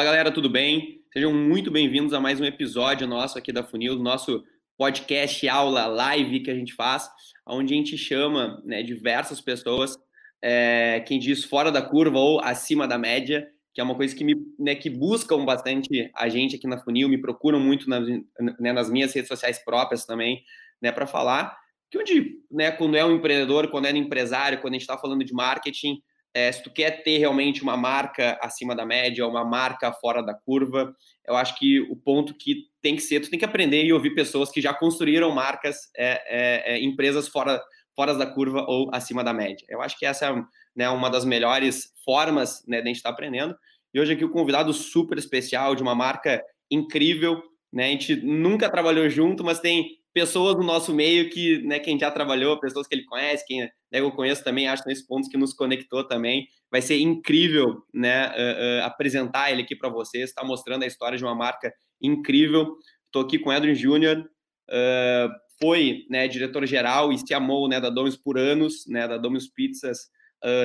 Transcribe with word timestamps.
Fala 0.00 0.12
galera, 0.12 0.32
tudo 0.32 0.48
bem? 0.48 1.02
Sejam 1.12 1.30
muito 1.30 1.70
bem-vindos 1.70 2.14
a 2.14 2.20
mais 2.20 2.40
um 2.40 2.44
episódio 2.46 3.06
nosso 3.06 3.36
aqui 3.36 3.52
da 3.52 3.62
Funil, 3.62 3.94
do 3.94 4.02
nosso 4.02 4.42
podcast, 4.78 5.46
aula, 5.46 5.84
live 5.84 6.40
que 6.40 6.50
a 6.50 6.54
gente 6.54 6.72
faz, 6.72 7.06
onde 7.46 7.74
a 7.74 7.76
gente 7.76 7.98
chama 7.98 8.62
né, 8.64 8.82
diversas 8.82 9.42
pessoas, 9.42 9.98
é, 10.40 11.00
quem 11.00 11.18
diz 11.18 11.44
fora 11.44 11.70
da 11.70 11.82
curva 11.82 12.18
ou 12.18 12.40
acima 12.40 12.88
da 12.88 12.96
média, 12.96 13.46
que 13.74 13.80
é 13.82 13.84
uma 13.84 13.94
coisa 13.94 14.16
que 14.16 14.24
me 14.24 14.36
né, 14.58 14.74
que 14.74 14.88
buscam 14.88 15.44
bastante 15.44 16.10
a 16.16 16.30
gente 16.30 16.56
aqui 16.56 16.66
na 16.66 16.78
Funil, 16.78 17.06
me 17.06 17.20
procuram 17.20 17.60
muito 17.60 17.86
nas, 17.86 18.08
né, 18.08 18.72
nas 18.72 18.88
minhas 18.88 19.12
redes 19.12 19.28
sociais 19.28 19.62
próprias 19.62 20.06
também, 20.06 20.42
né, 20.80 20.90
para 20.90 21.06
falar 21.06 21.54
que 21.90 21.98
onde, 21.98 22.38
né, 22.50 22.70
quando 22.70 22.96
é 22.96 23.04
um 23.04 23.16
empreendedor, 23.16 23.68
quando 23.68 23.84
é 23.84 23.92
um 23.92 23.96
empresário, 23.96 24.62
quando 24.62 24.72
a 24.72 24.76
gente 24.76 24.82
está 24.82 24.96
falando 24.96 25.22
de 25.22 25.34
marketing, 25.34 26.00
é, 26.34 26.50
se 26.52 26.62
tu 26.62 26.70
quer 26.70 27.02
ter 27.02 27.18
realmente 27.18 27.62
uma 27.62 27.76
marca 27.76 28.38
acima 28.40 28.74
da 28.74 28.86
média, 28.86 29.26
uma 29.26 29.44
marca 29.44 29.92
fora 29.92 30.22
da 30.22 30.34
curva, 30.34 30.94
eu 31.26 31.36
acho 31.36 31.58
que 31.58 31.80
o 31.80 31.96
ponto 31.96 32.34
que 32.34 32.66
tem 32.80 32.94
que 32.94 33.02
ser, 33.02 33.20
tu 33.20 33.30
tem 33.30 33.38
que 33.38 33.44
aprender 33.44 33.84
e 33.84 33.92
ouvir 33.92 34.14
pessoas 34.14 34.50
que 34.50 34.60
já 34.60 34.72
construíram 34.72 35.30
marcas, 35.32 35.90
é, 35.96 36.22
é, 36.26 36.74
é 36.74 36.82
empresas 36.82 37.28
fora, 37.28 37.60
fora 37.96 38.14
da 38.14 38.26
curva 38.26 38.64
ou 38.68 38.88
acima 38.92 39.24
da 39.24 39.32
média. 39.32 39.64
Eu 39.68 39.82
acho 39.82 39.98
que 39.98 40.06
essa 40.06 40.26
é 40.26 40.42
né, 40.74 40.88
uma 40.88 41.10
das 41.10 41.24
melhores 41.24 41.92
formas 42.04 42.64
né, 42.66 42.78
de 42.80 42.84
a 42.84 42.86
gente 42.86 42.96
estar 42.96 43.10
tá 43.10 43.14
aprendendo. 43.14 43.56
E 43.92 44.00
hoje 44.00 44.12
aqui 44.12 44.24
o 44.24 44.30
convidado 44.30 44.72
super 44.72 45.18
especial 45.18 45.74
de 45.74 45.82
uma 45.82 45.94
marca 45.94 46.42
incrível, 46.70 47.42
né? 47.72 47.86
A 47.86 47.90
gente 47.90 48.16
nunca 48.16 48.70
trabalhou 48.70 49.08
junto, 49.08 49.44
mas 49.44 49.58
tem 49.58 49.99
pessoas 50.12 50.56
no 50.56 50.62
nosso 50.62 50.92
meio 50.92 51.30
que, 51.30 51.62
né, 51.62 51.78
quem 51.78 51.98
já 51.98 52.10
trabalhou, 52.10 52.58
pessoas 52.58 52.86
que 52.86 52.94
ele 52.94 53.04
conhece, 53.04 53.46
quem 53.46 53.62
né, 53.62 53.70
eu 53.92 54.10
conheço 54.10 54.42
também, 54.42 54.68
acho 54.68 54.86
nesses 54.86 55.06
pontos 55.06 55.28
que 55.28 55.36
nos 55.36 55.52
conectou 55.52 56.06
também. 56.06 56.48
Vai 56.70 56.82
ser 56.82 56.98
incrível, 57.00 57.82
né, 57.92 58.28
uh, 58.28 58.82
uh, 58.82 58.84
apresentar 58.84 59.50
ele 59.50 59.62
aqui 59.62 59.76
para 59.76 59.88
vocês, 59.88 60.30
está 60.30 60.44
mostrando 60.44 60.82
a 60.82 60.86
história 60.86 61.16
de 61.16 61.24
uma 61.24 61.34
marca 61.34 61.72
incrível. 62.00 62.76
Estou 63.06 63.22
aqui 63.22 63.38
com 63.38 63.50
o 63.50 63.52
Edwin 63.52 63.74
Júnior, 63.74 64.18
uh, 64.18 65.28
foi, 65.60 66.06
né, 66.08 66.26
diretor-geral 66.26 67.12
e 67.12 67.18
se 67.18 67.34
amou, 67.34 67.68
né, 67.68 67.80
da 67.80 67.90
Domino's 67.90 68.16
por 68.16 68.38
anos, 68.38 68.84
né, 68.88 69.06
da 69.06 69.16
Domino's 69.16 69.48
Pizzas 69.48 70.08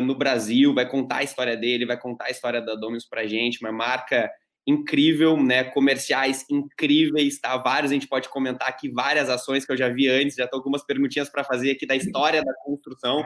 no 0.03 0.15
Brasil, 0.15 0.73
vai 0.73 0.87
contar 0.87 1.17
a 1.17 1.23
história 1.23 1.57
dele, 1.57 1.85
vai 1.85 1.99
contar 1.99 2.27
a 2.27 2.29
história 2.29 2.61
da 2.61 2.75
Domino's 2.75 3.05
para 3.05 3.27
gente, 3.27 3.59
uma 3.59 3.73
marca 3.73 4.31
incrível, 4.67 5.37
né? 5.41 5.63
Comerciais 5.63 6.45
incríveis, 6.49 7.39
tá? 7.39 7.55
Vários, 7.57 7.91
a 7.91 7.93
gente 7.93 8.07
pode 8.07 8.29
comentar 8.29 8.67
aqui 8.67 8.89
várias 8.89 9.29
ações 9.29 9.65
que 9.65 9.71
eu 9.71 9.77
já 9.77 9.89
vi 9.89 10.07
antes, 10.07 10.35
já 10.35 10.47
tô 10.47 10.57
algumas 10.57 10.83
perguntinhas 10.83 11.29
para 11.29 11.43
fazer 11.43 11.71
aqui 11.71 11.85
da 11.85 11.95
história 11.95 12.43
da 12.43 12.53
construção. 12.63 13.23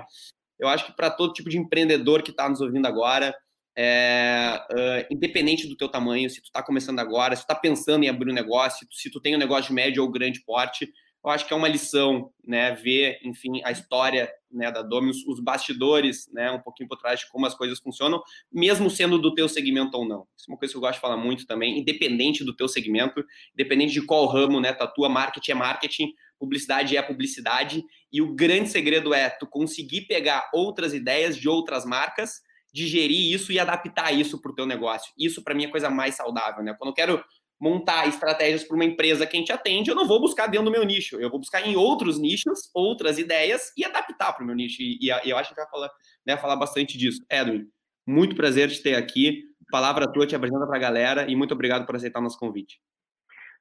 Eu 0.59 0.67
acho 0.67 0.85
que 0.85 0.95
para 0.95 1.09
todo 1.09 1.33
tipo 1.33 1.49
de 1.49 1.57
empreendedor 1.57 2.21
que 2.21 2.31
está 2.31 2.49
nos 2.49 2.59
ouvindo 2.59 2.85
agora, 2.85 3.33
é, 3.77 4.59
uh, 4.71 5.13
independente 5.13 5.65
do 5.65 5.77
teu 5.77 5.87
tamanho, 5.87 6.29
se 6.29 6.41
tu 6.41 6.45
está 6.45 6.61
começando 6.61 6.99
agora, 6.99 7.35
se 7.35 7.43
tu 7.43 7.45
está 7.45 7.55
pensando 7.55 8.03
em 8.03 8.09
abrir 8.09 8.29
um 8.29 8.35
negócio, 8.35 8.85
se 8.91 9.09
tu 9.09 9.21
tem 9.21 9.35
um 9.35 9.39
negócio 9.39 9.69
de 9.69 9.73
médio 9.73 10.03
ou 10.03 10.11
grande 10.11 10.43
porte, 10.43 10.91
eu 11.23 11.30
acho 11.30 11.45
que 11.45 11.53
é 11.53 11.56
uma 11.56 11.67
lição, 11.67 12.31
né, 12.45 12.72
ver, 12.72 13.20
enfim, 13.23 13.62
a 13.64 13.72
história, 13.72 14.31
né, 14.52 14.72
da 14.72 14.81
Dominus, 14.81 15.25
os 15.28 15.39
bastidores, 15.39 16.30
né, 16.31 16.50
um 16.52 16.62
pouquinho 16.62 16.88
por 16.88 16.98
trás 16.98 17.20
de 17.20 17.30
como 17.30 17.45
as 17.45 17.53
coisas 17.53 17.80
funcionam, 17.80 18.22
mesmo 18.52 18.89
sendo 18.89 19.20
do 19.20 19.34
teu 19.34 19.50
segmento 19.50 19.97
ou 19.97 20.08
não. 20.08 20.25
Isso 20.38 20.50
é 20.50 20.53
uma 20.53 20.58
coisa 20.58 20.73
que 20.73 20.78
eu 20.78 20.81
gosto 20.81 20.95
de 20.95 21.02
falar 21.02 21.17
muito 21.17 21.45
também, 21.45 21.78
independente 21.78 22.44
do 22.44 22.56
teu 22.56 22.67
segmento, 22.67 23.23
independente 23.53 23.94
de 23.94 24.02
qual 24.02 24.25
ramo, 24.28 24.62
né, 24.62 24.73
tua 24.73 25.09
marketing 25.09 25.52
é 25.52 25.56
marketing, 25.56 26.14
publicidade 26.40 26.95
é 26.95 27.02
publicidade, 27.02 27.84
e 28.12 28.22
o 28.22 28.34
grande 28.34 28.70
segredo 28.70 29.14
é 29.14 29.30
tu 29.30 29.45
conseguir 29.45 30.02
pegar 30.08 30.50
outras 30.53 30.94
ideias 30.94 31.35
de 31.35 31.50
outras 31.50 31.85
marcas, 31.85 32.41
digerir 32.74 33.34
isso 33.34 33.52
e 33.52 33.59
adaptar 33.59 34.13
isso 34.13 34.40
para 34.40 34.52
o 34.52 34.56
teu 34.56 34.66
negócio. 34.66 35.12
Isso 35.18 35.44
para 35.44 35.53
mim 35.53 35.63
é 35.63 35.68
a 35.68 35.72
coisa 35.72 35.90
mais 35.90 36.16
saudável, 36.16 36.63
né? 36.63 36.75
Quando 36.78 36.90
eu 36.90 36.94
quero 36.94 37.24
montar 37.59 38.08
estratégias 38.08 38.64
para 38.64 38.75
uma 38.75 38.86
empresa 38.86 39.25
que 39.25 39.36
a 39.36 39.40
gente 39.40 39.52
atende, 39.52 39.90
eu 39.90 39.96
não 39.96 40.08
vou 40.08 40.22
buscar 40.22 40.47
dentro 40.47 40.66
do 40.66 40.72
meu 40.72 40.84
nicho, 40.84 41.20
eu 41.20 41.30
vou 41.30 41.40
buscar 41.40 41.68
em 41.68 41.75
outros 41.75 42.20
nichos, 42.20 42.70
outras 42.74 43.18
ideias 43.18 43.74
e 43.78 43.84
adaptar 43.84 44.34
para 44.34 44.44
o 44.44 44.47
meu 44.47 44.56
nicho. 44.56 44.81
E, 44.81 44.97
e, 45.02 45.30
eu 45.30 45.38
acho 45.38 45.50
que 45.50 45.56
vai 45.56 45.70
falar, 45.70 45.90
né, 46.25 46.38
falar 46.38 46.56
bastante 46.56 46.97
disso. 46.97 47.24
Edwin, 47.30 47.66
muito 48.08 48.36
prazer 48.36 48.70
te 48.70 48.81
ter 48.81 48.96
aqui. 48.96 49.44
Palavra 49.72 50.12
tua, 50.12 50.25
te 50.25 50.36
apresenta 50.36 50.66
para 50.66 50.78
a 50.78 50.80
galera 50.80 51.30
e 51.30 51.36
muito 51.36 51.53
obrigado 51.53 51.86
por 51.86 51.96
aceitar 51.96 52.20
o 52.20 52.24
nosso 52.24 52.40
convite. 52.40 52.80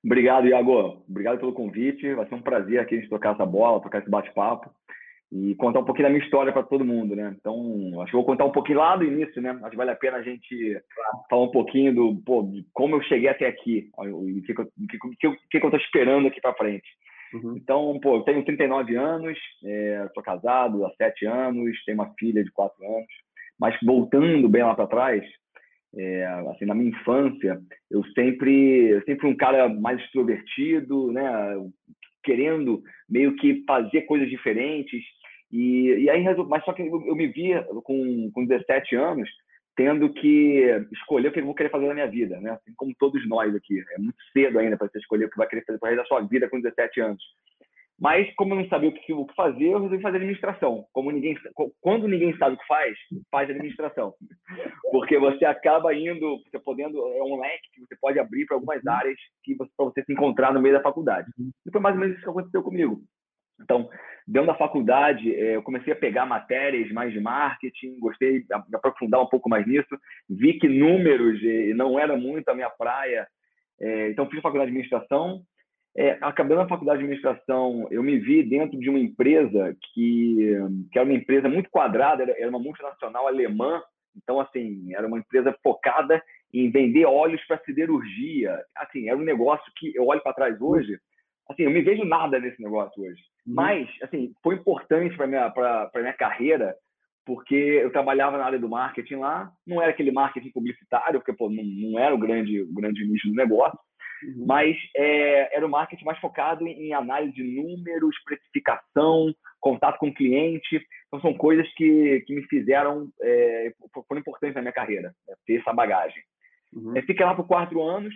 Obrigado, 0.05 0.47
Iago. 0.47 1.05
Obrigado 1.09 1.39
pelo 1.39 1.53
convite. 1.53 2.15
Vai 2.15 2.27
ser 2.29 2.35
um 2.37 2.43
prazer 2.43 2.79
aqui 2.79 2.95
a 2.95 3.01
gente 3.01 3.11
tocar 3.11 3.35
essa 3.35 3.45
bola, 3.45 3.83
tocar 3.83 3.99
esse 3.99 4.09
bate-papo 4.09 4.71
e 5.31 5.55
contar 5.57 5.81
um 5.81 5.85
pouquinho 5.85 6.09
da 6.09 6.13
minha 6.13 6.25
história 6.25 6.53
para 6.53 6.63
todo 6.63 6.85
mundo, 6.85 7.15
né? 7.15 7.37
Então, 7.39 8.01
acho 8.01 8.11
que 8.11 8.17
vou 8.17 8.25
contar 8.25 8.45
um 8.47 8.53
pouquinho 8.53 8.79
lá 8.79 8.97
do 8.97 9.05
início, 9.05 9.43
né? 9.43 9.51
Acho 9.51 9.71
que 9.71 9.77
vale 9.77 9.91
a 9.91 9.97
pena 9.97 10.17
a 10.17 10.23
gente 10.23 10.81
falar 11.29 11.43
um 11.43 11.51
pouquinho 11.51 11.95
do, 11.95 12.17
pô, 12.25 12.43
de 12.43 12.65
como 12.73 12.97
eu 12.97 13.03
cheguei 13.03 13.29
até 13.29 13.47
aqui, 13.47 13.91
o 13.97 14.25
que, 14.47 14.55
que, 14.55 14.99
que, 15.21 15.59
que, 15.61 15.67
eu 15.67 15.71
tô 15.71 15.77
esperando 15.77 16.29
aqui 16.29 16.41
para 16.41 16.55
frente. 16.55 16.89
Uhum. 17.35 17.57
Então, 17.57 18.01
pô, 18.01 18.17
eu 18.17 18.23
tenho 18.23 18.45
39 18.45 18.97
anos, 18.97 19.39
é, 19.65 20.09
sou 20.15 20.23
casado 20.23 20.87
há 20.87 20.91
7 20.93 21.27
anos, 21.27 21.85
tenho 21.85 21.99
uma 21.99 22.15
filha 22.19 22.43
de 22.43 22.51
4 22.51 22.83
anos, 22.83 23.07
mas 23.61 23.77
voltando 23.83 24.49
bem 24.49 24.63
lá 24.63 24.75
para 24.75 24.87
trás, 24.87 25.23
é, 25.97 26.25
assim, 26.51 26.65
na 26.65 26.75
minha 26.75 26.91
infância, 26.91 27.61
eu 27.91 28.05
sempre, 28.15 28.89
eu 28.91 29.01
sempre 29.01 29.21
fui 29.21 29.31
um 29.31 29.37
cara 29.37 29.69
mais 29.69 30.01
extrovertido, 30.01 31.13
né? 31.13 31.25
Querendo 32.23 32.83
meio 33.09 33.37
que 33.37 33.65
fazer 33.67 34.03
coisas 34.03 34.29
diferentes, 34.29 35.03
e, 35.51 36.05
e 36.05 36.11
aí, 36.11 36.25
mas 36.47 36.65
só 36.65 36.73
que 36.73 36.83
eu, 36.83 37.17
me 37.17 37.27
via 37.27 37.63
com, 37.85 38.31
com 38.33 38.47
17 38.47 38.97
anos 38.97 39.29
tendo 39.77 40.13
que 40.13 40.65
escolher 40.93 41.29
o 41.29 41.33
que 41.33 41.39
eu 41.39 41.45
vou 41.45 41.55
querer 41.55 41.71
fazer 41.71 41.87
na 41.87 41.95
minha 41.95 42.09
vida, 42.09 42.41
né? 42.41 42.51
Assim 42.51 42.75
como 42.77 42.93
todos 42.99 43.27
nós 43.29 43.55
aqui. 43.55 43.79
É 43.95 43.99
muito 43.99 44.19
cedo 44.33 44.59
ainda 44.59 44.77
para 44.77 44.89
você 44.89 44.99
escolher 44.99 45.27
o 45.27 45.31
que 45.31 45.39
vai 45.39 45.47
querer 45.47 45.65
fazer 45.65 45.79
para 45.79 45.95
da 45.95 46.05
sua 46.05 46.21
vida 46.23 46.49
com 46.49 46.61
17 46.61 47.01
anos. 47.01 47.23
Mas, 48.01 48.33
como 48.37 48.55
eu 48.55 48.59
não 48.59 48.69
sabia 48.69 48.89
o 48.89 48.93
que, 48.93 49.13
o 49.13 49.27
que 49.27 49.35
fazer, 49.35 49.67
eu 49.67 49.81
resolvi 49.81 50.01
fazer 50.01 50.19
administração. 50.19 50.85
Como 50.93 51.11
ninguém, 51.11 51.37
quando 51.81 52.07
ninguém 52.07 52.37
sabe 52.37 52.55
o 52.55 52.59
que 52.59 52.67
faz, 52.67 52.97
faz 53.31 53.51
administração. 53.51 54.15
Porque 54.93 55.19
você 55.19 55.45
acaba 55.45 55.93
indo, 55.93 56.39
você 56.45 56.61
podendo, 56.61 56.99
é 56.99 57.23
um 57.23 57.41
leque 57.41 57.69
que 57.73 57.81
você 57.81 57.97
pode 58.01 58.19
abrir 58.21 58.47
para 58.47 58.57
algumas 58.57 58.87
áreas 58.87 59.19
que 59.43 59.57
para 59.57 59.67
você 59.79 60.05
se 60.05 60.13
encontrar 60.13 60.55
no 60.55 60.61
meio 60.61 60.77
da 60.77 60.83
faculdade. 60.83 61.29
E 61.67 61.71
foi 61.73 61.81
mais 61.81 61.97
ou 61.97 62.01
menos 62.01 62.15
isso 62.15 62.25
que 62.25 62.31
aconteceu 62.31 62.63
comigo. 62.63 63.01
Então, 63.61 63.89
dentro 64.27 64.47
da 64.47 64.55
faculdade, 64.55 65.35
eh, 65.35 65.57
eu 65.57 65.63
comecei 65.63 65.93
a 65.93 65.97
pegar 65.97 66.27
matérias 66.27 66.91
mais 66.93 67.13
de 67.13 67.21
marketing, 67.21 67.99
gostei 67.99 68.41
de 68.41 68.55
aprofundar 68.75 69.21
um 69.21 69.27
pouco 69.27 69.49
mais 69.49 69.67
nisso, 69.67 69.99
vi 70.29 70.59
que 70.59 70.69
números 70.69 71.41
eh, 71.43 71.75
não 71.75 71.99
era 71.99 72.17
muito 72.17 72.49
a 72.49 72.55
minha 72.55 72.71
praia, 72.71 73.27
eh, 73.81 74.11
então 74.11 74.29
fiz 74.29 74.41
faculdade 74.41 74.71
de 74.71 74.77
administração. 74.77 75.43
Acabando 76.21 76.61
a 76.61 76.69
faculdade 76.69 76.99
de 76.99 77.05
administração, 77.07 77.89
eu 77.91 78.05
me 78.05 78.19
vi 78.19 78.45
dentro 78.45 78.79
de 78.79 78.89
uma 78.89 79.01
empresa 79.01 79.77
que, 79.93 80.55
que 80.93 80.99
era 80.99 81.05
uma 81.05 81.17
empresa 81.17 81.49
muito 81.49 81.69
quadrada, 81.71 82.23
era 82.23 82.49
uma 82.49 82.61
multinacional 82.61 83.27
alemã, 83.27 83.83
então, 84.17 84.41
assim, 84.41 84.95
era 84.95 85.07
uma 85.07 85.19
empresa 85.19 85.57
focada 85.63 86.23
em 86.53 86.71
vender 86.71 87.05
óleos 87.05 87.45
para 87.47 87.63
siderurgia. 87.65 88.63
Assim, 88.77 89.09
era 89.09 89.17
um 89.17 89.25
negócio 89.25 89.73
que 89.77 89.95
eu 89.97 90.07
olho 90.07 90.23
para 90.23 90.35
trás 90.35 90.61
hoje, 90.61 90.99
assim, 91.49 91.63
eu 91.63 91.71
me 91.71 91.83
vejo 91.83 92.05
nada 92.05 92.39
nesse 92.39 92.63
negócio 92.63 93.03
hoje. 93.03 93.23
Uhum. 93.49 93.55
Mas, 93.55 93.89
assim, 94.03 94.33
foi 94.43 94.57
importante 94.57 95.17
para 95.17 95.27
minha 95.27 95.51
para 95.51 95.91
minha 95.97 96.13
carreira, 96.13 96.77
porque 97.25 97.55
eu 97.55 97.91
trabalhava 97.91 98.37
na 98.37 98.45
área 98.45 98.59
do 98.59 98.69
marketing 98.69 99.17
lá, 99.17 99.51
não 99.67 99.81
era 99.81 99.91
aquele 99.91 100.13
marketing 100.13 100.51
publicitário, 100.51 101.19
porque 101.19 101.33
pô, 101.33 101.49
não, 101.49 101.65
não 101.65 101.99
era 101.99 102.15
o 102.15 102.19
grande 102.19 102.63
o 102.63 102.73
grande 102.73 103.07
nicho 103.07 103.29
do 103.29 103.35
negócio, 103.35 103.79
uhum. 104.23 104.45
mas 104.47 104.77
é, 104.95 105.57
era 105.57 105.67
o 105.67 105.71
marketing 105.71 106.05
mais 106.05 106.19
focado 106.19 106.67
em, 106.67 106.93
análise 106.93 107.33
de 107.33 107.43
números, 107.43 108.15
precificação, 108.25 109.35
contato 109.61 109.99
com 109.99 110.09
o 110.09 110.15
cliente. 110.15 110.81
Então 111.07 111.21
são 111.23 111.33
coisas 111.33 111.67
que, 111.75 112.23
que 112.27 112.35
me 112.35 112.43
fizeram 112.49 113.09
é, 113.23 113.73
foram 114.07 114.21
importantes 114.21 114.55
na 114.55 114.61
minha 114.61 114.73
carreira, 114.73 115.15
né, 115.27 115.35
ter 115.47 115.61
essa 115.61 115.73
bagagem. 115.73 116.23
Uhum. 116.75 116.95
Eu 116.95 117.03
fiquei 117.03 117.25
lá 117.25 117.35
por 117.35 117.47
quatro 117.47 117.83
anos, 117.83 118.15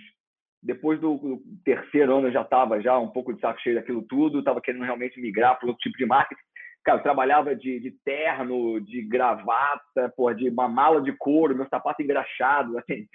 depois 0.63 1.01
do, 1.01 1.17
do, 1.17 1.43
terceiro 1.65 2.17
ano 2.17 2.29
eu 2.29 2.33
já 2.33 2.43
estava 2.43 2.81
já 2.81 2.99
um 2.99 3.09
pouco 3.09 3.33
de 3.33 3.41
saco 3.41 3.61
cheio 3.61 3.77
daquilo 3.77 4.03
tudo, 4.03 4.39
estava 4.39 4.61
querendo 4.61 4.85
realmente 4.85 5.21
migrar 5.21 5.59
para 5.59 5.69
outro 5.69 5.81
tipo 5.83 5.99
de 5.99 6.07
marketing. 6.07 6.41
Cara, 6.85 6.99
eu 6.99 7.03
trabalhava 7.03 7.55
de, 7.55 7.79
de 7.79 7.93
terno, 8.05 8.81
de 8.81 9.03
gravata, 9.03 10.13
porra, 10.17 10.35
de 10.35 10.49
uma 10.49 10.69
mala 10.69 11.01
de 11.01 11.13
couro, 11.13 11.55
meu 11.55 11.67
sapato 11.69 12.03
engraxado, 12.03 12.77
assim. 12.79 13.07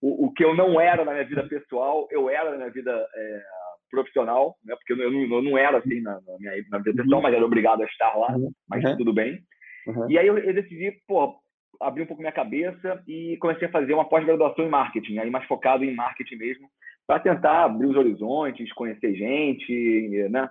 O, 0.00 0.26
o, 0.26 0.32
que 0.32 0.44
eu 0.44 0.54
não 0.54 0.80
era 0.80 1.04
na 1.04 1.12
minha 1.12 1.24
vida 1.24 1.46
pessoal, 1.48 2.06
eu 2.10 2.28
era 2.28 2.50
na 2.50 2.56
minha 2.56 2.70
vida 2.70 2.90
é, 2.92 3.42
profissional, 3.90 4.56
né? 4.64 4.74
Porque 4.76 4.92
eu 4.92 5.10
não, 5.10 5.36
eu 5.36 5.42
não 5.42 5.56
era 5.56 5.78
assim 5.78 6.00
na, 6.00 6.20
na, 6.26 6.38
minha 6.38 6.52
na 6.70 6.78
vida 6.78 7.02
pessoal, 7.02 7.22
mas 7.22 7.34
era 7.34 7.44
obrigado 7.44 7.82
a 7.82 7.86
estar 7.86 8.14
lá, 8.16 8.32
uhum. 8.36 8.50
mas 8.68 8.84
uhum. 8.84 8.96
tudo 8.96 9.12
bem. 9.12 9.40
Uhum. 9.86 10.10
E 10.10 10.18
aí 10.18 10.26
eu, 10.26 10.36
eu 10.38 10.54
decidi, 10.54 10.92
pô, 11.06 11.36
abrir 11.80 12.02
um 12.02 12.06
pouco 12.06 12.22
minha 12.22 12.32
cabeça 12.32 13.02
e 13.06 13.36
comecei 13.38 13.68
a 13.68 13.70
fazer 13.70 13.94
uma 13.94 14.08
pós-graduação 14.08 14.64
em 14.64 14.70
marketing, 14.70 15.18
aí 15.18 15.30
mais 15.30 15.46
focado 15.46 15.84
em 15.84 15.94
marketing 15.94 16.36
mesmo, 16.36 16.68
para 17.06 17.20
tentar 17.20 17.64
abrir 17.64 17.86
os 17.86 17.96
horizontes, 17.96 18.72
conhecer 18.72 19.14
gente, 19.14 20.28
né? 20.30 20.48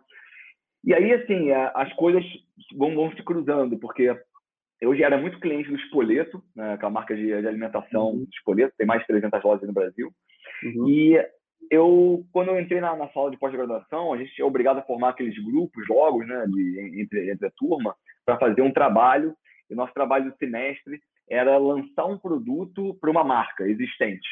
E 0.83 0.93
aí, 0.93 1.13
assim, 1.13 1.49
as 1.51 1.91
coisas 1.93 2.23
vão, 2.75 2.93
vão 2.93 3.11
se 3.11 3.23
cruzando, 3.23 3.77
porque 3.79 4.13
eu 4.81 4.93
já 4.95 5.05
era 5.05 5.17
muito 5.17 5.39
cliente 5.39 5.69
do 5.69 5.77
Espoleto, 5.77 6.43
né, 6.53 6.77
que 6.77 6.83
é 6.83 6.87
a 6.87 6.91
marca 6.91 7.15
de, 7.15 7.25
de 7.25 7.47
alimentação 7.47 8.09
uhum. 8.09 8.27
Espoleto, 8.33 8.75
tem 8.77 8.85
mais 8.85 8.99
de 8.99 9.07
300 9.07 9.41
lojas 9.41 9.65
no 9.65 9.73
Brasil. 9.73 10.11
Uhum. 10.61 10.89
E 10.89 11.25
eu, 11.71 12.25
quando 12.33 12.49
eu 12.49 12.59
entrei 12.59 12.81
na, 12.81 12.93
na 12.95 13.07
sala 13.09 13.31
de 13.31 13.37
pós-graduação, 13.37 14.13
a 14.13 14.17
gente 14.17 14.41
é 14.41 14.43
obrigado 14.43 14.79
a 14.79 14.83
formar 14.83 15.09
aqueles 15.09 15.41
grupos, 15.41 15.87
jogos, 15.87 16.27
né, 16.27 16.45
de, 16.47 17.01
entre, 17.01 17.31
entre 17.31 17.47
a 17.47 17.51
turma, 17.51 17.95
para 18.25 18.37
fazer 18.37 18.61
um 18.61 18.73
trabalho. 18.73 19.33
E 19.69 19.75
nosso 19.75 19.93
trabalho 19.93 20.29
do 20.29 20.37
semestre 20.37 20.99
era 21.29 21.57
lançar 21.57 22.05
um 22.05 22.17
produto 22.17 22.97
para 22.99 23.11
uma 23.11 23.23
marca 23.23 23.67
existente. 23.67 24.27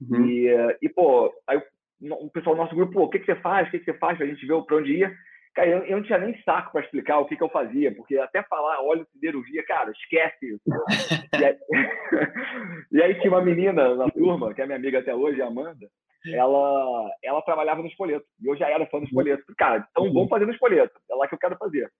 Uhum. 0.00 0.26
E, 0.26 0.48
e, 0.82 0.88
pô, 0.88 1.32
aí 1.46 1.60
o 2.00 2.30
pessoal 2.30 2.56
do 2.56 2.62
nosso 2.62 2.74
grupo, 2.74 2.92
pô, 2.92 3.02
o 3.04 3.08
que, 3.08 3.18
que 3.18 3.26
você 3.26 3.36
faz? 3.40 3.68
O 3.68 3.70
que, 3.70 3.78
que 3.78 3.84
você 3.84 3.98
faz? 3.98 4.20
A 4.20 4.26
gente 4.26 4.44
ver 4.46 4.62
para 4.62 4.76
onde 4.76 4.96
ia. 4.96 5.14
Cara, 5.54 5.68
eu, 5.68 5.78
eu, 5.84 5.96
não 5.98 6.04
tinha 6.04 6.18
nem 6.18 6.36
saco 6.42 6.72
para 6.72 6.80
explicar 6.80 7.18
o 7.18 7.26
que, 7.26 7.36
que 7.36 7.42
eu 7.42 7.48
fazia, 7.48 7.94
porque 7.94 8.18
até 8.18 8.42
falar 8.42 8.82
óleo 8.82 9.06
siderurgia, 9.12 9.64
cara, 9.64 9.92
esquece 9.92 10.54
isso. 10.54 10.62
e, 11.40 11.44
aí, 11.44 11.56
e 12.90 13.02
aí 13.02 13.14
tinha 13.20 13.32
uma 13.32 13.42
menina 13.42 13.94
na 13.94 14.10
turma, 14.10 14.52
que 14.52 14.60
é 14.60 14.66
minha 14.66 14.76
amiga 14.76 14.98
até 14.98 15.14
hoje, 15.14 15.40
a 15.40 15.46
Amanda, 15.46 15.88
ela, 16.32 17.10
ela 17.22 17.42
trabalhava 17.42 17.82
no 17.82 17.88
espoleto. 17.88 18.26
E 18.42 18.48
eu 18.48 18.56
já 18.56 18.68
era 18.68 18.86
fã 18.86 18.98
do 18.98 19.04
espoleto. 19.04 19.44
Cara, 19.56 19.86
então 19.90 20.12
vamos 20.12 20.28
fazer 20.28 20.46
no 20.46 20.52
espoleto. 20.52 20.98
É 21.10 21.14
lá 21.14 21.28
que 21.28 21.34
eu 21.34 21.38
quero 21.38 21.56
fazer. 21.56 21.90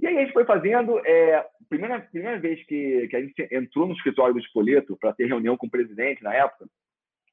E 0.00 0.06
aí 0.06 0.16
a 0.16 0.20
gente 0.20 0.32
foi 0.32 0.44
fazendo. 0.44 0.98
É, 1.06 1.44
primeira, 1.68 2.00
primeira 2.00 2.38
vez 2.38 2.64
que, 2.66 3.06
que 3.08 3.16
a 3.16 3.20
gente 3.20 3.48
entrou 3.52 3.86
no 3.86 3.94
escritório 3.94 4.34
do 4.34 4.40
espoleto 4.40 4.96
para 4.98 5.12
ter 5.12 5.26
reunião 5.26 5.56
com 5.56 5.66
o 5.66 5.70
presidente 5.70 6.22
na 6.22 6.34
época, 6.34 6.66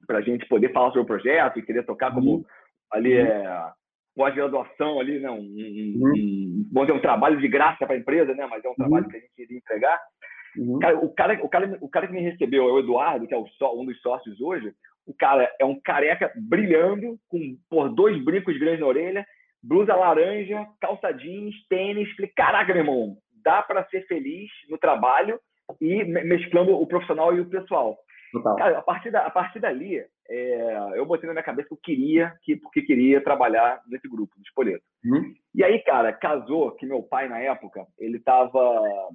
para 0.05 0.19
a 0.19 0.21
gente 0.21 0.45
poder 0.47 0.71
falar 0.71 0.89
sobre 0.89 1.01
o 1.01 1.05
projeto 1.05 1.57
e 1.57 1.63
querer 1.63 1.85
tocar 1.85 2.13
como 2.13 2.35
uhum. 2.35 2.45
ali 2.91 3.13
é 3.13 3.71
pós-graduação 4.15 4.99
ali, 4.99 5.19
né? 5.19 5.29
Um, 5.29 5.35
um, 5.35 5.99
uhum. 6.01 6.13
um, 6.15 6.69
vamos 6.73 6.87
dizer, 6.87 6.97
um 6.97 7.01
trabalho 7.01 7.39
de 7.39 7.47
graça 7.47 7.85
para 7.85 7.95
a 7.95 7.99
empresa, 7.99 8.33
né? 8.33 8.47
Mas 8.47 8.65
é 8.65 8.69
um 8.69 8.75
trabalho 8.75 9.05
uhum. 9.05 9.11
que 9.11 9.17
a 9.17 9.19
gente 9.19 9.41
iria 9.41 9.57
entregar. 9.57 10.01
Uhum. 10.57 10.79
Cara, 10.79 10.97
o, 10.97 11.13
cara, 11.13 11.45
o, 11.45 11.49
cara, 11.49 11.77
o 11.81 11.89
cara 11.89 12.07
que 12.07 12.13
me 12.13 12.21
recebeu 12.21 12.67
é 12.67 12.71
o 12.71 12.79
Eduardo, 12.79 13.27
que 13.27 13.33
é 13.33 13.37
o, 13.37 13.45
um 13.75 13.85
dos 13.85 14.01
sócios 14.01 14.41
hoje. 14.41 14.73
O 15.05 15.13
cara 15.13 15.49
é 15.59 15.63
um 15.63 15.79
careca 15.79 16.33
brilhando, 16.35 17.17
com 17.29 17.39
por 17.69 17.89
dois 17.89 18.21
brincos 18.25 18.57
grandes 18.57 18.81
na 18.81 18.87
orelha, 18.87 19.25
blusa 19.63 19.95
laranja, 19.95 20.65
calça 20.80 21.12
jeans, 21.12 21.56
tênis. 21.68 22.13
Falei, 22.15 22.31
caraca, 22.36 22.74
meu 22.74 22.83
irmão, 22.83 23.18
dá 23.44 23.62
para 23.62 23.86
ser 23.86 24.06
feliz 24.07 24.50
no 24.69 24.77
trabalho 24.77 25.39
e 25.81 26.04
mesclando 26.04 26.71
o 26.71 26.88
profissional 26.88 27.36
e 27.36 27.42
o 27.42 27.50
pessoal. 27.50 27.98
Cara, 28.57 28.80
a 28.80 28.81
partir, 28.81 29.09
da, 29.09 29.25
a 29.25 29.30
partir 29.30 29.59
dali, 29.59 30.04
é, 30.30 30.92
eu 30.95 31.06
botei 31.06 31.27
na 31.27 31.33
minha 31.33 31.44
cabeça 31.44 31.69
que 31.69 31.74
eu 31.74 31.80
queria, 31.81 32.33
que, 32.44 32.57
porque 32.57 32.81
queria 32.81 33.24
trabalhar 33.24 33.81
nesse 33.88 34.07
grupo, 34.07 34.36
do 34.36 34.44
Espoleto. 34.44 34.83
Uhum. 35.06 35.33
E 35.56 35.63
aí, 35.63 35.80
cara, 35.80 36.12
casou 36.12 36.71
que 36.71 36.86
meu 36.86 37.01
pai, 37.01 37.30
na 37.30 37.39
época, 37.39 37.86
ele 37.98 38.19
tava. 38.19 38.59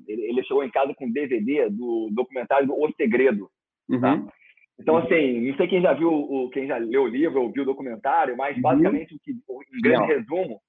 Ele, 0.09 0.23
ele 0.23 0.43
chegou 0.45 0.65
em 0.65 0.71
casa 0.71 0.95
com 0.95 1.11
DVD 1.11 1.69
do 1.69 2.09
documentário 2.13 2.67
do 2.67 2.75
O 2.75 2.91
Segredo. 2.95 3.51
Tá? 3.89 3.95
Uhum. 3.95 4.27
Tá? 4.27 4.33
Então, 4.81 4.97
assim, 4.97 5.49
não 5.49 5.57
sei 5.57 5.69
quem 5.69 5.83
já 5.83 5.93
viu, 5.93 6.13
o, 6.13 6.51
quem 6.51 6.67
já 6.67 6.77
leu 6.77 7.05
o 7.05 7.09
livro 7.09 7.43
ou 7.43 7.53
viu 7.53 7.63
o 7.63 7.67
documentário, 7.67 8.37
mas 8.37 8.57
uhum. 8.57 8.63
basicamente, 8.63 9.15
o 9.15 9.19
que, 9.21 9.33
em 9.33 9.81
grande 9.81 10.01
não. 10.01 10.07
resumo, 10.07 10.61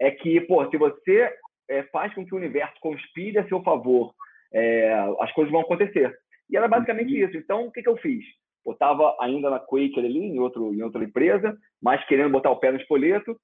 é 0.00 0.10
que, 0.10 0.40
pô, 0.42 0.68
se 0.70 0.76
você 0.76 1.30
é, 1.68 1.82
faz 1.84 2.14
com 2.14 2.24
que 2.24 2.34
o 2.34 2.38
universo 2.38 2.74
conspire 2.80 3.38
a 3.38 3.48
seu 3.48 3.62
favor, 3.62 4.14
é, 4.52 4.92
as 5.20 5.32
coisas 5.32 5.52
vão 5.52 5.60
acontecer. 5.60 6.16
E 6.50 6.56
era 6.56 6.68
basicamente 6.68 7.12
uhum. 7.12 7.28
isso. 7.28 7.36
Então, 7.36 7.66
o 7.66 7.72
que, 7.72 7.82
que 7.82 7.88
eu 7.88 7.96
fiz? 7.96 8.24
Eu 8.64 8.72
estava 8.72 9.16
ainda 9.20 9.50
na 9.50 9.58
Quaker 9.58 10.04
ali, 10.04 10.18
em, 10.18 10.38
outro, 10.38 10.74
em 10.74 10.82
outra 10.82 11.02
empresa, 11.04 11.56
mas 11.82 12.04
querendo 12.06 12.30
botar 12.30 12.50
o 12.50 12.58
pé 12.58 12.70
no 12.70 12.78
espoleto. 12.78 13.38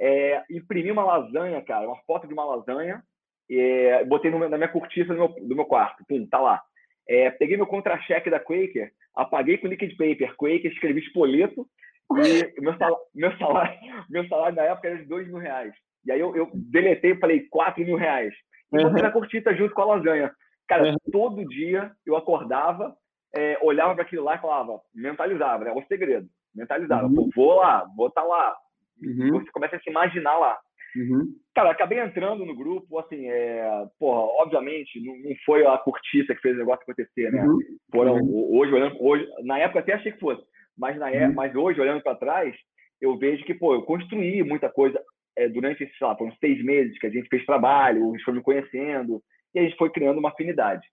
É, 0.00 0.42
imprimi 0.50 0.90
uma 0.90 1.04
lasanha, 1.04 1.62
cara, 1.62 1.86
uma 1.86 2.00
foto 2.04 2.26
de 2.26 2.34
uma 2.34 2.44
lasanha, 2.44 3.00
é, 3.48 4.04
botei 4.04 4.28
no, 4.28 4.48
na 4.48 4.56
minha 4.56 4.68
cortiça 4.68 5.14
do 5.14 5.18
meu, 5.18 5.28
do 5.28 5.54
meu 5.54 5.64
quarto. 5.64 6.04
Pum, 6.08 6.26
tá 6.26 6.40
lá. 6.40 6.60
É, 7.08 7.30
peguei 7.30 7.56
meu 7.56 7.66
contra-cheque 7.66 8.30
da 8.30 8.40
Quaker, 8.40 8.90
apaguei 9.14 9.58
com 9.58 9.66
liquid 9.66 9.96
paper 9.96 10.34
Quaker, 10.36 10.72
escrevi 10.72 11.00
espoleto, 11.00 11.66
e 12.12 12.60
meu 12.60 12.76
salário, 12.76 12.98
meu 13.14 13.36
salário, 13.36 13.78
meu 14.08 14.28
salário 14.28 14.56
na 14.56 14.62
época 14.62 14.88
era 14.88 14.98
de 14.98 15.04
dois 15.04 15.26
mil 15.26 15.38
reais. 15.38 15.74
E 16.04 16.12
aí 16.12 16.20
eu, 16.20 16.34
eu 16.36 16.50
deletei 16.54 17.12
e 17.12 17.18
falei 17.18 17.40
quatro 17.48 17.84
mil 17.84 17.96
reais. 17.96 18.34
E 18.72 18.76
botei 18.76 18.96
uhum. 18.96 19.02
na 19.02 19.10
cortiça 19.10 19.54
junto 19.54 19.74
com 19.74 19.82
a 19.82 19.96
lasanha. 19.96 20.32
Cara, 20.66 20.84
uhum. 20.84 20.96
todo 21.12 21.48
dia 21.48 21.92
eu 22.06 22.16
acordava, 22.16 22.94
é, 23.34 23.58
olhava 23.62 23.94
para 23.94 24.04
aquilo 24.04 24.24
lá 24.24 24.36
e 24.36 24.40
falava, 24.40 24.80
mentalizava, 24.94 25.64
né? 25.64 25.72
O 25.72 25.82
segredo, 25.86 26.28
mentalizava. 26.54 27.06
Uhum. 27.06 27.14
Pô, 27.14 27.30
vou 27.34 27.54
lá, 27.56 27.86
vou 27.96 28.08
estar 28.08 28.22
tá 28.22 28.26
lá. 28.26 28.56
Uhum. 29.02 29.40
Você 29.40 29.50
começa 29.50 29.76
a 29.76 29.80
se 29.80 29.90
imaginar 29.90 30.38
lá. 30.38 30.58
Uhum. 30.96 31.34
Cara, 31.54 31.70
acabei 31.70 32.00
entrando 32.00 32.44
no 32.44 32.54
grupo, 32.54 32.98
assim, 32.98 33.28
é, 33.28 33.86
porra, 33.98 34.20
obviamente, 34.42 35.00
não, 35.04 35.16
não, 35.18 35.36
foi 35.44 35.66
a 35.66 35.76
cortiça 35.78 36.34
que 36.34 36.40
fez 36.40 36.54
o 36.54 36.58
negócio 36.58 36.82
acontecer, 36.82 37.32
né? 37.32 37.44
Uhum. 37.44 37.58
Foram, 37.90 38.14
uhum. 38.16 38.56
hoje, 38.56 38.72
olhando, 38.72 38.96
hoje, 39.00 39.26
na 39.42 39.58
época 39.58 39.80
até 39.80 39.94
achei 39.94 40.12
que 40.12 40.20
fosse, 40.20 40.42
mas, 40.76 40.96
na 40.98 41.10
época, 41.10 41.34
mas 41.34 41.54
hoje, 41.54 41.80
olhando 41.80 42.02
para 42.02 42.16
trás, 42.16 42.54
eu 43.00 43.16
vejo 43.18 43.44
que, 43.44 43.54
pô, 43.54 43.74
eu 43.74 43.82
construí 43.82 44.42
muita 44.42 44.68
coisa 44.68 45.00
é, 45.36 45.48
durante, 45.48 45.78
sei 45.78 46.06
lá, 46.06 46.16
foram 46.16 46.32
seis 46.36 46.62
meses 46.64 46.98
que 46.98 47.06
a 47.06 47.10
gente 47.10 47.28
fez 47.28 47.44
trabalho, 47.44 48.08
a 48.08 48.12
gente 48.12 48.24
foi 48.24 48.34
me 48.34 48.42
conhecendo, 48.42 49.22
e 49.54 49.58
a 49.58 49.62
gente 49.62 49.76
foi 49.76 49.90
criando 49.90 50.18
uma 50.18 50.30
afinidade. 50.30 50.86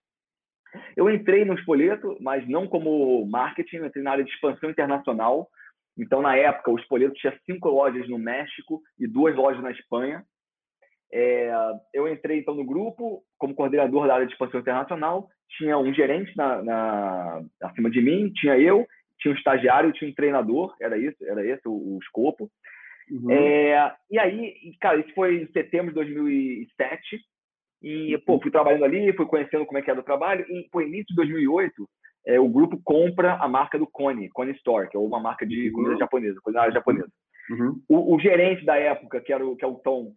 Eu 0.96 1.10
entrei 1.10 1.44
no 1.44 1.54
Espoleto, 1.54 2.16
mas 2.20 2.48
não 2.48 2.66
como 2.66 3.26
marketing, 3.26 3.84
entrei 3.84 4.02
na 4.02 4.12
área 4.12 4.24
de 4.24 4.30
expansão 4.30 4.70
internacional. 4.70 5.48
Então, 5.98 6.22
na 6.22 6.36
época, 6.36 6.70
o 6.70 6.78
Espoleto 6.78 7.14
tinha 7.14 7.38
cinco 7.44 7.68
lojas 7.68 8.08
no 8.08 8.18
México 8.18 8.80
e 8.98 9.06
duas 9.06 9.34
lojas 9.36 9.62
na 9.62 9.70
Espanha. 9.70 10.24
É, 11.12 11.52
eu 11.92 12.08
entrei, 12.08 12.38
então, 12.38 12.54
no 12.54 12.64
grupo 12.64 13.22
como 13.38 13.54
coordenador 13.54 14.06
da 14.06 14.14
área 14.14 14.26
de 14.26 14.32
expansão 14.32 14.60
internacional. 14.60 15.28
Tinha 15.58 15.76
um 15.76 15.92
gerente 15.92 16.34
na, 16.36 16.62
na, 16.62 17.42
acima 17.62 17.90
de 17.90 18.00
mim, 18.00 18.32
tinha 18.32 18.58
eu, 18.58 18.86
tinha 19.18 19.34
um 19.34 19.36
estagiário, 19.36 19.92
tinha 19.92 20.10
um 20.10 20.14
treinador, 20.14 20.74
era 20.80 20.96
isso, 20.96 21.16
era 21.26 21.46
esse 21.46 21.68
o, 21.68 21.72
o 21.72 21.98
escopo. 22.02 22.50
Uhum. 23.10 23.30
É, 23.30 23.94
e 24.10 24.18
aí, 24.18 24.76
cara, 24.80 24.98
isso 24.98 25.12
foi 25.14 25.42
em 25.42 25.52
setembro 25.52 25.88
de 25.88 25.94
2007. 25.96 27.20
E, 27.82 28.16
pô, 28.24 28.40
fui 28.40 28.50
trabalhando 28.50 28.84
ali, 28.84 29.12
fui 29.14 29.26
conhecendo 29.26 29.66
como 29.66 29.76
é 29.76 29.82
que 29.82 29.90
era 29.90 30.00
o 30.00 30.04
trabalho. 30.04 30.46
E, 30.48 30.68
pô, 30.70 30.80
início 30.80 31.06
de 31.08 31.16
2008, 31.16 31.88
é, 32.26 32.38
o 32.38 32.48
grupo 32.48 32.80
compra 32.84 33.34
a 33.34 33.48
marca 33.48 33.78
do 33.78 33.86
Kone, 33.86 34.28
Kone 34.30 34.52
Store, 34.52 34.88
que 34.88 34.96
é 34.96 35.00
uma 35.00 35.20
marca 35.20 35.46
de 35.46 35.68
uhum. 35.68 35.72
comida 35.72 35.96
japonesa, 35.96 36.40
culinária 36.42 36.72
japonesa. 36.72 37.10
Uhum. 37.50 37.80
O, 37.88 38.14
o, 38.14 38.20
gerente 38.20 38.64
da 38.64 38.76
época, 38.76 39.20
que, 39.20 39.32
era 39.32 39.44
o, 39.44 39.56
que 39.56 39.64
é 39.64 39.68
o 39.68 39.74
Tom, 39.74 40.12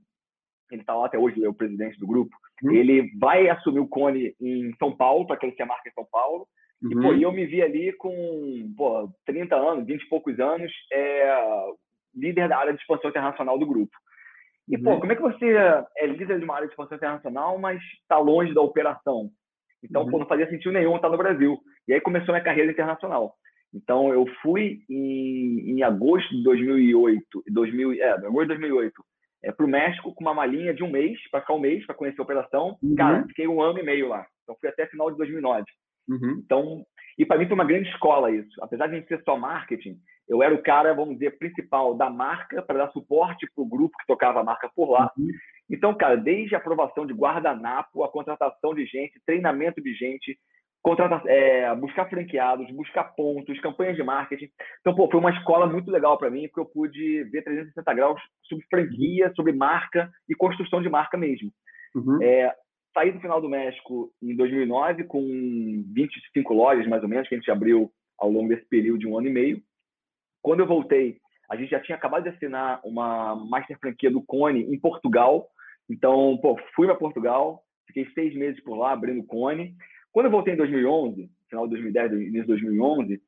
ele 0.72 0.82
está 0.82 0.96
lá 0.96 1.08
até 1.08 1.18
hoje, 1.18 1.38
ele 1.38 1.46
é 1.46 1.50
o 1.50 1.54
presidente 1.54 2.00
do 2.00 2.08
grupo, 2.08 2.36
uhum. 2.64 2.72
ele 2.72 3.12
vai 3.20 3.50
assumir 3.50 3.80
o 3.80 3.88
Cone 3.88 4.36
em 4.40 4.74
São 4.78 4.96
Paulo, 4.96 5.26
para 5.26 5.38
crescer 5.38 5.64
a 5.64 5.68
marca 5.68 5.90
em 5.90 5.94
São 5.94 6.08
Paulo. 6.12 6.48
E, 6.84 6.94
pô, 6.94 7.08
uhum. 7.08 7.20
eu 7.20 7.32
me 7.32 7.46
vi 7.46 7.62
ali 7.62 7.94
com 7.94 8.74
pô, 8.78 9.10
30 9.26 9.56
anos, 9.56 9.86
20 9.88 10.02
e 10.02 10.10
poucos 10.10 10.40
anos, 10.40 10.72
é, 10.92 11.40
líder 12.14 12.48
da 12.48 12.58
área 12.58 12.74
de 12.74 12.80
expansão 12.80 13.10
internacional 13.10 13.58
do 13.58 13.66
grupo. 13.66 13.96
E, 14.68 14.78
pô, 14.78 14.92
uhum. 14.92 15.00
como 15.00 15.12
é 15.12 15.16
que 15.16 15.22
você 15.22 15.46
é 15.98 16.06
líder 16.06 16.38
de 16.38 16.46
uma 16.46 16.56
área 16.56 16.68
de 16.68 16.74
expansão 16.74 16.98
internacional, 16.98 17.58
mas 17.58 17.82
está 18.02 18.20
longe 18.20 18.54
da 18.54 18.62
operação? 18.62 19.32
Então, 19.90 20.04
uhum. 20.04 20.12
pô, 20.12 20.20
não 20.20 20.28
fazia 20.28 20.50
sentido 20.50 20.72
nenhum 20.72 20.96
estar 20.96 21.10
no 21.10 21.18
Brasil. 21.18 21.58
E 21.88 21.94
aí 21.94 22.02
começou 22.02 22.34
minha 22.34 22.44
carreira 22.44 22.72
internacional. 22.72 23.36
Então, 23.74 24.14
eu 24.14 24.26
fui 24.42 24.80
em, 24.90 25.72
em 25.72 25.84
agosto 25.84 26.30
de 26.30 26.44
2008, 26.44 27.44
2000, 27.52 27.94
é, 27.94 28.12
agosto 28.12 28.42
de 28.42 28.60
2008, 28.60 28.94
é, 29.44 29.52
para 29.52 29.66
o 29.66 29.70
México 29.70 30.14
com 30.14 30.24
uma 30.24 30.34
malinha 30.34 30.74
de 30.74 30.84
um 30.84 30.90
mês, 30.90 31.18
para 31.30 31.42
ficar 31.42 31.54
um 31.54 31.60
mês, 31.60 31.86
para 31.86 31.96
conhecer 31.96 32.20
a 32.20 32.24
operação. 32.24 32.78
Uhum. 32.82 32.96
Cara, 32.96 33.26
fiquei 33.28 33.48
um 33.48 33.62
ano 33.62 33.80
e 33.80 33.84
meio 33.84 34.08
lá. 34.08 34.26
Então, 34.44 34.56
fui 34.60 34.70
até 34.70 34.88
final 34.88 35.12
de 35.12 35.18
2009. 35.18 35.64
Uhum. 36.08 36.42
Então, 36.44 36.86
e 37.18 37.26
para 37.26 37.38
mim 37.38 37.46
foi 37.46 37.56
uma 37.56 37.66
grande 37.66 37.90
escola 37.90 38.32
isso. 38.32 38.62
Apesar 38.62 38.88
de 38.88 38.96
a 38.96 39.00
gente 39.00 39.08
ser 39.08 39.22
só 39.24 39.38
marketing, 39.38 39.98
eu 40.28 40.42
era 40.42 40.54
o 40.54 40.62
cara, 40.62 40.94
vamos 40.94 41.16
dizer, 41.16 41.38
principal 41.38 41.96
da 41.96 42.10
marca 42.10 42.62
para 42.62 42.86
dar 42.86 42.92
suporte 42.92 43.48
para 43.54 43.64
o 43.64 43.68
grupo 43.68 43.98
que 43.98 44.08
tocava 44.08 44.42
a 44.42 44.44
marca 44.44 44.70
por 44.76 44.90
lá. 44.90 45.12
Uhum. 45.18 45.28
Então, 45.70 45.96
cara, 45.96 46.16
desde 46.16 46.56
a 46.56 46.58
aprovação 46.58 47.06
de 47.06 47.14
guardanapo, 47.14 48.04
a 48.04 48.12
contratação 48.12 48.74
de 48.74 48.86
gente, 48.86 49.22
treinamento 49.26 49.82
de 49.82 49.94
gente, 49.94 50.38
contratar, 50.82 51.24
é, 51.26 51.74
buscar 51.76 52.08
franqueados, 52.08 52.70
buscar 52.72 53.04
pontos, 53.16 53.60
campanhas 53.60 53.96
de 53.96 54.04
marketing. 54.04 54.50
Então, 54.82 54.96
pô, 54.96 55.10
foi 55.10 55.20
uma 55.20 55.32
escola 55.32 55.66
muito 55.66 55.90
legal 55.90 56.18
para 56.18 56.30
mim, 56.30 56.48
porque 56.48 56.60
eu 56.60 56.66
pude 56.66 57.24
ver 57.26 57.44
360 57.44 57.94
graus 57.94 58.22
sobre 58.44 58.66
franquia, 58.70 59.32
sobre 59.36 59.52
marca 59.52 60.12
e 60.30 60.36
construção 60.36 60.82
de 60.82 60.90
marca 60.90 61.18
mesmo. 61.18 61.52
Uhum. 61.96 62.22
É, 62.22 62.54
saí 62.94 63.12
do 63.12 63.20
final 63.20 63.42
do 63.42 63.50
México 63.50 64.12
em 64.22 64.36
2009 64.36 65.06
com 65.06 65.22
25 65.94 66.54
lojas, 66.54 66.88
mais 66.88 67.02
ou 67.02 67.10
menos, 67.10 67.28
que 67.28 67.34
a 67.34 67.38
gente 67.38 67.50
abriu 67.50 67.92
ao 68.20 68.30
longo 68.30 68.50
desse 68.50 68.66
período 68.70 69.00
de 69.00 69.08
um 69.08 69.18
ano 69.18 69.28
e 69.28 69.32
meio. 69.32 69.62
Quando 70.46 70.60
eu 70.60 70.68
voltei, 70.68 71.18
a 71.50 71.56
gente 71.56 71.72
já 71.72 71.80
tinha 71.80 71.96
acabado 71.96 72.22
de 72.22 72.30
assinar 72.30 72.80
uma 72.84 73.36
master 73.36 73.80
franquia 73.80 74.12
do 74.12 74.22
Cone 74.22 74.62
em 74.62 74.80
Portugal. 74.80 75.48
Então, 75.90 76.38
pô, 76.40 76.56
fui 76.76 76.86
para 76.86 76.96
Portugal, 76.96 77.64
fiquei 77.88 78.06
seis 78.14 78.36
meses 78.36 78.64
por 78.64 78.78
lá 78.78 78.92
abrindo 78.92 79.22
o 79.22 79.26
Cone. 79.26 79.76
Quando 80.12 80.28
eu 80.28 80.32
voltei 80.32 80.54
em 80.54 80.58
2011, 80.58 81.32
final 81.50 81.66
de 81.66 81.72
2010, 81.72 82.12
início 82.12 82.42
de 82.42 82.48
2011, 82.48 83.20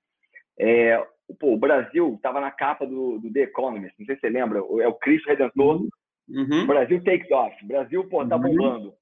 é, 0.60 1.04
pô, 1.40 1.54
o 1.54 1.58
Brasil 1.58 2.14
estava 2.14 2.40
na 2.40 2.52
capa 2.52 2.86
do, 2.86 3.18
do, 3.18 3.34
The 3.34 3.42
Economist, 3.42 3.96
não 3.98 4.06
sei 4.06 4.14
se 4.14 4.22
você 4.22 4.30
lembra, 4.30 4.60
é 4.60 4.88
o 4.88 4.94
Cristo 4.94 5.28
Redentor. 5.28 5.88
Uhum. 6.30 6.68
Brasil 6.68 7.04
takes 7.04 7.32
off. 7.32 7.66
Brasil, 7.66 8.08
pô, 8.08 8.24
tá 8.28 8.36
uhum. 8.36 8.44
bombando. 8.44 8.94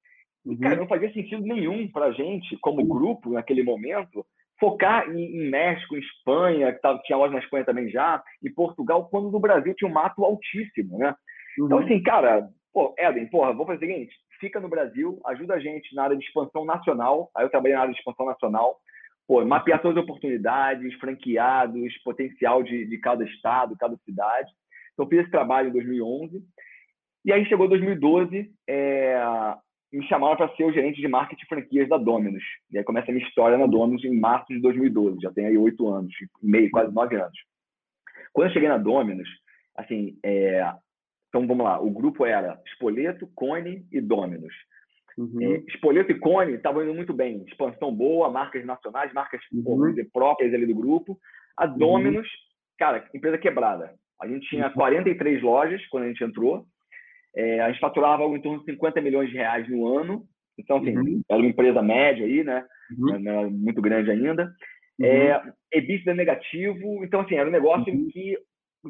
Uhum. 0.45 0.57
Cara, 0.61 0.77
não 0.77 0.87
fazia 0.87 1.11
sentido 1.11 1.41
nenhum 1.41 1.91
para 1.91 2.05
a 2.05 2.11
gente, 2.13 2.55
como 2.61 2.87
grupo, 2.87 3.33
naquele 3.33 3.61
momento, 3.61 4.25
focar 4.59 5.09
em, 5.09 5.21
em 5.21 5.49
México, 5.49 5.95
em 5.95 5.99
Espanha, 5.99 6.73
que 6.73 6.81
tava, 6.81 6.99
tinha 6.99 7.17
loja 7.17 7.33
na 7.33 7.39
Espanha 7.39 7.65
também 7.65 7.89
já, 7.89 8.23
em 8.43 8.53
Portugal, 8.53 9.07
quando 9.09 9.31
no 9.31 9.39
Brasil 9.39 9.73
tinha 9.75 9.89
um 9.89 9.93
mato 9.93 10.23
altíssimo, 10.23 10.97
né? 10.97 11.15
Então, 11.53 11.77
uhum. 11.77 11.83
Então, 11.83 11.95
assim, 11.95 12.03
cara, 12.03 12.49
pô, 12.73 12.93
Eden, 12.97 13.27
porra, 13.27 13.53
vou 13.53 13.65
fazer 13.65 13.85
o 13.85 13.87
seguinte, 13.87 14.15
fica 14.39 14.59
no 14.59 14.69
Brasil, 14.69 15.19
ajuda 15.25 15.55
a 15.55 15.59
gente 15.59 15.93
na 15.95 16.03
área 16.03 16.17
de 16.17 16.23
expansão 16.23 16.65
nacional, 16.65 17.29
aí 17.35 17.45
eu 17.45 17.49
trabalhei 17.49 17.75
na 17.75 17.81
área 17.83 17.93
de 17.93 17.99
expansão 17.99 18.25
nacional, 18.25 18.77
pô, 19.27 19.43
mapear 19.45 19.81
todas 19.81 19.97
as 19.97 20.03
oportunidades, 20.03 20.93
franqueados, 20.95 21.97
potencial 22.03 22.63
de, 22.63 22.85
de 22.85 22.97
cada 22.99 23.23
estado, 23.23 23.77
cada 23.77 23.95
cidade. 23.97 24.51
Então, 24.93 25.07
fiz 25.07 25.19
esse 25.19 25.31
trabalho 25.31 25.69
em 25.69 25.73
2011. 25.73 26.41
E 27.25 27.33
aí 27.33 27.43
chegou 27.45 27.67
2012, 27.67 28.51
é, 28.67 29.19
me 29.95 30.05
chamaram 30.07 30.35
para 30.35 30.53
ser 30.55 30.65
o 30.65 30.73
gerente 30.73 30.99
de 30.99 31.07
marketing 31.07 31.43
e 31.43 31.47
franquias 31.47 31.87
da 31.87 31.97
Dominus. 31.97 32.43
E 32.71 32.77
aí 32.77 32.83
começa 32.83 33.09
a 33.09 33.13
minha 33.13 33.25
história 33.25 33.57
na 33.57 33.65
Dominus 33.65 34.03
em 34.03 34.19
março 34.19 34.47
de 34.53 34.59
2012. 34.59 35.21
Já 35.21 35.31
tem 35.31 35.45
aí 35.45 35.57
oito 35.57 35.87
anos, 35.87 36.13
meio, 36.41 36.69
quase 36.69 36.93
nove 36.93 37.15
anos. 37.15 37.37
Quando 38.33 38.49
eu 38.49 38.53
cheguei 38.53 38.67
na 38.67 38.77
Dominus, 38.77 39.29
assim, 39.75 40.17
é... 40.23 40.61
então 41.29 41.47
vamos 41.47 41.63
lá, 41.63 41.79
o 41.79 41.89
grupo 41.89 42.25
era 42.25 42.59
Spoleto, 42.73 43.27
Cone 43.35 43.85
e 43.91 44.01
Dominus. 44.01 44.53
Uhum. 45.17 45.41
É, 45.41 45.57
Spoleto 45.69 46.11
e 46.11 46.19
Cone 46.19 46.53
estavam 46.53 46.83
indo 46.83 46.93
muito 46.93 47.13
bem, 47.13 47.45
expansão 47.47 47.95
boa, 47.95 48.29
marcas 48.29 48.65
nacionais, 48.65 49.13
marcas 49.13 49.41
uhum. 49.53 49.95
próprias 50.11 50.53
ali 50.53 50.65
do 50.65 50.75
grupo. 50.75 51.17
A. 51.55 51.65
Dominus, 51.65 52.27
uhum. 52.27 52.33
cara, 52.77 53.09
empresa 53.13 53.37
quebrada. 53.37 53.93
A 54.21 54.27
gente 54.27 54.47
tinha 54.49 54.69
43 54.69 55.41
uhum. 55.41 55.49
lojas 55.49 55.85
quando 55.87 56.03
a 56.03 56.07
gente 56.07 56.23
entrou, 56.23 56.65
é, 57.35 57.59
a 57.61 57.69
gente 57.69 57.79
faturava 57.79 58.23
algo 58.23 58.35
em 58.35 58.41
torno 58.41 58.59
de 58.59 58.65
50 58.65 59.01
milhões 59.01 59.29
de 59.29 59.35
reais 59.35 59.69
no 59.69 59.87
ano. 59.87 60.23
Então, 60.57 60.77
assim, 60.77 60.97
uhum. 60.97 61.21
era 61.29 61.39
uma 61.39 61.49
empresa 61.49 61.81
média 61.81 62.25
aí, 62.25 62.43
né? 62.43 62.65
Uhum. 62.97 63.19
Não 63.19 63.31
era 63.31 63.49
muito 63.49 63.81
grande 63.81 64.09
ainda. 64.09 64.49
Uhum. 64.99 65.05
É, 65.05 65.43
EBITDA 65.73 66.13
negativo. 66.13 67.03
Então, 67.03 67.21
assim, 67.21 67.35
era 67.35 67.49
um 67.49 67.51
negócio 67.51 67.93
uhum. 67.93 68.07
que 68.11 68.37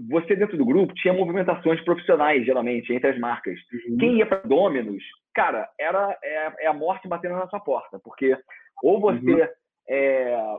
você 0.09 0.35
dentro 0.35 0.57
do 0.57 0.65
grupo 0.65 0.93
tinha 0.93 1.13
movimentações 1.13 1.81
profissionais, 1.83 2.45
geralmente, 2.45 2.93
entre 2.93 3.09
as 3.09 3.19
marcas. 3.19 3.57
Uhum. 3.89 3.97
Quem 3.97 4.17
ia 4.17 4.25
para 4.25 4.39
Dominus, 4.39 5.03
cara, 5.33 5.67
era 5.79 6.17
é, 6.23 6.65
é, 6.65 6.67
a 6.67 6.73
morte 6.73 7.07
batendo 7.07 7.35
na 7.35 7.47
sua 7.47 7.59
porta, 7.59 7.99
porque 8.03 8.37
ou 8.83 8.99
você 8.99 9.31
uhum. 9.31 9.47
é, 9.89 10.57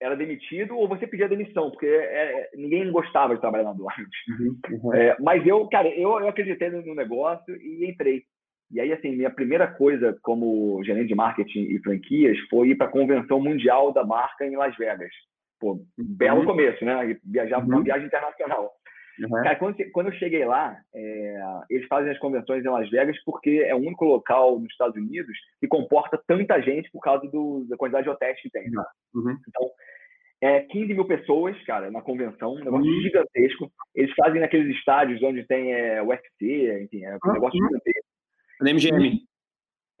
era 0.00 0.16
demitido 0.16 0.76
ou 0.76 0.88
você 0.88 1.06
pedia 1.06 1.28
demissão, 1.28 1.70
porque 1.70 1.86
é, 1.86 2.40
é, 2.40 2.50
ninguém 2.54 2.90
gostava 2.90 3.34
de 3.34 3.40
trabalhar 3.40 3.64
na 3.64 3.72
Dormant. 3.72 4.08
Uhum, 4.28 4.58
uhum. 4.70 4.94
É, 4.94 5.16
mas 5.20 5.46
eu, 5.46 5.66
cara, 5.68 5.88
eu, 5.88 6.20
eu 6.20 6.28
acreditei 6.28 6.70
no 6.70 6.94
negócio 6.94 7.54
e 7.56 7.88
entrei. 7.88 8.22
E 8.70 8.80
aí, 8.80 8.92
assim, 8.92 9.16
minha 9.16 9.30
primeira 9.30 9.66
coisa 9.66 10.16
como 10.22 10.82
gerente 10.84 11.08
de 11.08 11.14
marketing 11.14 11.62
e 11.70 11.78
franquias 11.80 12.38
foi 12.50 12.68
ir 12.68 12.76
para 12.76 12.86
a 12.86 12.90
convenção 12.90 13.40
mundial 13.40 13.92
da 13.92 14.04
marca 14.04 14.46
em 14.46 14.56
Las 14.56 14.76
Vegas. 14.76 15.10
Pô, 15.58 15.80
belo 15.96 16.40
uhum. 16.40 16.46
começo, 16.46 16.84
né? 16.84 17.16
Viajar 17.24 17.58
para 17.58 17.66
uma 17.66 17.78
uhum. 17.78 17.82
viagem 17.82 18.06
internacional. 18.06 18.70
Uhum. 19.20 19.42
Cara, 19.42 19.56
quando, 19.56 19.76
quando, 19.92 20.06
eu 20.08 20.12
cheguei 20.14 20.44
lá, 20.44 20.76
é, 20.94 21.42
eles 21.70 21.86
fazem 21.88 22.12
as 22.12 22.18
convenções 22.18 22.64
em 22.64 22.68
Las 22.68 22.88
Vegas 22.88 23.16
porque 23.24 23.64
é 23.66 23.74
o 23.74 23.78
único 23.78 24.04
local 24.04 24.58
nos 24.58 24.70
Estados 24.70 24.96
Unidos 24.96 25.36
que 25.60 25.66
comporta 25.66 26.20
tanta 26.26 26.60
gente 26.60 26.90
por 26.90 27.00
causa 27.00 27.26
do, 27.28 27.66
da 27.68 27.76
quantidade 27.76 28.04
de 28.04 28.10
hotéis 28.10 28.40
que 28.40 28.50
tem. 28.50 28.66
Uhum. 29.14 29.36
Então, 29.48 29.70
é 30.40 30.60
15 30.60 30.94
mil 30.94 31.04
pessoas, 31.04 31.60
cara, 31.64 31.90
na 31.90 32.00
convenção, 32.00 32.54
um 32.54 32.64
negócio 32.64 32.90
uhum. 32.90 33.00
gigantesco. 33.02 33.70
Eles 33.94 34.14
fazem 34.14 34.40
naqueles 34.40 34.76
estádios 34.76 35.22
onde 35.22 35.44
tem 35.46 35.72
é, 35.72 36.02
UFC, 36.02 36.84
enfim, 36.84 37.04
é 37.04 37.18
um 37.24 37.32
negócio 37.32 37.60
uhum. 37.60 37.66
gigantesco. 37.66 38.08
MGM. 38.60 39.27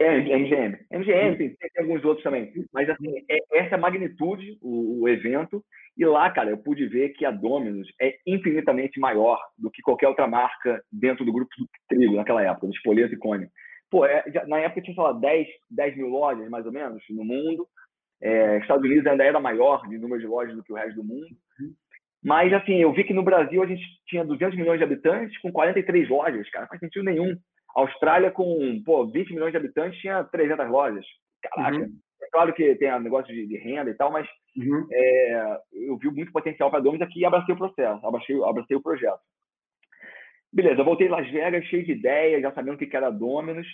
É, 0.00 0.16
MGM. 0.16 0.78
MGM, 0.92 1.36
tem, 1.36 1.56
tem, 1.56 1.70
alguns 1.82 2.04
outros 2.04 2.22
também. 2.22 2.52
Mas, 2.72 2.88
assim, 2.88 3.12
é 3.28 3.58
essa 3.58 3.76
magnitude, 3.76 4.56
o, 4.62 5.02
o, 5.02 5.08
evento. 5.08 5.64
E 5.96 6.04
lá, 6.04 6.30
cara, 6.30 6.50
eu 6.50 6.58
pude 6.58 6.86
ver 6.86 7.10
que 7.10 7.24
a 7.24 7.32
Domino's 7.32 7.88
é 8.00 8.16
infinitamente 8.24 9.00
maior 9.00 9.40
do 9.58 9.70
que 9.70 9.82
qualquer 9.82 10.06
outra 10.06 10.28
marca 10.28 10.80
dentro 10.92 11.24
do 11.24 11.32
grupo 11.32 11.50
do 11.58 11.68
Trigo, 11.88 12.14
naquela 12.14 12.42
época, 12.42 12.68
do 12.68 12.72
Espoleto 12.72 13.12
e 13.12 13.18
Cone. 13.18 13.48
Pô, 13.90 14.04
é, 14.04 14.22
já, 14.32 14.46
na 14.46 14.60
época 14.60 14.82
tinha, 14.82 14.94
sei 14.94 15.02
lá, 15.02 15.12
10, 15.12 15.48
10 15.68 15.96
mil 15.96 16.08
lojas, 16.08 16.48
mais 16.48 16.64
ou 16.64 16.72
menos, 16.72 17.02
no 17.10 17.24
mundo. 17.24 17.66
É, 18.20 18.58
Estados 18.58 18.84
Unidos 18.84 19.06
ainda 19.06 19.24
era 19.24 19.40
maior 19.40 19.88
de 19.88 19.98
número 19.98 20.20
de 20.20 20.28
lojas 20.28 20.54
do 20.54 20.62
que 20.62 20.72
o 20.72 20.76
resto 20.76 20.94
do 20.94 21.04
mundo. 21.04 21.26
Mas, 22.22 22.52
assim, 22.52 22.76
eu 22.76 22.92
vi 22.92 23.02
que 23.02 23.14
no 23.14 23.22
Brasil 23.22 23.62
a 23.62 23.66
gente 23.66 23.82
tinha 24.06 24.24
200 24.24 24.56
milhões 24.56 24.78
de 24.78 24.84
habitantes 24.84 25.36
com 25.38 25.50
43 25.50 26.08
lojas, 26.08 26.48
cara, 26.50 26.64
não 26.64 26.68
faz 26.68 26.80
sentido 26.80 27.04
nenhum. 27.04 27.36
Austrália, 27.80 28.30
com 28.30 28.82
pô, 28.84 29.06
20 29.06 29.30
milhões 29.30 29.52
de 29.52 29.56
habitantes, 29.56 30.00
tinha 30.00 30.24
300 30.24 30.68
lojas. 30.68 31.06
Caraca. 31.42 31.76
Uhum. 31.76 31.98
É 32.20 32.26
claro 32.30 32.52
que 32.52 32.74
tem 32.76 32.92
um 32.92 33.00
negócio 33.00 33.32
de, 33.32 33.46
de 33.46 33.56
renda 33.58 33.90
e 33.90 33.94
tal, 33.94 34.10
mas 34.10 34.28
uhum. 34.56 34.86
é, 34.92 35.60
eu 35.72 35.96
vi 35.96 36.10
muito 36.10 36.32
potencial 36.32 36.70
para 36.70 36.80
Domus 36.80 37.00
aqui 37.00 37.20
e 37.20 37.24
abracei 37.24 37.54
o 37.54 37.58
processo, 37.58 38.04
abracei, 38.04 38.42
abracei 38.42 38.76
o 38.76 38.82
projeto. 38.82 39.20
Beleza, 40.52 40.80
eu 40.80 40.84
voltei 40.84 41.06
em 41.06 41.10
Las 41.10 41.30
Vegas 41.30 41.64
cheio 41.66 41.84
de 41.84 41.92
ideias, 41.92 42.42
já 42.42 42.52
sabendo 42.52 42.74
o 42.74 42.78
que 42.78 42.96
era 42.96 43.10
Dominus 43.10 43.66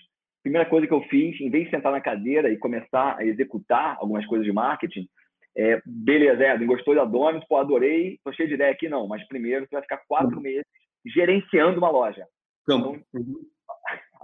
primeira 0.45 0.69
coisa 0.69 0.87
que 0.87 0.93
eu 0.93 1.01
fiz, 1.05 1.41
em 1.41 1.49
vez 1.49 1.65
de 1.65 1.71
sentar 1.71 1.91
na 1.91 2.03
cadeira 2.03 2.51
e 2.51 2.59
começar 2.59 3.17
a 3.19 3.25
executar 3.25 3.97
algumas 3.99 4.27
coisas 4.27 4.47
de 4.47 4.53
marketing, 4.53 5.09
é, 5.57 5.81
beleza, 5.87 6.45
Edwin, 6.45 6.67
gostou 6.67 6.95
da 6.95 7.05
Dominus, 7.05 7.47
pô, 7.49 7.57
adorei, 7.57 8.19
tô 8.23 8.31
cheio 8.33 8.49
de 8.49 8.55
ideia 8.55 8.71
aqui, 8.71 8.89
não, 8.89 9.09
mas 9.09 9.27
primeiro 9.27 9.65
você 9.65 9.75
vai 9.75 9.83
ficar 9.83 10.03
quatro 10.07 10.37
uhum. 10.37 10.43
meses 10.43 10.67
gerenciando 11.07 11.79
uma 11.79 11.91
loja. 11.91 12.27
Então, 12.63 13.01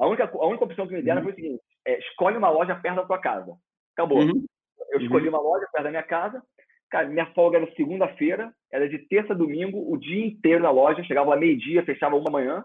a, 0.01 0.07
única, 0.07 0.25
a 0.25 0.47
única 0.47 0.65
opção 0.65 0.87
que 0.87 0.95
me 0.95 1.03
deram 1.03 1.19
uhum. 1.19 1.25
foi 1.25 1.33
o 1.33 1.37
seguinte, 1.37 1.63
é, 1.87 1.99
escolhe 1.99 2.37
uma 2.37 2.51
loja 2.51 2.75
perto 2.75 2.97
da 2.97 3.07
tua 3.07 3.19
casa. 3.19 3.53
Acabou. 3.95 4.21
Uhum. 4.21 4.45
Eu 4.91 5.01
escolhi 5.01 5.29
uhum. 5.29 5.35
uma 5.35 5.43
loja 5.43 5.67
perto 5.73 5.85
da 5.85 5.91
minha 5.91 6.03
casa, 6.03 6.43
cara, 6.91 7.07
minha 7.07 7.27
folga 7.35 7.59
era 7.59 7.75
segunda-feira, 7.75 8.53
era 8.73 8.89
de 8.89 8.99
terça 8.99 9.33
a 9.33 9.37
domingo, 9.37 9.93
o 9.93 9.97
dia 9.97 10.27
inteiro 10.27 10.63
na 10.63 10.71
loja, 10.71 11.05
chegava 11.05 11.31
lá 11.31 11.37
meio-dia, 11.37 11.85
fechava 11.85 12.17
uma 12.17 12.31
manhã, 12.31 12.65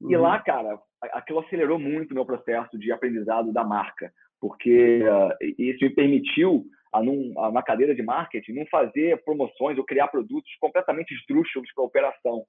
e 0.00 0.16
lá, 0.16 0.36
uhum. 0.36 0.42
cara, 0.44 0.78
aquilo 1.12 1.40
acelerou 1.40 1.78
muito 1.78 2.10
o 2.10 2.14
meu 2.14 2.24
processo 2.24 2.78
de 2.78 2.90
aprendizado 2.90 3.52
da 3.52 3.62
marca, 3.62 4.12
porque 4.40 5.02
uh, 5.02 5.32
isso 5.58 5.84
me 5.84 5.90
permitiu, 5.90 6.64
a 6.92 7.02
num, 7.02 7.32
a, 7.38 7.50
na 7.50 7.62
cadeira 7.62 7.94
de 7.94 8.02
marketing, 8.02 8.52
não 8.52 8.66
fazer 8.66 9.22
promoções 9.24 9.78
ou 9.78 9.84
criar 9.84 10.08
produtos 10.08 10.50
completamente 10.60 11.14
esdrúxulos 11.14 11.72
para 11.74 11.84
operação. 11.84 12.44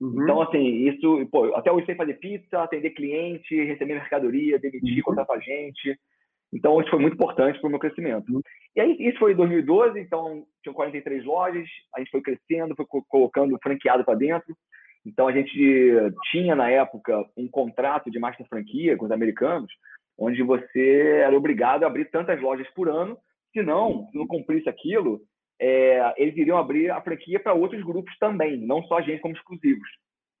Uhum. 0.00 0.22
Então, 0.22 0.40
assim, 0.40 0.88
isso, 0.88 1.26
pô, 1.30 1.54
até 1.54 1.70
hoje 1.70 1.86
sei 1.86 1.94
fazer 1.94 2.14
pizza, 2.14 2.62
atender 2.62 2.90
cliente, 2.90 3.64
receber 3.64 3.94
mercadoria, 3.94 4.58
demitir, 4.58 4.98
uhum. 4.98 5.02
contratar 5.02 5.40
gente. 5.40 5.98
Então, 6.52 6.80
isso 6.80 6.90
foi 6.90 6.98
muito 6.98 7.14
importante 7.14 7.60
para 7.60 7.68
o 7.68 7.70
meu 7.70 7.78
crescimento. 7.78 8.32
Uhum. 8.32 8.40
E 8.74 8.80
aí, 8.80 8.96
isso 8.98 9.18
foi 9.18 9.32
em 9.32 9.36
2012, 9.36 10.00
então, 10.00 10.44
tinham 10.62 10.74
43 10.74 11.24
lojas, 11.24 11.68
a 11.94 12.00
gente 12.00 12.10
foi 12.10 12.22
crescendo, 12.22 12.74
foi 12.74 12.86
colocando 13.08 13.58
franqueado 13.62 14.04
para 14.04 14.18
dentro. 14.18 14.54
Então 15.04 15.26
a 15.26 15.32
gente 15.32 15.50
tinha 16.30 16.54
na 16.54 16.70
época 16.70 17.24
um 17.36 17.48
contrato 17.48 18.10
de 18.10 18.18
master 18.18 18.46
franquia 18.46 18.96
com 18.96 19.06
os 19.06 19.10
americanos, 19.10 19.72
onde 20.18 20.42
você 20.42 21.20
era 21.24 21.36
obrigado 21.36 21.84
a 21.84 21.86
abrir 21.86 22.10
tantas 22.10 22.40
lojas 22.40 22.68
por 22.74 22.88
ano, 22.88 23.16
senão, 23.52 24.06
se 24.10 24.18
não 24.18 24.26
cumprisse 24.26 24.68
aquilo, 24.68 25.20
é, 25.60 26.14
eles 26.16 26.36
iriam 26.36 26.56
abrir 26.56 26.90
a 26.90 27.00
franquia 27.02 27.38
para 27.38 27.52
outros 27.52 27.82
grupos 27.84 28.16
também, 28.18 28.56
não 28.56 28.82
só 28.84 28.98
a 28.98 29.02
gente 29.02 29.20
como 29.20 29.34
exclusivos. 29.34 29.88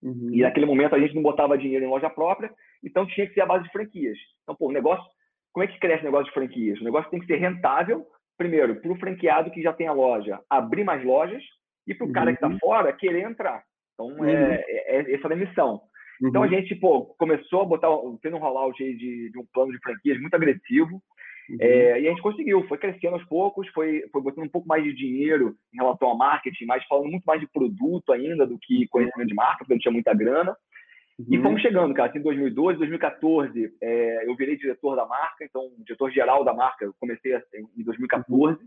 Uhum. 0.02 0.30
E 0.32 0.40
naquele 0.40 0.64
momento 0.64 0.94
a 0.94 0.98
gente 0.98 1.14
não 1.14 1.22
botava 1.22 1.58
dinheiro 1.58 1.84
em 1.84 1.88
loja 1.88 2.08
própria, 2.08 2.50
então 2.82 3.06
tinha 3.06 3.26
que 3.26 3.34
ser 3.34 3.42
a 3.42 3.46
base 3.46 3.64
de 3.64 3.70
franquias. 3.70 4.16
Então, 4.42 4.56
pô, 4.56 4.68
o 4.68 4.72
negócio, 4.72 5.04
como 5.52 5.62
é 5.62 5.66
que 5.66 5.78
cresce 5.78 6.02
o 6.02 6.06
negócio 6.06 6.26
de 6.26 6.32
franquias? 6.32 6.80
O 6.80 6.84
negócio 6.84 7.10
tem 7.10 7.20
que 7.20 7.26
ser 7.26 7.36
rentável, 7.36 8.06
primeiro, 8.38 8.76
para 8.76 8.90
o 8.90 8.98
franqueado 8.98 9.50
que 9.50 9.62
já 9.62 9.72
tem 9.74 9.86
a 9.86 9.92
loja 9.92 10.40
abrir 10.48 10.84
mais 10.84 11.04
lojas 11.04 11.42
e 11.86 11.94
para 11.94 12.04
o 12.04 12.06
uhum. 12.06 12.14
cara 12.14 12.34
que 12.34 12.44
está 12.44 12.58
fora 12.58 12.92
querer 12.92 13.22
entrar. 13.22 13.62
Então, 13.92 14.06
uhum. 14.06 14.24
é, 14.24 14.64
é, 14.66 14.96
é, 14.96 15.14
essa 15.14 15.28
é 15.28 15.32
a 15.34 15.36
missão. 15.36 15.82
Uhum. 16.22 16.28
Então, 16.28 16.42
a 16.42 16.46
uhum. 16.46 16.50
gente 16.50 16.74
pô, 16.76 17.04
começou 17.18 17.62
a 17.62 17.66
botar, 17.66 17.88
fez 18.22 18.32
um 18.32 18.38
rollout 18.38 18.82
aí 18.82 18.96
de, 18.96 19.30
de 19.30 19.38
um 19.38 19.44
plano 19.52 19.72
de 19.72 19.78
franquias 19.80 20.18
muito 20.18 20.34
agressivo. 20.34 21.02
Uhum. 21.50 21.56
É, 21.58 22.00
e 22.00 22.06
a 22.06 22.10
gente 22.10 22.22
conseguiu, 22.22 22.66
foi 22.68 22.78
crescendo 22.78 23.14
aos 23.14 23.24
poucos, 23.24 23.66
foi, 23.68 24.04
foi 24.12 24.22
botando 24.22 24.44
um 24.44 24.50
pouco 24.50 24.68
mais 24.68 24.84
de 24.84 24.94
dinheiro 24.94 25.56
em 25.74 25.78
relação 25.78 26.08
ao 26.08 26.16
marketing, 26.16 26.64
mas 26.64 26.84
falando 26.86 27.10
muito 27.10 27.24
mais 27.24 27.40
de 27.40 27.48
produto 27.48 28.12
ainda 28.12 28.46
do 28.46 28.56
que 28.58 28.86
conhecimento 28.88 29.28
de 29.28 29.34
marca, 29.34 29.58
porque 29.58 29.74
não 29.74 29.80
tinha 29.80 29.92
muita 29.92 30.14
grana. 30.14 30.56
Uhum. 31.18 31.26
E 31.28 31.42
fomos 31.42 31.60
chegando, 31.60 31.92
cara. 31.92 32.08
Assim, 32.08 32.20
em 32.20 32.22
2012, 32.22 32.78
2014, 32.78 33.72
é, 33.82 34.28
eu 34.28 34.36
virei 34.36 34.56
diretor 34.56 34.94
da 34.94 35.04
marca, 35.04 35.44
então, 35.44 35.68
diretor 35.84 36.10
geral 36.12 36.44
da 36.44 36.54
marca, 36.54 36.84
eu 36.84 36.94
comecei 37.00 37.34
assim, 37.34 37.66
em 37.76 37.82
2014. 37.82 38.58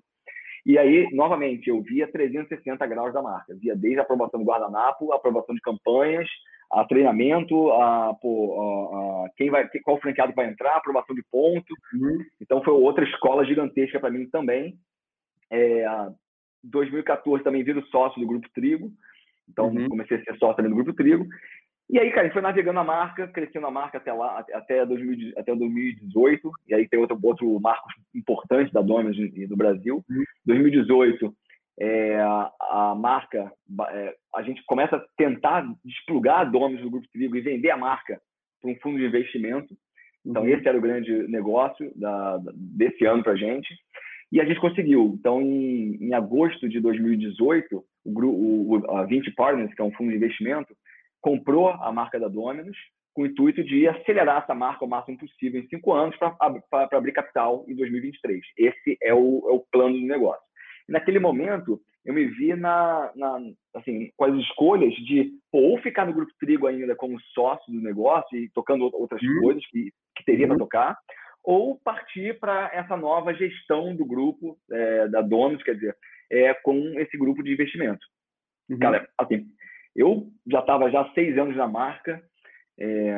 E 0.66 0.78
aí, 0.78 1.10
novamente, 1.14 1.70
eu 1.70 1.82
via 1.82 2.08
360 2.08 2.86
graus 2.88 3.14
da 3.14 3.22
marca. 3.22 3.56
Via 3.56 3.76
desde 3.76 4.00
a 4.00 4.04
aprovação 4.04 4.40
do 4.40 4.46
guardanapo, 4.46 5.12
a 5.12 5.16
aprovação 5.16 5.56
de 5.56 5.62
campanhas, 5.62 6.28
a 6.74 6.86
treinamento, 6.86 7.72
a, 7.72 8.14
pô, 8.22 8.60
a, 8.60 9.26
a 9.26 9.30
quem 9.38 9.50
vai, 9.50 9.68
qual 9.84 10.00
franqueado 10.00 10.34
vai 10.34 10.48
entrar, 10.50 10.76
aprovação 10.76 11.16
de 11.16 11.24
ponto. 11.32 11.74
Uhum. 11.94 12.20
Então, 12.42 12.64
foi 12.64 12.74
outra 12.74 13.04
escola 13.04 13.46
gigantesca 13.46 14.00
para 14.00 14.10
mim 14.10 14.28
também. 14.30 14.78
É, 15.52 15.86
2014 16.64 17.44
também 17.44 17.64
viro 17.64 17.86
sócio 17.88 18.20
do 18.20 18.28
Grupo 18.28 18.48
Trigo. 18.54 18.92
Então, 19.50 19.68
uhum. 19.68 19.90
comecei 19.90 20.18
a 20.18 20.24
ser 20.24 20.38
sócio 20.38 20.56
também 20.56 20.72
do 20.72 20.76
Grupo 20.76 20.94
Trigo. 20.94 21.28
E 21.90 22.00
aí, 22.00 22.10
cara, 22.10 22.22
a 22.22 22.24
gente 22.26 22.34
foi 22.34 22.42
navegando 22.42 22.80
a 22.80 22.84
marca, 22.84 23.28
crescendo 23.28 23.68
a 23.68 23.72
marca 23.72 23.98
até 23.98 24.12
lá, 24.12 24.44
até, 24.54 24.86
2000, 24.86 25.34
até 25.38 25.54
2018. 25.54 26.52
E 26.70 26.74
aí 26.74 26.88
tem 26.88 27.00
outro, 27.00 27.20
outro 27.22 27.60
marco 27.60 27.88
importante 28.16 28.74
da 28.74 28.82
Dominus 28.82 29.18
e 29.18 29.46
do 29.46 29.58
Brasil. 29.58 30.04
Uhum. 30.10 30.24
2018, 30.46 31.36
é, 31.80 32.20
a 32.20 32.96
marca, 32.96 33.52
é, 33.90 34.16
a 34.36 34.42
gente 34.44 34.64
começa 34.66 34.96
a 34.98 35.06
tentar 35.18 35.66
desplugar 35.84 36.42
a 36.42 36.44
Dominus 36.44 36.84
do 36.84 36.92
Grupo 36.92 37.08
Trigo 37.12 37.36
e 37.36 37.42
vender 37.42 37.72
a 37.72 37.78
marca 37.78 38.22
para 38.62 38.72
um 38.72 38.76
fundo 38.76 38.98
de 38.98 39.06
investimento. 39.06 39.76
Então, 40.26 40.44
uhum. 40.44 40.50
esse 40.50 40.68
era 40.68 40.78
o 40.78 40.82
grande 40.82 41.12
negócio 41.28 41.92
da, 41.96 42.40
desse 42.54 43.06
ano 43.06 43.24
para 43.24 43.34
a 43.34 43.38
gente. 43.38 43.76
E 44.32 44.40
a 44.40 44.46
gente 44.46 44.60
conseguiu. 44.60 45.16
Então, 45.20 45.42
em, 45.42 45.96
em 46.02 46.14
agosto 46.14 46.70
de 46.70 46.80
2018, 46.80 47.84
o, 48.06 48.76
o, 48.76 48.98
a 48.98 49.04
20 49.04 49.32
Partners, 49.32 49.74
que 49.74 49.82
é 49.82 49.86
um 49.86 49.92
fundo 49.92 50.12
de 50.12 50.18
investimento, 50.18 50.74
comprou 51.22 51.70
a 51.70 51.92
marca 51.92 52.20
da 52.20 52.28
Dominus 52.28 52.78
com 53.14 53.22
o 53.22 53.26
intuito 53.28 53.64
de 53.64 53.88
acelerar 53.88 54.42
essa 54.42 54.56
marca 54.56 54.84
o 54.84 54.88
máximo 54.88 55.18
possível 55.18 55.62
em 55.62 55.68
cinco 55.68 55.94
anos 55.94 56.18
para 56.18 56.36
abrir 56.92 57.12
capital 57.12 57.64
em 57.68 57.76
2023. 57.76 58.42
Esse 58.58 58.98
é 59.04 59.14
o, 59.14 59.48
é 59.50 59.54
o 59.54 59.64
plano 59.72 60.00
do 60.00 60.06
negócio. 60.06 60.42
Naquele 60.88 61.20
momento, 61.20 61.80
eu 62.06 62.14
me 62.14 62.26
vi 62.26 62.54
na, 62.56 63.12
na, 63.16 63.40
assim, 63.76 64.12
com 64.18 64.26
as 64.26 64.36
escolhas 64.42 64.94
de 64.94 65.32
pô, 65.52 65.60
ou 65.60 65.82
ficar 65.82 66.06
no 66.06 66.14
Grupo 66.14 66.32
Trigo 66.40 66.68
ainda 66.68 66.96
como 66.96 67.20
sócio 67.34 67.72
do 67.72 67.82
negócio 67.82 68.38
e 68.38 68.50
tocando 68.50 68.84
outras 68.94 69.22
uhum. 69.22 69.42
coisas 69.42 69.66
que, 69.68 69.92
que 70.16 70.26
teria 70.26 70.46
uhum. 70.46 70.50
para 70.50 70.60
tocar, 70.60 70.98
ou 71.44 71.80
partir 71.84 72.40
para 72.40 72.70
essa 72.74 72.98
nova 72.98 73.34
gestão 73.34 73.96
do 73.96 74.06
grupo, 74.06 74.58
é, 74.72 75.08
da 75.08 75.22
Donos, 75.22 75.64
quer 75.64 75.76
dizer, 75.76 75.96
é, 76.32 76.54
com 76.54 76.78
esse 77.00 77.18
grupo 77.18 77.44
de 77.44 77.54
investimento. 77.54 78.06
Uhum. 78.70 78.80
Cara, 78.80 79.08
assim, 79.18 79.46
eu 79.96 80.28
já 80.48 80.60
estava 80.60 80.90
já 80.90 81.10
seis 81.14 81.38
anos 81.38 81.56
na 81.56 81.68
marca, 81.68 82.22
é, 82.80 83.14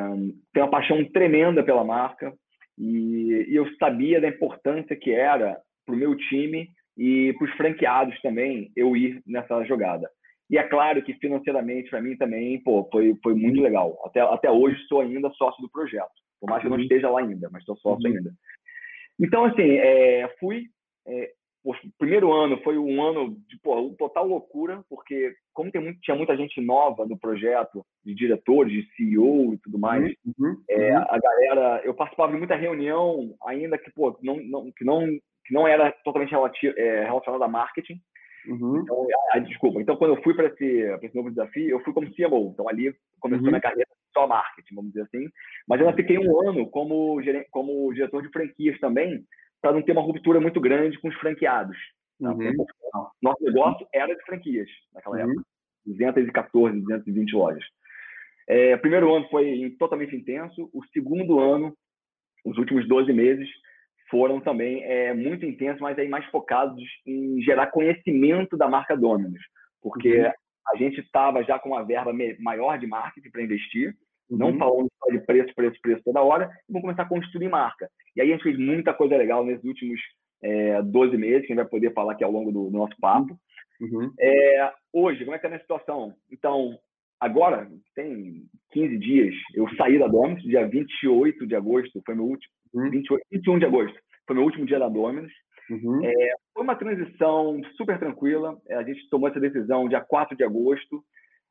tenho 0.52 0.66
uma 0.66 0.70
paixão 0.70 1.02
tremenda 1.06 1.62
pela 1.62 1.82
marca 1.82 2.32
e, 2.78 3.46
e 3.48 3.56
eu 3.56 3.66
sabia 3.76 4.20
da 4.20 4.28
importância 4.28 4.94
que 4.94 5.10
era 5.10 5.58
para 5.84 5.94
o 5.94 5.98
meu 5.98 6.14
time 6.16 6.68
e 6.96 7.34
para 7.34 7.46
os 7.46 7.56
franqueados 7.56 8.20
também 8.22 8.70
eu 8.74 8.96
ir 8.96 9.22
nessa 9.26 9.62
jogada. 9.64 10.08
E 10.48 10.56
é 10.56 10.62
claro 10.62 11.02
que 11.02 11.14
financeiramente 11.14 11.90
para 11.90 12.00
mim 12.00 12.16
também 12.16 12.62
pô, 12.62 12.88
foi, 12.90 13.14
foi 13.22 13.34
muito 13.34 13.60
legal. 13.60 13.98
Até, 14.04 14.20
até 14.20 14.50
hoje 14.50 14.80
sou 14.88 15.00
ainda 15.00 15.30
sócio 15.30 15.60
do 15.60 15.70
projeto, 15.70 16.12
por 16.40 16.48
mais 16.48 16.60
que 16.60 16.66
eu 16.66 16.70
não 16.70 16.76
uhum. 16.76 16.82
esteja 16.82 17.10
lá 17.10 17.20
ainda, 17.20 17.48
mas 17.50 17.62
estou 17.62 17.76
sócio 17.76 18.08
uhum. 18.08 18.16
ainda. 18.16 18.32
Então, 19.18 19.44
assim, 19.44 19.76
é, 19.76 20.28
fui. 20.38 20.66
É, 21.06 21.32
o 21.64 21.74
primeiro 21.98 22.32
ano 22.32 22.62
foi 22.62 22.78
um 22.78 23.02
ano 23.02 23.36
de 23.48 23.58
pô, 23.58 23.92
total 23.98 24.28
loucura, 24.28 24.84
porque 24.88 25.34
como 25.52 25.72
tem 25.72 25.82
muito, 25.82 25.98
tinha 26.00 26.16
muita 26.16 26.36
gente 26.36 26.60
nova 26.60 27.04
no 27.04 27.18
projeto, 27.18 27.84
de 28.04 28.14
diretores, 28.14 28.72
de 28.72 28.88
CEO 28.94 29.52
e 29.52 29.58
tudo 29.58 29.76
mais, 29.76 30.04
uhum. 30.24 30.32
uhum. 30.38 30.62
É, 30.70 30.94
a 30.94 31.18
galera, 31.18 31.82
eu 31.84 31.92
participava 31.92 32.30
de 32.30 32.38
muita 32.38 32.54
reunião 32.54 33.34
ainda 33.44 33.76
que, 33.76 33.90
pô, 33.90 34.16
não, 34.22 34.36
não, 34.36 34.70
que 34.70 34.84
não 34.84 35.08
que 35.46 35.54
não 35.54 35.66
era 35.66 35.92
totalmente 36.04 36.30
relativo, 36.30 36.74
é, 36.78 37.04
relacionado 37.04 37.42
a 37.42 37.48
marketing. 37.48 38.00
Uhum. 38.46 38.80
Então, 38.80 39.06
ah, 39.32 39.38
desculpa. 39.40 39.80
Então, 39.80 39.96
quando 39.96 40.14
eu 40.14 40.22
fui 40.22 40.34
para 40.34 40.46
esse, 40.46 40.82
esse 41.02 41.16
novo 41.16 41.30
desafio, 41.30 41.68
eu 41.68 41.80
fui 41.80 41.92
como 41.92 42.12
CMO. 42.14 42.50
Então, 42.52 42.68
ali 42.68 42.94
começou 43.20 43.44
uhum. 43.44 43.50
minha 43.50 43.60
carreira 43.60 43.88
só 44.12 44.26
marketing, 44.26 44.74
vamos 44.74 44.92
dizer 44.92 45.02
assim. 45.02 45.28
Mas 45.68 45.80
eu 45.80 45.86
ainda 45.86 45.96
fiquei 45.96 46.18
um 46.18 46.48
ano 46.48 46.68
como, 46.70 47.20
como 47.50 47.92
diretor 47.92 48.22
de 48.22 48.30
franquias 48.30 48.78
também, 48.80 49.24
para 49.60 49.72
não 49.72 49.82
ter 49.82 49.92
uma 49.92 50.02
ruptura 50.02 50.40
muito 50.40 50.60
grande 50.60 50.98
com 51.00 51.08
os 51.08 51.16
franqueados. 51.16 51.76
Tá? 52.20 52.32
Uhum. 52.32 52.66
Nosso 53.20 53.44
negócio 53.44 53.86
era 53.92 54.14
de 54.14 54.24
franquias 54.24 54.68
naquela 54.94 55.16
uhum. 55.16 55.22
época. 55.22 55.42
214, 55.86 56.80
220 56.80 57.32
lojas. 57.32 57.64
É, 58.48 58.74
o 58.74 58.78
primeiro 58.78 59.14
ano 59.14 59.28
foi 59.28 59.74
totalmente 59.78 60.14
intenso. 60.14 60.70
O 60.72 60.84
segundo 60.92 61.38
ano, 61.40 61.76
os 62.44 62.56
últimos 62.58 62.86
12 62.88 63.12
meses, 63.12 63.48
foram 64.10 64.40
também 64.40 64.84
é, 64.84 65.12
muito 65.12 65.44
intensos, 65.44 65.80
mas 65.80 65.98
aí 65.98 66.08
mais 66.08 66.24
focados 66.26 66.82
em 67.06 67.40
gerar 67.42 67.68
conhecimento 67.68 68.56
da 68.56 68.68
marca 68.68 68.96
Dominus, 68.96 69.40
porque 69.82 70.20
uhum. 70.20 70.30
a 70.72 70.76
gente 70.76 71.00
estava 71.00 71.42
já 71.42 71.58
com 71.58 71.70
uma 71.70 71.84
verba 71.84 72.12
maior 72.38 72.78
de 72.78 72.86
marketing 72.86 73.30
para 73.30 73.42
investir, 73.42 73.94
uhum. 74.30 74.38
não 74.38 74.58
falando 74.58 74.88
só 74.98 75.10
de 75.10 75.18
preço, 75.20 75.54
preço, 75.54 75.80
preço 75.80 76.02
toda 76.04 76.22
hora, 76.22 76.50
e 76.68 76.72
vamos 76.72 76.82
começar 76.82 77.02
a 77.02 77.08
construir 77.08 77.48
marca. 77.48 77.88
E 78.14 78.20
aí 78.20 78.28
a 78.28 78.32
gente 78.32 78.44
fez 78.44 78.58
muita 78.58 78.94
coisa 78.94 79.16
legal 79.16 79.44
nesses 79.44 79.64
últimos 79.64 80.00
é, 80.42 80.82
12 80.82 81.16
meses, 81.16 81.46
que 81.46 81.52
a 81.52 81.56
gente 81.56 81.62
vai 81.62 81.70
poder 81.70 81.92
falar 81.92 82.12
aqui 82.12 82.24
ao 82.24 82.32
longo 82.32 82.52
do, 82.52 82.70
do 82.70 82.78
nosso 82.78 82.94
papo. 83.00 83.36
Uhum. 83.80 84.12
É, 84.18 84.72
hoje, 84.92 85.24
como 85.24 85.34
é 85.34 85.38
que 85.38 85.46
está 85.46 85.48
a 85.48 85.50
minha 85.50 85.60
situação? 85.60 86.14
Então, 86.30 86.78
agora, 87.20 87.68
tem 87.94 88.44
15 88.72 88.98
dias, 88.98 89.34
eu 89.54 89.68
saí 89.76 89.98
da 89.98 90.06
Dominus, 90.06 90.42
dia 90.42 90.66
28 90.66 91.46
de 91.46 91.54
agosto, 91.54 92.02
foi 92.04 92.14
meu 92.14 92.24
último, 92.24 92.52
uhum. 92.76 92.90
28, 92.90 93.24
21 93.32 93.58
de 93.58 93.64
agosto, 93.64 93.98
foi 94.26 94.36
meu 94.36 94.44
último 94.44 94.66
dia 94.66 94.78
da 94.78 94.88
Dominus. 94.88 95.32
Uhum. 95.68 96.00
É, 96.04 96.34
foi 96.54 96.62
uma 96.62 96.76
transição 96.76 97.60
super 97.76 97.98
tranquila, 97.98 98.56
é, 98.68 98.74
a 98.76 98.82
gente 98.82 99.08
tomou 99.10 99.28
essa 99.28 99.40
decisão 99.40 99.88
dia 99.88 100.00
4 100.00 100.36
de 100.36 100.44
agosto, 100.44 101.02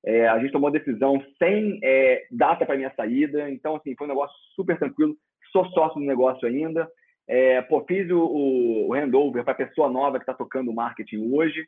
é, 0.06 0.28
a 0.28 0.40
gente 0.40 0.52
tomou 0.52 0.70
a 0.70 0.72
decisão 0.72 1.22
sem 1.38 1.80
é, 1.84 2.26
data 2.32 2.66
para 2.66 2.78
minha 2.78 2.94
saída, 2.96 3.50
então, 3.50 3.76
assim, 3.76 3.96
foi 3.98 4.08
um 4.08 4.10
negócio 4.10 4.36
super 4.56 4.78
tranquilo, 4.78 5.16
sou 5.52 5.66
sócio 5.72 6.00
do 6.00 6.06
negócio 6.06 6.48
ainda, 6.48 6.88
é, 7.28 7.62
pô, 7.64 7.84
fiz 7.86 8.10
o, 8.12 8.88
o 8.88 8.94
handover 8.94 9.44
para 9.44 9.54
a 9.54 9.68
pessoa 9.68 9.90
nova 9.90 10.18
que 10.18 10.24
está 10.24 10.34
tocando 10.34 10.70
o 10.70 10.76
marketing 10.76 11.34
hoje, 11.34 11.66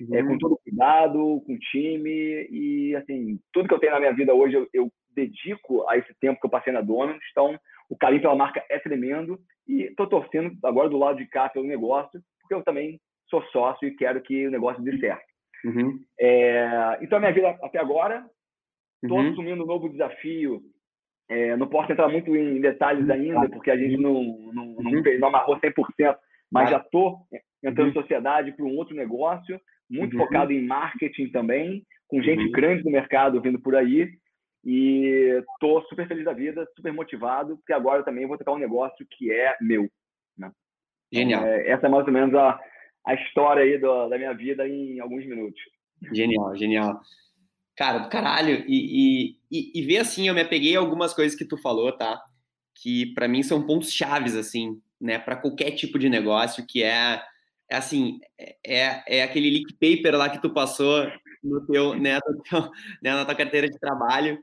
uhum. 0.00 0.14
é, 0.14 0.22
com 0.22 0.32
uhum. 0.32 0.38
todo 0.38 0.60
cuidado, 0.62 1.42
com 1.46 1.58
time 1.58 2.46
e 2.50 2.94
assim 2.96 3.38
tudo 3.52 3.68
que 3.68 3.74
eu 3.74 3.78
tenho 3.78 3.92
na 3.92 4.00
minha 4.00 4.12
vida 4.12 4.34
hoje 4.34 4.54
eu, 4.54 4.68
eu 4.72 4.92
dedico 5.14 5.88
a 5.88 5.96
esse 5.96 6.14
tempo 6.20 6.38
que 6.40 6.46
eu 6.46 6.50
passei 6.50 6.72
na 6.72 6.80
Dominus. 6.80 7.22
Então 7.32 7.58
o 7.88 7.96
carinho 7.96 8.22
pela 8.22 8.36
marca 8.36 8.64
é 8.70 8.78
tremendo 8.78 9.38
e 9.66 9.84
estou 9.84 10.06
torcendo 10.06 10.56
agora 10.64 10.88
do 10.88 10.98
lado 10.98 11.18
de 11.18 11.26
cá 11.26 11.48
pelo 11.48 11.66
negócio 11.66 12.20
porque 12.40 12.54
eu 12.54 12.62
também 12.62 12.98
sou 13.28 13.42
sócio 13.44 13.86
e 13.86 13.94
quero 13.94 14.22
que 14.22 14.46
o 14.46 14.50
negócio 14.50 14.82
dê 14.82 14.98
certo. 14.98 15.24
Uhum. 15.64 15.98
É, 16.18 16.98
então 17.02 17.18
a 17.18 17.20
minha 17.20 17.32
vida 17.32 17.50
até 17.62 17.78
agora 17.78 18.24
estou 19.02 19.18
uhum. 19.18 19.30
assumindo 19.30 19.62
um 19.62 19.66
novo 19.66 19.88
desafio. 19.88 20.60
É, 21.30 21.56
não 21.56 21.68
posso 21.68 21.92
entrar 21.92 22.08
muito 22.08 22.34
em 22.34 22.58
detalhes 22.60 23.04
uhum. 23.04 23.12
ainda, 23.12 23.48
porque 23.50 23.70
a 23.70 23.76
gente 23.76 23.98
não, 23.98 24.14
não, 24.52 24.66
não, 24.78 24.92
uhum. 24.92 25.18
não 25.20 25.28
amarrou 25.28 25.58
100%, 25.60 26.16
mas 26.50 26.70
já 26.70 26.78
estou 26.78 27.18
entrando 27.62 27.90
em 27.90 27.92
sociedade 27.92 28.52
para 28.52 28.64
um 28.64 28.76
outro 28.76 28.96
negócio 28.96 29.60
muito 29.90 30.16
uhum. 30.16 30.22
focado 30.22 30.52
em 30.52 30.66
marketing 30.66 31.30
também, 31.30 31.82
com 32.08 32.22
gente 32.22 32.44
uhum. 32.44 32.52
grande 32.52 32.84
no 32.84 32.90
mercado 32.90 33.40
vindo 33.40 33.60
por 33.60 33.74
aí. 33.74 34.08
E 34.64 35.42
tô 35.60 35.80
super 35.82 36.06
feliz 36.06 36.24
da 36.24 36.32
vida, 36.32 36.66
super 36.76 36.92
motivado, 36.92 37.56
porque 37.58 37.72
agora 37.72 38.00
eu 38.00 38.04
também 38.04 38.26
vou 38.26 38.36
tocar 38.36 38.52
um 38.52 38.58
negócio 38.58 39.06
que 39.10 39.32
é 39.32 39.56
meu. 39.60 39.88
Né? 40.36 40.50
Genial. 41.12 41.40
Então, 41.40 41.52
é, 41.52 41.68
essa 41.70 41.86
é 41.86 41.88
mais 41.88 42.06
ou 42.06 42.12
menos 42.12 42.34
a, 42.34 42.58
a 43.06 43.14
história 43.14 43.62
aí 43.62 43.78
do, 43.78 44.08
da 44.08 44.18
minha 44.18 44.34
vida 44.34 44.66
em 44.68 45.00
alguns 45.00 45.24
minutos. 45.26 45.60
Genial, 46.12 46.56
genial. 46.56 47.00
Cara, 47.76 47.98
do 47.98 48.08
caralho. 48.08 48.64
E, 48.66 49.36
e, 49.50 49.80
e, 49.80 49.82
ver 49.82 49.98
assim, 49.98 50.28
eu 50.28 50.34
me 50.34 50.40
apeguei 50.40 50.76
a 50.76 50.80
algumas 50.80 51.14
coisas 51.14 51.38
que 51.38 51.44
tu 51.44 51.56
falou, 51.56 51.92
tá? 51.92 52.20
Que 52.74 53.06
para 53.14 53.28
mim 53.28 53.42
são 53.42 53.64
pontos 53.64 53.92
chaves, 53.92 54.34
assim, 54.34 54.80
né? 55.00 55.18
Para 55.18 55.36
qualquer 55.36 55.70
tipo 55.72 55.98
de 55.98 56.08
negócio, 56.08 56.66
que 56.66 56.82
é 56.82 57.22
é 57.70 57.76
assim, 57.76 58.18
é, 58.38 58.56
é, 58.66 59.18
é 59.18 59.22
aquele 59.22 59.50
leak 59.50 59.74
paper 59.74 60.16
lá 60.16 60.30
que 60.30 60.40
tu 60.40 60.50
passou 60.50 61.06
no 61.48 61.66
teu, 61.66 61.94
né, 61.98 62.18
no 62.26 62.42
teu, 62.42 62.60
né, 63.02 63.14
na 63.14 63.24
tua 63.24 63.34
carteira 63.34 63.68
de 63.68 63.78
trabalho, 63.78 64.38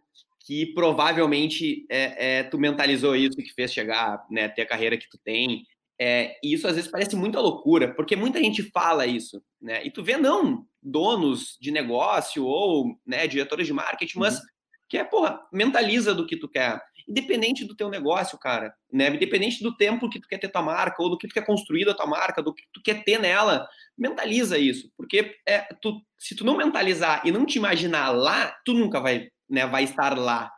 que 0.46 0.68
provavelmente 0.74 1.86
é, 1.90 2.40
é, 2.40 2.44
tu 2.44 2.58
mentalizou 2.58 3.16
isso 3.16 3.38
que 3.38 3.54
fez 3.54 3.74
chegar, 3.74 4.26
né, 4.30 4.48
ter 4.48 4.62
a 4.62 4.68
carreira 4.68 4.98
que 4.98 5.10
tu 5.10 5.18
tem. 5.24 5.66
É, 6.00 6.38
e 6.44 6.54
isso 6.54 6.68
às 6.68 6.76
vezes 6.76 6.92
parece 6.92 7.16
muita 7.16 7.40
loucura, 7.40 7.94
porque 7.94 8.16
muita 8.16 8.40
gente 8.40 8.64
fala 8.64 9.08
isso, 9.08 9.42
né? 9.62 9.86
E 9.86 9.90
tu 9.90 10.04
vê 10.04 10.18
não 10.18 10.66
donos 10.84 11.58
de 11.60 11.72
negócio 11.72 12.46
ou 12.46 13.00
né, 13.06 13.26
diretores 13.28 13.66
de 13.66 13.72
marketing, 13.72 14.20
mas 14.20 14.36
uhum. 14.36 14.46
Que 14.88 14.98
é, 14.98 15.04
porra, 15.04 15.40
mentaliza 15.52 16.14
do 16.14 16.26
que 16.26 16.38
tu 16.38 16.48
quer 16.48 16.82
independente 17.08 17.66
do 17.66 17.76
teu 17.76 17.90
negócio, 17.90 18.38
cara, 18.38 18.74
né? 18.92 19.10
Independente 19.10 19.62
do 19.62 19.76
tempo 19.76 20.10
que 20.10 20.20
tu 20.20 20.28
quer 20.28 20.40
ter 20.40 20.50
tua 20.50 20.62
marca 20.62 21.02
ou 21.02 21.10
do 21.10 21.18
que 21.18 21.28
tu 21.28 21.34
quer 21.34 21.46
construir 21.46 21.86
da 21.86 21.94
tua 21.94 22.08
marca, 22.08 22.42
do 22.42 22.54
que 22.54 22.64
tu 22.74 22.82
quer 22.82 23.04
ter 23.04 23.20
nela, 23.20 23.68
mentaliza 23.98 24.58
isso, 24.58 24.90
porque 24.98 25.36
é, 25.48 25.60
tu, 25.82 26.02
se 26.18 26.36
tu 26.36 26.44
não 26.44 26.58
mentalizar 26.58 27.22
e 27.26 27.32
não 27.32 27.46
te 27.46 27.58
imaginar 27.58 28.10
lá, 28.10 28.56
tu 28.66 28.74
nunca 28.74 29.00
vai, 29.00 29.30
né, 29.50 29.66
vai 29.68 29.84
estar 29.84 30.18
lá, 30.18 30.52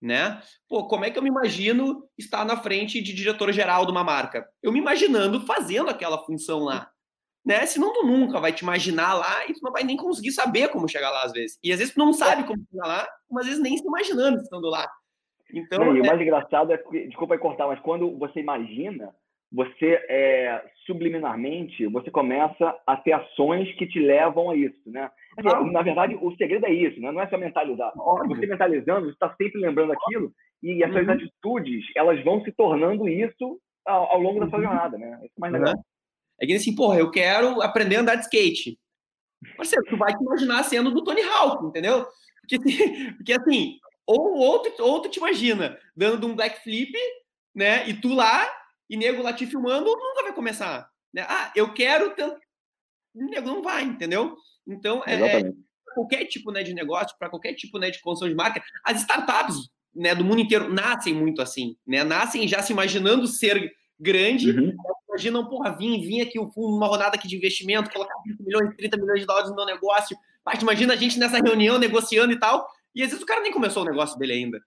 né? 0.00 0.42
Pô, 0.68 0.88
como 0.88 1.04
é 1.04 1.10
que 1.10 1.18
eu 1.18 1.22
me 1.22 1.28
imagino 1.28 2.08
estar 2.18 2.44
na 2.44 2.56
frente 2.56 3.00
de 3.00 3.12
diretor 3.12 3.52
geral 3.52 3.86
de 3.86 3.92
uma 3.92 4.02
marca? 4.02 4.44
Eu 4.60 4.72
me 4.72 4.80
imaginando 4.80 5.46
fazendo 5.46 5.88
aquela 5.88 6.18
função 6.24 6.60
lá. 6.60 6.90
Né? 7.44 7.66
Senão 7.66 7.92
tu 7.92 8.06
nunca 8.06 8.40
vai 8.40 8.52
te 8.52 8.62
imaginar 8.62 9.14
lá 9.14 9.46
e 9.48 9.52
tu 9.52 9.60
não 9.62 9.72
vai 9.72 9.82
nem 9.82 9.96
conseguir 9.96 10.30
saber 10.30 10.68
como 10.68 10.88
chegar 10.88 11.10
lá 11.10 11.24
às 11.24 11.32
vezes. 11.32 11.58
E 11.62 11.72
às 11.72 11.78
vezes 11.78 11.94
tu 11.94 11.98
não 11.98 12.12
sabe 12.12 12.44
como 12.44 12.64
chegar 12.70 12.86
lá, 12.86 13.08
mas 13.30 13.42
às 13.42 13.48
vezes 13.48 13.62
nem 13.62 13.76
se 13.76 13.86
imaginando 13.86 14.40
estando 14.40 14.68
lá. 14.68 14.88
Então, 15.52 15.94
e 15.94 15.98
é... 15.98 16.02
o 16.02 16.06
mais 16.06 16.20
engraçado 16.20 16.72
é 16.72 16.78
que, 16.78 17.06
desculpa 17.08 17.36
cortar, 17.38 17.66
mas 17.66 17.80
quando 17.80 18.16
você 18.16 18.40
imagina, 18.40 19.12
você 19.52 20.00
é, 20.08 20.64
subliminarmente 20.86 21.86
você 21.86 22.10
começa 22.10 22.74
a 22.86 22.96
ter 22.96 23.12
ações 23.12 23.70
que 23.74 23.86
te 23.86 24.00
levam 24.00 24.50
a 24.50 24.56
isso, 24.56 24.80
né? 24.86 25.10
Assim, 25.36 25.70
na 25.70 25.82
verdade, 25.82 26.18
o 26.20 26.34
segredo 26.36 26.66
é 26.66 26.72
isso, 26.72 27.00
né? 27.00 27.10
Não 27.10 27.20
é 27.20 27.28
só 27.28 27.36
mentalizar. 27.36 27.92
Óbvio. 27.98 28.36
Você 28.36 28.46
mentalizando, 28.46 29.06
você 29.06 29.12
está 29.12 29.34
sempre 29.36 29.60
lembrando 29.60 29.92
aquilo 29.92 30.32
e 30.62 30.82
essas 30.82 31.06
uhum. 31.06 31.12
atitudes 31.12 31.84
elas 31.96 32.22
vão 32.24 32.42
se 32.44 32.52
tornando 32.52 33.08
isso 33.08 33.58
ao, 33.84 34.12
ao 34.12 34.20
longo 34.20 34.40
da 34.40 34.48
sua 34.48 34.58
uhum. 34.58 34.64
jornada, 34.64 34.96
né? 34.96 35.18
Isso 35.22 35.34
é 35.36 35.40
mais 35.40 35.52
legal. 35.52 35.74
Uhum. 35.74 35.82
É 36.42 36.46
que 36.46 36.54
assim, 36.54 36.74
porra, 36.74 36.98
eu 36.98 37.08
quero 37.08 37.62
aprender 37.62 37.96
a 37.96 38.00
andar 38.00 38.16
de 38.16 38.22
skate. 38.22 38.76
Parceiro, 39.56 39.84
tu 39.88 39.96
vai 39.96 40.12
te 40.12 40.20
imaginar 40.20 40.64
sendo 40.64 40.90
do 40.90 41.04
Tony 41.04 41.22
Hawk, 41.22 41.66
entendeu? 41.66 42.04
Porque, 42.40 42.58
porque 43.16 43.32
assim, 43.32 43.78
ou, 44.04 44.34
outro 44.34 44.72
ou 44.80 45.00
tu 45.00 45.08
te 45.08 45.18
imagina 45.18 45.78
dando 45.96 46.26
um 46.26 46.34
backflip, 46.34 46.92
né? 47.54 47.88
E 47.88 47.94
tu 47.94 48.12
lá 48.12 48.50
e 48.90 48.96
nego 48.96 49.22
lá 49.22 49.32
te 49.32 49.46
filmando, 49.46 49.86
nunca 49.86 50.24
vai 50.24 50.34
começar. 50.34 50.90
Né? 51.14 51.24
Ah, 51.28 51.52
eu 51.54 51.72
quero 51.72 52.14
tanto. 52.16 52.40
Nego 53.14 53.46
não 53.46 53.62
vai, 53.62 53.84
entendeu? 53.84 54.36
Então, 54.66 55.02
é, 55.06 55.14
é 55.14 55.52
qualquer 55.94 56.24
tipo 56.24 56.50
né, 56.50 56.62
de 56.62 56.74
negócio, 56.74 57.16
para 57.18 57.28
qualquer 57.28 57.54
tipo 57.54 57.78
né, 57.78 57.90
de 57.90 58.00
construção 58.00 58.28
de 58.28 58.34
marca, 58.34 58.62
as 58.84 59.00
startups 59.02 59.70
né, 59.94 60.14
do 60.14 60.24
mundo 60.24 60.40
inteiro 60.40 60.72
nascem 60.72 61.14
muito 61.14 61.40
assim, 61.40 61.76
né? 61.86 62.02
Nascem 62.02 62.48
já 62.48 62.62
se 62.62 62.72
imaginando 62.72 63.26
ser 63.26 63.70
grande, 64.00 64.50
uhum. 64.50 64.74
Imaginam, 65.12 65.46
porra, 65.46 65.76
vim, 65.76 66.00
vim 66.00 66.20
aqui 66.20 66.38
uma 66.56 66.86
rodada 66.86 67.16
aqui 67.16 67.28
de 67.28 67.36
investimento, 67.36 67.90
colocar 67.90 68.14
30 68.24 68.42
milhões, 68.42 68.76
30 68.76 68.96
milhões 68.96 69.20
de 69.20 69.26
dólares 69.26 69.50
no 69.50 69.56
meu 69.56 69.66
negócio. 69.66 70.16
Mas 70.44 70.60
imagina 70.60 70.94
a 70.94 70.96
gente 70.96 71.18
nessa 71.18 71.38
reunião 71.38 71.78
negociando 71.78 72.32
e 72.32 72.38
tal, 72.38 72.66
e 72.94 73.02
às 73.02 73.10
vezes 73.10 73.22
o 73.22 73.26
cara 73.26 73.40
nem 73.40 73.52
começou 73.52 73.82
o 73.82 73.86
negócio 73.86 74.18
dele 74.18 74.32
ainda. 74.32 74.60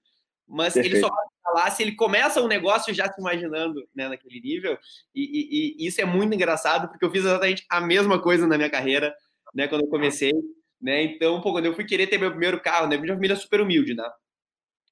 Mas 0.48 0.74
Perfeito. 0.74 0.96
ele 0.96 1.02
só 1.02 1.10
vai 1.10 1.26
falar 1.44 1.72
se 1.72 1.82
ele 1.82 1.96
começa 1.96 2.42
um 2.42 2.48
negócio 2.48 2.94
já 2.94 3.12
se 3.12 3.20
imaginando 3.20 3.88
né, 3.96 4.08
naquele 4.08 4.40
nível. 4.40 4.78
E, 5.14 5.22
e, 5.24 5.84
e, 5.84 5.88
isso 5.88 6.00
é 6.00 6.06
muito 6.06 6.34
engraçado, 6.34 6.88
porque 6.88 7.04
eu 7.04 7.12
fiz 7.12 7.26
exatamente 7.26 7.66
a 7.70 7.82
mesma 7.82 8.22
coisa 8.22 8.46
na 8.46 8.58
minha 8.58 8.70
carreira, 8.70 9.14
né, 9.54 9.68
quando 9.68 9.82
eu 9.82 9.90
comecei. 9.90 10.34
Né? 10.82 11.04
Então, 11.04 11.42
pô, 11.42 11.52
quando 11.52 11.66
eu 11.66 11.74
fui 11.74 11.86
querer 11.86 12.08
ter 12.08 12.20
meu 12.20 12.30
primeiro 12.30 12.62
carro, 12.62 12.88
né, 12.88 12.98
minha 12.98 13.14
família 13.14 13.34
é 13.34 13.38
super 13.38 13.62
humilde, 13.62 13.96
né? 13.96 14.08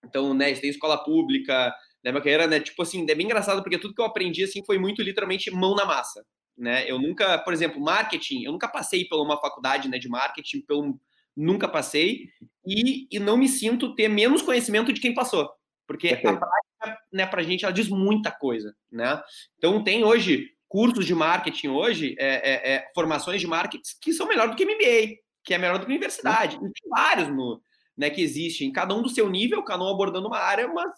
Então, 0.04 0.34
né, 0.34 0.54
tem 0.56 0.70
escola 0.70 1.02
pública, 1.04 1.74
né, 2.04 2.12
minha 2.12 2.22
carreira, 2.22 2.48
né, 2.48 2.60
tipo 2.60 2.82
assim, 2.82 3.06
é 3.10 3.16
bem 3.16 3.26
engraçado, 3.26 3.62
porque 3.64 3.78
tudo 3.78 3.94
que 3.94 4.02
eu 4.02 4.06
aprendi, 4.06 4.44
assim, 4.44 4.64
foi 4.66 4.78
muito 4.78 5.02
literalmente 5.02 5.50
mão 5.52 5.76
na 5.76 5.86
massa, 5.86 6.26
né? 6.58 6.90
Eu 6.90 7.00
nunca, 7.00 7.38
por 7.40 7.54
exemplo, 7.54 7.82
marketing, 7.82 8.44
eu 8.44 8.52
nunca 8.52 8.68
passei 8.68 9.06
por 9.06 9.24
uma 9.24 9.40
faculdade, 9.40 9.88
né, 9.88 9.98
de 9.98 10.10
marketing, 10.10 10.62
pelo 10.62 11.00
nunca 11.36 11.68
passei, 11.68 12.30
e, 12.66 13.08
e 13.12 13.20
não 13.20 13.38
me 13.38 13.48
sinto 13.48 13.96
ter 13.96 14.08
menos 14.08 14.42
conhecimento 14.42 14.94
de 14.94 15.02
quem 15.02 15.14
passou. 15.14 15.50
Porque 15.88 16.10
a 16.10 16.18
prática, 16.18 17.02
né, 17.12 17.26
pra 17.26 17.44
gente, 17.44 17.66
ela 17.66 17.74
diz 17.74 17.90
muita 17.90 18.32
coisa, 18.32 18.76
né? 18.92 19.22
Então, 19.58 19.84
tem 19.84 20.04
hoje 20.04 20.50
cursos 20.68 21.06
de 21.06 21.14
marketing 21.14 21.68
hoje, 21.68 22.16
é, 22.18 22.52
é, 22.52 22.74
é, 22.74 22.88
formações 22.96 23.40
de 23.40 23.46
marketing 23.46 23.84
que 24.02 24.12
são 24.12 24.28
melhor 24.28 24.50
do 24.50 24.56
que 24.56 24.66
MBA, 24.66 25.18
que 25.44 25.54
é 25.54 25.58
melhor 25.58 25.78
do 25.78 25.86
que 25.86 25.92
universidade. 25.92 26.56
E 26.56 26.60
tem 26.60 26.90
vários 26.90 27.28
no, 27.28 27.62
né, 27.96 28.10
que 28.10 28.22
existem, 28.22 28.72
cada 28.72 28.96
um 28.96 29.02
do 29.02 29.10
seu 29.10 29.30
nível, 29.30 29.64
cada 29.64 29.84
um 29.84 29.88
abordando 29.88 30.28
uma 30.28 30.40
área, 30.40 30.68
mas, 30.68 30.90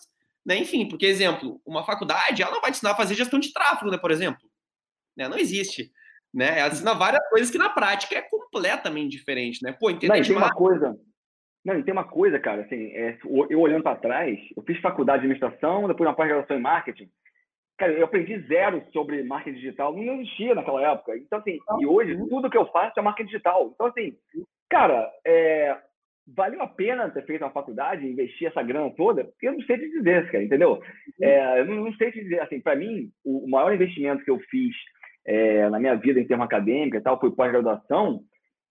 né, 0.45 0.57
enfim, 0.57 0.87
porque, 0.87 1.05
exemplo, 1.05 1.59
uma 1.65 1.83
faculdade, 1.83 2.41
ela 2.41 2.51
não 2.51 2.61
vai 2.61 2.71
te 2.71 2.75
ensinar 2.75 2.91
a 2.91 2.95
fazer 2.95 3.15
gestão 3.15 3.39
de 3.39 3.51
tráfego, 3.51 3.89
né, 3.89 3.97
por 3.97 4.11
exemplo. 4.11 4.41
Né, 5.17 5.27
não 5.27 5.37
existe. 5.37 5.91
Né? 6.33 6.59
Ela 6.59 6.73
ensina 6.73 6.93
várias 6.93 7.27
coisas 7.29 7.49
que 7.49 7.57
na 7.57 7.69
prática 7.69 8.15
é 8.15 8.21
completamente 8.21 9.11
diferente, 9.11 9.63
né? 9.63 9.71
Pô, 9.71 9.89
entender 9.89 10.17
não, 10.17 10.21
tem 10.21 10.35
uma 10.35 10.53
coisa. 10.53 10.93
Não, 11.63 11.79
e 11.79 11.83
tem 11.83 11.93
uma 11.93 12.03
coisa, 12.03 12.37
cara, 12.37 12.63
assim, 12.63 12.91
é, 12.91 13.17
eu 13.49 13.59
olhando 13.59 13.83
para 13.83 13.97
trás, 13.97 14.37
eu 14.55 14.61
fiz 14.63 14.79
faculdade 14.81 15.21
de 15.21 15.27
administração, 15.27 15.87
depois 15.87 16.07
uma 16.07 16.15
pós-graduação 16.15 16.57
em 16.57 16.61
marketing. 16.61 17.09
Cara, 17.77 17.93
eu 17.93 18.05
aprendi 18.05 18.37
zero 18.47 18.83
sobre 18.91 19.23
marketing 19.23 19.57
digital, 19.57 19.95
não 19.95 20.21
existia 20.21 20.53
naquela 20.53 20.91
época. 20.91 21.17
Então, 21.17 21.39
assim, 21.39 21.57
e 21.79 21.85
hoje 21.85 22.17
tudo 22.29 22.49
que 22.49 22.57
eu 22.57 22.67
faço 22.67 22.99
é 22.99 23.01
marketing 23.01 23.29
digital. 23.29 23.71
Então, 23.73 23.87
assim, 23.87 24.15
cara, 24.69 25.09
é, 25.25 25.77
valeu 26.27 26.61
a 26.61 26.67
pena 26.67 27.09
ter 27.09 27.25
feito 27.25 27.43
uma 27.43 27.51
faculdade, 27.51 28.07
investir 28.07 28.47
essa 28.47 28.63
grana 28.63 28.89
toda? 28.95 29.29
Eu 29.41 29.53
não 29.53 29.61
sei 29.61 29.77
te 29.77 29.89
dizer, 29.89 30.31
cara, 30.31 30.43
entendeu? 30.43 30.81
É, 31.21 31.59
eu 31.59 31.65
não 31.65 31.93
sei 31.93 32.11
te 32.11 32.21
dizer, 32.21 32.41
assim, 32.41 32.59
para 32.59 32.75
mim, 32.75 33.09
o 33.23 33.47
maior 33.47 33.73
investimento 33.73 34.23
que 34.23 34.31
eu 34.31 34.39
fiz 34.49 34.75
é, 35.25 35.69
na 35.69 35.79
minha 35.79 35.95
vida 35.95 36.19
em 36.19 36.25
termos 36.25 36.45
acadêmicos 36.45 36.99
e 36.99 37.03
tal, 37.03 37.19
foi 37.19 37.31
pós-graduação. 37.31 38.21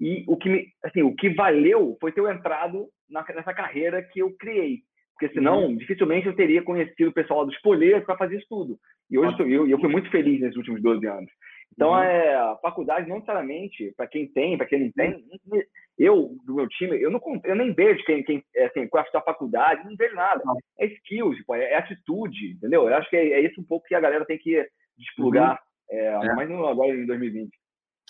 E 0.00 0.24
o 0.26 0.36
que, 0.36 0.48
me, 0.48 0.66
assim, 0.82 1.02
o 1.02 1.14
que 1.14 1.30
valeu 1.30 1.96
foi 2.00 2.12
ter 2.12 2.20
eu 2.20 2.30
entrado 2.30 2.88
na, 3.08 3.24
nessa 3.34 3.54
carreira 3.54 4.02
que 4.02 4.20
eu 4.20 4.34
criei. 4.36 4.80
Porque 5.18 5.32
senão, 5.32 5.66
uhum. 5.66 5.76
dificilmente 5.76 6.26
eu 6.26 6.34
teria 6.34 6.62
conhecido 6.62 7.10
o 7.10 7.14
pessoal 7.14 7.46
do 7.46 7.52
Spoleiro 7.52 8.04
para 8.04 8.16
fazer 8.16 8.36
isso 8.36 8.46
tudo. 8.48 8.78
E 9.08 9.16
hoje 9.16 9.38
eu, 9.38 9.48
eu, 9.48 9.68
eu 9.68 9.78
fui 9.78 9.88
muito 9.88 10.10
feliz 10.10 10.40
nesses 10.40 10.56
últimos 10.56 10.82
12 10.82 11.06
anos. 11.06 11.30
Então, 11.72 11.90
uhum. 11.90 11.98
é, 11.98 12.34
a 12.34 12.56
faculdade, 12.60 13.08
não 13.08 13.16
necessariamente, 13.16 13.92
para 13.96 14.08
quem 14.08 14.26
tem, 14.26 14.56
para 14.56 14.66
quem 14.66 14.80
não 14.80 14.92
tem, 14.92 15.14
uhum. 15.14 15.62
Eu, 15.98 16.36
do 16.44 16.54
meu 16.54 16.68
time, 16.68 17.00
eu, 17.00 17.10
não, 17.10 17.20
eu 17.44 17.54
nem 17.54 17.72
vejo 17.72 18.04
quem, 18.04 18.22
quem 18.24 18.44
assim, 18.66 18.88
qual 18.88 19.04
é 19.04 19.16
a 19.16 19.22
faculdade, 19.22 19.88
não 19.88 19.96
vejo 19.96 20.14
nada. 20.14 20.42
É 20.78 20.86
skills, 20.86 21.44
pô, 21.46 21.54
é 21.54 21.76
atitude, 21.76 22.52
entendeu? 22.52 22.88
Eu 22.88 22.96
acho 22.96 23.08
que 23.08 23.16
é, 23.16 23.32
é 23.32 23.40
isso 23.40 23.60
um 23.60 23.64
pouco 23.64 23.86
que 23.86 23.94
a 23.94 24.00
galera 24.00 24.24
tem 24.24 24.38
que 24.38 24.66
desplugar 24.98 25.52
uhum. 25.52 25.74
É, 25.90 26.06
é. 26.06 26.34
mais 26.34 26.50
agora 26.50 26.94
em 26.94 27.06
2020. 27.06 27.50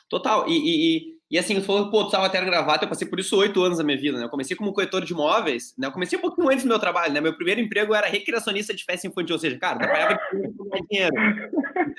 Total. 0.09 0.49
E, 0.49 0.53
e, 0.53 1.15
e, 1.31 1.39
assim, 1.39 1.55
você 1.55 1.67
falou, 1.67 1.91
pô, 1.91 2.03
tu 2.03 2.07
estava 2.07 2.27
até 2.27 2.43
gravata, 2.45 2.85
eu 2.85 2.89
passei 2.89 3.09
por 3.09 3.19
isso 3.19 3.37
oito 3.37 3.63
anos 3.63 3.79
da 3.79 3.85
minha 3.85 3.99
vida, 3.99 4.19
né? 4.19 4.25
Eu 4.25 4.31
comecei 4.31 4.57
como 4.57 4.73
corretor 4.73 5.05
de 5.05 5.13
imóveis, 5.13 5.75
né? 5.79 5.87
Eu 5.89 5.93
comecei 5.93 6.19
um 6.19 6.23
pouquinho 6.23 6.49
antes 6.49 6.65
do 6.65 6.69
meu 6.69 6.79
trabalho, 6.79 7.13
né? 7.13 7.21
Meu 7.21 7.35
primeiro 7.35 7.61
emprego 7.61 7.95
era 7.95 8.07
recreacionista 8.07 8.75
de 8.75 8.85
festa 8.85 9.07
infantil, 9.07 9.35
ou 9.35 9.41
seja, 9.41 9.59
cara, 9.59 9.79
trabalhava 9.79 10.19
dinheiro. 10.91 11.15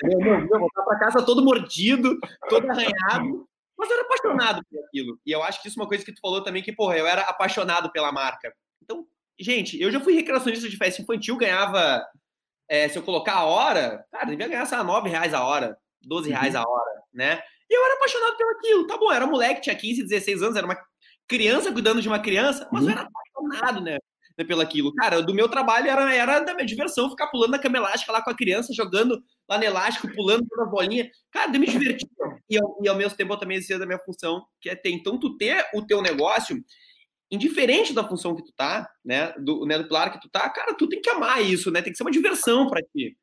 Entendeu? 0.02 0.48
Eu 0.50 0.58
voltar 0.60 0.82
para 0.82 0.98
casa 0.98 1.26
todo 1.26 1.44
mordido, 1.44 2.18
todo 2.48 2.70
arranhado, 2.70 3.46
mas 3.78 3.90
eu 3.90 3.96
era 3.96 4.06
apaixonado 4.06 4.62
por 4.70 4.84
aquilo. 4.84 5.18
E 5.24 5.32
eu 5.32 5.42
acho 5.42 5.60
que 5.60 5.68
isso 5.68 5.78
é 5.78 5.82
uma 5.82 5.88
coisa 5.88 6.04
que 6.04 6.12
tu 6.12 6.20
falou 6.20 6.42
também, 6.42 6.62
que, 6.62 6.72
porra, 6.72 6.96
eu 6.96 7.06
era 7.06 7.22
apaixonado 7.22 7.90
pela 7.92 8.10
marca. 8.10 8.52
Então, 8.82 9.06
gente, 9.38 9.80
eu 9.80 9.90
já 9.90 10.00
fui 10.00 10.14
recreacionista 10.14 10.68
de 10.68 10.76
festa 10.76 11.02
infantil, 11.02 11.36
ganhava 11.36 12.04
é, 12.68 12.88
se 12.88 12.98
eu 12.98 13.02
colocar 13.02 13.34
a 13.34 13.44
hora, 13.44 14.04
cara, 14.10 14.24
devia 14.26 14.48
ganhar, 14.48 14.66
sei 14.66 14.78
lá, 14.78 14.84
9 14.84 15.08
reais 15.08 15.34
a 15.34 15.44
hora, 15.44 15.76
12 16.02 16.30
reais 16.30 16.54
uhum. 16.54 16.60
a 16.60 16.68
hora, 16.68 17.02
né? 17.12 17.42
E 17.68 17.76
eu 17.76 17.84
era 17.84 17.94
apaixonado 17.94 18.36
pelo 18.36 18.50
aquilo. 18.50 18.86
Tá 18.86 18.96
bom, 18.96 19.12
era 19.12 19.26
moleque, 19.26 19.60
tinha 19.60 19.74
15, 19.74 20.04
16 20.04 20.42
anos, 20.42 20.56
era 20.56 20.66
uma 20.66 20.78
criança 21.28 21.72
cuidando 21.72 22.00
de 22.00 22.08
uma 22.08 22.20
criança, 22.20 22.68
mas 22.72 22.84
uhum. 22.84 22.90
eu 22.90 22.96
era 22.96 23.08
apaixonado, 23.08 23.80
né? 23.82 23.98
Pelo 24.46 24.60
aquilo. 24.60 24.94
Cara, 24.94 25.22
do 25.22 25.34
meu 25.34 25.48
trabalho 25.48 25.88
era, 25.88 26.14
era 26.14 26.40
da 26.40 26.54
minha 26.54 26.66
diversão, 26.66 27.08
ficar 27.08 27.28
pulando 27.28 27.52
na 27.52 27.58
cama 27.58 27.78
elástica 27.78 28.12
lá 28.12 28.22
com 28.22 28.30
a 28.30 28.36
criança, 28.36 28.74
jogando 28.74 29.22
lá 29.48 29.58
no 29.58 29.64
elástico, 29.64 30.12
pulando 30.14 30.46
toda 30.48 30.64
a 30.64 30.70
bolinha. 30.70 31.10
Cara, 31.30 31.54
eu 31.54 31.60
me 31.60 31.66
divertia. 31.66 32.08
E, 32.50 32.56
e 32.56 32.88
ao 32.88 32.96
mesmo 32.96 33.16
tempo 33.16 33.32
eu 33.32 33.38
também 33.38 33.56
exercia 33.56 33.78
da 33.78 33.86
minha 33.86 33.98
função, 33.98 34.44
que 34.60 34.68
é 34.68 34.74
ter, 34.74 34.90
então, 34.90 35.18
tu 35.18 35.36
ter 35.36 35.66
o 35.74 35.84
teu 35.84 36.02
negócio 36.02 36.62
indiferente 37.30 37.92
da 37.92 38.06
função 38.06 38.34
que 38.36 38.44
tu 38.44 38.52
tá, 38.56 38.88
né, 39.04 39.32
do, 39.38 39.66
né, 39.66 39.78
do 39.78 39.88
pilar 39.88 40.12
que 40.12 40.20
tu 40.20 40.28
tá, 40.28 40.48
cara, 40.48 40.74
tu 40.74 40.88
tem 40.88 41.00
que 41.00 41.10
amar 41.10 41.42
isso, 41.42 41.70
né, 41.70 41.82
tem 41.82 41.92
que 41.92 41.96
ser 41.96 42.04
uma 42.04 42.10
diversão 42.10 42.68
para 42.68 42.80
ti, 42.82 43.16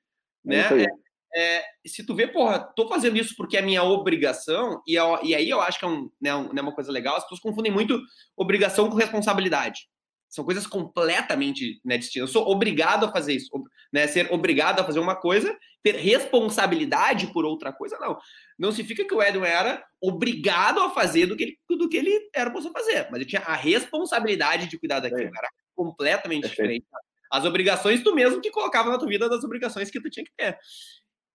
né, 0.43 0.67
é, 0.83 0.87
é, 1.35 1.63
se 1.87 2.05
tu 2.05 2.13
vê, 2.13 2.27
porra, 2.27 2.59
tô 2.75 2.87
fazendo 2.89 3.17
isso 3.17 3.33
porque 3.37 3.55
é 3.55 3.61
minha 3.61 3.81
obrigação, 3.81 4.81
e, 4.85 4.95
eu, 4.95 5.19
e 5.23 5.33
aí 5.33 5.49
eu 5.49 5.61
acho 5.61 5.79
que 5.79 5.85
é 5.85 5.87
um, 5.87 6.09
né, 6.21 6.35
um, 6.35 6.51
né, 6.51 6.61
uma 6.61 6.75
coisa 6.75 6.91
legal, 6.91 7.15
as 7.15 7.23
pessoas 7.23 7.39
confundem 7.39 7.71
muito 7.71 7.97
obrigação 8.35 8.89
com 8.89 8.97
responsabilidade, 8.97 9.87
são 10.33 10.43
coisas 10.43 10.65
completamente 10.65 11.79
né, 11.85 11.95
distintas. 11.95 12.27
Eu 12.27 12.33
sou 12.33 12.49
obrigado 12.49 13.05
a 13.05 13.11
fazer 13.11 13.33
isso, 13.33 13.51
né? 13.93 14.07
Ser 14.07 14.33
obrigado 14.33 14.79
a 14.79 14.83
fazer 14.83 14.97
uma 14.97 15.15
coisa, 15.15 15.55
ter 15.83 15.95
responsabilidade 15.95 17.27
por 17.27 17.45
outra 17.45 17.71
coisa, 17.71 17.99
não. 17.99 18.17
Não 18.57 18.71
significa 18.71 19.07
que 19.07 19.13
o 19.13 19.21
Edwin 19.21 19.45
era 19.45 19.85
obrigado 20.01 20.79
a 20.79 20.89
fazer 20.89 21.27
do 21.27 21.35
que 21.35 21.43
ele, 21.43 21.57
do 21.69 21.87
que 21.87 21.97
ele 21.97 22.29
era 22.33 22.49
para 22.49 22.63
fazer, 22.63 23.07
mas 23.11 23.21
ele 23.21 23.29
tinha 23.29 23.43
a 23.43 23.53
responsabilidade 23.53 24.67
de 24.67 24.79
cuidar 24.79 25.01
daquilo. 25.01 25.29
Era 25.37 25.49
completamente 25.75 26.49
diferente. 26.49 26.87
As 27.31 27.45
obrigações 27.45 28.01
tu 28.01 28.15
mesmo 28.15 28.41
que 28.41 28.49
colocava 28.49 28.89
na 28.89 28.97
tua 28.97 29.07
vida 29.07 29.29
das 29.29 29.43
obrigações 29.43 29.91
que 29.91 30.01
tu 30.01 30.09
tinha 30.09 30.25
que 30.25 30.33
ter. 30.35 30.57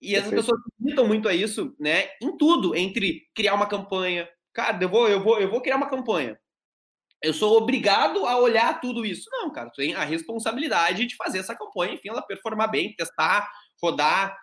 E 0.03 0.17
as 0.17 0.29
pessoas 0.29 0.61
limitam 0.81 1.07
muito 1.07 1.29
a 1.29 1.35
isso, 1.35 1.73
né? 1.79 2.09
Em 2.21 2.37
tudo, 2.37 2.75
entre 2.75 3.29
criar 3.33 3.55
uma 3.55 3.67
campanha. 3.69 4.29
Cara, 4.53 4.77
eu 4.83 4.89
vou, 4.89 5.09
eu 5.09 5.23
vou, 5.23 5.39
eu 5.39 5.49
vou 5.49 5.61
criar 5.61 5.77
uma 5.77 5.89
campanha 5.89 6.37
eu 7.23 7.33
sou 7.33 7.57
obrigado 7.57 8.27
a 8.27 8.39
olhar 8.39 8.81
tudo 8.81 9.05
isso. 9.05 9.29
Não, 9.33 9.51
cara, 9.51 9.71
tu 9.71 9.77
tem 9.77 9.95
a 9.95 10.05
responsabilidade 10.05 11.07
de 11.07 11.17
fazer 11.17 11.39
essa 11.39 11.57
campanha, 11.57 11.95
enfim, 11.95 12.09
ela 12.09 12.23
performar 12.23 12.71
bem, 12.71 12.95
testar, 12.95 13.49
rodar, 13.83 14.37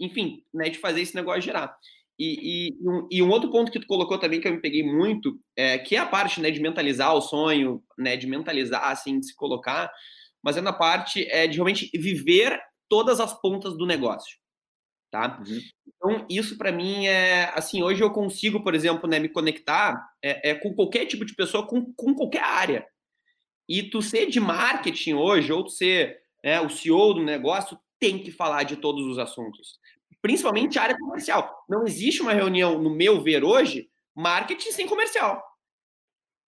enfim, 0.00 0.42
né, 0.52 0.68
de 0.68 0.78
fazer 0.78 1.00
esse 1.00 1.14
negócio 1.14 1.42
girar. 1.42 1.74
E, 2.18 2.68
e, 2.68 2.88
um, 2.88 3.08
e, 3.10 3.22
um, 3.22 3.30
outro 3.30 3.50
ponto 3.50 3.72
que 3.72 3.80
tu 3.80 3.86
colocou 3.86 4.18
também 4.18 4.40
que 4.40 4.46
eu 4.46 4.52
me 4.52 4.60
peguei 4.60 4.82
muito, 4.82 5.40
é, 5.56 5.78
que 5.78 5.96
é 5.96 5.98
a 5.98 6.06
parte 6.06 6.40
né, 6.40 6.50
de 6.50 6.60
mentalizar 6.60 7.14
o 7.14 7.22
sonho, 7.22 7.82
né, 7.98 8.16
de 8.16 8.26
mentalizar, 8.26 8.90
assim, 8.90 9.18
de 9.18 9.26
se 9.26 9.34
colocar, 9.34 9.90
mas 10.44 10.56
é 10.56 10.60
na 10.60 10.72
parte 10.72 11.26
é, 11.30 11.46
de 11.46 11.56
realmente 11.56 11.90
viver 11.94 12.60
todas 12.88 13.18
as 13.20 13.40
pontas 13.40 13.76
do 13.76 13.86
negócio 13.86 14.41
tá? 15.12 15.38
Uhum. 15.46 15.60
Então, 15.86 16.26
isso 16.28 16.56
para 16.56 16.72
mim 16.72 17.06
é, 17.06 17.52
assim, 17.54 17.82
hoje 17.82 18.02
eu 18.02 18.10
consigo, 18.10 18.64
por 18.64 18.74
exemplo, 18.74 19.08
né, 19.08 19.20
me 19.20 19.28
conectar 19.28 20.10
é, 20.20 20.50
é, 20.50 20.54
com 20.54 20.74
qualquer 20.74 21.04
tipo 21.04 21.24
de 21.24 21.34
pessoa, 21.34 21.66
com, 21.66 21.92
com 21.94 22.14
qualquer 22.14 22.42
área. 22.42 22.86
E 23.68 23.84
tu 23.84 24.02
ser 24.02 24.26
de 24.26 24.40
marketing 24.40 25.12
hoje, 25.12 25.52
ou 25.52 25.62
tu 25.62 25.70
ser 25.70 26.18
é, 26.42 26.60
o 26.60 26.68
CEO 26.68 27.14
do 27.14 27.22
negócio, 27.22 27.78
tem 28.00 28.18
que 28.18 28.32
falar 28.32 28.64
de 28.64 28.76
todos 28.76 29.06
os 29.06 29.18
assuntos. 29.18 29.78
principalmente 30.20 30.78
área 30.78 30.96
comercial. 30.98 31.64
Não 31.68 31.84
existe 31.84 32.22
uma 32.22 32.32
reunião, 32.32 32.80
no 32.80 32.90
meu 32.90 33.22
ver 33.22 33.44
hoje, 33.44 33.88
marketing 34.14 34.72
sem 34.72 34.86
comercial. 34.86 35.42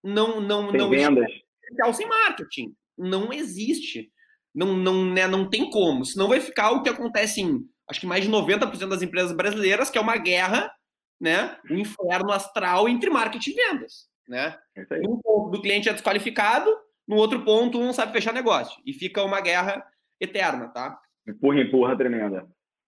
Não, 0.03 0.41
não, 0.41 0.71
sem 0.71 0.79
não 0.79 0.89
vendas. 0.89 1.31
comercial 1.61 1.93
sem 1.93 2.07
marketing. 2.07 2.75
Não 2.97 3.31
existe. 3.31 4.11
Não, 4.53 4.75
não, 4.75 5.05
né, 5.05 5.27
não 5.27 5.49
tem 5.49 5.69
como. 5.69 6.03
Senão 6.03 6.27
vai 6.27 6.39
ficar 6.39 6.71
o 6.71 6.81
que 6.81 6.89
acontece 6.89 7.41
em, 7.41 7.67
acho 7.87 7.99
que 7.99 8.07
mais 8.07 8.23
de 8.23 8.31
90% 8.31 8.87
das 8.87 9.01
empresas 9.01 9.31
brasileiras, 9.31 9.89
que 9.89 9.97
é 9.97 10.01
uma 10.01 10.17
guerra, 10.17 10.71
né, 11.19 11.57
um 11.69 11.77
inferno 11.77 12.31
astral 12.31 12.89
entre 12.89 13.09
marketing 13.09 13.51
e 13.51 13.53
vendas. 13.53 14.07
Né? 14.27 14.57
É 14.75 15.07
um 15.07 15.19
ponto 15.21 15.51
do 15.51 15.61
cliente 15.61 15.87
é 15.87 15.93
desqualificado, 15.93 16.69
no 17.07 17.15
outro 17.15 17.43
ponto 17.43 17.79
um 17.79 17.85
não 17.85 17.93
sabe 17.93 18.11
fechar 18.11 18.33
negócio. 18.33 18.81
E 18.85 18.93
fica 18.93 19.23
uma 19.23 19.39
guerra 19.39 19.85
eterna, 20.19 20.67
tá? 20.69 20.99
Empurra, 21.27 21.61
empurra 21.61 21.97
tremenda. 21.97 22.47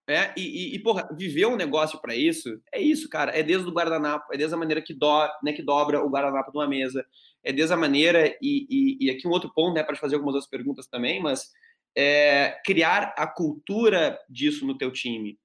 É, 0.09 0.33
e, 0.37 0.71
e, 0.71 0.75
e, 0.75 0.79
porra, 0.79 1.07
viver 1.11 1.47
um 1.47 1.57
negócio 1.57 1.99
para 1.99 2.15
isso, 2.15 2.61
é 2.73 2.79
isso, 2.79 3.09
cara. 3.09 3.37
É 3.37 3.43
desde 3.43 3.67
o 3.67 3.73
guardanapo, 3.73 4.33
é 4.33 4.37
desde 4.37 4.55
a 4.55 4.57
maneira 4.57 4.81
que, 4.81 4.93
do, 4.93 5.27
né, 5.43 5.51
que 5.51 5.61
dobra 5.61 6.01
o 6.01 6.09
guardanapo 6.09 6.49
de 6.49 6.57
uma 6.57 6.67
mesa, 6.67 7.05
é 7.43 7.51
desde 7.51 7.73
a 7.73 7.77
maneira, 7.77 8.25
e, 8.41 8.65
e, 8.69 9.05
e 9.05 9.11
aqui 9.11 9.27
um 9.27 9.31
outro 9.31 9.51
ponto, 9.53 9.73
né, 9.73 9.83
para 9.83 9.97
fazer 9.97 10.15
algumas 10.15 10.33
outras 10.33 10.49
perguntas 10.49 10.87
também, 10.87 11.21
mas 11.21 11.51
é, 11.97 12.61
criar 12.63 13.15
a 13.17 13.25
cultura 13.25 14.19
disso 14.29 14.67
no 14.67 14.77
teu 14.77 14.91
time. 14.91 15.39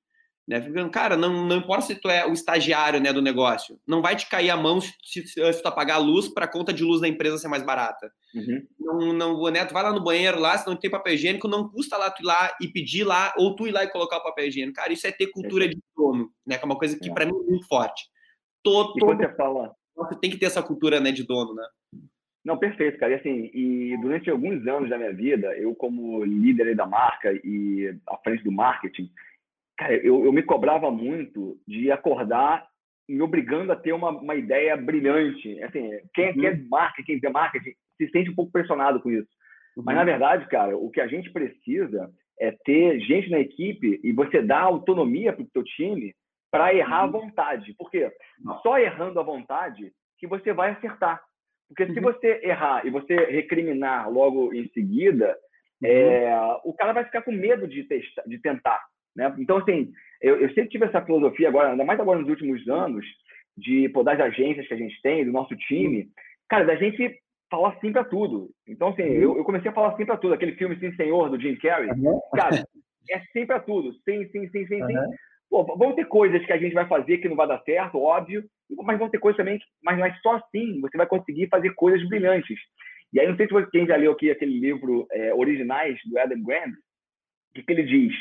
Né? 0.46 0.60
Cara, 0.90 1.16
não, 1.16 1.46
não 1.46 1.56
importa 1.56 1.86
se 1.86 1.94
tu 1.94 2.10
é 2.10 2.26
o 2.26 2.32
estagiário 2.32 3.00
né, 3.00 3.10
do 3.10 3.22
negócio, 3.22 3.80
não 3.86 4.02
vai 4.02 4.14
te 4.14 4.28
cair 4.28 4.50
a 4.50 4.56
mão 4.56 4.80
se, 4.80 4.92
se, 5.02 5.26
se 5.26 5.62
tu 5.62 5.66
apagar 5.66 5.96
a 5.96 6.00
luz 6.00 6.28
para 6.28 6.44
a 6.44 6.48
conta 6.48 6.72
de 6.72 6.84
luz 6.84 7.00
da 7.00 7.08
empresa 7.08 7.38
ser 7.38 7.48
mais 7.48 7.62
barata. 7.62 8.12
Uhum. 8.34 8.66
Não, 8.78 9.12
não, 9.14 9.50
né, 9.50 9.64
tu 9.64 9.72
vai 9.72 9.82
lá 9.82 9.92
no 9.92 10.04
banheiro 10.04 10.38
lá, 10.38 10.58
se 10.58 10.66
não 10.66 10.76
tem 10.76 10.90
papel 10.90 11.14
higiênico, 11.14 11.48
não 11.48 11.70
custa 11.70 11.96
lá 11.96 12.10
tu 12.10 12.22
ir 12.22 12.26
lá 12.26 12.54
e 12.60 12.68
pedir 12.68 13.04
lá, 13.04 13.32
ou 13.38 13.56
tu 13.56 13.66
ir 13.66 13.72
lá 13.72 13.84
e 13.84 13.90
colocar 13.90 14.18
o 14.18 14.22
papel 14.22 14.48
higiênico. 14.48 14.76
Cara, 14.76 14.92
isso 14.92 15.06
é 15.06 15.12
ter 15.12 15.28
cultura 15.28 15.64
é. 15.64 15.68
de 15.68 15.78
dono, 15.96 16.30
né? 16.46 16.58
Que 16.58 16.64
é 16.64 16.66
uma 16.66 16.76
coisa 16.76 16.98
que 16.98 17.08
é. 17.08 17.14
para 17.14 17.24
mim 17.24 17.32
é 17.32 17.50
muito 17.50 17.66
forte. 17.66 18.10
Todo, 18.62 18.92
quando 19.00 19.18
você 19.18 19.34
fala... 19.34 19.72
Você 19.94 20.16
tem 20.16 20.30
que 20.30 20.38
ter 20.38 20.46
essa 20.46 20.62
cultura 20.62 21.00
né, 21.00 21.12
de 21.12 21.22
dono, 21.22 21.54
né? 21.54 21.66
Não, 22.44 22.58
perfeito, 22.58 22.98
cara. 22.98 23.12
E 23.12 23.14
assim, 23.16 23.50
e 23.54 23.96
durante 24.00 24.28
alguns 24.28 24.66
anos 24.66 24.90
da 24.90 24.98
minha 24.98 25.12
vida, 25.12 25.56
eu 25.56 25.74
como 25.74 26.24
líder 26.24 26.74
da 26.74 26.86
marca 26.86 27.32
e 27.44 27.94
à 28.08 28.16
frente 28.18 28.42
do 28.42 28.50
marketing, 28.50 29.10
cara, 29.76 29.94
eu, 29.94 30.24
eu 30.24 30.32
me 30.32 30.42
cobrava 30.42 30.90
muito 30.90 31.56
de 31.66 31.90
acordar 31.90 32.66
me 33.08 33.20
obrigando 33.20 33.72
a 33.72 33.76
ter 33.76 33.92
uma, 33.92 34.10
uma 34.10 34.34
ideia 34.34 34.76
brilhante. 34.76 35.62
Assim, 35.62 35.90
quem, 36.14 36.28
uhum. 36.28 36.34
quem 36.34 36.46
é 36.46 36.56
marketing, 36.56 37.06
quem 37.06 37.20
vê 37.20 37.28
marketing, 37.28 37.72
se 37.96 38.08
sente 38.10 38.30
um 38.30 38.34
pouco 38.34 38.52
pressionado 38.52 39.00
com 39.00 39.10
isso. 39.10 39.28
Uhum. 39.76 39.82
Mas, 39.84 39.96
na 39.96 40.04
verdade, 40.04 40.48
cara, 40.48 40.76
o 40.76 40.90
que 40.90 41.00
a 41.00 41.06
gente 41.06 41.30
precisa 41.30 42.10
é 42.40 42.50
ter 42.64 43.00
gente 43.00 43.30
na 43.30 43.38
equipe 43.38 44.00
e 44.02 44.12
você 44.12 44.42
dar 44.42 44.62
autonomia 44.62 45.32
para 45.32 45.42
o 45.42 45.50
teu 45.52 45.62
time 45.62 46.14
para 46.50 46.74
errar 46.74 47.02
uhum. 47.02 47.08
à 47.08 47.20
vontade. 47.20 47.74
Por 47.74 47.90
quê? 47.90 48.10
Só 48.62 48.78
errando 48.78 49.20
à 49.20 49.22
vontade 49.22 49.92
que 50.18 50.26
você 50.26 50.52
vai 50.52 50.70
acertar. 50.70 51.22
Porque 51.74 51.92
se 51.92 51.98
uhum. 51.98 52.02
você 52.02 52.40
errar 52.42 52.86
e 52.86 52.90
você 52.90 53.14
recriminar 53.14 54.10
logo 54.10 54.52
em 54.54 54.68
seguida, 54.68 55.36
uhum. 55.82 55.88
é, 55.88 56.60
o 56.64 56.74
cara 56.74 56.92
vai 56.92 57.04
ficar 57.04 57.22
com 57.22 57.32
medo 57.32 57.66
de, 57.66 57.84
testar, 57.84 58.22
de 58.26 58.38
tentar. 58.40 58.80
Né? 59.16 59.34
Então, 59.38 59.58
assim, 59.58 59.90
eu, 60.20 60.36
eu, 60.40 60.48
sempre 60.48 60.68
tive 60.68 60.84
essa 60.84 61.04
filosofia, 61.04 61.48
agora, 61.48 61.70
ainda 61.70 61.84
mais 61.84 61.98
agora 61.98 62.18
nos 62.18 62.28
últimos 62.28 62.66
anos, 62.68 63.04
de 63.56 63.88
pô, 63.90 64.02
das 64.02 64.18
agências 64.20 64.66
que 64.66 64.74
a 64.74 64.76
gente 64.76 65.00
tem, 65.02 65.24
do 65.24 65.32
nosso 65.32 65.54
time, 65.56 66.08
cara, 66.48 66.64
da 66.64 66.76
gente 66.76 67.18
falar 67.50 67.78
sim 67.80 67.92
para 67.92 68.04
tudo. 68.04 68.50
Então, 68.66 68.88
assim, 68.88 69.02
uhum. 69.02 69.22
eu, 69.22 69.36
eu, 69.38 69.44
comecei 69.44 69.70
a 69.70 69.74
falar 69.74 69.96
sim 69.96 70.06
para 70.06 70.16
tudo. 70.16 70.34
Aquele 70.34 70.52
filme 70.52 70.76
Sim 70.76 70.94
Senhor, 70.94 71.28
do 71.28 71.40
Jim 71.40 71.56
Carrey. 71.56 71.90
Uhum. 71.90 72.20
Cara, 72.34 72.56
é 73.10 73.20
sim 73.32 73.44
para 73.44 73.60
tudo. 73.60 73.92
Sim, 74.04 74.26
sim, 74.28 74.48
sim, 74.48 74.66
sim, 74.66 74.82
uhum. 74.82 74.88
sim. 74.88 75.16
Pô, 75.52 75.64
vão 75.76 75.94
ter 75.94 76.06
coisas 76.06 76.42
que 76.46 76.52
a 76.52 76.56
gente 76.56 76.72
vai 76.72 76.88
fazer 76.88 77.18
que 77.18 77.28
não 77.28 77.36
vai 77.36 77.46
dar 77.46 77.60
certo, 77.62 78.00
óbvio, 78.00 78.42
mas 78.70 78.98
vão 78.98 79.10
ter 79.10 79.18
coisas 79.18 79.36
também, 79.36 79.58
que, 79.58 79.64
mas, 79.82 79.98
mas 79.98 80.18
só 80.22 80.36
assim 80.36 80.80
você 80.80 80.96
vai 80.96 81.06
conseguir 81.06 81.46
fazer 81.48 81.74
coisas 81.74 82.08
brilhantes. 82.08 82.58
E 83.12 83.20
aí, 83.20 83.28
não 83.28 83.36
sei 83.36 83.46
se 83.46 83.52
você, 83.52 83.68
quem 83.70 83.86
já 83.86 83.94
leu 83.96 84.12
aqui 84.12 84.30
aquele 84.30 84.58
livro 84.58 85.06
é, 85.12 85.34
Originais, 85.34 85.98
do 86.06 86.18
Adam 86.18 86.42
Grant, 86.42 86.72
o 86.72 87.54
que, 87.54 87.64
que 87.64 87.70
ele 87.70 87.82
diz? 87.82 88.14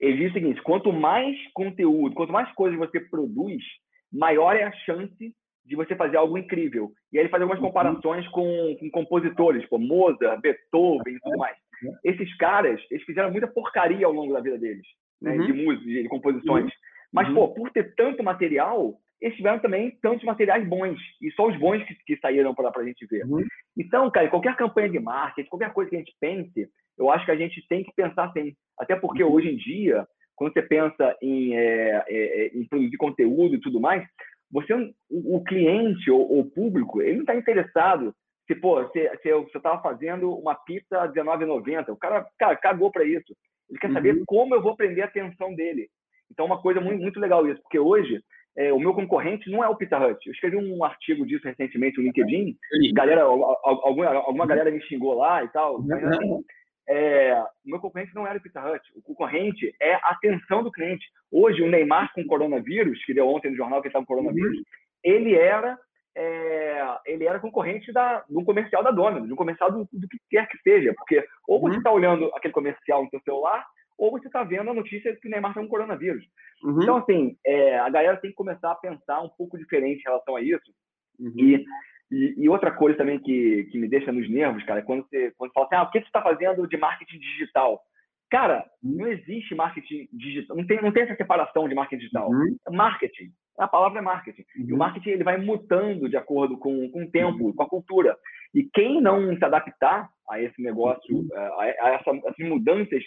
Ele 0.00 0.16
diz 0.16 0.30
o 0.30 0.32
seguinte: 0.32 0.62
quanto 0.62 0.90
mais 0.90 1.36
conteúdo, 1.52 2.14
quanto 2.14 2.32
mais 2.32 2.50
coisas 2.54 2.78
você 2.78 2.98
produz, 2.98 3.62
maior 4.10 4.56
é 4.56 4.62
a 4.62 4.72
chance 4.72 5.34
de 5.66 5.76
você 5.76 5.94
fazer 5.94 6.16
algo 6.16 6.38
incrível. 6.38 6.90
E 7.12 7.18
aí 7.18 7.24
ele 7.24 7.30
faz 7.30 7.42
algumas 7.42 7.60
uhum. 7.60 7.68
comparações 7.68 8.26
com, 8.28 8.76
com 8.80 8.90
compositores, 8.90 9.66
como 9.66 9.86
Mozart, 9.86 10.40
Beethoven 10.40 11.16
e 11.16 11.20
tudo 11.20 11.36
mais. 11.36 11.58
Esses 12.02 12.34
caras, 12.38 12.80
eles 12.90 13.04
fizeram 13.04 13.30
muita 13.30 13.46
porcaria 13.46 14.06
ao 14.06 14.12
longo 14.12 14.32
da 14.32 14.40
vida 14.40 14.56
deles, 14.56 14.86
né, 15.20 15.32
uhum. 15.32 15.46
de 15.46 15.52
música, 15.52 15.84
de, 15.84 16.02
de 16.02 16.08
composições. 16.08 16.64
Uhum. 16.64 16.70
Mas, 17.12 17.32
pô, 17.32 17.48
por 17.48 17.70
ter 17.70 17.94
tanto 17.94 18.22
material, 18.22 18.94
eles 19.20 19.36
tiveram 19.36 19.58
também 19.58 19.96
tantos 20.02 20.24
materiais 20.24 20.66
bons. 20.66 20.98
E 21.20 21.30
só 21.32 21.46
os 21.48 21.56
bons 21.58 21.82
que, 21.84 21.94
que 22.06 22.16
saíram 22.18 22.54
para 22.54 22.70
a 22.74 22.84
gente 22.84 23.06
ver. 23.06 23.24
Uhum. 23.24 23.44
Então, 23.76 24.10
cara, 24.10 24.28
qualquer 24.28 24.56
campanha 24.56 24.88
de 24.88 25.00
marketing, 25.00 25.48
qualquer 25.48 25.72
coisa 25.72 25.90
que 25.90 25.96
a 25.96 25.98
gente 25.98 26.14
pense, 26.20 26.68
eu 26.98 27.10
acho 27.10 27.24
que 27.24 27.30
a 27.30 27.36
gente 27.36 27.66
tem 27.68 27.82
que 27.82 27.92
pensar 27.94 28.24
assim. 28.24 28.54
Até 28.78 28.94
porque 28.96 29.24
uhum. 29.24 29.32
hoje 29.32 29.48
em 29.48 29.56
dia, 29.56 30.06
quando 30.36 30.52
você 30.52 30.62
pensa 30.62 31.16
em, 31.22 31.56
é, 31.56 32.04
é, 32.08 32.46
é, 32.46 32.46
em 32.56 32.66
produzir 32.68 32.96
conteúdo 32.96 33.54
e 33.54 33.60
tudo 33.60 33.80
mais, 33.80 34.06
você 34.50 34.72
o, 35.10 35.36
o 35.36 35.44
cliente 35.44 36.10
ou 36.10 36.38
o 36.40 36.50
público, 36.50 37.02
ele 37.02 37.14
não 37.14 37.20
está 37.22 37.34
interessado 37.34 38.14
se, 38.46 38.54
pô, 38.54 38.82
se, 38.88 39.10
se 39.22 39.28
eu 39.28 39.42
estava 39.54 39.82
fazendo 39.82 40.32
uma 40.34 40.54
pizza 40.54 41.02
R$19,90, 41.02 41.90
o 41.90 41.96
cara, 41.96 42.26
cara 42.38 42.56
cagou 42.56 42.90
para 42.90 43.04
isso. 43.04 43.36
Ele 43.68 43.78
quer 43.78 43.92
saber 43.92 44.14
uhum. 44.14 44.22
como 44.26 44.54
eu 44.54 44.62
vou 44.62 44.74
prender 44.74 45.04
a 45.04 45.06
atenção 45.06 45.54
dele. 45.54 45.88
Então, 46.30 46.46
uma 46.46 46.60
coisa 46.60 46.80
muito, 46.80 47.00
muito 47.02 47.20
legal 47.20 47.46
isso, 47.46 47.60
porque 47.62 47.78
hoje 47.78 48.22
é, 48.56 48.72
o 48.72 48.78
meu 48.80 48.92
concorrente 48.92 49.48
não 49.50 49.62
é 49.62 49.68
o 49.68 49.76
Pizza 49.76 49.98
Hut. 49.98 50.18
Eu 50.26 50.32
escrevi 50.32 50.56
um 50.56 50.84
artigo 50.84 51.24
disso 51.24 51.46
recentemente 51.46 51.98
no 51.98 52.04
LinkedIn. 52.04 52.56
Galera, 52.92 53.22
alguma, 53.22 54.08
alguma 54.08 54.46
galera 54.46 54.70
me 54.70 54.82
xingou 54.82 55.14
lá 55.14 55.44
e 55.44 55.48
tal. 55.48 55.80
Mas, 55.82 56.04
assim, 56.04 56.44
é, 56.88 57.40
o 57.64 57.70
meu 57.70 57.78
concorrente 57.78 58.14
não 58.14 58.26
era 58.26 58.36
o 58.36 58.42
Pizza 58.42 58.60
Hut. 58.60 58.82
O 58.96 59.02
concorrente 59.02 59.72
é 59.80 59.94
a 59.94 60.10
atenção 60.10 60.64
do 60.64 60.72
cliente. 60.72 61.06
Hoje, 61.30 61.62
o 61.62 61.70
Neymar 61.70 62.12
com 62.12 62.26
coronavírus, 62.26 63.04
que 63.04 63.14
deu 63.14 63.28
ontem 63.28 63.50
no 63.50 63.56
jornal 63.56 63.80
que 63.80 63.88
estava 63.88 64.04
com 64.04 64.14
coronavírus, 64.14 64.58
uhum. 64.58 64.64
ele 65.04 65.34
era 65.34 65.78
é, 66.16 66.84
ele 67.06 67.26
era 67.26 67.38
concorrente 67.38 67.92
da, 67.92 68.24
de 68.28 68.36
um 68.36 68.44
comercial 68.44 68.82
da 68.82 68.90
Domino's, 68.90 69.28
de 69.28 69.32
um 69.32 69.36
comercial 69.36 69.70
do, 69.70 69.88
do 69.92 70.08
que 70.08 70.18
quer 70.28 70.48
que 70.48 70.58
seja. 70.62 70.92
Porque 70.94 71.24
ou 71.46 71.60
você 71.60 71.76
está 71.76 71.90
uhum. 71.90 71.96
olhando 71.96 72.24
aquele 72.34 72.52
comercial 72.52 73.04
no 73.04 73.10
seu 73.10 73.20
celular, 73.20 73.64
ou 73.98 74.12
você 74.12 74.28
está 74.28 74.44
vendo 74.44 74.70
a 74.70 74.74
notícia 74.74 75.14
que 75.16 75.26
o 75.26 75.30
Neymar 75.30 75.52
tem 75.52 75.62
um 75.62 75.68
coronavírus. 75.68 76.24
Uhum. 76.62 76.82
Então, 76.82 76.96
assim, 76.96 77.36
é, 77.44 77.78
a 77.78 77.90
galera 77.90 78.16
tem 78.16 78.30
que 78.30 78.36
começar 78.36 78.70
a 78.70 78.76
pensar 78.76 79.20
um 79.20 79.28
pouco 79.28 79.58
diferente 79.58 80.00
em 80.00 80.08
relação 80.08 80.36
a 80.36 80.40
isso. 80.40 80.72
Uhum. 81.18 81.34
E, 81.36 81.64
e, 82.10 82.34
e, 82.38 82.48
outra 82.48 82.70
coisa 82.70 82.96
também 82.96 83.18
que, 83.18 83.64
que 83.70 83.78
me 83.78 83.88
deixa 83.88 84.12
nos 84.12 84.30
nervos, 84.30 84.62
cara, 84.64 84.78
é 84.80 84.82
quando 84.82 85.02
você, 85.02 85.32
quando 85.36 85.50
você 85.50 85.54
fala 85.54 85.66
assim, 85.66 85.76
ah, 85.76 85.82
o 85.82 85.90
que 85.90 85.98
você 85.98 86.06
está 86.06 86.22
fazendo 86.22 86.66
de 86.68 86.76
marketing 86.76 87.18
digital? 87.18 87.82
Cara, 88.30 88.64
não 88.82 89.08
existe 89.08 89.54
marketing 89.54 90.08
digital, 90.12 90.56
não 90.56 90.66
tem, 90.66 90.80
não 90.80 90.92
tem 90.92 91.02
essa 91.02 91.16
separação 91.16 91.68
de 91.68 91.74
marketing 91.74 92.00
digital. 92.00 92.30
Uhum. 92.30 92.56
É 92.66 92.70
marketing. 92.70 93.32
A 93.58 93.66
palavra 93.66 93.98
é 93.98 94.02
marketing. 94.02 94.42
Uhum. 94.42 94.64
E 94.64 94.70
o 94.70 94.72
uhum. 94.72 94.78
marketing 94.78 95.10
ele 95.10 95.24
vai 95.24 95.38
mutando 95.38 96.08
de 96.08 96.16
acordo 96.16 96.56
com, 96.56 96.88
com 96.90 97.02
o 97.02 97.10
tempo, 97.10 97.46
uhum. 97.46 97.52
com 97.52 97.62
a 97.62 97.68
cultura. 97.68 98.16
E 98.54 98.62
quem 98.62 99.00
não 99.00 99.36
se 99.36 99.44
adaptar 99.44 100.08
a 100.30 100.40
esse 100.40 100.62
negócio, 100.62 101.16
uhum. 101.16 101.28
a, 101.34 101.62
a 101.62 101.90
essa, 101.94 102.10
essas 102.10 102.48
mudanças 102.48 103.02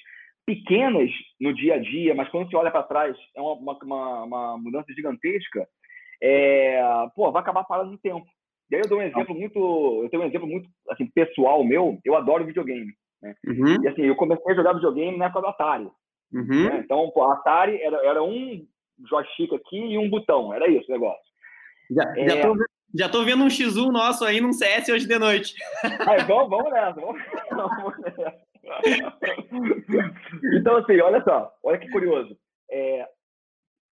pequenas 0.45 1.09
no 1.39 1.53
dia 1.53 1.75
a 1.75 1.77
dia, 1.77 2.15
mas 2.15 2.29
quando 2.29 2.49
você 2.49 2.55
olha 2.55 2.71
para 2.71 2.83
trás, 2.83 3.15
é 3.35 3.41
uma, 3.41 3.77
uma, 3.83 4.23
uma, 4.23 4.57
mudança 4.57 4.93
gigantesca, 4.93 5.67
é, 6.21 6.81
pô, 7.15 7.31
vai 7.31 7.41
acabar 7.41 7.63
parando 7.63 7.91
no 7.91 7.97
tempo. 7.97 8.25
E 8.69 8.75
aí 8.75 8.81
eu 8.81 8.89
dou 8.89 8.99
um 8.99 9.03
exemplo 9.03 9.35
muito, 9.35 10.01
eu 10.03 10.09
tenho 10.09 10.23
um 10.23 10.25
exemplo 10.25 10.47
muito 10.47 10.69
assim, 10.89 11.05
pessoal 11.07 11.63
meu, 11.63 11.99
eu 12.05 12.15
adoro 12.15 12.45
videogame. 12.45 12.93
Né? 13.21 13.35
Uhum. 13.45 13.83
E 13.83 13.87
assim, 13.87 14.01
eu 14.03 14.15
comecei 14.15 14.51
a 14.51 14.55
jogar 14.55 14.73
videogame 14.73 15.17
na 15.17 15.25
época 15.25 15.41
do 15.41 15.47
Atari. 15.47 15.89
Uhum. 16.33 16.69
Né? 16.69 16.81
Então, 16.83 17.11
pô, 17.11 17.23
Atari 17.23 17.81
era, 17.81 17.97
era 18.05 18.23
um 18.23 18.65
joystick 19.09 19.53
aqui 19.53 19.77
e 19.77 19.97
um 19.97 20.09
botão, 20.09 20.53
era 20.53 20.69
isso 20.69 20.89
o 20.89 20.93
negócio. 20.93 21.31
Já, 21.91 22.13
é... 22.15 22.29
já, 22.29 22.41
tô, 22.41 22.55
já 22.95 23.09
tô 23.09 23.25
vendo 23.25 23.43
um 23.43 23.47
X1 23.47 23.91
nosso 23.91 24.23
aí 24.23 24.39
num 24.39 24.53
CS 24.53 24.89
hoje 24.89 25.07
de 25.07 25.19
noite. 25.19 25.53
Aí, 25.83 26.23
vamos, 26.23 26.49
vamos 26.49 26.71
nessa, 26.71 26.93
vamos, 26.93 27.21
vamos 27.51 27.99
nessa. 27.99 28.40
então, 30.59 30.77
assim, 30.77 30.99
olha 30.99 31.23
só, 31.23 31.51
olha 31.63 31.77
que 31.77 31.89
curioso. 31.89 32.37
É, 32.69 33.07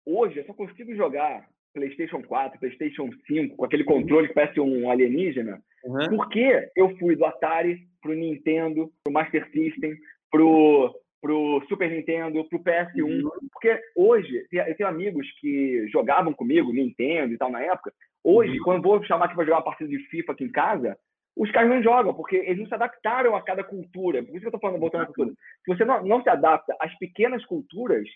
hoje 0.05 0.39
eu 0.39 0.45
só 0.45 0.53
consigo 0.53 0.95
jogar 0.95 1.47
PlayStation 1.73 2.21
4, 2.23 2.59
PlayStation 2.59 3.09
5 3.27 3.55
com 3.55 3.65
aquele 3.65 3.83
controle 3.83 4.27
que 4.27 4.33
parece 4.33 4.59
um 4.59 4.89
alienígena, 4.89 5.61
uhum. 5.83 6.17
porque 6.17 6.69
eu 6.75 6.95
fui 6.97 7.15
do 7.15 7.25
Atari 7.25 7.79
pro 8.01 8.13
Nintendo, 8.13 8.91
pro 9.03 9.13
Master 9.13 9.49
System, 9.51 9.95
pro 10.31 10.93
pro 11.19 11.65
Super 11.67 11.89
Nintendo, 11.89 12.47
pro 12.47 12.63
PS1, 12.63 13.01
uhum. 13.03 13.29
porque 13.51 13.79
hoje 13.95 14.45
eu 14.51 14.75
tenho 14.75 14.87
amigos 14.87 15.27
que 15.41 15.87
jogavam 15.87 16.31
comigo 16.31 16.71
Nintendo 16.71 17.33
e 17.33 17.37
tal 17.37 17.51
na 17.51 17.61
época. 17.61 17.91
Hoje, 18.23 18.57
uhum. 18.59 18.63
quando 18.63 18.77
eu 18.77 18.83
vou 18.83 19.03
chamar 19.03 19.25
aqui 19.25 19.35
para 19.35 19.45
jogar 19.45 19.57
uma 19.57 19.63
partida 19.63 19.89
de 19.89 19.99
FIFA 20.09 20.33
aqui 20.33 20.43
em 20.43 20.51
casa, 20.51 20.97
os 21.37 21.51
caras 21.51 21.69
não 21.69 21.83
jogam, 21.83 22.13
porque 22.13 22.35
eles 22.35 22.59
não 22.59 22.67
se 22.67 22.73
adaptaram 22.73 23.35
a 23.35 23.41
cada 23.41 23.63
cultura. 23.63 24.23
Por 24.23 24.31
isso 24.31 24.39
que 24.39 24.45
eu 24.45 24.49
estou 24.49 24.59
falando, 24.59 24.79
voltando 24.79 25.03
à 25.03 25.05
cultura. 25.05 25.29
Se 25.63 25.75
você 25.75 25.85
não, 25.85 26.03
não 26.03 26.21
se 26.21 26.29
adapta 26.29 26.75
às 26.79 26.97
pequenas 26.97 27.45
culturas, 27.45 28.07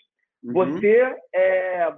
uhum. 0.42 0.52
você 0.52 1.14
é, 1.34 1.92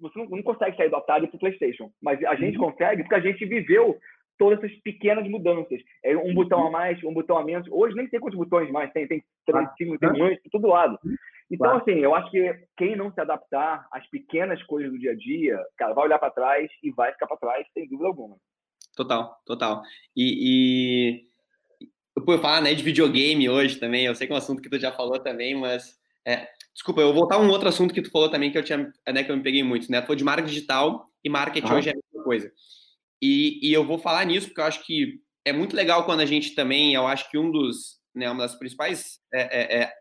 você 0.00 0.18
não, 0.18 0.26
não, 0.26 0.42
consegue 0.42 0.76
sair 0.76 0.90
do 0.90 0.96
Atari 0.96 1.28
para 1.28 1.36
o 1.36 1.40
PlayStation, 1.40 1.90
mas 2.02 2.22
a 2.24 2.34
gente 2.34 2.58
uhum. 2.58 2.70
consegue 2.70 3.02
porque 3.02 3.14
a 3.14 3.20
gente 3.20 3.44
viveu 3.46 3.96
todas 4.38 4.58
essas 4.58 4.76
pequenas 4.80 5.28
mudanças. 5.28 5.80
É 6.04 6.16
um 6.16 6.34
botão 6.34 6.60
a 6.60 6.64
uhum. 6.64 6.72
mais, 6.72 7.02
um 7.04 7.14
botão 7.14 7.38
a 7.38 7.44
menos. 7.44 7.68
Hoje 7.70 7.94
nem 7.94 8.08
sei 8.08 8.18
quantos 8.18 8.38
botões 8.38 8.70
mais 8.70 8.92
tem, 8.92 9.06
tem 9.06 9.22
três, 9.46 9.68
cinco, 9.76 9.98
tem 9.98 10.12
milhões, 10.12 10.38
de 10.42 10.50
todo 10.50 10.68
lado. 10.68 10.98
Uhum. 11.04 11.14
Então, 11.50 11.70
claro. 11.70 11.82
assim, 11.82 12.00
eu 12.00 12.14
acho 12.14 12.30
que 12.30 12.52
quem 12.76 12.96
não 12.96 13.12
se 13.12 13.20
adaptar 13.20 13.86
às 13.92 14.08
pequenas 14.08 14.62
coisas 14.64 14.90
do 14.90 14.98
dia 14.98 15.12
a 15.12 15.14
dia, 15.14 15.58
cara, 15.76 15.94
vai 15.94 16.06
olhar 16.06 16.18
para 16.18 16.30
trás 16.30 16.70
e 16.82 16.90
vai 16.90 17.12
ficar 17.12 17.26
para 17.26 17.36
trás, 17.36 17.66
sem 17.72 17.86
dúvida 17.88 18.08
alguma. 18.08 18.36
Total, 18.94 19.40
total. 19.44 19.82
E, 20.16 21.20
e 21.20 21.28
eu 22.16 22.24
vou 22.24 22.38
falar 22.38 22.60
né, 22.60 22.74
de 22.74 22.82
videogame 22.82 23.48
hoje 23.48 23.76
também, 23.76 24.06
eu 24.06 24.14
sei 24.14 24.26
que 24.26 24.32
é 24.32 24.36
um 24.36 24.38
assunto 24.38 24.62
que 24.62 24.68
tu 24.68 24.78
já 24.78 24.92
falou 24.92 25.18
também, 25.18 25.54
mas 25.54 25.96
é, 26.24 26.48
desculpa, 26.72 27.00
eu 27.00 27.08
vou 27.08 27.14
voltar 27.14 27.36
a 27.36 27.40
um 27.40 27.48
outro 27.48 27.68
assunto 27.68 27.92
que 27.92 28.02
tu 28.02 28.10
falou 28.10 28.30
também 28.30 28.50
que 28.50 28.58
eu 28.58 28.62
tinha, 28.62 28.92
né, 29.12 29.24
que 29.24 29.30
eu 29.30 29.36
me 29.36 29.42
peguei 29.42 29.62
muito, 29.62 29.90
né? 29.90 30.00
Tu 30.00 30.06
falou 30.06 30.16
de 30.16 30.24
marketing 30.24 30.54
digital 30.54 31.10
e 31.22 31.28
marketing 31.28 31.68
ah. 31.68 31.74
hoje 31.74 31.88
é 31.88 31.92
a 31.92 31.96
mesma 31.96 32.24
coisa. 32.24 32.52
E, 33.20 33.58
e 33.62 33.72
eu 33.72 33.84
vou 33.84 33.98
falar 33.98 34.24
nisso 34.24 34.48
porque 34.48 34.60
eu 34.60 34.64
acho 34.64 34.84
que 34.84 35.20
é 35.44 35.52
muito 35.52 35.76
legal 35.76 36.04
quando 36.04 36.20
a 36.20 36.26
gente 36.26 36.54
também, 36.54 36.94
eu 36.94 37.06
acho 37.06 37.30
que 37.30 37.38
um 37.38 37.50
dos, 37.50 37.98
né, 38.14 38.30
uma 38.30 38.42
das 38.42 38.54
principais 38.54 39.18
é, 39.32 39.42
é, 39.42 39.82
é 39.82 39.92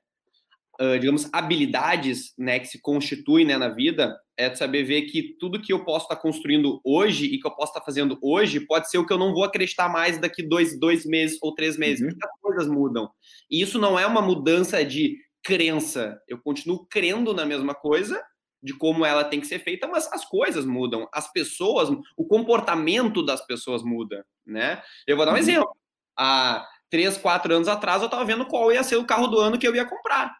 uh, 0.81 0.99
digamos, 0.99 1.29
habilidades 1.31 2.33
né, 2.37 2.59
que 2.59 2.67
se 2.67 2.81
constituem 2.81 3.45
né, 3.45 3.57
na 3.57 3.69
vida 3.69 4.17
é 4.37 4.49
de 4.49 4.57
saber 4.57 4.83
ver 4.83 5.03
que 5.03 5.35
tudo 5.39 5.61
que 5.61 5.71
eu 5.71 5.85
posso 5.85 6.05
estar 6.05 6.15
construindo 6.15 6.81
hoje 6.83 7.25
e 7.25 7.39
que 7.39 7.45
eu 7.45 7.51
posso 7.51 7.71
estar 7.71 7.85
fazendo 7.85 8.17
hoje 8.21 8.59
pode 8.59 8.89
ser 8.89 8.97
o 8.97 9.05
que 9.05 9.13
eu 9.13 9.17
não 9.17 9.33
vou 9.33 9.43
acreditar 9.43 9.87
mais 9.87 10.17
daqui 10.17 10.41
dois, 10.41 10.79
dois 10.79 11.05
meses 11.05 11.37
ou 11.41 11.53
três 11.53 11.77
meses, 11.77 12.01
uhum. 12.01 12.19
coisas 12.41 12.67
mudam. 12.67 13.09
E 13.49 13.61
isso 13.61 13.77
não 13.77 13.99
é 13.99 14.05
uma 14.05 14.21
mudança 14.21 14.83
de 14.83 15.17
crença. 15.43 16.19
Eu 16.27 16.39
continuo 16.41 16.87
crendo 16.87 17.33
na 17.33 17.45
mesma 17.45 17.75
coisa, 17.75 18.19
de 18.63 18.73
como 18.73 19.05
ela 19.05 19.25
tem 19.25 19.41
que 19.41 19.47
ser 19.47 19.59
feita, 19.59 19.87
mas 19.87 20.11
as 20.11 20.23
coisas 20.23 20.65
mudam, 20.65 21.07
as 21.13 21.31
pessoas, 21.31 21.89
o 22.17 22.25
comportamento 22.25 23.23
das 23.23 23.45
pessoas 23.45 23.83
muda, 23.83 24.25
né? 24.45 24.81
Eu 25.05 25.17
vou 25.17 25.25
dar 25.25 25.33
um 25.33 25.35
uhum. 25.35 25.39
exemplo. 25.39 25.75
Há 26.17 26.65
três, 26.89 27.17
quatro 27.17 27.53
anos 27.53 27.67
atrás 27.67 28.01
eu 28.01 28.05
estava 28.05 28.23
vendo 28.23 28.45
qual 28.45 28.71
ia 28.71 28.83
ser 28.83 28.95
o 28.95 29.05
carro 29.05 29.27
do 29.27 29.39
ano 29.39 29.59
que 29.59 29.67
eu 29.67 29.75
ia 29.75 29.83
comprar. 29.83 30.33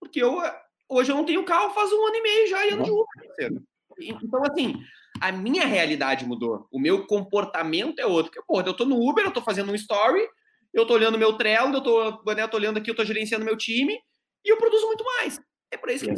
Porque 0.00 0.22
eu, 0.22 0.40
hoje 0.88 1.12
eu 1.12 1.16
não 1.16 1.24
tenho 1.24 1.44
carro 1.44 1.74
faz 1.74 1.92
um 1.92 2.06
ano 2.06 2.16
e 2.16 2.22
meio 2.22 2.48
já 2.48 2.66
e 2.66 2.72
ando 2.72 2.84
de 2.84 2.90
Uber. 2.90 3.62
Então, 4.00 4.42
assim, 4.44 4.74
a 5.20 5.30
minha 5.30 5.66
realidade 5.66 6.24
mudou. 6.24 6.66
O 6.72 6.80
meu 6.80 7.06
comportamento 7.06 7.98
é 7.98 8.06
outro. 8.06 8.32
Porque, 8.32 8.46
porra, 8.46 8.66
eu 8.66 8.74
tô 8.74 8.84
no 8.84 8.96
Uber, 8.96 9.24
eu 9.24 9.32
tô 9.32 9.42
fazendo 9.42 9.70
um 9.70 9.74
story, 9.74 10.26
eu 10.72 10.86
tô 10.86 10.94
olhando 10.94 11.18
meu 11.18 11.34
Trello, 11.34 11.74
eu 11.74 11.82
tô, 11.82 12.22
né, 12.34 12.42
eu 12.42 12.48
tô 12.48 12.56
olhando 12.56 12.78
aqui, 12.78 12.90
eu 12.90 12.96
tô 12.96 13.04
gerenciando 13.04 13.44
meu 13.44 13.56
time 13.56 13.98
e 14.44 14.52
eu 14.52 14.56
produzo 14.56 14.86
muito 14.86 15.04
mais. 15.04 15.40
É 15.72 15.76
por 15.76 15.90
isso 15.90 16.04
que 16.04 16.12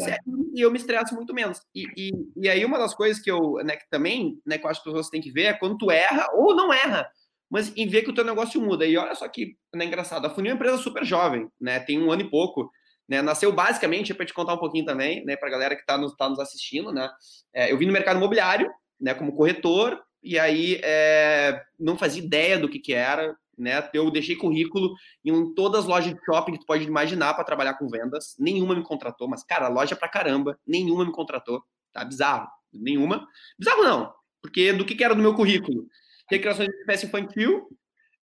e 0.54 0.60
eu 0.60 0.70
me 0.70 0.78
estresso 0.78 1.14
muito 1.14 1.34
menos. 1.34 1.60
E, 1.74 1.84
e, 1.96 2.10
e, 2.36 2.48
aí, 2.48 2.64
uma 2.64 2.78
das 2.78 2.94
coisas 2.94 3.22
que 3.22 3.30
eu, 3.30 3.56
né, 3.64 3.76
que 3.76 3.88
também, 3.90 4.40
né, 4.46 4.56
que 4.56 4.64
eu 4.64 4.70
acho 4.70 4.82
que 4.82 4.90
você 4.90 5.10
tem 5.10 5.20
que 5.20 5.30
ver 5.30 5.44
é 5.44 5.52
quando 5.52 5.76
tu 5.76 5.90
erra 5.90 6.26
ou 6.32 6.54
não 6.54 6.72
erra, 6.72 7.06
mas 7.50 7.72
em 7.76 7.86
ver 7.86 8.02
que 8.02 8.10
o 8.10 8.14
teu 8.14 8.24
negócio 8.24 8.60
muda. 8.60 8.86
E 8.86 8.96
olha 8.96 9.14
só 9.14 9.28
que, 9.28 9.56
né, 9.74 9.84
engraçado, 9.84 10.26
a 10.26 10.30
Funil 10.30 10.50
é 10.50 10.54
uma 10.54 10.56
empresa 10.56 10.78
super 10.78 11.04
jovem, 11.04 11.48
né, 11.60 11.80
tem 11.80 12.02
um 12.02 12.10
ano 12.10 12.22
e 12.22 12.30
pouco. 12.30 12.70
Né, 13.12 13.20
nasceu 13.20 13.52
basicamente, 13.52 14.14
para 14.14 14.24
te 14.24 14.32
contar 14.32 14.54
um 14.54 14.58
pouquinho 14.58 14.86
também, 14.86 15.22
né, 15.26 15.36
para 15.36 15.46
a 15.46 15.50
galera 15.50 15.74
que 15.74 15.82
está 15.82 15.98
nos, 15.98 16.16
tá 16.16 16.30
nos 16.30 16.38
assistindo, 16.38 16.90
né, 16.90 17.10
é, 17.52 17.70
eu 17.70 17.76
vim 17.76 17.84
no 17.84 17.92
mercado 17.92 18.16
imobiliário, 18.16 18.72
né, 18.98 19.12
como 19.12 19.36
corretor, 19.36 20.02
e 20.22 20.38
aí 20.38 20.80
é, 20.82 21.62
não 21.78 21.98
fazia 21.98 22.24
ideia 22.24 22.58
do 22.58 22.70
que, 22.70 22.78
que 22.78 22.94
era, 22.94 23.36
né, 23.58 23.86
eu 23.92 24.10
deixei 24.10 24.34
currículo 24.34 24.94
em 25.22 25.52
todas 25.52 25.80
as 25.82 25.86
lojas 25.86 26.14
de 26.14 26.24
shopping 26.24 26.52
que 26.52 26.60
tu 26.60 26.64
pode 26.64 26.84
imaginar 26.84 27.34
para 27.34 27.44
trabalhar 27.44 27.74
com 27.74 27.86
vendas, 27.86 28.34
nenhuma 28.38 28.74
me 28.74 28.82
contratou, 28.82 29.28
mas, 29.28 29.44
cara, 29.44 29.68
loja 29.68 29.94
pra 29.94 30.08
caramba, 30.08 30.58
nenhuma 30.66 31.04
me 31.04 31.12
contratou, 31.12 31.62
tá, 31.92 32.02
bizarro, 32.06 32.48
nenhuma, 32.72 33.28
bizarro 33.58 33.82
não, 33.82 34.14
porque 34.40 34.72
do 34.72 34.86
que, 34.86 34.94
que 34.94 35.04
era 35.04 35.14
do 35.14 35.20
meu 35.20 35.34
currículo? 35.34 35.86
Recreação 36.30 36.64
de 36.64 36.72
espécie 36.76 37.04
infantil, 37.04 37.68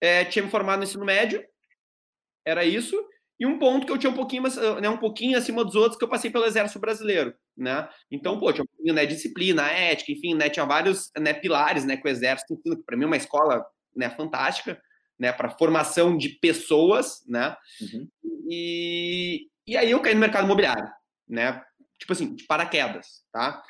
é, 0.02 0.26
tinha 0.26 0.44
me 0.44 0.50
formado 0.50 0.80
no 0.80 0.86
ensino 0.86 1.06
médio, 1.06 1.46
era 2.44 2.66
isso, 2.66 3.00
e 3.40 3.46
um 3.46 3.58
ponto 3.58 3.86
que 3.86 3.92
eu 3.92 3.98
tinha 3.98 4.10
um 4.10 4.16
pouquinho, 4.16 4.44
né, 4.82 4.90
um 4.90 4.98
pouquinho 4.98 5.38
acima 5.38 5.64
dos 5.64 5.76
outros, 5.76 5.98
que 5.98 6.04
eu 6.04 6.10
passei 6.10 6.30
pelo 6.30 6.46
Exército 6.46 6.80
Brasileiro, 6.80 7.34
né? 7.56 7.88
Então, 8.12 8.38
pô, 8.38 8.52
tinha 8.52 8.64
um 8.64 8.68
pouquinho, 8.68 8.94
né, 8.94 9.06
disciplina, 9.06 9.70
ética, 9.72 10.12
enfim, 10.12 10.36
né, 10.36 10.50
tinha 10.50 10.66
vários 10.66 11.10
né, 11.18 11.34
pilares, 11.34 11.86
né, 11.86 11.96
que 11.96 12.06
o 12.06 12.12
Exército, 12.12 12.60
que 12.62 12.76
para 12.86 12.98
mim 12.98 13.04
é 13.04 13.08
uma 13.08 13.18
escola, 13.18 13.66
né, 13.96 14.10
fantástica, 14.10 14.82
né, 15.18 15.32
para 15.32 15.50
formação 15.50 16.18
de 16.18 16.30
pessoas, 16.30 17.24
né? 17.28 17.56
Uhum. 17.82 18.08
E, 18.50 19.48
e 19.66 19.78
aí 19.78 19.92
eu 19.92 20.02
caí 20.02 20.14
no 20.14 20.20
mercado 20.20 20.46
imobiliário, 20.46 20.90
né? 21.28 21.62
Tipo 21.98 22.14
assim, 22.14 22.36
de 22.36 22.46
paraquedas, 22.46 23.24
tá? 23.32 23.62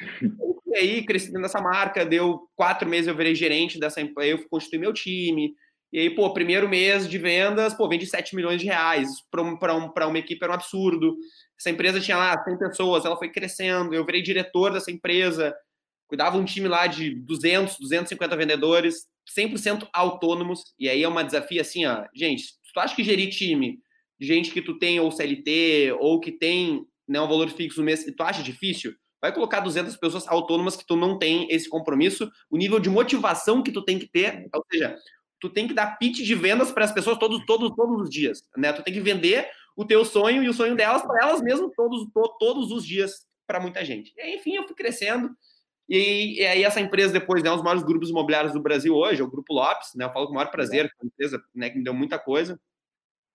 E 0.67 0.75
aí, 0.75 1.03
cresci 1.03 1.31
dessa 1.31 1.59
marca, 1.59 2.05
deu 2.05 2.47
quatro 2.55 2.87
meses 2.87 3.07
eu 3.07 3.15
virei 3.15 3.33
gerente 3.33 3.79
dessa 3.79 4.01
empresa, 4.01 4.41
eu 4.41 4.49
constituí 4.49 4.77
meu 4.77 4.93
time, 4.93 5.55
e 5.91 5.99
aí, 5.99 6.09
pô, 6.09 6.31
primeiro 6.31 6.69
mês 6.69 7.09
de 7.09 7.17
vendas, 7.17 7.73
pô, 7.73 7.87
vende 7.87 8.05
7 8.05 8.35
milhões 8.35 8.61
de 8.61 8.67
reais. 8.67 9.07
Para 9.31 9.41
um, 9.41 9.57
um, 9.57 10.07
uma 10.09 10.19
equipe 10.19 10.43
era 10.43 10.51
um 10.51 10.55
absurdo. 10.55 11.17
Essa 11.59 11.71
empresa 11.71 11.99
tinha 11.99 12.17
lá 12.17 12.43
100 12.43 12.57
pessoas, 12.59 13.05
ela 13.05 13.17
foi 13.17 13.29
crescendo. 13.29 13.93
Eu 13.93 14.05
virei 14.05 14.21
diretor 14.21 14.71
dessa 14.71 14.91
empresa, 14.91 15.55
cuidava 16.07 16.37
um 16.37 16.45
time 16.45 16.67
lá 16.67 16.85
de 16.85 17.15
200, 17.15 17.77
250 17.79 18.37
vendedores, 18.37 19.07
100% 19.35 19.87
autônomos. 19.91 20.61
E 20.77 20.87
aí 20.87 21.01
é 21.01 21.07
uma 21.07 21.23
desafio 21.23 21.59
assim, 21.59 21.85
ó. 21.85 22.05
Gente, 22.13 22.43
tu 22.73 22.79
acha 22.79 22.95
que 22.95 23.03
gerir 23.03 23.29
time 23.29 23.79
de 24.19 24.27
gente 24.27 24.51
que 24.51 24.61
tu 24.61 24.77
tem 24.77 24.99
ou 24.99 25.11
CLT 25.11 25.95
ou 25.99 26.19
que 26.19 26.31
tem 26.31 26.85
né, 27.07 27.19
um 27.19 27.27
valor 27.27 27.49
fixo 27.49 27.79
no 27.79 27.85
mês, 27.85 28.05
e 28.05 28.11
tu 28.11 28.21
acha 28.21 28.43
difícil, 28.43 28.93
vai 29.19 29.33
colocar 29.33 29.59
200 29.61 29.97
pessoas 29.97 30.27
autônomas 30.27 30.75
que 30.75 30.85
tu 30.85 30.95
não 30.95 31.17
tem 31.17 31.47
esse 31.49 31.67
compromisso, 31.67 32.29
o 32.49 32.57
nível 32.57 32.79
de 32.79 32.89
motivação 32.89 33.63
que 33.63 33.71
tu 33.71 33.83
tem 33.83 33.97
que 33.97 34.07
ter, 34.07 34.47
ou 34.53 34.63
seja, 34.71 34.95
tu 35.39 35.49
tem 35.49 35.67
que 35.67 35.73
dar 35.73 35.97
pitch 35.97 36.17
de 36.17 36.35
vendas 36.35 36.71
para 36.71 36.85
as 36.85 36.91
pessoas 36.91 37.17
todos, 37.17 37.43
todos, 37.45 37.73
todos 37.75 38.01
os 38.01 38.09
dias, 38.09 38.43
né? 38.57 38.73
Tu 38.73 38.83
tem 38.83 38.93
que 38.93 39.01
vender 39.01 39.47
o 39.75 39.85
teu 39.85 40.03
sonho 40.03 40.43
e 40.43 40.49
o 40.49 40.53
sonho 40.53 40.75
delas 40.75 41.01
para 41.01 41.23
elas 41.23 41.41
mesmas 41.41 41.71
todos, 41.75 42.05
to, 42.13 42.37
todos 42.39 42.71
os 42.71 42.85
dias 42.85 43.27
para 43.47 43.59
muita 43.59 43.83
gente. 43.83 44.13
E, 44.17 44.35
enfim, 44.35 44.55
eu 44.55 44.63
fui 44.63 44.75
crescendo 44.75 45.29
e, 45.89 46.39
e, 46.39 46.45
aí 46.45 46.63
essa 46.63 46.79
empresa 46.79 47.11
depois, 47.11 47.41
né, 47.41 47.49
um 47.49 47.55
dos 47.55 47.63
maiores 47.63 47.83
grupos 47.83 48.11
imobiliários 48.11 48.53
do 48.53 48.61
Brasil 48.61 48.93
hoje, 48.93 49.21
é 49.21 49.23
o 49.23 49.29
Grupo 49.29 49.51
Lopes, 49.51 49.89
né? 49.95 50.05
Eu 50.05 50.11
falo 50.11 50.27
com 50.27 50.33
o 50.33 50.35
maior 50.35 50.51
prazer, 50.51 50.85
é 50.85 50.89
uma 51.01 51.07
empresa, 51.07 51.41
né, 51.55 51.69
que 51.71 51.77
me 51.79 51.83
deu 51.83 51.93
muita 51.95 52.19
coisa. 52.19 52.59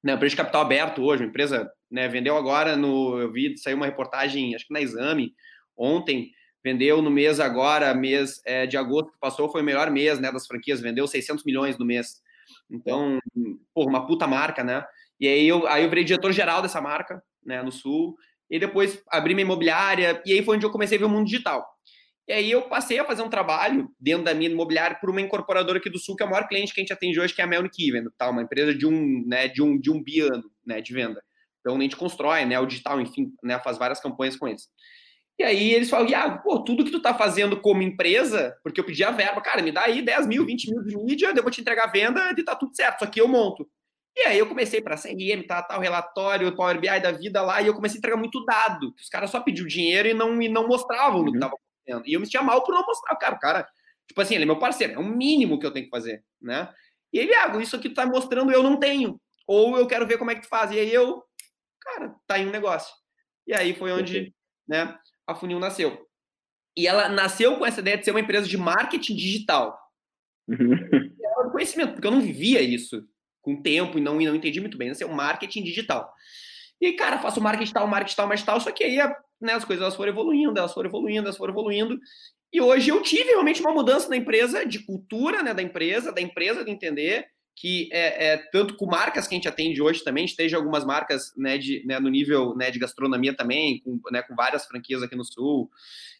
Né, 0.02 0.12
empresa 0.12 0.30
de 0.30 0.36
capital 0.36 0.62
aberto 0.62 1.02
hoje, 1.02 1.24
uma 1.24 1.30
empresa, 1.30 1.68
né, 1.90 2.06
vendeu 2.08 2.36
agora 2.36 2.76
no, 2.76 3.18
eu 3.18 3.32
vi, 3.32 3.56
saiu 3.56 3.76
uma 3.76 3.86
reportagem, 3.86 4.54
acho 4.54 4.66
que 4.66 4.72
na 4.72 4.80
Exame, 4.80 5.32
ontem, 5.76 6.30
vendeu 6.64 7.02
no 7.02 7.10
mês 7.10 7.38
agora, 7.38 7.94
mês 7.94 8.40
é, 8.46 8.66
de 8.66 8.76
agosto 8.76 9.12
que 9.12 9.18
passou, 9.20 9.50
foi 9.52 9.60
o 9.60 9.64
melhor 9.64 9.90
mês 9.90 10.18
né, 10.18 10.32
das 10.32 10.46
franquias, 10.46 10.80
vendeu 10.80 11.06
600 11.06 11.44
milhões 11.44 11.76
no 11.76 11.84
mês. 11.84 12.22
Então, 12.70 13.18
pô, 13.74 13.84
uma 13.84 14.06
puta 14.06 14.26
marca, 14.26 14.64
né? 14.64 14.84
E 15.20 15.28
aí 15.28 15.46
eu, 15.46 15.66
aí 15.68 15.84
eu 15.84 15.88
virei 15.88 16.04
diretor-geral 16.04 16.62
dessa 16.62 16.80
marca, 16.80 17.22
né, 17.44 17.62
no 17.62 17.70
Sul, 17.70 18.16
e 18.50 18.58
depois 18.58 19.02
abri 19.10 19.34
minha 19.34 19.44
imobiliária, 19.44 20.22
e 20.24 20.32
aí 20.32 20.42
foi 20.42 20.56
onde 20.56 20.64
eu 20.64 20.70
comecei 20.70 20.96
a 20.96 20.98
ver 20.98 21.04
o 21.04 21.10
mundo 21.10 21.26
digital. 21.26 21.64
E 22.26 22.32
aí 22.32 22.50
eu 22.50 22.62
passei 22.62 22.98
a 22.98 23.04
fazer 23.04 23.22
um 23.22 23.28
trabalho 23.28 23.90
dentro 24.00 24.24
da 24.24 24.32
minha 24.32 24.50
imobiliária 24.50 24.96
por 24.98 25.10
uma 25.10 25.20
incorporadora 25.20 25.78
aqui 25.78 25.90
do 25.90 25.98
Sul, 25.98 26.16
que 26.16 26.22
é 26.22 26.26
a 26.26 26.30
maior 26.30 26.48
cliente 26.48 26.72
que 26.72 26.80
a 26.80 26.82
gente 26.82 26.92
atende 26.92 27.20
hoje, 27.20 27.34
que 27.34 27.42
é 27.42 27.44
a 27.44 27.46
Melnick 27.46 27.86
Even, 27.86 28.06
tá? 28.16 28.30
Uma 28.30 28.42
empresa 28.42 28.74
de 28.74 28.86
um, 28.86 29.22
né, 29.26 29.46
de 29.48 29.60
um, 29.62 29.78
de 29.78 29.90
um 29.90 30.02
biano, 30.02 30.50
né, 30.66 30.80
de 30.80 30.92
venda. 30.94 31.22
Então 31.60 31.76
a 31.76 31.80
gente 31.80 31.96
constrói, 31.96 32.46
né, 32.46 32.58
o 32.58 32.66
digital, 32.66 33.00
enfim, 33.00 33.32
né, 33.42 33.58
faz 33.60 33.76
várias 33.76 34.00
campanhas 34.00 34.36
com 34.36 34.48
eles. 34.48 34.68
E 35.38 35.42
aí 35.42 35.72
eles 35.72 35.90
falam, 35.90 36.08
Iago, 36.08 36.42
pô, 36.42 36.62
tudo 36.62 36.84
que 36.84 36.92
tu 36.92 37.02
tá 37.02 37.12
fazendo 37.12 37.60
como 37.60 37.82
empresa, 37.82 38.56
porque 38.62 38.80
eu 38.80 38.84
pedi 38.84 39.02
a 39.02 39.10
verba, 39.10 39.40
cara, 39.40 39.62
me 39.62 39.72
dá 39.72 39.82
aí 39.82 40.00
10 40.00 40.28
mil, 40.28 40.46
20 40.46 40.70
mil 40.70 40.82
de 40.84 40.96
mídia, 40.96 41.32
eu 41.34 41.42
vou 41.42 41.50
te 41.50 41.60
entregar 41.60 41.84
a 41.84 41.90
venda 41.90 42.32
e 42.36 42.44
tá 42.44 42.54
tudo 42.54 42.74
certo, 42.74 43.00
só 43.00 43.06
que 43.06 43.20
eu 43.20 43.26
monto. 43.26 43.68
E 44.16 44.20
aí 44.20 44.38
eu 44.38 44.46
comecei 44.46 44.80
para 44.80 44.96
CRM, 44.96 45.44
tá, 45.46 45.60
tal, 45.60 45.80
relatório, 45.80 46.54
Power 46.54 46.78
BI 46.78 47.00
da 47.00 47.10
vida 47.10 47.42
lá, 47.42 47.60
e 47.60 47.66
eu 47.66 47.74
comecei 47.74 47.96
a 47.96 47.98
entregar 47.98 48.16
muito 48.16 48.44
dado. 48.44 48.94
Os 48.96 49.08
caras 49.08 49.28
só 49.30 49.40
pediam 49.40 49.66
dinheiro 49.66 50.08
e 50.08 50.14
não, 50.14 50.40
e 50.40 50.48
não 50.48 50.68
mostravam 50.68 51.20
uhum. 51.20 51.22
o 51.22 51.24
que 51.26 51.32
uhum. 51.32 51.40
tava 51.40 51.54
acontecendo. 51.54 52.08
E 52.08 52.12
eu 52.12 52.20
me 52.20 52.26
sentia 52.26 52.42
mal 52.42 52.62
por 52.62 52.72
não 52.72 52.86
mostrar. 52.86 53.16
Cara, 53.16 53.34
o 53.34 53.38
cara, 53.40 53.68
tipo 54.06 54.20
assim, 54.20 54.36
ele 54.36 54.44
é 54.44 54.46
meu 54.46 54.58
parceiro, 54.58 54.92
é 54.92 54.98
o 54.98 55.04
mínimo 55.04 55.58
que 55.58 55.66
eu 55.66 55.72
tenho 55.72 55.86
que 55.86 55.90
fazer, 55.90 56.22
né? 56.40 56.72
E 57.12 57.18
ele, 57.18 57.32
Iago, 57.32 57.60
isso 57.60 57.74
aqui 57.74 57.88
tu 57.88 57.96
tá 57.96 58.06
mostrando, 58.06 58.52
eu 58.52 58.62
não 58.62 58.78
tenho. 58.78 59.20
Ou 59.48 59.76
eu 59.76 59.86
quero 59.86 60.06
ver 60.06 60.16
como 60.16 60.30
é 60.30 60.36
que 60.36 60.42
tu 60.42 60.48
faz. 60.48 60.70
E 60.70 60.78
aí 60.78 60.94
eu, 60.94 61.22
cara, 61.80 62.14
tá 62.26 62.38
em 62.38 62.46
um 62.46 62.52
negócio. 62.52 62.94
E 63.46 63.52
aí 63.52 63.74
foi 63.74 63.90
onde, 63.90 64.32
né? 64.66 64.96
A 65.26 65.34
Funil 65.34 65.58
nasceu. 65.58 66.06
E 66.76 66.86
ela 66.86 67.08
nasceu 67.08 67.56
com 67.56 67.66
essa 67.66 67.80
ideia 67.80 67.96
de 67.96 68.04
ser 68.04 68.10
uma 68.10 68.20
empresa 68.20 68.48
de 68.48 68.56
marketing 68.56 69.14
digital. 69.14 69.78
Era 70.48 71.50
conhecimento, 71.50 71.92
porque 71.92 72.06
eu 72.06 72.10
não 72.10 72.20
vivia 72.20 72.60
isso 72.60 73.06
com 73.40 73.60
tempo 73.60 73.98
e 73.98 74.00
não, 74.00 74.20
e 74.20 74.26
não 74.26 74.34
entendi 74.34 74.60
muito 74.60 74.76
bem. 74.76 74.88
Nasceu 74.88 75.08
marketing 75.08 75.62
digital. 75.62 76.12
E, 76.80 76.92
cara, 76.94 77.18
faço 77.18 77.40
marketing 77.40 77.72
tal, 77.72 77.86
marketing 77.86 78.16
tal, 78.16 78.26
marketing 78.26 78.46
tal, 78.46 78.60
só 78.60 78.70
que 78.72 78.84
aí 78.84 78.96
né, 79.40 79.52
as 79.52 79.64
coisas 79.64 79.82
elas 79.82 79.96
foram 79.96 80.10
evoluindo, 80.10 80.58
elas 80.58 80.74
foram 80.74 80.88
evoluindo, 80.88 81.26
elas 81.26 81.36
foram 81.36 81.52
evoluindo. 81.52 81.98
E 82.52 82.60
hoje 82.60 82.90
eu 82.90 83.02
tive 83.02 83.30
realmente 83.30 83.60
uma 83.60 83.72
mudança 83.72 84.08
na 84.08 84.16
empresa, 84.16 84.64
de 84.64 84.84
cultura 84.84 85.42
né, 85.42 85.54
da 85.54 85.62
empresa, 85.62 86.12
da 86.12 86.20
empresa 86.20 86.64
de 86.64 86.70
entender 86.70 87.26
que 87.56 87.88
é, 87.92 88.32
é, 88.32 88.36
tanto 88.36 88.76
com 88.76 88.86
marcas 88.86 89.28
que 89.28 89.34
a 89.34 89.38
gente 89.38 89.48
atende 89.48 89.80
hoje 89.80 90.02
também, 90.02 90.24
esteja 90.24 90.56
algumas 90.56 90.84
marcas 90.84 91.32
né, 91.36 91.56
de, 91.56 91.84
né, 91.86 92.00
no 92.00 92.08
nível 92.08 92.56
né, 92.56 92.70
de 92.70 92.78
gastronomia 92.78 93.34
também, 93.34 93.80
com, 93.80 94.00
né, 94.10 94.22
com 94.22 94.34
várias 94.34 94.66
franquias 94.66 95.02
aqui 95.02 95.14
no 95.14 95.24
Sul. 95.24 95.70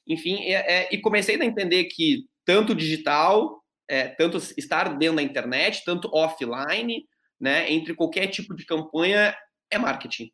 Enfim, 0.06 0.44
é, 0.44 0.82
é 0.84 0.94
e 0.94 0.98
comecei 0.98 1.40
a 1.40 1.44
entender 1.44 1.84
que 1.84 2.26
tanto 2.44 2.74
digital, 2.74 3.64
é, 3.88 4.08
tanto 4.08 4.36
estar 4.56 4.96
dentro 4.96 5.16
da 5.16 5.22
internet, 5.22 5.82
tanto 5.84 6.08
offline, 6.14 7.04
né, 7.40 7.70
entre 7.70 7.94
qualquer 7.94 8.28
tipo 8.28 8.54
de 8.54 8.64
campanha, 8.64 9.36
é 9.70 9.78
marketing. 9.78 10.30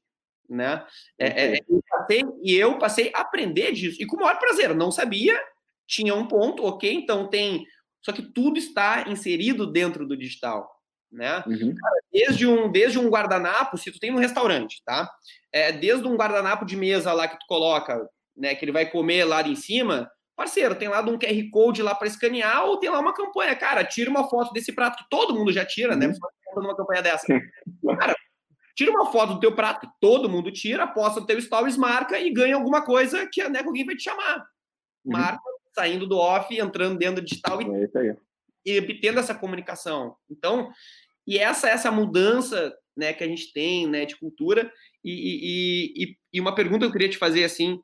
Né? 0.48 0.84
É, 1.18 1.61
eu 1.68 1.82
passei, 1.88 2.22
e 2.42 2.55
eu 2.57 2.76
passei 2.76 3.11
a 3.14 3.20
aprender 3.20 3.72
disso. 3.72 4.03
E 4.03 4.07
com 4.07 4.16
o 4.16 4.20
maior 4.20 4.38
prazer, 4.38 4.74
não 4.74 4.90
sabia, 4.90 5.40
tinha 5.86 6.14
um 6.14 6.26
ponto, 6.26 6.64
ok, 6.64 6.92
então 6.92 7.28
tem. 7.28 7.64
Só 8.03 8.12
que 8.12 8.22
tudo 8.22 8.59
está 8.59 9.05
inserido 9.09 9.70
dentro 9.70 10.07
do 10.07 10.16
digital 10.16 10.80
né? 11.11 11.42
Uhum. 11.46 11.74
Cara, 11.74 12.00
desde 12.12 12.46
um 12.46 12.70
desde 12.70 12.98
um 12.98 13.08
guardanapo, 13.08 13.76
se 13.76 13.90
tu 13.90 13.98
tem 13.98 14.12
um 14.12 14.18
restaurante, 14.18 14.82
tá? 14.84 15.11
É, 15.52 15.72
desde 15.72 16.06
um 16.06 16.16
guardanapo 16.16 16.64
de 16.64 16.76
mesa 16.76 17.12
lá 17.12 17.26
que 17.26 17.38
tu 17.38 17.46
coloca, 17.48 18.08
né, 18.36 18.54
que 18.54 18.64
ele 18.64 18.72
vai 18.72 18.88
comer 18.90 19.24
lá 19.24 19.42
em 19.42 19.56
cima, 19.56 20.11
parceiro, 20.36 20.74
tem 20.74 20.88
lá 20.88 21.00
um 21.02 21.18
QR 21.18 21.50
Code 21.50 21.82
lá 21.82 21.94
para 21.94 22.06
escanear 22.06 22.64
ou 22.64 22.78
tem 22.78 22.88
lá 22.88 22.98
uma 23.00 23.12
campanha, 23.12 23.54
cara, 23.56 23.84
tira 23.84 24.08
uma 24.08 24.28
foto 24.28 24.52
desse 24.52 24.72
prato 24.72 24.96
que 24.96 25.11
todo 25.11 25.34
mundo 25.34 25.52
já 25.52 25.64
tira, 25.64 25.96
né? 25.96 26.06
uhum. 26.06 26.14
Uma 26.56 26.76
campanha 26.76 27.02
dessa. 27.02 27.26
Cara, 27.98 28.16
tira 28.74 28.90
uma 28.90 29.12
foto 29.12 29.34
do 29.34 29.40
teu 29.40 29.54
prato 29.54 29.80
que 29.80 29.92
todo 30.00 30.28
mundo 30.28 30.50
tira, 30.50 30.86
posta 30.86 31.20
no 31.20 31.26
teu 31.26 31.40
stories, 31.40 31.76
marca 31.76 32.18
e 32.18 32.32
ganha 32.32 32.56
alguma 32.56 32.82
coisa 32.82 33.28
que 33.30 33.46
né, 33.48 33.61
alguém 33.64 33.84
vai 33.84 33.94
te 33.94 34.04
chamar. 34.04 34.38
Uhum. 35.04 35.12
Marca 35.12 35.42
saindo 35.74 36.06
do 36.06 36.16
off, 36.16 36.58
entrando 36.58 36.98
dentro 36.98 37.16
do 37.16 37.24
digital 37.24 37.61
e, 37.62 37.66
é 37.66 38.16
e 38.64 38.78
obtendo 38.78 39.20
essa 39.20 39.34
comunicação. 39.34 40.16
Então, 40.30 40.70
e 41.26 41.38
essa 41.38 41.68
essa 41.68 41.90
mudança 41.90 42.74
né, 42.96 43.12
que 43.12 43.24
a 43.24 43.26
gente 43.26 43.52
tem 43.52 43.88
né, 43.88 44.04
de 44.04 44.16
cultura. 44.16 44.70
E, 45.02 45.94
e, 45.96 46.16
e 46.32 46.40
uma 46.40 46.54
pergunta 46.54 46.80
que 46.80 46.86
eu 46.86 46.92
queria 46.92 47.08
te 47.08 47.18
fazer 47.18 47.44
assim: 47.44 47.80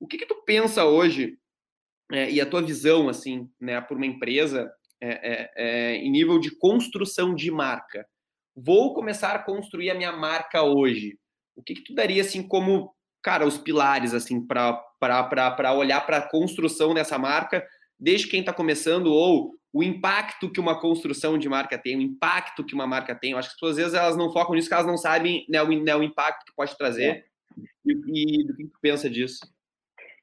o 0.00 0.06
que, 0.06 0.18
que 0.18 0.26
tu 0.26 0.42
pensa 0.44 0.84
hoje 0.84 1.38
é, 2.10 2.30
e 2.30 2.40
a 2.40 2.46
tua 2.46 2.62
visão 2.62 3.08
assim, 3.08 3.48
né, 3.60 3.80
por 3.80 3.96
uma 3.96 4.06
empresa 4.06 4.70
é, 5.00 5.10
é, 5.10 5.50
é, 5.56 5.96
em 5.96 6.10
nível 6.10 6.38
de 6.38 6.56
construção 6.56 7.34
de 7.34 7.50
marca? 7.50 8.06
Vou 8.56 8.94
começar 8.94 9.34
a 9.34 9.42
construir 9.42 9.90
a 9.90 9.94
minha 9.94 10.12
marca 10.12 10.62
hoje. 10.62 11.18
O 11.54 11.62
que, 11.62 11.74
que 11.74 11.84
tu 11.84 11.94
daria 11.94 12.22
assim 12.22 12.46
como 12.46 12.94
cara 13.22 13.46
os 13.46 13.58
pilares 13.58 14.14
assim 14.14 14.46
para 14.46 14.80
olhar 15.74 16.00
para 16.06 16.18
a 16.18 16.28
construção 16.28 16.94
dessa 16.94 17.18
marca 17.18 17.66
desde 17.98 18.28
quem 18.28 18.40
está 18.40 18.52
começando 18.52 19.08
ou 19.08 19.52
o 19.76 19.82
impacto 19.82 20.50
que 20.50 20.58
uma 20.58 20.80
construção 20.80 21.36
de 21.36 21.50
marca 21.50 21.76
tem, 21.76 21.98
o 21.98 22.00
impacto 22.00 22.64
que 22.64 22.74
uma 22.74 22.86
marca 22.86 23.14
tem. 23.14 23.32
Eu 23.32 23.38
acho 23.38 23.50
que 23.50 23.52
as 23.52 23.60
pessoas, 23.60 23.72
às 23.72 23.76
vezes, 23.76 23.94
elas 23.94 24.16
não 24.16 24.32
focam 24.32 24.54
nisso, 24.54 24.70
porque 24.70 24.74
elas 24.74 24.86
não 24.86 24.96
sabem 24.96 25.44
né, 25.50 25.62
o, 25.62 25.68
né, 25.68 25.94
o 25.94 26.02
impacto 26.02 26.46
que 26.46 26.56
pode 26.56 26.74
trazer. 26.78 27.10
É. 27.10 27.24
E, 27.84 28.40
e, 28.40 28.46
do 28.46 28.56
que 28.56 28.64
tu 28.68 28.78
pensa 28.80 29.10
disso? 29.10 29.40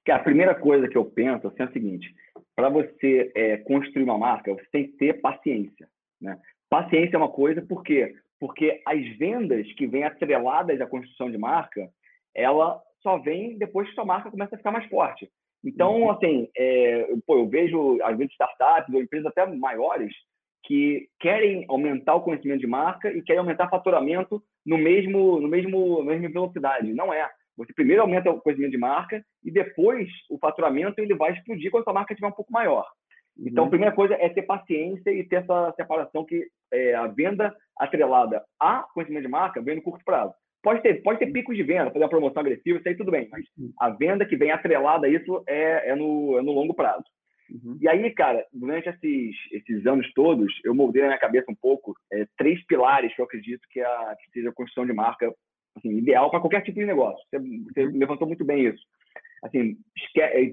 a 0.10 0.18
primeira 0.18 0.56
coisa 0.56 0.88
que 0.88 0.98
eu 0.98 1.06
penso 1.06 1.48
assim, 1.48 1.62
é 1.62 1.66
o 1.66 1.72
seguinte: 1.72 2.16
para 2.56 2.68
você 2.68 3.32
é, 3.36 3.58
construir 3.58 4.04
uma 4.04 4.18
marca, 4.18 4.52
você 4.52 4.66
tem 4.72 4.88
que 4.88 4.98
ter 4.98 5.22
paciência. 5.22 5.88
Né? 6.20 6.36
Paciência 6.68 7.16
é 7.16 7.20
uma 7.20 7.30
coisa, 7.30 7.62
por 7.62 7.84
quê? 7.84 8.16
Porque 8.40 8.82
as 8.88 9.08
vendas 9.18 9.72
que 9.74 9.86
vêm 9.86 10.04
atreladas 10.04 10.82
à 10.82 10.88
construção 10.88 11.30
de 11.30 11.38
marca, 11.38 11.92
ela 12.34 12.82
só 13.04 13.20
vem 13.20 13.56
depois 13.56 13.88
que 13.88 13.94
sua 13.94 14.04
marca 14.04 14.32
começa 14.32 14.56
a 14.56 14.58
ficar 14.58 14.72
mais 14.72 14.90
forte. 14.90 15.30
Então, 15.64 16.02
uhum. 16.02 16.12
assim, 16.12 16.50
é, 16.58 17.08
pô, 17.26 17.38
eu 17.38 17.48
vejo, 17.48 18.00
às 18.04 18.18
vezes, 18.18 18.34
startups 18.34 18.94
ou 18.94 19.02
empresas 19.02 19.28
até 19.28 19.46
maiores 19.46 20.14
que 20.66 21.08
querem 21.20 21.66
aumentar 21.70 22.16
o 22.16 22.22
conhecimento 22.22 22.62
de 22.62 22.68
marca 22.68 23.12
e 23.12 23.22
querem 23.22 23.40
aumentar 23.40 23.70
faturamento 23.70 24.42
no 24.66 24.78
mesmo, 24.78 25.40
no 25.40 25.48
mesmo, 25.48 26.04
na 26.04 26.12
mesma 26.12 26.30
velocidade. 26.30 26.94
Não 26.94 27.14
é. 27.14 27.30
Você 27.58 27.74
primeiro 27.74 28.02
aumenta 28.02 28.32
o 28.32 28.42
conhecimento 28.42 28.72
de 28.72 28.78
marca 28.78 29.24
e 29.44 29.52
depois 29.52 30.10
o 30.30 30.38
faturamento 30.40 31.00
ele 31.00 31.16
vai 31.16 31.34
explodir 31.34 31.70
quando 31.70 31.88
a 31.88 31.94
marca 31.94 32.14
estiver 32.14 32.28
um 32.28 32.36
pouco 32.36 32.52
maior. 32.52 32.86
Então, 33.38 33.64
a 33.64 33.66
uhum. 33.66 33.70
primeira 33.70 33.96
coisa 33.96 34.16
é 34.16 34.30
ter 34.30 34.44
paciência 34.44 35.12
e 35.12 35.24
ter 35.24 35.38
essa 35.38 35.74
separação 35.76 36.24
que 36.24 36.48
é, 36.72 36.94
a 36.96 37.08
venda 37.08 37.54
atrelada 37.78 38.44
a 38.60 38.84
conhecimento 38.94 39.24
de 39.24 39.30
marca 39.30 39.62
vem 39.62 39.76
no 39.76 39.82
curto 39.82 40.04
prazo. 40.06 40.34
Pode 40.64 40.82
ter, 40.82 41.04
pode 41.04 41.20
ter 41.20 41.32
picos 41.32 41.58
de 41.58 41.64
venda, 41.64 41.92
fazer 41.92 42.06
uma 42.06 42.10
promoção 42.10 42.40
agressiva, 42.40 42.80
isso 42.80 42.88
aí 42.88 42.96
tudo 42.96 43.12
bem, 43.12 43.28
mas 43.30 43.46
a 43.80 43.90
venda 43.90 44.26
que 44.26 44.38
vem 44.38 44.50
atrelada 44.50 45.06
a 45.06 45.10
isso 45.10 45.44
é, 45.46 45.90
é, 45.90 45.96
no, 45.96 46.40
é 46.40 46.42
no 46.42 46.54
longo 46.54 46.74
prazo. 46.74 47.04
Uhum. 47.52 47.78
E 47.82 47.88
aí, 47.90 48.10
cara, 48.12 48.46
durante 48.54 48.88
esses, 48.88 49.36
esses 49.52 49.86
anos 49.86 50.12
todos, 50.14 50.52
eu 50.64 50.74
moldei 50.74 51.02
na 51.02 51.10
minha 51.10 51.20
cabeça 51.20 51.52
um 51.52 51.56
pouco 51.56 51.94
é, 52.12 52.26
três 52.38 52.66
pilares 52.66 53.14
que 53.14 53.22
eu 53.22 53.26
acredito 53.26 53.62
que, 53.70 53.82
a, 53.82 54.16
que 54.18 54.32
seja 54.32 54.50
a 54.50 54.54
construção 54.54 54.86
de 54.86 54.94
marca 54.94 55.34
assim, 55.76 55.98
ideal 55.98 56.32
para 56.32 56.40
qualquer 56.40 56.62
tipo 56.62 56.80
de 56.80 56.86
negócio. 56.86 57.22
Você, 57.30 57.40
você 57.40 57.86
uhum. 57.86 57.98
levantou 57.98 58.26
muito 58.26 58.46
bem 58.46 58.66
isso 58.66 58.82
assim, 59.44 59.76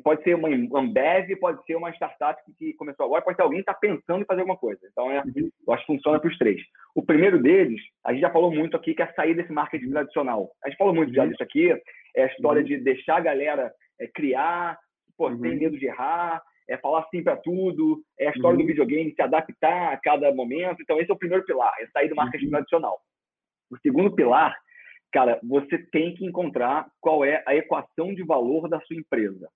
pode 0.03 0.23
ser 0.25 0.35
uma 0.35 0.49
Ambev, 0.49 1.37
pode 1.41 1.65
ser 1.65 1.77
uma 1.77 1.91
startup 1.93 2.43
que 2.59 2.75
começou 2.75 3.07
agora, 3.07 3.23
pode 3.23 3.37
ser 3.37 3.43
alguém 3.43 3.63
que 3.63 3.71
está 3.71 3.75
pensando 3.75 4.23
em 4.23 4.27
fazer 4.27 4.41
alguma 4.41 4.59
coisa. 4.59 4.81
Então, 4.91 5.11
é, 5.11 5.23
uhum. 5.23 5.51
eu 5.67 5.73
acho 5.73 5.87
que 5.87 5.93
funciona 5.95 6.19
para 6.19 6.29
os 6.29 6.37
três. 6.37 6.61
O 6.95 7.03
primeiro 7.03 7.41
deles, 7.41 7.81
a 8.05 8.13
gente 8.13 8.23
já 8.23 8.31
falou 8.31 8.53
muito 8.53 8.77
aqui, 8.77 8.93
que 8.93 9.03
é 9.03 9.13
sair 9.13 9.35
desse 9.35 9.53
marketing 9.53 9.91
tradicional. 9.91 10.51
A 10.65 10.69
gente 10.69 10.77
falou 10.77 10.93
muito 10.93 11.15
já 11.15 11.23
uhum. 11.23 11.31
disso 11.31 11.43
aqui, 11.43 11.71
é 12.17 12.25
a 12.25 12.27
história 12.27 12.63
uhum. 12.63 12.67
de 12.67 12.79
deixar 12.79 13.19
a 13.19 13.21
galera 13.21 13.73
é, 14.01 14.09
criar, 14.09 14.77
pô, 15.17 15.29
uhum. 15.29 15.39
sem 15.39 15.57
medo 15.57 15.79
de 15.79 15.87
errar, 15.87 16.43
é 16.69 16.77
falar 16.77 17.07
sim 17.11 17.23
para 17.23 17.37
tudo, 17.37 18.03
é 18.19 18.27
a 18.27 18.31
história 18.31 18.57
uhum. 18.57 18.65
do 18.65 18.69
videogame, 18.69 19.15
se 19.15 19.23
adaptar 19.23 19.93
a 19.93 19.97
cada 19.99 20.35
momento. 20.35 20.83
Então, 20.83 20.99
esse 20.99 21.11
é 21.11 21.15
o 21.15 21.19
primeiro 21.19 21.45
pilar, 21.45 21.73
é 21.81 21.87
sair 21.89 22.09
do 22.09 22.17
marketing 22.17 22.47
uhum. 22.47 22.51
tradicional. 22.51 23.01
O 23.71 23.79
segundo 23.79 24.13
pilar 24.13 24.57
cara, 25.13 25.41
você 25.43 25.79
tem 25.79 26.15
que 26.15 26.25
encontrar 26.25 26.89
qual 27.01 27.25
é 27.25 27.43
a 27.47 27.55
equação 27.55 28.15
de 28.15 28.23
valor 28.23 28.69
da 28.69 28.81
sua 28.83 28.97
empresa. 28.97 29.49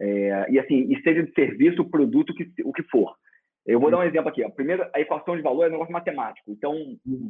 É, 0.00 0.50
e 0.50 0.58
assim, 0.58 0.92
e 0.92 1.00
seja 1.02 1.22
de 1.22 1.32
serviço, 1.32 1.88
produto, 1.88 2.34
que, 2.34 2.50
o 2.64 2.72
que 2.72 2.82
for. 2.84 3.14
Eu 3.64 3.78
vou 3.78 3.90
dar 3.90 3.98
um 3.98 4.02
exemplo 4.02 4.28
aqui. 4.28 4.44
Ó. 4.44 4.50
Primeiro, 4.50 4.88
a 4.92 5.00
equação 5.00 5.36
de 5.36 5.42
valor 5.42 5.64
é 5.64 5.68
um 5.68 5.72
negócio 5.72 5.92
matemático. 5.92 6.50
Então, 6.50 6.74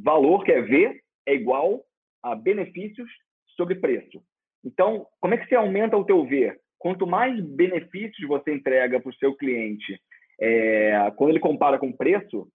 valor, 0.03 0.45
que 0.45 0.53
é 0.53 0.63
V, 0.63 1.01
é 1.27 1.35
igual 1.35 1.85
a 2.23 2.35
benefícios 2.35 3.09
sobre 3.57 3.75
preço. 3.75 4.23
Então, 4.65 5.07
como 5.21 5.35
é 5.35 5.37
que 5.37 5.47
você 5.47 5.55
aumenta 5.55 5.97
o 5.97 6.05
teu 6.05 6.25
V? 6.25 6.57
Quanto 6.79 7.07
mais 7.07 7.39
benefícios 7.41 8.27
você 8.27 8.53
entrega 8.53 9.01
para 9.01 9.11
o 9.11 9.15
seu 9.15 9.35
cliente, 9.37 10.01
é, 10.41 11.11
quando 11.17 11.31
ele 11.31 11.41
compara 11.41 11.79
com 11.79 11.93
preço, 11.93 12.49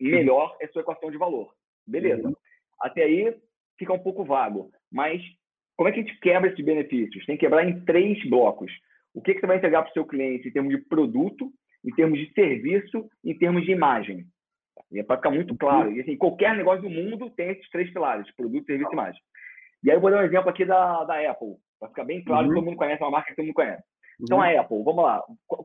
melhor 0.00 0.56
é 0.60 0.68
sua 0.68 0.82
equação 0.82 1.10
de 1.10 1.16
valor. 1.16 1.52
Beleza. 1.86 2.28
Uhum. 2.28 2.34
Até 2.80 3.04
aí, 3.04 3.34
fica 3.78 3.92
um 3.92 3.98
pouco 3.98 4.24
vago. 4.24 4.70
Mas 4.92 5.22
como 5.76 5.88
é 5.88 5.92
que 5.92 6.00
a 6.00 6.02
gente 6.02 6.18
quebra 6.20 6.50
esses 6.50 6.64
benefícios? 6.64 7.24
Tem 7.26 7.36
que 7.36 7.44
quebrar 7.44 7.68
em 7.68 7.84
três 7.84 8.22
blocos. 8.28 8.72
O 9.14 9.20
que, 9.20 9.34
que 9.34 9.40
você 9.40 9.46
vai 9.46 9.56
entregar 9.56 9.82
para 9.82 9.90
o 9.90 9.92
seu 9.92 10.06
cliente 10.06 10.48
em 10.48 10.52
termos 10.52 10.74
de 10.74 10.82
produto, 10.82 11.50
em 11.84 11.94
termos 11.94 12.18
de 12.18 12.32
serviço, 12.32 13.08
em 13.24 13.36
termos 13.36 13.64
de 13.64 13.72
imagem? 13.72 14.24
E 14.90 15.00
é 15.00 15.02
para 15.02 15.16
ficar 15.16 15.30
muito 15.30 15.56
claro. 15.56 15.92
E 15.92 16.00
assim, 16.00 16.16
qualquer 16.16 16.56
negócio 16.56 16.82
do 16.82 16.90
mundo 16.90 17.30
tem 17.30 17.50
esses 17.50 17.68
três 17.70 17.92
pilares: 17.92 18.30
produto, 18.34 18.66
serviço 18.66 18.90
e 18.90 18.92
imagem. 18.92 19.20
E 19.82 19.90
aí 19.90 19.96
eu 19.96 20.00
vou 20.00 20.10
dar 20.10 20.22
um 20.22 20.26
exemplo 20.26 20.48
aqui 20.48 20.64
da, 20.64 21.04
da 21.04 21.30
Apple, 21.30 21.56
para 21.78 21.88
ficar 21.88 22.04
bem 22.04 22.24
claro, 22.24 22.48
uhum. 22.48 22.54
todo 22.54 22.64
mundo 22.64 22.76
conhece, 22.76 23.02
é 23.02 23.04
uma 23.04 23.12
marca 23.12 23.30
que 23.30 23.36
todo 23.36 23.44
mundo 23.44 23.54
conhece. 23.54 23.82
Então, 24.20 24.38
uhum. 24.38 24.44
a 24.44 24.60
Apple, 24.60 24.82
vamos 24.82 25.04
lá. 25.04 25.22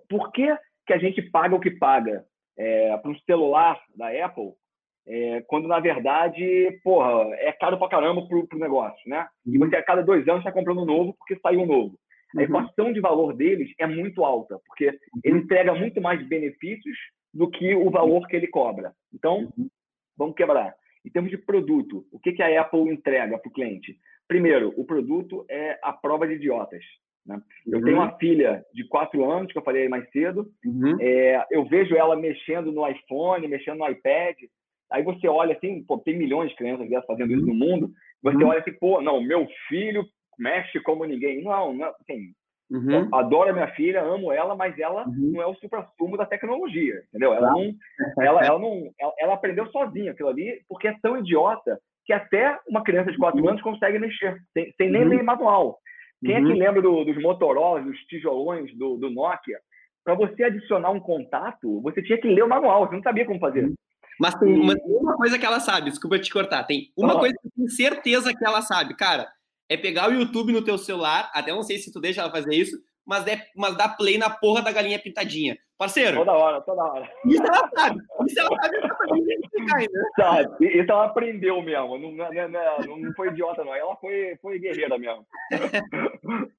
Por 0.09 0.31
que, 0.31 0.55
que 0.85 0.93
a 0.93 0.97
gente 0.97 1.21
paga 1.29 1.55
o 1.55 1.59
que 1.59 1.71
paga 1.71 2.25
é, 2.57 2.97
para 2.97 3.11
um 3.11 3.19
celular 3.19 3.79
da 3.95 4.09
Apple 4.25 4.51
é, 5.07 5.41
quando 5.47 5.67
na 5.67 5.79
verdade, 5.79 6.79
porra, 6.83 7.33
é 7.35 7.51
caro 7.51 7.77
pra 7.77 7.89
caramba 7.89 8.27
pro, 8.27 8.47
pro 8.47 8.59
negócio, 8.59 9.01
né? 9.07 9.27
E 9.45 9.57
você 9.57 9.75
a 9.75 9.83
cada 9.83 10.01
dois 10.01 10.27
anos 10.27 10.39
está 10.39 10.51
comprando 10.51 10.81
um 10.81 10.85
novo 10.85 11.15
porque 11.17 11.39
saiu 11.41 11.61
um 11.61 11.65
novo. 11.65 11.95
A 12.35 12.39
uhum. 12.39 12.43
equação 12.43 12.93
de 12.93 12.99
valor 12.99 13.35
deles 13.35 13.73
é 13.79 13.87
muito 13.87 14.23
alta, 14.23 14.59
porque 14.67 14.85
ele 15.23 15.35
uhum. 15.35 15.41
entrega 15.41 15.73
muito 15.73 15.99
mais 15.99 16.25
benefícios 16.27 16.97
do 17.33 17.49
que 17.49 17.73
o 17.75 17.89
valor 17.89 18.27
que 18.27 18.35
ele 18.35 18.47
cobra. 18.47 18.93
Então, 19.13 19.51
uhum. 19.57 19.69
vamos 20.17 20.35
quebrar. 20.35 20.73
Em 21.05 21.09
termos 21.09 21.31
de 21.31 21.37
produto, 21.37 22.05
o 22.11 22.19
que, 22.19 22.33
que 22.33 22.43
a 22.43 22.61
Apple 22.61 22.91
entrega 22.91 23.37
para 23.37 23.49
o 23.49 23.53
cliente? 23.53 23.97
Primeiro, 24.27 24.73
o 24.77 24.85
produto 24.85 25.45
é 25.49 25.79
a 25.81 25.91
prova 25.91 26.27
de 26.27 26.35
idiotas. 26.35 26.83
Né? 27.25 27.41
Eu 27.65 27.83
tenho 27.83 27.97
uma 27.97 28.17
filha 28.17 28.63
de 28.73 28.87
quatro 28.87 29.29
anos, 29.29 29.51
que 29.51 29.57
eu 29.57 29.63
falei 29.63 29.87
mais 29.87 30.09
cedo. 30.11 30.47
Uhum. 30.65 30.97
É, 30.99 31.45
eu 31.51 31.65
vejo 31.65 31.95
ela 31.95 32.15
mexendo 32.15 32.71
no 32.71 32.87
iPhone, 32.87 33.47
mexendo 33.47 33.79
no 33.79 33.89
iPad. 33.89 34.35
Aí 34.91 35.03
você 35.03 35.27
olha 35.27 35.55
assim, 35.55 35.83
pô, 35.83 35.97
tem 35.99 36.17
milhões 36.17 36.49
de 36.49 36.55
crianças 36.55 36.87
fazendo 37.05 37.33
isso 37.33 37.45
no 37.45 37.53
mundo. 37.53 37.91
Você 38.23 38.37
uhum. 38.37 38.47
olha 38.47 38.59
assim, 38.59 38.73
pô, 38.73 39.01
não, 39.01 39.21
meu 39.21 39.47
filho 39.67 40.03
mexe 40.37 40.79
como 40.79 41.05
ninguém. 41.05 41.43
Não, 41.43 41.73
não 41.73 41.93
assim, 42.01 42.33
uhum. 42.71 43.07
adoro 43.13 43.49
a 43.49 43.53
minha 43.53 43.67
filha, 43.69 44.01
amo 44.01 44.31
ela, 44.31 44.55
mas 44.55 44.77
ela 44.79 45.07
uhum. 45.07 45.33
não 45.33 45.41
é 45.41 45.45
o 45.45 45.55
supra-sumo 45.55 46.17
da 46.17 46.25
tecnologia, 46.25 47.03
entendeu? 47.09 47.33
Ela 47.33 47.51
não, 47.51 47.73
ela, 48.23 48.45
ela 48.45 48.59
não, 48.59 48.91
ela, 48.99 49.13
ela, 49.19 49.33
aprendeu 49.33 49.67
sozinha 49.67 50.11
aquilo 50.11 50.29
ali, 50.29 50.61
porque 50.67 50.87
é 50.87 50.95
tão 51.01 51.17
idiota 51.17 51.79
que 52.05 52.13
até 52.13 52.57
uma 52.67 52.83
criança 52.83 53.11
de 53.11 53.17
4 53.17 53.39
uhum. 53.39 53.49
anos 53.49 53.61
consegue 53.61 53.99
mexer, 53.99 54.37
sem, 54.53 54.73
sem 54.75 54.89
nem 54.89 55.03
uhum. 55.03 55.09
ler 55.09 55.23
manual. 55.23 55.77
Quem 56.25 56.35
é 56.35 56.39
que 56.39 56.47
uhum. 56.47 56.57
lembra 56.57 56.81
do, 56.81 57.05
dos 57.05 57.21
Motorola, 57.21 57.81
dos 57.81 57.97
tijolões 58.07 58.75
do, 58.77 58.97
do 58.97 59.09
Nokia? 59.09 59.57
Para 60.03 60.15
você 60.15 60.43
adicionar 60.43 60.89
um 60.89 60.99
contato, 60.99 61.81
você 61.81 62.01
tinha 62.01 62.17
que 62.17 62.27
ler 62.27 62.43
o 62.43 62.49
manual, 62.49 62.87
você 62.87 62.95
não 62.95 63.03
sabia 63.03 63.25
como 63.25 63.39
fazer. 63.39 63.71
Mas 64.19 64.35
tem 64.35 64.53
uma, 64.53 64.75
uma, 64.85 65.15
coisa 65.15 65.39
que 65.39 65.45
ela 65.45 65.59
sabe, 65.59 65.89
desculpa 65.89 66.19
te 66.19 66.31
cortar, 66.31 66.63
tem 66.63 66.91
uma 66.97 67.17
coisa 67.17 67.33
que 67.35 67.47
eu 67.47 67.51
tenho 67.55 67.69
certeza 67.69 68.33
que 68.33 68.45
ela 68.45 68.61
sabe, 68.61 68.95
cara, 68.95 69.31
é 69.69 69.77
pegar 69.77 70.09
o 70.09 70.13
YouTube 70.13 70.51
no 70.51 70.63
teu 70.63 70.77
celular, 70.77 71.31
até 71.33 71.51
não 71.51 71.63
sei 71.63 71.77
se 71.77 71.91
tu 71.91 72.01
deixa 72.01 72.21
ela 72.21 72.31
fazer 72.31 72.53
isso, 72.53 72.77
mas, 73.05 73.25
é, 73.27 73.47
mas 73.55 73.75
dá 73.75 73.87
play 73.87 74.17
na 74.17 74.29
porra 74.29 74.61
da 74.61 74.71
galinha 74.71 74.99
pintadinha. 74.99 75.57
Parceiro. 75.77 76.17
Toda 76.17 76.33
hora, 76.33 76.61
toda 76.61 76.83
hora. 76.83 77.09
Isso 77.25 77.41
ela 77.41 77.69
sabe. 77.73 77.99
Isso 78.27 78.39
ela 78.39 78.49
sabe 78.61 78.77
ainda. 79.75 80.09
Sabe, 80.15 80.67
isso 80.67 80.91
ela 80.91 81.05
aprendeu 81.05 81.61
mesmo. 81.61 81.97
Não, 81.97 82.11
não, 82.11 82.49
não, 82.85 82.97
não 82.97 83.13
foi 83.13 83.29
idiota, 83.29 83.63
não. 83.63 83.73
Ela 83.73 83.95
foi, 83.95 84.37
foi 84.41 84.59
guerreira 84.59 84.97
mesmo. 84.97 85.25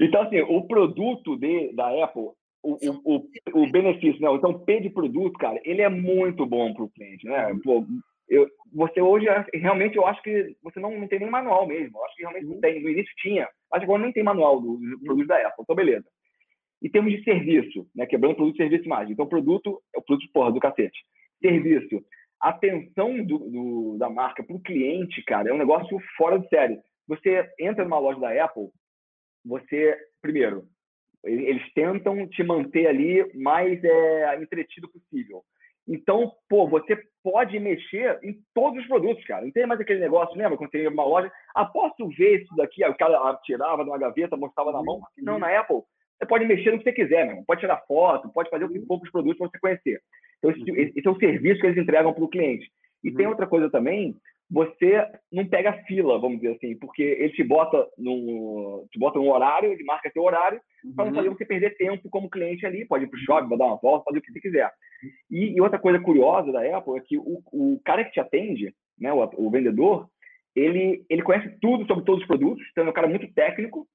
então, 0.00 0.22
assim, 0.22 0.40
o 0.40 0.66
produto 0.66 1.36
de, 1.36 1.72
da 1.74 2.04
Apple 2.04 2.30
o, 2.62 2.76
o, 3.04 3.28
o, 3.54 3.70
benefício, 3.70 4.20
né? 4.20 4.28
Então, 4.32 4.58
P 4.60 4.80
de 4.80 4.90
produto, 4.90 5.38
cara, 5.38 5.60
ele 5.64 5.82
é 5.82 5.88
muito 5.88 6.46
bom 6.46 6.72
para 6.72 6.84
o 6.84 6.90
cliente, 6.90 7.26
né? 7.26 7.52
Pô, 7.64 7.84
eu, 8.28 8.48
você 8.72 9.00
hoje, 9.00 9.26
realmente, 9.52 9.96
eu 9.96 10.06
acho 10.06 10.22
que 10.22 10.56
você 10.62 10.78
não, 10.78 10.98
não 10.98 11.08
tem 11.08 11.18
nem 11.18 11.28
manual 11.28 11.66
mesmo. 11.66 11.98
Eu 11.98 12.04
acho 12.04 12.16
que 12.16 12.22
realmente 12.22 12.46
não 12.46 12.60
tem. 12.60 12.80
No 12.80 12.88
início 12.88 13.12
tinha, 13.18 13.48
mas 13.70 13.82
agora 13.82 14.02
nem 14.02 14.12
tem 14.12 14.22
manual 14.22 14.60
do, 14.60 14.76
do 14.76 15.00
produto 15.00 15.26
da 15.26 15.36
Apple. 15.36 15.62
Então, 15.62 15.76
beleza. 15.76 16.06
E 16.80 16.88
temos 16.88 17.12
de 17.12 17.22
serviço, 17.24 17.86
né? 17.94 18.06
Quebrando 18.06 18.36
produto, 18.36 18.56
serviço 18.56 18.84
e 18.84 18.86
imagem. 18.86 19.12
Então, 19.12 19.26
produto 19.26 19.82
é 19.94 19.98
o 19.98 20.02
produto, 20.02 20.30
porra, 20.32 20.52
do 20.52 20.60
cacete. 20.60 20.98
Serviço. 21.40 22.04
Atenção 22.40 23.24
do, 23.24 23.38
do 23.38 23.96
da 23.98 24.08
marca 24.08 24.42
para 24.42 24.56
o 24.56 24.62
cliente, 24.62 25.22
cara, 25.24 25.48
é 25.48 25.52
um 25.52 25.58
negócio 25.58 25.96
fora 26.16 26.38
de 26.38 26.48
série. 26.48 26.78
Você 27.06 27.48
entra 27.60 27.84
numa 27.84 27.98
loja 27.98 28.18
da 28.18 28.44
Apple, 28.44 28.68
você, 29.44 29.96
primeiro, 30.20 30.64
eles 31.24 31.72
tentam 31.74 32.26
te 32.26 32.42
manter 32.42 32.86
ali 32.86 33.24
mais 33.34 33.82
é, 33.82 34.42
entretido 34.42 34.88
possível. 34.88 35.42
Então, 35.86 36.32
pô, 36.48 36.68
você 36.68 36.96
pode 37.22 37.58
mexer 37.58 38.18
em 38.22 38.36
todos 38.54 38.80
os 38.80 38.86
produtos, 38.86 39.24
cara. 39.24 39.44
Não 39.44 39.52
tem 39.52 39.66
mais 39.66 39.80
aquele 39.80 40.00
negócio, 40.00 40.36
lembra? 40.36 40.56
Quando 40.56 40.70
tem 40.70 40.86
uma 40.86 41.04
loja, 41.04 41.30
ah, 41.54 41.64
posso 41.64 42.08
ver 42.08 42.42
isso 42.42 42.54
daqui? 42.56 42.84
Aí 42.84 42.90
o 42.90 42.96
cara 42.96 43.36
tirava 43.42 43.82
de 43.82 43.90
uma 43.90 43.98
gaveta, 43.98 44.36
mostrava 44.36 44.72
na 44.72 44.82
mão. 44.82 45.00
Não, 45.18 45.38
na 45.38 45.58
Apple, 45.58 45.82
você 46.18 46.26
pode 46.26 46.44
mexer 46.46 46.70
no 46.70 46.78
que 46.78 46.84
você 46.84 46.92
quiser, 46.92 47.26
meu. 47.26 47.42
Pode 47.44 47.60
tirar 47.60 47.82
foto, 47.86 48.32
pode 48.32 48.48
fazer 48.48 48.64
o 48.64 48.68
que 48.68 48.80
for 48.86 48.98
com 48.98 49.04
os 49.04 49.10
produtos 49.10 49.38
para 49.38 49.48
você 49.48 49.58
conhecer. 49.58 50.00
Então, 50.38 50.50
esse, 50.50 50.98
esse, 50.98 51.06
é 51.06 51.10
o 51.10 51.18
serviço 51.18 51.60
que 51.60 51.66
eles 51.66 51.82
entregam 51.82 52.12
para 52.12 52.24
o 52.24 52.28
cliente. 52.28 52.70
E 53.02 53.10
tem 53.10 53.26
outra 53.26 53.46
coisa 53.46 53.68
também, 53.68 54.16
você 54.52 55.02
não 55.32 55.46
pega 55.46 55.82
fila, 55.84 56.18
vamos 56.18 56.38
dizer 56.38 56.56
assim, 56.56 56.76
porque 56.76 57.02
ele 57.02 57.32
te 57.32 57.42
bota 57.42 57.88
no, 57.96 58.86
te 58.92 58.98
bota 58.98 59.18
no 59.18 59.32
horário, 59.32 59.72
ele 59.72 59.82
marca 59.82 60.10
seu 60.10 60.22
horário, 60.22 60.60
para 60.94 61.06
não 61.06 61.14
fazer 61.14 61.30
você 61.30 61.46
perder 61.46 61.74
tempo 61.78 62.10
como 62.10 62.28
cliente 62.28 62.66
ali, 62.66 62.84
pode 62.84 63.04
ir 63.04 63.08
para 63.08 63.16
o 63.16 63.20
shopping, 63.20 63.56
dar 63.56 63.64
uma 63.64 63.76
volta, 63.76 64.04
fazer 64.04 64.18
o 64.18 64.22
que 64.22 64.30
você 64.30 64.40
quiser. 64.40 64.70
E, 65.30 65.56
e, 65.56 65.60
outra 65.60 65.78
coisa 65.78 65.98
curiosa 65.98 66.52
da 66.52 66.60
Apple 66.76 66.98
é 66.98 67.00
que 67.00 67.16
o, 67.16 67.42
o 67.50 67.80
cara 67.82 68.04
que 68.04 68.12
te 68.12 68.20
atende, 68.20 68.74
né, 69.00 69.10
o, 69.10 69.26
o, 69.38 69.50
vendedor, 69.50 70.06
ele, 70.54 71.02
ele 71.08 71.22
conhece 71.22 71.56
tudo 71.58 71.86
sobre 71.86 72.04
todos 72.04 72.20
os 72.20 72.28
produtos, 72.28 72.62
então 72.70 72.84
é 72.84 72.90
um 72.90 72.92
cara 72.92 73.08
muito 73.08 73.32
técnico, 73.32 73.88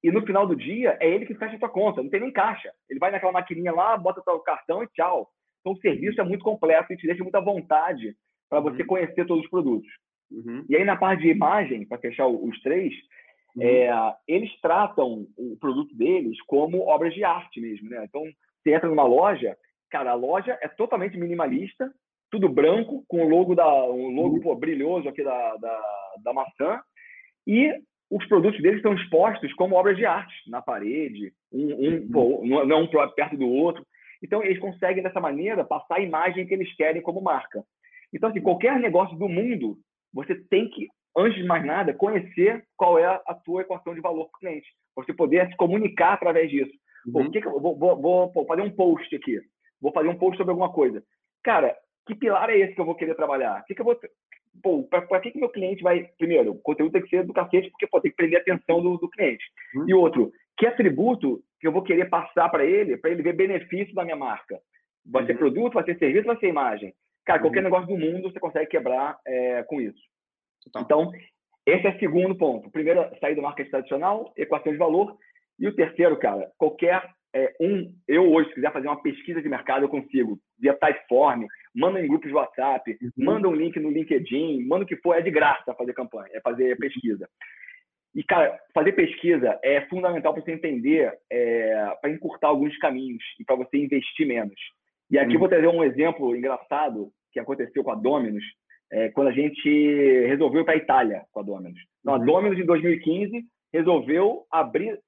e 0.00 0.12
no 0.12 0.24
final 0.24 0.46
do 0.46 0.54
dia 0.54 0.96
é 1.00 1.08
ele 1.08 1.26
que 1.26 1.34
fecha 1.34 1.56
a 1.56 1.58
tua 1.58 1.68
conta, 1.68 2.00
não 2.02 2.10
tem 2.10 2.20
nem 2.20 2.30
caixa. 2.30 2.70
Ele 2.88 3.00
vai 3.00 3.10
naquela 3.10 3.32
maquininha 3.32 3.72
lá, 3.72 3.96
bota 3.96 4.22
o 4.30 4.40
cartão 4.40 4.82
e 4.82 4.88
tchau. 4.88 5.28
Então 5.60 5.72
o 5.72 5.80
serviço 5.80 6.20
é 6.20 6.24
muito 6.24 6.44
completo 6.44 6.92
e 6.92 6.96
te 6.96 7.06
deixa 7.06 7.22
muita 7.22 7.40
vontade 7.40 8.14
para 8.48 8.60
você 8.60 8.82
uhum. 8.82 8.86
conhecer 8.86 9.26
todos 9.26 9.42
os 9.42 9.50
produtos. 9.50 9.88
Uhum. 10.30 10.64
E 10.68 10.76
aí, 10.76 10.84
na 10.84 10.96
parte 10.96 11.22
de 11.22 11.28
imagem, 11.28 11.86
para 11.86 11.98
fechar 11.98 12.26
os 12.26 12.60
três, 12.62 12.92
uhum. 13.56 13.62
é, 13.62 14.14
eles 14.26 14.50
tratam 14.60 15.26
o 15.36 15.56
produto 15.58 15.94
deles 15.94 16.40
como 16.46 16.86
obras 16.88 17.14
de 17.14 17.24
arte 17.24 17.60
mesmo, 17.60 17.88
né? 17.88 18.04
Então, 18.08 18.22
você 18.62 18.74
entra 18.74 18.88
numa 18.88 19.04
loja, 19.04 19.56
cara, 19.90 20.10
a 20.10 20.14
loja 20.14 20.58
é 20.62 20.68
totalmente 20.68 21.16
minimalista, 21.16 21.90
tudo 22.30 22.48
branco, 22.48 23.04
com 23.06 23.24
o 23.24 23.28
logo, 23.28 23.54
da, 23.54 23.84
um 23.84 24.10
logo 24.10 24.36
uhum. 24.36 24.40
pô, 24.40 24.56
brilhoso 24.56 25.08
aqui 25.08 25.22
da, 25.22 25.56
da, 25.56 25.80
da 26.24 26.32
maçã, 26.32 26.80
e 27.46 27.72
os 28.10 28.26
produtos 28.26 28.60
deles 28.60 28.78
estão 28.78 28.94
expostos 28.94 29.52
como 29.54 29.76
obras 29.76 29.96
de 29.96 30.04
arte 30.04 30.34
na 30.48 30.60
parede, 30.60 31.32
um, 31.52 31.66
um, 31.66 32.08
uhum. 32.14 32.66
não 32.66 32.78
é 32.78 32.82
um 32.82 33.08
perto 33.14 33.36
do 33.36 33.48
outro. 33.48 33.84
Então, 34.22 34.42
eles 34.42 34.58
conseguem, 34.58 35.02
dessa 35.02 35.20
maneira, 35.20 35.64
passar 35.64 35.96
a 35.96 36.00
imagem 36.00 36.46
que 36.46 36.54
eles 36.54 36.74
querem 36.76 37.02
como 37.02 37.20
marca. 37.20 37.62
Então, 38.12 38.30
assim, 38.30 38.40
qualquer 38.40 38.78
negócio 38.78 39.16
do 39.18 39.28
mundo, 39.28 39.76
você 40.14 40.34
tem 40.48 40.70
que, 40.70 40.88
antes 41.16 41.36
de 41.36 41.44
mais 41.44 41.64
nada, 41.64 41.92
conhecer 41.92 42.64
qual 42.76 42.98
é 42.98 43.04
a 43.04 43.34
tua 43.34 43.62
equação 43.62 43.94
de 43.94 44.00
valor 44.00 44.28
para 44.30 44.36
o 44.36 44.40
cliente. 44.40 44.68
Você 44.94 45.12
poder 45.12 45.48
se 45.50 45.56
comunicar 45.56 46.14
através 46.14 46.48
disso. 46.48 46.72
Uhum. 47.06 47.24
Pô, 47.24 47.30
que 47.30 47.40
que 47.40 47.48
eu 47.48 47.60
vou, 47.60 47.76
vou, 47.76 48.30
vou 48.32 48.46
fazer 48.46 48.62
um 48.62 48.70
post 48.70 49.14
aqui. 49.14 49.40
Vou 49.80 49.92
fazer 49.92 50.08
um 50.08 50.16
post 50.16 50.36
sobre 50.36 50.52
alguma 50.52 50.72
coisa. 50.72 51.02
Cara, 51.42 51.76
que 52.06 52.14
pilar 52.14 52.48
é 52.48 52.58
esse 52.58 52.74
que 52.74 52.80
eu 52.80 52.84
vou 52.84 52.94
querer 52.94 53.14
trabalhar? 53.14 53.62
Que 53.66 53.74
que 53.74 53.80
eu 53.80 53.84
vou, 53.84 53.98
pô, 54.62 54.84
para 54.84 55.20
que, 55.20 55.32
que 55.32 55.38
meu 55.38 55.48
cliente 55.48 55.82
vai. 55.82 56.08
Primeiro, 56.16 56.52
o 56.52 56.60
conteúdo 56.60 56.92
tem 56.92 57.02
que 57.02 57.08
ser 57.08 57.24
do 57.24 57.32
cacete, 57.32 57.70
porque 57.70 57.86
pô, 57.86 58.00
tem 58.00 58.10
que 58.10 58.16
prender 58.16 58.38
a 58.38 58.42
atenção 58.42 58.80
do, 58.80 58.96
do 58.96 59.10
cliente. 59.10 59.44
Uhum. 59.74 59.88
E 59.88 59.94
outro, 59.94 60.32
que 60.56 60.66
atributo 60.66 61.42
que 61.60 61.66
eu 61.66 61.72
vou 61.72 61.82
querer 61.82 62.08
passar 62.08 62.48
para 62.48 62.64
ele, 62.64 62.96
para 62.96 63.10
ele 63.10 63.22
ver 63.22 63.34
benefício 63.34 63.94
da 63.94 64.04
minha 64.04 64.16
marca? 64.16 64.58
Vai 65.04 65.22
uhum. 65.22 65.26
ser 65.26 65.38
produto, 65.38 65.74
vai 65.74 65.84
ser 65.84 65.98
serviço, 65.98 66.26
vai 66.26 66.38
ser 66.38 66.48
imagem. 66.48 66.94
Cara, 67.24 67.40
qualquer 67.40 67.60
uhum. 67.60 67.64
negócio 67.64 67.86
do 67.86 67.98
mundo 67.98 68.30
você 68.30 68.38
consegue 68.38 68.70
quebrar 68.70 69.18
é, 69.26 69.62
com 69.64 69.80
isso. 69.80 70.00
Total. 70.64 70.82
Então, 70.82 71.12
esse 71.66 71.86
é 71.86 71.90
o 71.90 71.98
segundo 71.98 72.36
ponto. 72.36 72.68
O 72.68 72.70
primeiro, 72.70 73.08
sair 73.20 73.34
do 73.34 73.42
marketing 73.42 73.70
tradicional, 73.70 74.32
equação 74.36 74.72
de 74.72 74.78
valor. 74.78 75.16
E 75.58 75.66
o 75.66 75.74
terceiro, 75.74 76.18
cara, 76.18 76.50
qualquer 76.58 77.02
é, 77.34 77.52
um, 77.60 77.92
eu 78.06 78.30
hoje, 78.32 78.48
se 78.48 78.54
quiser 78.54 78.72
fazer 78.72 78.86
uma 78.86 79.02
pesquisa 79.02 79.42
de 79.42 79.48
mercado, 79.48 79.84
eu 79.84 79.88
consigo, 79.88 80.38
via 80.58 80.74
Typeform, 80.74 81.46
manda 81.74 82.00
em 82.00 82.06
grupos 82.06 82.28
de 82.28 82.34
WhatsApp, 82.34 82.96
uhum. 83.02 83.10
manda 83.16 83.48
um 83.48 83.54
link 83.54 83.78
no 83.80 83.90
LinkedIn, 83.90 84.64
manda 84.64 84.84
o 84.84 84.86
que 84.86 84.96
for, 84.96 85.14
é 85.14 85.20
de 85.20 85.30
graça 85.30 85.74
fazer 85.74 85.92
campanha, 85.94 86.30
é 86.32 86.40
fazer 86.40 86.76
pesquisa. 86.76 87.28
E, 88.14 88.22
cara, 88.22 88.56
fazer 88.72 88.92
pesquisa 88.92 89.58
é 89.64 89.80
fundamental 89.86 90.32
para 90.32 90.42
você 90.42 90.52
entender, 90.52 91.12
é, 91.28 91.94
para 92.00 92.10
encurtar 92.10 92.48
alguns 92.48 92.76
caminhos 92.78 93.24
e 93.40 93.44
para 93.44 93.56
você 93.56 93.78
investir 93.78 94.26
menos. 94.26 94.54
E 95.10 95.18
aqui 95.18 95.34
uhum. 95.34 95.40
vou 95.40 95.48
trazer 95.48 95.68
um 95.68 95.84
exemplo 95.84 96.34
engraçado 96.34 97.10
que 97.32 97.40
aconteceu 97.40 97.82
com 97.82 97.90
a 97.90 97.94
Dominus, 97.94 98.44
é, 98.92 99.08
quando 99.10 99.28
a 99.28 99.32
gente 99.32 100.26
resolveu 100.26 100.62
ir 100.62 100.64
para 100.64 100.74
a 100.74 100.78
Itália 100.78 101.22
com 101.32 101.40
a 101.40 101.42
Dominus. 101.42 101.80
Então, 102.00 102.14
a 102.14 102.18
uhum. 102.18 102.24
Dominus, 102.24 102.58
em 102.58 102.66
2015, 102.66 103.44
resolveu 103.72 104.44
abrir 104.50 104.98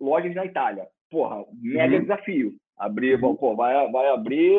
lojas 0.00 0.34
na 0.34 0.46
Itália. 0.46 0.86
Porra, 1.10 1.44
mega 1.60 1.96
uhum. 1.96 2.02
desafio. 2.02 2.54
Abrir, 2.78 3.22
uhum. 3.22 3.36
pô, 3.36 3.54
vai, 3.54 3.90
vai 3.90 4.08
abrir 4.08 4.52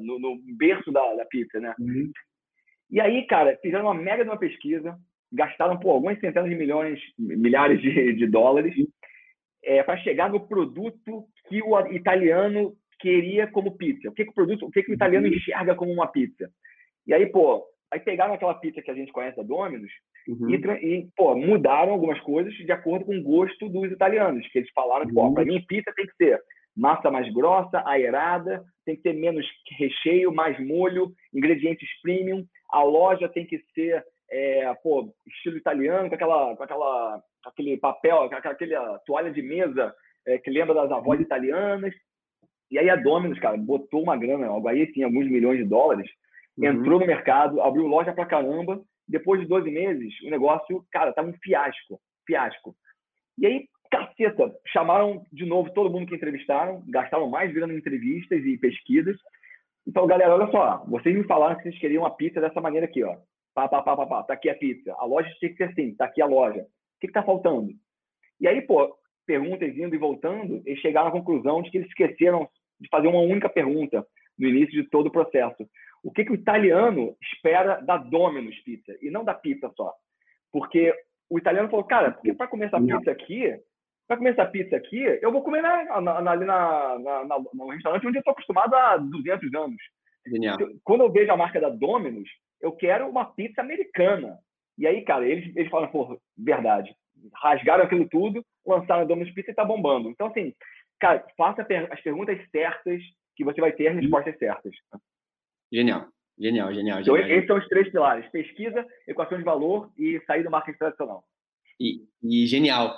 no, 0.00 0.18
no 0.18 0.38
berço 0.56 0.90
da, 0.90 1.14
da 1.14 1.24
pizza, 1.26 1.60
né? 1.60 1.74
Uhum. 1.78 2.10
E 2.90 3.00
aí, 3.00 3.26
cara, 3.26 3.58
fizeram 3.62 3.86
uma 3.86 3.94
mega 3.94 4.22
de 4.22 4.30
uma 4.30 4.38
pesquisa, 4.38 4.96
gastaram 5.32 5.78
pô, 5.78 5.90
algumas 5.90 6.20
centenas 6.20 6.50
de 6.50 6.54
milhões, 6.54 7.00
milhares 7.18 7.80
de, 7.80 8.14
de 8.14 8.26
dólares 8.26 8.74
é, 9.64 9.82
para 9.82 9.96
chegar 9.98 10.30
no 10.30 10.46
produto 10.46 11.24
que 11.48 11.62
o 11.62 11.78
italiano 11.92 12.74
queria 13.02 13.46
como 13.48 13.76
pizza. 13.76 14.08
O 14.08 14.12
que, 14.12 14.24
que 14.24 14.30
o 14.30 14.34
produto, 14.34 14.64
o 14.66 14.70
que, 14.70 14.82
que 14.82 14.92
o 14.92 14.94
italiano 14.94 15.26
uhum. 15.26 15.34
enxerga 15.34 15.74
como 15.74 15.92
uma 15.92 16.06
pizza? 16.06 16.48
E 17.06 17.12
aí, 17.12 17.26
pô, 17.26 17.62
aí 17.92 18.00
pegaram 18.00 18.32
aquela 18.32 18.54
pizza 18.54 18.80
que 18.80 18.90
a 18.90 18.94
gente 18.94 19.12
conhece 19.12 19.36
da 19.36 19.42
Domino's 19.42 19.90
uhum. 20.28 20.48
e, 20.48 20.54
e, 20.54 21.08
pô, 21.16 21.36
mudaram 21.36 21.92
algumas 21.92 22.20
coisas 22.20 22.54
de 22.54 22.72
acordo 22.72 23.04
com 23.04 23.16
o 23.16 23.22
gosto 23.22 23.68
dos 23.68 23.90
italianos, 23.90 24.46
que 24.48 24.60
eles 24.60 24.70
falaram 24.72 25.06
que, 25.06 25.14
uhum. 25.14 25.34
para 25.34 25.44
mim, 25.44 25.62
pizza 25.66 25.92
tem 25.94 26.06
que 26.06 26.14
ser 26.14 26.40
massa 26.74 27.10
mais 27.10 27.30
grossa, 27.34 27.82
aerada, 27.86 28.64
tem 28.86 28.96
que 28.96 29.02
ter 29.02 29.12
menos 29.12 29.46
recheio, 29.76 30.32
mais 30.32 30.58
molho, 30.64 31.12
ingredientes 31.34 31.88
premium. 32.00 32.46
A 32.70 32.82
loja 32.82 33.28
tem 33.28 33.44
que 33.44 33.58
ser 33.74 34.02
é, 34.30 34.72
pô, 34.82 35.12
estilo 35.26 35.58
italiano, 35.58 36.08
com 36.08 36.14
aquela, 36.14 36.56
com 36.56 36.62
aquela, 36.62 37.22
aquele 37.44 37.76
papel, 37.76 38.28
com 38.28 38.34
aquela 38.34 38.98
toalha 39.04 39.30
de 39.30 39.42
mesa 39.42 39.94
é, 40.26 40.38
que 40.38 40.50
lembra 40.50 40.74
das 40.74 40.90
avós 40.90 41.18
uhum. 41.18 41.24
italianas. 41.24 41.94
E 42.72 42.78
aí 42.78 42.88
a 42.88 42.96
Domino's, 42.96 43.38
cara, 43.38 43.54
botou 43.58 44.02
uma 44.02 44.16
grana, 44.16 44.50
o 44.50 44.60
Bahia 44.60 44.90
tinha 44.90 45.04
alguns 45.04 45.28
milhões 45.28 45.58
de 45.58 45.64
dólares, 45.64 46.10
uhum. 46.56 46.64
entrou 46.64 46.98
no 46.98 47.06
mercado, 47.06 47.60
abriu 47.60 47.86
loja 47.86 48.14
pra 48.14 48.24
caramba. 48.24 48.82
Depois 49.06 49.42
de 49.42 49.46
12 49.46 49.70
meses, 49.70 50.14
o 50.22 50.30
negócio, 50.30 50.82
cara, 50.90 51.12
tava 51.12 51.28
um 51.28 51.34
fiasco, 51.34 52.00
fiasco. 52.26 52.74
E 53.36 53.44
aí, 53.44 53.68
caceta, 53.90 54.50
chamaram 54.68 55.22
de 55.30 55.44
novo 55.44 55.70
todo 55.74 55.90
mundo 55.90 56.06
que 56.06 56.14
entrevistaram, 56.14 56.82
gastaram 56.88 57.28
mais 57.28 57.52
grana 57.52 57.74
em 57.74 57.76
entrevistas 57.76 58.42
e 58.42 58.56
pesquisas. 58.56 59.18
Então, 59.86 60.06
galera, 60.06 60.34
olha 60.34 60.50
só, 60.50 60.82
vocês 60.88 61.14
me 61.14 61.24
falaram 61.24 61.56
que 61.56 61.64
vocês 61.64 61.78
queriam 61.78 62.04
uma 62.04 62.16
pizza 62.16 62.40
dessa 62.40 62.60
maneira 62.60 62.86
aqui, 62.86 63.04
ó. 63.04 63.18
Pá, 63.52 63.68
pá, 63.68 63.82
pá, 63.82 63.94
pá, 63.94 64.06
pá, 64.06 64.22
tá 64.22 64.32
aqui 64.32 64.48
a 64.48 64.54
pizza. 64.54 64.94
A 64.96 65.04
loja 65.04 65.28
tinha 65.38 65.50
que 65.50 65.58
ser 65.58 65.64
assim, 65.64 65.94
tá 65.94 66.06
aqui 66.06 66.22
a 66.22 66.26
loja. 66.26 66.62
O 66.62 67.00
que 67.00 67.08
que 67.08 67.12
tá 67.12 67.22
faltando? 67.22 67.70
E 68.40 68.48
aí, 68.48 68.62
pô, 68.62 68.96
perguntas 69.26 69.76
indo 69.76 69.94
e 69.94 69.98
voltando, 69.98 70.62
eles 70.64 70.80
chegaram 70.80 71.08
à 71.08 71.12
conclusão 71.12 71.60
de 71.60 71.70
que 71.70 71.76
eles 71.76 71.88
esqueceram 71.88 72.48
de 72.82 72.88
fazer 72.88 73.08
uma 73.08 73.20
única 73.20 73.48
pergunta 73.48 74.04
no 74.38 74.48
início 74.48 74.82
de 74.82 74.88
todo 74.88 75.06
o 75.06 75.12
processo. 75.12 75.68
O 76.02 76.10
que, 76.10 76.24
que 76.24 76.32
o 76.32 76.34
italiano 76.34 77.16
espera 77.22 77.80
da 77.80 77.96
Domino's 77.96 78.58
Pizza 78.64 78.96
e 79.00 79.10
não 79.10 79.24
da 79.24 79.34
pizza 79.34 79.70
só? 79.76 79.92
Porque 80.50 80.92
o 81.30 81.38
italiano 81.38 81.70
falou, 81.70 81.84
cara, 81.84 82.10
porque 82.10 82.34
para 82.34 82.48
comer 82.48 82.66
essa 82.66 82.80
pizza 82.80 83.10
aqui, 83.10 83.56
para 84.06 84.16
comer 84.16 84.30
essa 84.30 84.44
pizza 84.44 84.76
aqui, 84.76 84.98
eu 85.22 85.30
vou 85.30 85.42
comer 85.42 85.62
na, 85.62 86.00
na, 86.00 86.20
na, 86.20 86.30
ali 86.32 86.44
na, 86.44 86.98
na, 86.98 87.38
no 87.54 87.70
restaurante 87.70 88.06
onde 88.06 88.18
eu 88.18 88.20
estou 88.20 88.32
acostumado 88.32 88.74
há 88.74 88.96
200 88.96 89.54
anos. 89.54 89.76
Genial. 90.26 90.58
Quando 90.84 91.02
eu 91.02 91.12
vejo 91.12 91.32
a 91.32 91.36
marca 91.36 91.60
da 91.60 91.68
Domino's, 91.68 92.28
eu 92.60 92.72
quero 92.72 93.08
uma 93.08 93.24
pizza 93.24 93.60
americana. 93.60 94.38
E 94.76 94.86
aí, 94.86 95.02
cara, 95.04 95.26
eles, 95.26 95.54
eles 95.56 95.70
falam, 95.70 95.88
pô, 95.88 96.20
verdade. 96.36 96.94
Rasgaram 97.34 97.84
aquilo 97.84 98.08
tudo, 98.08 98.44
lançaram 98.66 99.02
a 99.02 99.04
Domino's 99.04 99.32
Pizza 99.32 99.50
e 99.50 99.54
tá 99.54 99.64
bombando. 99.64 100.10
Então, 100.10 100.26
assim, 100.26 100.52
cara, 101.02 101.26
faça 101.36 101.66
as 101.90 102.00
perguntas 102.00 102.38
certas 102.52 103.02
que 103.34 103.44
você 103.44 103.60
vai 103.60 103.72
ter 103.72 103.88
as 103.88 103.96
respostas 103.96 104.38
certas. 104.38 104.72
Genial. 105.72 106.06
Genial, 106.38 106.72
genial, 106.72 107.00
então, 107.00 107.16
genial. 107.16 107.36
esses 107.36 107.46
são 107.46 107.58
os 107.58 107.68
três 107.68 107.90
pilares: 107.90 108.30
pesquisa, 108.30 108.86
equação 109.06 109.36
de 109.36 109.44
valor 109.44 109.92
e 109.98 110.20
sair 110.26 110.42
do 110.42 110.50
marketing 110.50 110.78
tradicional. 110.78 111.22
E, 111.78 112.06
e 112.22 112.46
genial. 112.46 112.96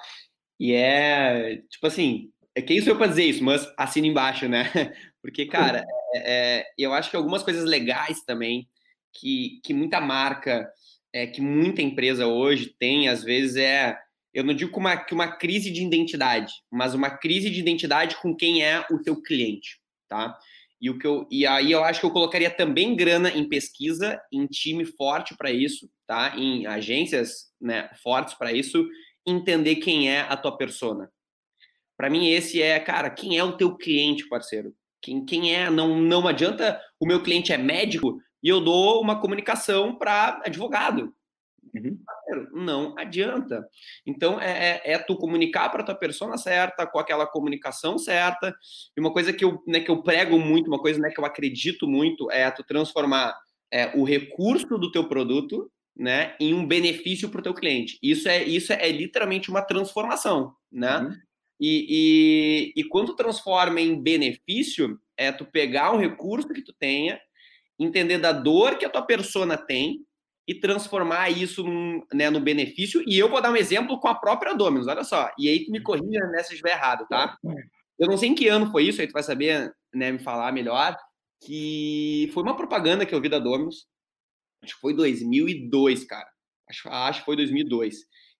E 0.61 0.72
é, 0.72 1.57
tipo 1.68 1.86
assim, 1.86 2.30
é 2.55 2.62
quem 2.62 2.80
sou 2.80 2.92
eu 2.92 2.98
para 2.98 3.09
dizer 3.09 3.24
isso, 3.24 3.42
mas 3.42 3.66
assina 3.76 4.07
embaixo, 4.07 4.48
né? 4.48 4.64
Porque, 5.20 5.46
cara, 5.46 5.84
é, 6.14 6.59
é, 6.59 6.64
eu 6.78 6.92
acho 6.92 7.11
que 7.11 7.16
algumas 7.16 7.42
coisas 7.42 7.64
legais 7.64 8.22
também 8.22 8.68
que, 9.12 9.61
que 9.64 9.74
muita 9.74 10.00
marca, 10.00 10.70
é, 11.12 11.26
que 11.26 11.40
muita 11.40 11.82
empresa 11.82 12.26
hoje 12.26 12.74
tem, 12.78 13.09
às 13.09 13.24
vezes, 13.24 13.57
é. 13.57 13.98
Eu 14.35 14.43
não 14.43 14.53
digo 14.53 14.72
que 14.72 14.78
uma, 14.78 14.97
que 14.97 15.14
uma 15.14 15.28
crise 15.28 15.70
de 15.70 15.82
identidade, 15.82 16.53
mas 16.70 16.93
uma 16.93 17.09
crise 17.09 17.49
de 17.49 17.61
identidade 17.61 18.16
com 18.16 18.35
quem 18.35 18.64
é 18.64 18.85
o 18.91 19.01
teu 19.01 19.22
cliente, 19.22 19.78
tá? 20.09 20.37
E, 20.80 20.91
o 20.91 20.99
que 20.99 21.07
eu, 21.07 21.26
e 21.30 21.47
aí 21.47 21.70
eu 21.70 21.85
acho 21.85 22.01
que 22.01 22.07
eu 22.07 22.11
colocaria 22.11 22.51
também 22.51 22.97
grana 22.97 23.30
em 23.30 23.49
pesquisa, 23.49 24.20
em 24.32 24.45
time 24.47 24.85
forte 24.85 25.37
para 25.37 25.53
isso, 25.53 25.89
tá? 26.07 26.37
Em 26.37 26.66
agências 26.66 27.53
né, 27.61 27.89
fortes 28.03 28.35
para 28.35 28.53
isso, 28.53 28.87
entender 29.26 29.76
quem 29.76 30.11
é 30.11 30.20
a 30.22 30.37
tua 30.37 30.57
persona. 30.57 31.11
Para 31.97 32.11
mim, 32.11 32.28
esse 32.28 32.61
é, 32.61 32.78
cara, 32.80 33.09
quem 33.09 33.39
é 33.39 33.45
o 33.45 33.57
teu 33.57 33.76
cliente, 33.76 34.28
parceiro? 34.28 34.74
Quem, 35.01 35.24
quem 35.24 35.55
é? 35.55 35.70
Não, 35.70 36.01
não 36.01 36.26
adianta 36.26 36.80
o 36.99 37.07
meu 37.07 37.22
cliente 37.22 37.53
é 37.53 37.57
médico 37.57 38.20
e 38.43 38.49
eu 38.49 38.61
dou 38.61 39.01
uma 39.01 39.20
comunicação 39.20 39.97
para 39.97 40.43
advogado. 40.45 41.14
Uhum. 41.74 41.99
Não 42.53 42.95
adianta. 42.99 43.66
Então, 44.07 44.41
é, 44.41 44.80
é, 44.85 44.93
é 44.93 44.99
tu 44.99 45.16
comunicar 45.16 45.68
para 45.70 45.82
tua 45.82 45.95
persona 45.95 46.37
certa, 46.37 46.87
com 46.87 46.99
aquela 46.99 47.26
comunicação 47.26 47.99
certa. 47.99 48.55
E 48.97 49.01
uma 49.01 49.12
coisa 49.12 49.32
que 49.32 49.45
eu, 49.45 49.62
né, 49.66 49.80
que 49.80 49.91
eu 49.91 50.03
prego 50.03 50.39
muito, 50.39 50.68
uma 50.68 50.80
coisa 50.80 51.01
né, 51.01 51.11
que 51.11 51.20
eu 51.20 51.24
acredito 51.24 51.87
muito, 51.87 52.30
é 52.30 52.51
tu 52.51 52.62
transformar 52.64 53.37
é, 53.72 53.97
o 53.97 54.05
recurso 54.05 54.78
do 54.78 54.91
teu 54.91 55.09
produto 55.09 55.70
né, 55.97 56.35
em 56.41 56.53
um 56.53 56.66
benefício 56.66 57.28
para 57.28 57.41
o 57.41 57.43
teu 57.43 57.55
cliente. 57.55 57.99
Isso 58.03 58.28
é, 58.28 58.43
isso 58.43 58.72
é, 58.72 58.91
literalmente 58.91 59.51
uma 59.51 59.62
transformação, 59.62 60.53
né? 60.70 60.99
Uhum. 60.99 61.14
E, 61.61 62.72
e, 62.76 62.80
e 62.80 62.85
quando 62.85 63.14
transforma 63.14 63.80
em 63.80 64.01
benefício, 64.01 64.99
é 65.16 65.30
tu 65.30 65.45
pegar 65.45 65.93
um 65.93 65.99
recurso 65.99 66.49
que 66.49 66.62
tu 66.62 66.72
tenha, 66.72 67.20
entender 67.78 68.18
da 68.18 68.32
dor 68.32 68.76
que 68.76 68.85
a 68.85 68.91
tua 68.91 69.03
persona 69.03 69.57
tem, 69.57 70.05
e 70.47 70.55
transformar 70.55 71.30
isso 71.30 71.62
num, 71.62 72.03
né, 72.12 72.28
no 72.28 72.40
benefício. 72.40 73.03
E 73.07 73.18
eu 73.18 73.28
vou 73.28 73.40
dar 73.40 73.51
um 73.51 73.57
exemplo 73.57 73.99
com 73.99 74.09
a 74.09 74.14
própria 74.14 74.55
Dominus, 74.55 74.86
olha 74.86 75.05
só. 75.05 75.30
E 75.38 75.49
aí 75.49 75.64
tu 75.64 75.70
me 75.70 75.80
corrija 75.80 76.26
né, 76.26 76.42
se 76.42 76.53
estiver 76.53 76.72
errado, 76.72 77.07
tá? 77.09 77.36
Eu 77.99 78.09
não 78.09 78.16
sei 78.16 78.28
em 78.28 78.34
que 78.34 78.49
ano 78.49 78.70
foi 78.70 78.84
isso, 78.84 79.01
aí 79.01 79.07
tu 79.07 79.12
vai 79.12 79.22
saber 79.22 79.72
né, 79.95 80.12
me 80.12 80.18
falar 80.18 80.53
melhor, 80.53 80.97
que 81.45 82.30
foi 82.34 82.42
uma 82.42 82.57
propaganda 82.57 83.07
que 83.07 83.14
eu 83.14 83.20
vi 83.20 83.28
da 83.28 83.38
Dominus, 83.38 83.86
acho 84.62 84.74
que 84.74 84.80
foi 84.80 84.95
2002, 84.95 86.05
cara. 86.05 86.28
Acho, 86.68 86.88
acho 86.88 87.20
que 87.20 87.26
foi 87.26 87.36
2002, 87.36 87.97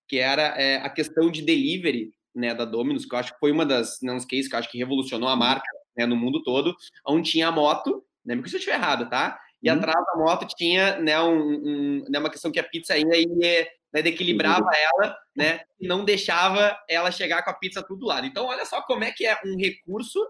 que 0.09 0.19
era 0.19 0.43
é, 0.61 0.77
a 0.77 0.91
questão 0.91 1.31
de 1.31 1.43
delivery 1.43 2.11
né, 2.35 2.55
da 2.55 2.65
Dominus, 2.65 3.07
que 3.07 3.15
eu 3.15 3.19
acho 3.19 3.33
que 3.33 3.39
foi 3.39 3.53
uma 3.53 3.65
das 3.65 3.99
né, 4.03 4.13
uns 4.13 4.25
cases 4.25 4.49
que 4.49 4.55
eu 4.55 4.59
acho 4.59 4.71
que 4.71 4.79
revolucionou 4.79 5.29
a 5.29 5.37
marca 5.37 5.69
né, 5.97 6.05
no 6.05 6.17
mundo 6.17 6.43
todo, 6.43 6.75
onde 7.07 7.31
tinha 7.31 7.49
a 7.49 7.53
moto, 7.53 8.05
né, 8.25 8.35
me 8.35 8.49
se 8.49 8.57
eu 8.57 8.59
estiver 8.59 8.77
errado, 8.77 9.09
tá? 9.09 9.39
E 9.65 9.71
uhum. 9.71 9.77
atrás 9.79 10.05
da 10.05 10.19
moto 10.19 10.47
tinha 10.55 11.01
né, 11.01 11.19
um, 11.23 11.39
um, 11.39 12.05
né, 12.07 12.19
uma 12.19 12.29
questão 12.29 12.53
que 12.53 12.61
a 12.61 12.65
pizza 12.65 12.93
ainda 12.93 13.17
ia, 13.17 13.67
né, 13.91 14.01
equilibrava 14.01 14.67
uhum. 14.67 14.71
ela, 14.75 15.17
né, 15.35 15.61
e 15.81 15.89
não 15.89 16.05
deixava 16.05 16.79
ela 16.87 17.11
chegar 17.11 17.43
com 17.43 17.49
a 17.49 17.55
pizza 17.55 17.83
tudo 17.83 18.05
lado. 18.05 18.27
Então, 18.27 18.45
olha 18.45 18.67
só 18.67 18.83
como 18.83 19.05
é 19.05 19.11
que 19.11 19.27
é 19.27 19.41
um 19.43 19.57
recurso 19.57 20.21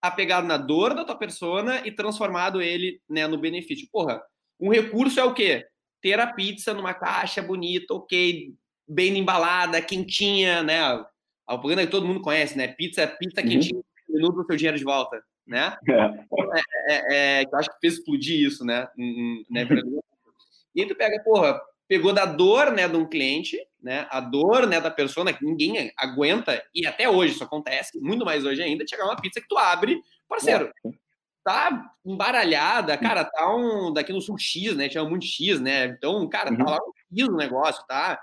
apegado 0.00 0.46
na 0.46 0.56
dor 0.56 0.94
da 0.94 1.04
tua 1.04 1.14
persona 1.14 1.86
e 1.86 1.92
transformado 1.92 2.62
ele 2.62 3.02
né, 3.06 3.26
no 3.26 3.36
benefício. 3.36 3.86
Porra, 3.92 4.22
um 4.58 4.70
recurso 4.70 5.20
é 5.20 5.24
o 5.24 5.34
quê? 5.34 5.66
Ter 6.00 6.18
a 6.18 6.32
pizza 6.32 6.72
numa 6.72 6.94
caixa 6.94 7.42
bonita, 7.42 7.92
ok, 7.92 8.54
bem 8.88 9.18
embalada, 9.18 9.80
quentinha, 9.82 10.62
né? 10.62 10.80
A 10.80 11.06
propaganda 11.46 11.84
que 11.84 11.90
todo 11.90 12.06
mundo 12.06 12.22
conhece, 12.22 12.56
né? 12.56 12.68
Pizza, 12.68 13.06
pizza 13.06 13.42
uhum. 13.42 13.48
quentinha, 13.48 13.82
minuto 14.08 14.40
o 14.40 14.46
seu 14.46 14.56
dinheiro 14.56 14.78
de 14.78 14.84
volta 14.84 15.22
né? 15.46 15.76
É. 15.88 15.92
É, 15.94 16.62
é, 16.88 17.40
é, 17.40 17.44
eu 17.44 17.58
acho 17.58 17.70
que 17.70 17.80
fez 17.80 17.94
explodir 17.94 18.46
isso, 18.46 18.64
né? 18.64 18.88
né? 19.50 19.66
E 20.74 20.82
aí 20.82 20.88
tu 20.88 20.94
pega, 20.94 21.22
porra, 21.22 21.60
pegou 21.86 22.12
da 22.12 22.24
dor, 22.24 22.72
né, 22.72 22.88
de 22.88 22.96
um 22.96 23.08
cliente, 23.08 23.58
né? 23.80 24.06
A 24.10 24.20
dor, 24.20 24.66
né, 24.66 24.80
da 24.80 24.90
pessoa 24.90 25.30
que 25.32 25.44
ninguém 25.44 25.92
aguenta, 25.96 26.62
e 26.74 26.86
até 26.86 27.08
hoje 27.08 27.34
isso 27.34 27.44
acontece, 27.44 28.00
muito 28.00 28.24
mais 28.24 28.44
hoje 28.44 28.62
ainda, 28.62 28.86
chegar 28.88 29.04
uma 29.04 29.20
pizza 29.20 29.40
que 29.40 29.48
tu 29.48 29.58
abre, 29.58 30.00
parceiro, 30.28 30.72
é. 30.84 30.90
tá 31.44 31.92
embaralhada, 32.04 32.96
cara, 32.96 33.24
tá 33.24 33.54
um, 33.54 33.92
daqui 33.92 34.12
no 34.12 34.20
sul 34.20 34.38
X, 34.38 34.74
né, 34.74 34.88
chama 34.88 35.10
muito 35.10 35.26
X, 35.26 35.60
né, 35.60 35.86
então, 35.86 36.26
cara, 36.28 36.46
tá 36.46 36.58
uhum. 36.58 36.64
tá 36.64 36.70
lá 36.70 36.78
um 36.78 37.18
X 37.18 37.28
no 37.28 37.36
negócio, 37.36 37.84
tá? 37.86 38.20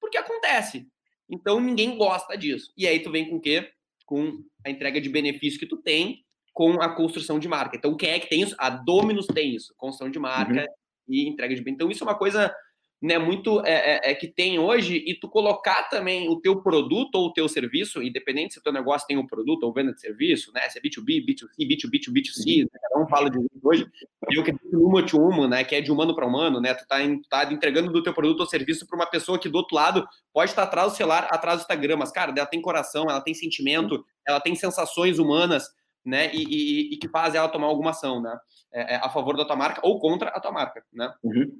Porque 0.00 0.18
acontece. 0.18 0.86
Então, 1.30 1.58
ninguém 1.58 1.96
gosta 1.96 2.36
disso. 2.36 2.70
E 2.76 2.86
aí 2.86 3.00
tu 3.00 3.10
vem 3.10 3.30
com 3.30 3.36
o 3.36 3.40
quê? 3.40 3.70
Com 4.04 4.44
a 4.64 4.68
entrega 4.68 5.00
de 5.00 5.08
benefício 5.08 5.58
que 5.58 5.66
tu 5.66 5.78
tem 5.78 6.23
com 6.54 6.80
a 6.80 6.88
construção 6.88 7.38
de 7.38 7.48
marca. 7.48 7.76
Então, 7.76 7.96
quem 7.96 8.10
é 8.10 8.20
que 8.20 8.30
tem 8.30 8.40
isso? 8.40 8.54
A 8.58 8.70
Dominus 8.70 9.26
tem 9.26 9.54
isso, 9.54 9.74
construção 9.76 10.08
de 10.08 10.20
marca 10.20 10.60
uhum. 10.60 10.66
e 11.08 11.28
entrega 11.28 11.54
de 11.54 11.60
bem. 11.60 11.74
Então, 11.74 11.90
isso 11.90 12.04
é 12.04 12.06
uma 12.06 12.16
coisa 12.16 12.54
né, 13.02 13.18
muito 13.18 13.60
é, 13.66 13.96
é, 13.96 14.12
é, 14.12 14.14
que 14.14 14.28
tem 14.28 14.58
hoje 14.58 15.02
e 15.04 15.14
tu 15.18 15.28
colocar 15.28 15.82
também 15.90 16.30
o 16.30 16.40
teu 16.40 16.62
produto 16.62 17.16
ou 17.16 17.26
o 17.26 17.32
teu 17.32 17.46
serviço, 17.48 18.02
independente 18.02 18.54
se 18.54 18.60
o 18.60 18.62
teu 18.62 18.72
negócio 18.72 19.06
tem 19.06 19.18
um 19.18 19.26
produto 19.26 19.64
ou 19.64 19.74
venda 19.74 19.92
de 19.92 20.00
serviço, 20.00 20.50
né, 20.54 20.62
se 20.70 20.78
é 20.78 20.80
B2B, 20.80 21.26
B2C, 21.26 21.68
B2B, 21.68 22.10
B2C, 22.10 22.60
uhum. 22.60 22.68
né, 22.72 22.80
cada 22.80 23.04
um 23.04 23.06
fala 23.06 23.28
de 23.28 23.38
hoje, 23.62 23.86
eu 24.30 24.42
que 24.42 24.52
é 24.52 24.54
uma 24.72 25.04
to 25.04 25.18
human, 25.18 25.48
né, 25.48 25.64
que 25.64 25.74
é 25.74 25.82
de 25.82 25.92
humano 25.92 26.14
para 26.14 26.26
humano, 26.26 26.60
né, 26.60 26.72
tu 26.72 26.86
tá, 26.86 26.96
tá 27.28 27.52
entregando 27.52 27.92
do 27.92 28.02
teu 28.02 28.14
produto 28.14 28.40
ou 28.40 28.46
serviço 28.46 28.86
para 28.86 28.96
uma 28.96 29.10
pessoa 29.10 29.38
que 29.38 29.50
do 29.50 29.58
outro 29.58 29.74
lado 29.76 30.06
pode 30.32 30.52
estar 30.52 30.62
atrás 30.62 30.92
do 30.92 30.96
celular, 30.96 31.28
atrás 31.30 31.58
do 31.58 31.62
Instagram, 31.62 31.96
mas 31.96 32.10
cara, 32.10 32.32
ela 32.34 32.46
tem 32.46 32.62
coração, 32.62 33.04
ela 33.10 33.20
tem 33.20 33.34
sentimento, 33.34 34.02
ela 34.26 34.40
tem 34.40 34.54
sensações 34.54 35.18
humanas, 35.18 35.68
né, 36.04 36.30
e, 36.34 36.42
e, 36.42 36.94
e, 36.94 36.96
que 36.98 37.08
faz 37.08 37.34
ela 37.34 37.48
tomar 37.48 37.66
alguma 37.66 37.90
ação, 37.90 38.20
né, 38.20 38.36
é, 38.72 38.94
é, 38.94 38.96
a 38.96 39.08
favor 39.08 39.36
da 39.36 39.44
tua 39.44 39.56
marca 39.56 39.80
ou 39.82 39.98
contra 39.98 40.28
a 40.30 40.40
tua 40.40 40.52
marca, 40.52 40.84
né. 40.92 41.12
Uhum, 41.22 41.58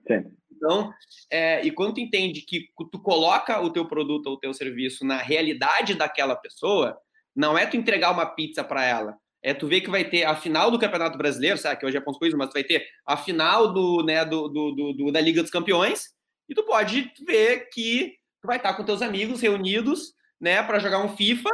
então, 0.52 0.92
é, 1.30 1.64
e 1.64 1.70
quando 1.70 1.94
tu 1.94 2.00
entende 2.00 2.42
que 2.42 2.68
tu 2.92 3.00
coloca 3.00 3.60
o 3.60 3.70
teu 3.70 3.86
produto 3.86 4.26
ou 4.26 4.34
o 4.34 4.38
teu 4.38 4.52
serviço 4.52 5.04
na 5.04 5.16
realidade 5.16 5.94
daquela 5.94 6.36
pessoa, 6.36 6.96
não 7.34 7.56
é 7.56 7.66
tu 7.66 7.76
entregar 7.76 8.12
uma 8.12 8.26
pizza 8.26 8.62
para 8.62 8.84
ela, 8.84 9.16
é 9.42 9.52
tu 9.52 9.66
ver 9.66 9.82
que 9.82 9.90
vai 9.90 10.04
ter 10.04 10.24
a 10.24 10.34
final 10.34 10.70
do 10.70 10.78
Campeonato 10.78 11.18
Brasileiro, 11.18 11.58
sabe, 11.58 11.78
que 11.78 11.86
hoje 11.86 11.96
é 11.96 12.00
pontos 12.00 12.18
coisas, 12.18 12.38
mas 12.38 12.48
tu 12.48 12.54
vai 12.54 12.64
ter 12.64 12.86
a 13.06 13.16
final 13.16 13.72
do, 13.72 14.02
né, 14.02 14.24
do, 14.24 14.48
do, 14.48 14.72
do, 14.72 14.92
do, 14.92 15.12
da 15.12 15.20
Liga 15.20 15.42
dos 15.42 15.50
Campeões, 15.50 16.14
e 16.48 16.54
tu 16.54 16.62
pode 16.64 17.12
ver 17.26 17.68
que 17.70 18.14
tu 18.40 18.46
vai 18.46 18.56
estar 18.56 18.74
com 18.74 18.84
teus 18.84 19.02
amigos 19.02 19.40
reunidos, 19.40 20.14
né, 20.40 20.62
para 20.62 20.78
jogar 20.78 21.04
um 21.04 21.14
FIFA 21.16 21.50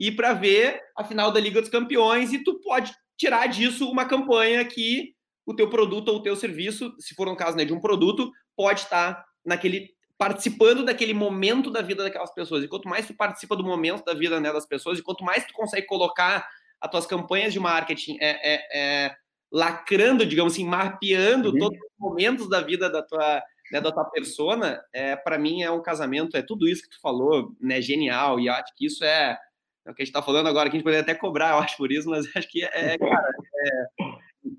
e 0.00 0.10
para 0.10 0.32
ver 0.32 0.80
a 0.96 1.04
final 1.04 1.30
da 1.30 1.38
Liga 1.38 1.60
dos 1.60 1.68
Campeões 1.68 2.32
e 2.32 2.42
tu 2.42 2.58
pode 2.60 2.92
tirar 3.18 3.46
disso 3.46 3.88
uma 3.90 4.06
campanha 4.06 4.64
que 4.64 5.14
o 5.44 5.54
teu 5.54 5.68
produto 5.68 6.08
ou 6.08 6.16
o 6.16 6.22
teu 6.22 6.34
serviço, 6.34 6.94
se 6.98 7.14
for 7.14 7.28
um 7.28 7.36
caso 7.36 7.54
né, 7.54 7.66
de 7.66 7.74
um 7.74 7.80
produto, 7.80 8.32
pode 8.56 8.80
estar 8.80 9.22
naquele 9.44 9.90
participando 10.16 10.84
daquele 10.84 11.14
momento 11.14 11.70
da 11.70 11.82
vida 11.82 12.02
daquelas 12.02 12.32
pessoas. 12.32 12.64
E 12.64 12.68
quanto 12.68 12.88
mais 12.88 13.06
tu 13.06 13.14
participa 13.14 13.56
do 13.56 13.64
momento 13.64 14.04
da 14.04 14.14
vida 14.14 14.40
né, 14.40 14.52
das 14.52 14.66
pessoas, 14.66 14.98
e 14.98 15.02
quanto 15.02 15.24
mais 15.24 15.46
tu 15.46 15.52
consegue 15.52 15.86
colocar 15.86 16.48
as 16.80 16.90
tuas 16.90 17.06
campanhas 17.06 17.52
de 17.52 17.60
marketing 17.60 18.16
é, 18.20 18.54
é, 18.54 18.60
é 18.72 19.16
lacrando, 19.52 20.24
digamos 20.24 20.54
assim, 20.54 20.64
mapeando 20.64 21.50
uhum. 21.50 21.58
todos 21.58 21.78
os 21.78 21.98
momentos 21.98 22.48
da 22.48 22.60
vida 22.60 22.88
da 22.88 23.02
tua 23.02 23.42
né, 23.70 23.80
da 23.80 23.92
tua 23.92 24.04
persona, 24.04 24.82
é, 24.92 25.14
para 25.14 25.38
mim 25.38 25.62
é 25.62 25.70
um 25.70 25.82
casamento, 25.82 26.36
é 26.36 26.42
tudo 26.42 26.68
isso 26.68 26.82
que 26.82 26.90
tu 26.90 27.00
falou, 27.00 27.54
né, 27.60 27.80
genial, 27.80 28.40
e 28.40 28.48
acho 28.48 28.74
que 28.74 28.86
isso 28.86 29.04
é 29.04 29.38
é 29.86 29.90
o 29.90 29.94
que 29.94 30.02
a 30.02 30.04
gente 30.04 30.10
está 30.14 30.22
falando 30.22 30.48
agora, 30.48 30.68
que 30.68 30.76
a 30.76 30.78
gente 30.78 30.84
poderia 30.84 31.02
até 31.02 31.14
cobrar, 31.14 31.50
eu 31.50 31.58
acho, 31.58 31.76
por 31.76 31.90
isso, 31.90 32.08
mas 32.08 32.24
acho 32.36 32.48
que 32.48 32.62
é, 32.64 32.94
é 32.94 32.98
cara, 32.98 33.32
é, 33.54 33.86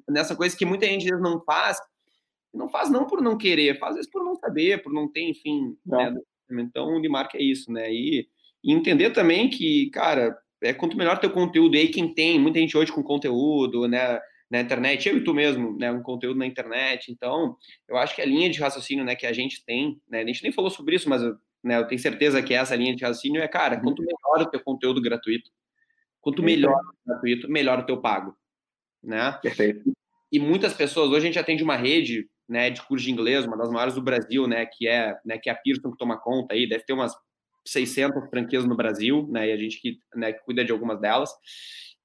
nessa 0.09 0.35
coisa 0.35 0.55
que 0.57 0.65
muita 0.65 0.85
gente 0.85 1.09
não 1.11 1.41
faz, 1.43 1.77
não 2.53 2.69
faz 2.69 2.89
não 2.89 3.05
por 3.05 3.21
não 3.21 3.37
querer, 3.37 3.79
faz 3.79 3.95
isso 3.97 4.09
por 4.09 4.23
não 4.23 4.35
saber, 4.35 4.81
por 4.81 4.91
não 4.91 5.07
ter, 5.11 5.21
enfim, 5.29 5.77
né, 5.85 6.13
então 6.51 6.99
de 7.01 7.07
marca 7.07 7.37
é 7.37 7.43
isso, 7.43 7.71
né, 7.71 7.91
e, 7.91 8.27
e, 8.63 8.73
entender 8.73 9.11
também 9.11 9.49
que, 9.49 9.89
cara, 9.91 10.37
é 10.61 10.73
quanto 10.73 10.97
melhor 10.97 11.19
teu 11.19 11.31
conteúdo, 11.31 11.75
e 11.75 11.79
aí 11.79 11.87
quem 11.87 12.13
tem, 12.13 12.39
muita 12.39 12.59
gente 12.59 12.77
hoje 12.77 12.91
com 12.91 13.03
conteúdo, 13.03 13.87
né, 13.87 14.19
na 14.49 14.59
internet, 14.59 15.07
eu 15.07 15.17
e 15.17 15.23
tu 15.23 15.33
mesmo, 15.33 15.77
né, 15.77 15.91
um 15.91 16.01
conteúdo 16.01 16.37
na 16.37 16.45
internet, 16.45 17.11
então, 17.11 17.55
eu 17.87 17.95
acho 17.95 18.13
que 18.13 18.21
a 18.21 18.25
linha 18.25 18.49
de 18.49 18.59
raciocínio, 18.59 19.05
né, 19.05 19.15
que 19.15 19.25
a 19.25 19.31
gente 19.31 19.63
tem, 19.63 20.01
né, 20.09 20.21
a 20.21 20.25
gente 20.25 20.43
nem 20.43 20.51
falou 20.51 20.69
sobre 20.69 20.95
isso, 20.95 21.07
mas 21.07 21.21
né, 21.63 21.77
eu 21.77 21.87
tenho 21.87 21.99
certeza 21.99 22.41
que 22.41 22.53
essa 22.53 22.75
linha 22.75 22.95
de 22.95 23.03
raciocínio 23.03 23.41
é, 23.41 23.47
cara, 23.47 23.75
uhum. 23.75 23.83
quanto 23.83 24.01
melhor 24.01 24.47
o 24.47 24.49
teu 24.49 24.59
conteúdo 24.59 25.01
gratuito, 25.01 25.49
quanto 26.19 26.41
melhor 26.43 26.79
o 26.79 27.09
gratuito, 27.09 27.49
melhor 27.49 27.79
o 27.79 27.85
teu 27.85 28.01
pago, 28.01 28.35
né? 29.03 29.31
Perfeito. 29.41 29.91
e 30.31 30.39
muitas 30.39 30.73
pessoas, 30.73 31.09
hoje 31.09 31.17
a 31.17 31.25
gente 31.27 31.39
atende 31.39 31.63
uma 31.63 31.75
rede 31.75 32.27
né, 32.51 32.69
de 32.69 32.81
curso 32.81 33.05
de 33.05 33.11
inglês, 33.11 33.45
uma 33.45 33.57
das 33.57 33.69
maiores 33.69 33.95
do 33.95 34.01
Brasil, 34.01 34.45
né, 34.45 34.65
que 34.65 34.85
é, 34.85 35.17
né, 35.25 35.37
que 35.37 35.49
é 35.49 35.53
a 35.53 35.55
Pearson 35.55 35.89
que 35.89 35.97
toma 35.97 36.19
conta 36.19 36.53
aí, 36.53 36.67
deve 36.67 36.83
ter 36.83 36.91
umas 36.91 37.15
600 37.65 38.29
franquias 38.29 38.65
no 38.65 38.75
Brasil, 38.75 39.25
né, 39.31 39.47
e 39.47 39.51
a 39.53 39.57
gente 39.57 39.79
que, 39.79 39.99
né, 40.13 40.33
que 40.33 40.43
cuida 40.43 40.65
de 40.65 40.71
algumas 40.71 40.99
delas. 40.99 41.31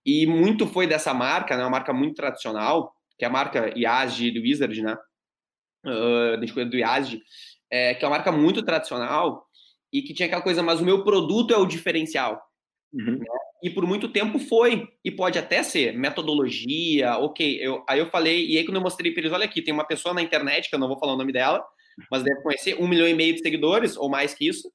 E 0.04 0.24
muito 0.24 0.66
foi 0.66 0.86
dessa 0.86 1.12
marca, 1.12 1.57
né, 1.57 1.64
uma 1.64 1.70
marca 1.70 1.92
muito 1.92 2.14
tradicional, 2.14 2.94
que 3.18 3.24
é 3.24 3.28
a 3.28 3.30
marca 3.30 3.76
Yazd 3.76 4.30
do 4.30 4.40
Wizard, 4.40 4.82
né, 4.82 4.96
uh, 5.84 6.34
a 6.36 6.40
gente 6.40 6.52
cuida 6.52 6.70
do 6.70 6.76
Yazd, 6.76 7.20
é, 7.68 7.94
que 7.94 8.04
é 8.04 8.09
uma 8.09 8.16
marca 8.16 8.30
muito 8.30 8.62
tradicional 8.62 9.45
e 9.93 10.03
que 10.03 10.14
tinha 10.14 10.26
aquela 10.26 10.43
coisa, 10.43 10.62
mas 10.62 10.80
o 10.80 10.84
meu 10.84 11.05
produto 11.05 11.55
é 11.55 11.57
o 11.57 11.66
diferencial. 11.66 12.41
Uhum. 12.93 13.18
Né? 13.18 13.26
E 13.62 13.70
por 13.70 13.87
muito 13.87 14.09
tempo 14.09 14.39
foi, 14.39 14.89
e 15.05 15.11
pode 15.11 15.39
até 15.39 15.62
ser, 15.62 15.97
metodologia, 15.97 17.16
ok. 17.18 17.59
Eu, 17.61 17.84
aí 17.89 17.99
eu 17.99 18.07
falei, 18.07 18.47
e 18.47 18.59
aí 18.59 18.64
quando 18.64 18.76
eu 18.76 18.82
mostrei 18.82 19.12
para 19.12 19.22
eles, 19.22 19.32
olha 19.32 19.45
aqui, 19.45 19.62
tem 19.62 19.72
uma 19.72 19.87
pessoa 19.87 20.14
na 20.14 20.22
internet, 20.22 20.68
que 20.68 20.74
eu 20.74 20.78
não 20.78 20.89
vou 20.89 20.99
falar 20.99 21.14
o 21.14 21.16
nome 21.16 21.32
dela, 21.32 21.64
mas 22.11 22.22
deve 22.22 22.43
conhecer, 22.43 22.80
um 22.80 22.87
milhão 22.87 23.09
e 23.09 23.14
meio 23.14 23.34
de 23.34 23.41
seguidores, 23.41 23.97
ou 23.97 24.09
mais 24.09 24.34
que 24.34 24.47
isso, 24.47 24.70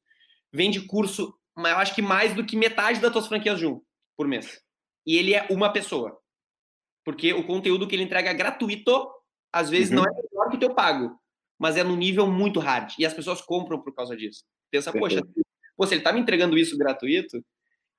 vende 0.51 0.85
curso, 0.87 1.33
eu 1.57 1.77
acho 1.77 1.93
que 1.93 2.01
mais 2.01 2.33
do 2.33 2.45
que 2.45 2.57
metade 2.57 2.99
das 2.99 3.11
tuas 3.11 3.27
franquias 3.27 3.59
junto, 3.59 3.85
por 4.17 4.27
mês. 4.27 4.59
E 5.05 5.17
ele 5.17 5.33
é 5.33 5.45
uma 5.49 5.71
pessoa. 5.71 6.17
Porque 7.05 7.33
o 7.33 7.45
conteúdo 7.45 7.87
que 7.87 7.95
ele 7.95 8.03
entrega 8.03 8.29
é 8.29 8.33
gratuito, 8.33 9.07
às 9.53 9.69
vezes 9.69 9.89
uhum. 9.89 9.97
não 9.97 10.05
é 10.05 10.09
melhor 10.09 10.49
que 10.49 10.55
o 10.57 10.59
teu 10.59 10.73
pago, 10.73 11.15
mas 11.59 11.77
é 11.77 11.83
no 11.83 11.95
nível 11.95 12.27
muito 12.27 12.59
hard. 12.59 12.93
E 12.97 13.05
as 13.05 13.13
pessoas 13.13 13.41
compram 13.41 13.81
por 13.81 13.93
causa 13.93 14.15
disso. 14.15 14.43
Pensa, 14.71 14.91
poxa, 14.91 15.21
pô, 15.75 15.85
se 15.85 15.93
ele 15.93 16.01
tá 16.01 16.13
me 16.13 16.21
entregando 16.21 16.57
isso 16.57 16.77
gratuito, 16.77 17.43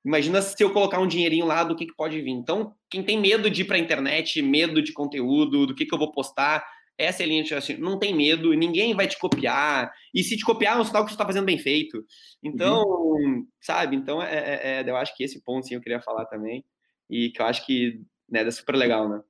Imagina 0.04 0.42
se 0.42 0.62
eu 0.62 0.72
colocar 0.72 0.98
um 0.98 1.06
dinheirinho 1.06 1.46
lá 1.46 1.62
do 1.62 1.76
que, 1.76 1.86
que 1.86 1.94
pode 1.94 2.20
vir. 2.20 2.32
Então, 2.32 2.74
quem 2.90 3.02
tem 3.02 3.20
medo 3.20 3.48
de 3.48 3.62
ir 3.62 3.64
para 3.64 3.76
a 3.76 3.80
internet, 3.80 4.42
medo 4.42 4.82
de 4.82 4.92
conteúdo, 4.92 5.66
do 5.66 5.74
que, 5.74 5.86
que 5.86 5.94
eu 5.94 5.98
vou 5.98 6.10
postar, 6.10 6.64
essa 6.98 7.22
é 7.22 7.24
a 7.24 7.28
linha 7.28 7.44
de 7.44 7.54
assim, 7.54 7.76
não 7.76 7.98
tem 7.98 8.14
medo, 8.14 8.52
ninguém 8.52 8.94
vai 8.94 9.06
te 9.06 9.18
copiar. 9.18 9.92
E 10.12 10.22
se 10.22 10.36
te 10.36 10.44
copiar, 10.44 10.76
é 10.76 10.80
um 10.80 10.84
sinal 10.84 11.04
que 11.04 11.10
você 11.10 11.14
está 11.14 11.24
fazendo 11.24 11.46
bem 11.46 11.58
feito. 11.58 12.04
Então, 12.42 12.82
uhum. 12.84 13.46
sabe? 13.60 13.94
Então, 13.94 14.20
é, 14.20 14.34
é, 14.34 14.80
é, 14.80 14.90
eu 14.90 14.96
acho 14.96 15.16
que 15.16 15.22
esse 15.22 15.42
ponto 15.42 15.66
sim 15.66 15.74
eu 15.74 15.80
queria 15.80 16.00
falar 16.00 16.26
também. 16.26 16.64
E 17.08 17.30
que 17.30 17.40
eu 17.40 17.46
acho 17.46 17.64
que 17.64 18.00
né, 18.28 18.42
é 18.42 18.50
super 18.50 18.74
legal, 18.74 19.08
né? 19.08 19.20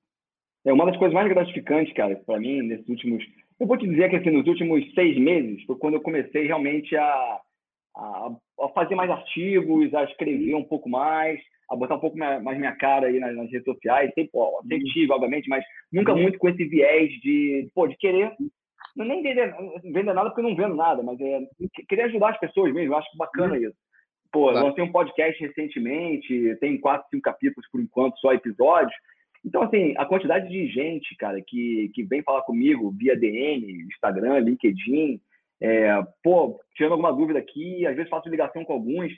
É 0.65 0.73
uma 0.73 0.87
das 0.87 0.97
coisas 0.97 1.13
mais 1.13 1.29
gratificantes, 1.29 1.93
cara, 1.93 2.17
para 2.17 2.39
mim, 2.39 2.63
nesses 2.63 2.89
últimos. 2.89 3.23
Eu 3.63 3.69
vou 3.69 3.79
te 3.79 3.87
dizer 3.87 4.11
que 4.11 4.17
assim, 4.17 4.31
nos 4.31 4.45
últimos 4.49 4.93
seis 4.93 5.17
meses 5.17 5.63
foi 5.65 5.77
quando 5.77 5.95
eu 5.95 6.01
comecei 6.01 6.49
realmente 6.49 6.97
a 6.97 7.41
a, 7.97 8.31
a, 8.61 8.69
fazer 8.71 8.97
mais 8.97 9.09
artigos, 9.09 9.95
a 9.95 10.03
escrever 10.03 10.57
um 10.57 10.65
pouco 10.65 10.89
mais, 10.89 11.39
a 11.71 11.77
botar 11.77 11.95
um 11.95 12.01
pouco 12.01 12.19
mais 12.19 12.59
minha 12.59 12.75
cara 12.75 13.07
aí 13.07 13.21
nas, 13.21 13.37
nas 13.37 13.51
redes 13.53 13.65
sociais, 13.65 14.11
sempre, 14.15 14.31
ó, 14.35 14.61
sempre 14.63 14.79
uhum. 14.79 14.93
tive, 14.93 15.13
obviamente, 15.13 15.49
mas 15.49 15.65
nunca 15.93 16.13
muito 16.13 16.39
com 16.39 16.49
esse 16.49 16.65
viés 16.65 17.09
de, 17.21 17.71
pô, 17.73 17.87
de 17.87 17.97
querer, 17.99 18.33
não 18.97 19.07
nem 19.07 19.23
vender, 19.23 19.55
vender 19.85 20.13
nada 20.13 20.31
porque 20.31 20.41
eu 20.41 20.49
não 20.49 20.57
vendo 20.57 20.75
nada, 20.75 21.03
mas 21.03 21.21
é 21.21 21.41
querer 21.89 22.03
ajudar 22.03 22.31
as 22.31 22.41
pessoas 22.41 22.73
mesmo, 22.73 22.93
eu 22.93 22.99
acho 22.99 23.17
bacana 23.17 23.55
uhum. 23.55 23.63
isso. 23.63 23.77
Pô, 24.33 24.49
claro. 24.49 24.67
lancei 24.67 24.83
um 24.83 24.91
podcast 24.91 25.39
recentemente, 25.41 26.57
tem 26.59 26.81
quatro, 26.81 27.07
cinco 27.11 27.23
capítulos 27.23 27.69
por 27.71 27.81
enquanto, 27.81 28.19
só 28.19 28.33
episódios. 28.33 28.95
Então, 29.45 29.63
assim, 29.63 29.95
a 29.97 30.07
quantidade 30.07 30.49
de 30.49 30.69
gente, 30.69 31.17
cara, 31.17 31.41
que, 31.41 31.91
que 31.95 32.05
vem 32.05 32.23
falar 32.23 32.43
comigo 32.43 32.93
via 32.93 33.17
DM, 33.17 33.83
Instagram, 33.83 34.39
LinkedIn, 34.39 35.21
é, 35.61 36.01
pô, 36.23 36.61
tirando 36.75 36.93
alguma 36.93 37.13
dúvida 37.13 37.39
aqui, 37.39 37.87
às 37.87 37.97
vezes 37.97 38.11
faço 38.11 38.29
ligação 38.29 38.65
com 38.65 38.73
alguns. 38.73 39.13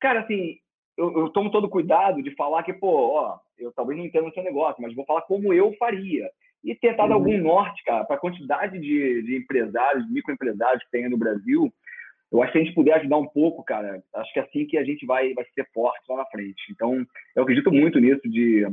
Cara, 0.00 0.20
assim, 0.20 0.58
eu, 0.96 1.18
eu 1.18 1.28
tomo 1.30 1.50
todo 1.50 1.68
cuidado 1.68 2.22
de 2.22 2.34
falar 2.34 2.62
que, 2.62 2.72
pô, 2.72 3.14
ó, 3.14 3.38
eu 3.58 3.72
talvez 3.72 3.98
não 3.98 4.06
entenda 4.06 4.28
o 4.28 4.32
seu 4.32 4.42
negócio, 4.42 4.82
mas 4.82 4.94
vou 4.94 5.04
falar 5.04 5.22
como 5.22 5.52
eu 5.52 5.72
faria. 5.78 6.28
E 6.62 6.74
tentar 6.74 7.06
dar 7.06 7.16
uhum. 7.16 7.22
algum 7.22 7.38
norte, 7.38 7.82
cara, 7.84 8.04
para 8.04 8.16
a 8.16 8.20
quantidade 8.20 8.78
de, 8.78 9.22
de 9.22 9.36
empresários, 9.36 10.10
microempresários 10.10 10.82
que 10.84 10.90
tem 10.90 11.08
no 11.08 11.16
Brasil. 11.16 11.72
Eu 12.30 12.42
acho 12.42 12.52
que 12.52 12.58
a 12.58 12.62
gente 12.62 12.74
puder 12.74 12.94
ajudar 12.94 13.16
um 13.16 13.26
pouco, 13.26 13.64
cara, 13.64 14.02
acho 14.14 14.32
que 14.32 14.38
é 14.38 14.42
assim 14.42 14.66
que 14.66 14.76
a 14.76 14.84
gente 14.84 15.04
vai, 15.06 15.32
vai 15.32 15.44
ser 15.54 15.66
forte 15.72 16.04
lá 16.08 16.18
na 16.18 16.26
frente. 16.26 16.62
Então, 16.70 17.04
eu 17.34 17.42
acredito 17.42 17.72
muito 17.72 17.98
nisso 17.98 18.22
de, 18.28 18.64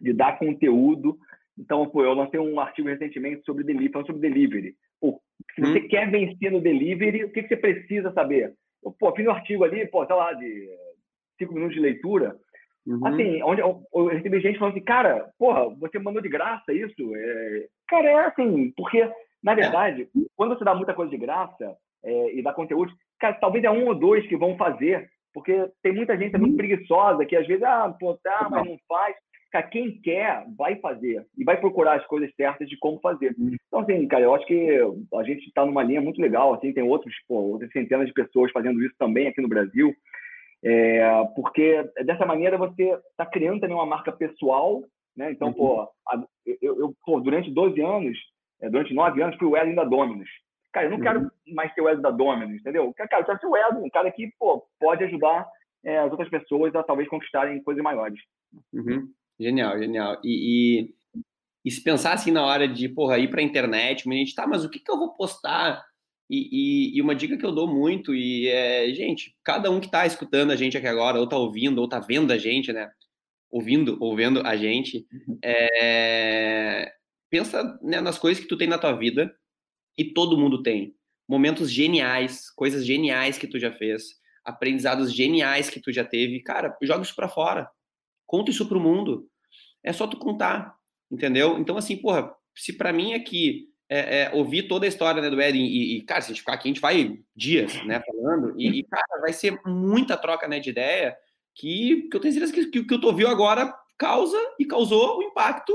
de 0.00 0.12
dar 0.12 0.38
conteúdo. 0.38 1.16
Então, 1.58 1.88
pô, 1.88 2.02
eu 2.02 2.12
lancei 2.14 2.38
um 2.38 2.60
artigo 2.60 2.88
recentemente 2.88 3.44
sobre 3.44 3.64
delivery, 3.64 3.92
falando 3.92 4.06
sobre 4.06 4.28
delivery. 4.28 4.74
Pô, 5.00 5.20
se 5.54 5.60
você 5.60 5.78
hum. 5.78 5.88
quer 5.88 6.10
vencer 6.10 6.52
no 6.52 6.60
delivery, 6.60 7.24
o 7.24 7.32
que, 7.32 7.42
que 7.42 7.48
você 7.48 7.56
precisa 7.56 8.12
saber? 8.12 8.54
Eu, 8.84 8.92
pô, 8.98 9.14
fiz 9.14 9.26
um 9.26 9.30
artigo 9.30 9.64
ali, 9.64 9.86
pô, 9.88 10.04
sei 10.06 10.16
lá, 10.16 10.32
de 10.34 10.68
cinco 11.38 11.54
minutos 11.54 11.74
de 11.74 11.80
leitura. 11.80 12.36
Uhum. 12.86 13.06
Assim, 13.06 13.42
onde 13.42 13.60
eu, 13.60 13.82
eu, 13.92 14.06
recebi 14.06 14.40
gente 14.40 14.58
falando 14.58 14.76
assim, 14.76 14.84
cara, 14.84 15.28
porra, 15.38 15.68
você 15.76 15.98
mandou 15.98 16.22
de 16.22 16.28
graça 16.28 16.72
isso? 16.72 17.16
É... 17.16 17.66
Cara, 17.88 18.08
é 18.08 18.26
assim, 18.26 18.72
porque, 18.76 19.10
na 19.42 19.52
é. 19.52 19.56
verdade, 19.56 20.02
é. 20.02 20.06
quando 20.36 20.56
você 20.56 20.64
dá 20.64 20.74
muita 20.74 20.94
coisa 20.94 21.10
de 21.10 21.18
graça 21.18 21.76
é, 22.04 22.34
e 22.34 22.42
dá 22.42 22.52
conteúdo, 22.52 22.92
cara, 23.18 23.34
talvez 23.34 23.64
é 23.64 23.70
um 23.70 23.86
ou 23.86 23.94
dois 23.94 24.24
que 24.28 24.36
vão 24.36 24.56
fazer, 24.56 25.08
porque 25.34 25.68
tem 25.82 25.92
muita 25.92 26.16
gente 26.16 26.38
muito 26.38 26.52
uhum. 26.52 26.56
preguiçosa 26.56 27.26
que 27.26 27.34
às 27.34 27.46
vezes, 27.46 27.64
ah, 27.64 27.94
pô, 27.98 28.14
tá, 28.22 28.48
mas 28.48 28.64
não 28.64 28.78
faz. 28.88 29.16
Cara, 29.56 29.68
quem 29.68 29.98
quer 30.02 30.44
vai 30.54 30.76
fazer 30.76 31.26
e 31.36 31.42
vai 31.42 31.58
procurar 31.58 31.96
as 31.96 32.06
coisas 32.06 32.30
certas 32.34 32.68
de 32.68 32.76
como 32.76 33.00
fazer. 33.00 33.34
Então, 33.38 33.80
assim, 33.80 34.06
cara, 34.06 34.24
eu 34.24 34.34
acho 34.34 34.46
que 34.46 34.78
a 35.14 35.22
gente 35.22 35.46
está 35.46 35.64
numa 35.64 35.82
linha 35.82 36.00
muito 36.00 36.20
legal. 36.20 36.52
Assim, 36.52 36.74
tem 36.74 36.82
outros, 36.82 37.14
pô, 37.26 37.36
outras 37.36 37.72
centenas 37.72 38.06
de 38.06 38.12
pessoas 38.12 38.52
fazendo 38.52 38.82
isso 38.84 38.94
também 38.98 39.28
aqui 39.28 39.40
no 39.40 39.48
Brasil. 39.48 39.94
É, 40.62 41.24
porque 41.34 41.82
dessa 42.04 42.26
maneira 42.26 42.58
você 42.58 42.98
está 43.10 43.24
criando 43.24 43.60
também 43.60 43.74
uma 43.74 43.86
marca 43.86 44.12
pessoal, 44.12 44.82
né? 45.16 45.30
Então, 45.30 45.48
uhum. 45.48 45.54
pô, 45.54 45.82
a, 46.06 46.22
eu, 46.60 46.78
eu, 46.78 46.94
pô, 47.04 47.18
durante 47.20 47.50
12 47.50 47.80
anos, 47.80 48.18
é, 48.60 48.68
durante 48.68 48.92
9 48.92 49.22
anos, 49.22 49.36
fui 49.36 49.48
o 49.48 49.56
Edwin 49.56 49.74
da 49.74 49.84
Dominus. 49.84 50.28
Cara, 50.70 50.86
eu 50.86 50.90
não 50.90 50.98
uhum. 50.98 51.02
quero 51.02 51.30
mais 51.54 51.72
ser 51.72 51.80
o 51.80 51.88
Edwin 51.88 52.02
da 52.02 52.10
Dominus, 52.10 52.60
entendeu? 52.60 52.92
Cara, 52.94 53.22
eu 53.22 53.26
quero 53.26 53.40
ser 53.40 53.46
o 53.46 53.56
Edwin, 53.56 53.86
um 53.86 53.90
cara 53.90 54.10
que, 54.10 54.30
pô, 54.38 54.66
pode 54.78 55.02
ajudar 55.04 55.46
é, 55.82 55.98
as 55.98 56.10
outras 56.10 56.28
pessoas 56.28 56.74
a 56.74 56.82
talvez 56.82 57.08
conquistarem 57.08 57.62
coisas 57.62 57.82
maiores. 57.82 58.20
Uhum. 58.72 59.08
Genial, 59.38 59.78
genial. 59.78 60.20
E, 60.24 60.88
e, 61.14 61.20
e, 61.64 61.70
se 61.70 61.82
pensar 61.82 62.14
assim 62.14 62.30
na 62.30 62.44
hora 62.44 62.66
de, 62.66 62.88
porra, 62.88 63.18
ir 63.18 63.28
para 63.28 63.40
a 63.40 63.44
internet, 63.44 64.08
a 64.08 64.12
gente, 64.12 64.34
tá, 64.34 64.46
mas 64.46 64.64
o 64.64 64.70
que, 64.70 64.78
que 64.78 64.90
eu 64.90 64.98
vou 64.98 65.14
postar? 65.14 65.84
E, 66.28 66.48
e, 66.94 66.98
e, 66.98 67.02
uma 67.02 67.14
dica 67.14 67.36
que 67.36 67.44
eu 67.44 67.52
dou 67.52 67.68
muito, 67.68 68.14
e 68.14 68.48
é, 68.48 68.92
gente, 68.94 69.36
cada 69.44 69.70
um 69.70 69.78
que 69.78 69.86
está 69.86 70.06
escutando 70.06 70.50
a 70.50 70.56
gente 70.56 70.76
aqui 70.76 70.86
agora, 70.86 71.18
ou 71.18 71.24
está 71.24 71.36
ouvindo, 71.36 71.78
ou 71.78 71.84
está 71.84 72.00
vendo 72.00 72.32
a 72.32 72.38
gente, 72.38 72.72
né? 72.72 72.90
Ouvindo, 73.50 73.96
ouvindo 74.00 74.40
a 74.44 74.56
gente, 74.56 75.06
uhum. 75.12 75.38
é, 75.44 76.92
pensa 77.30 77.78
né, 77.82 78.00
nas 78.00 78.18
coisas 78.18 78.42
que 78.42 78.48
tu 78.48 78.56
tem 78.56 78.68
na 78.68 78.78
tua 78.78 78.92
vida, 78.92 79.32
e 79.98 80.12
todo 80.12 80.38
mundo 80.38 80.62
tem. 80.62 80.94
Momentos 81.28 81.70
geniais, 81.70 82.50
coisas 82.50 82.86
geniais 82.86 83.38
que 83.38 83.46
tu 83.46 83.58
já 83.58 83.72
fez, 83.72 84.04
aprendizados 84.44 85.12
geniais 85.12 85.70
que 85.70 85.80
tu 85.80 85.92
já 85.92 86.04
teve. 86.04 86.40
Cara, 86.42 86.76
joga 86.82 87.02
isso 87.02 87.14
para 87.14 87.28
fora 87.28 87.68
Conta 88.26 88.50
isso 88.50 88.66
pro 88.66 88.80
mundo. 88.80 89.28
É 89.82 89.92
só 89.92 90.06
tu 90.06 90.16
contar, 90.16 90.74
entendeu? 91.10 91.58
Então, 91.58 91.76
assim, 91.76 91.96
porra, 91.96 92.34
se 92.54 92.72
para 92.72 92.92
mim 92.92 93.14
aqui 93.14 93.68
é, 93.88 94.22
é, 94.22 94.34
ouvir 94.34 94.64
toda 94.64 94.84
a 94.84 94.88
história 94.88 95.22
né, 95.22 95.30
do 95.30 95.40
Eden 95.40 95.64
e, 95.64 95.98
e, 95.98 96.02
cara, 96.02 96.20
se 96.20 96.26
a 96.26 96.34
gente 96.34 96.40
ficar 96.40 96.54
aqui, 96.54 96.68
a 96.68 96.72
gente 96.72 96.80
vai 96.80 97.18
dias, 97.34 97.72
né, 97.84 98.02
falando, 98.04 98.54
e, 98.58 98.80
e, 98.80 98.84
cara, 98.84 99.20
vai 99.20 99.32
ser 99.32 99.60
muita 99.64 100.16
troca, 100.16 100.48
né, 100.48 100.58
de 100.58 100.70
ideia 100.70 101.16
que, 101.54 102.08
que 102.10 102.16
eu 102.16 102.20
tenho 102.20 102.34
certeza 102.34 102.52
que, 102.52 102.66
que 102.66 102.78
o 102.80 102.86
que 102.86 102.94
eu 102.94 103.00
tô 103.00 103.08
ouvindo 103.08 103.28
agora 103.28 103.72
causa 103.96 104.36
e 104.58 104.64
causou 104.64 105.18
um 105.18 105.22
impacto 105.22 105.72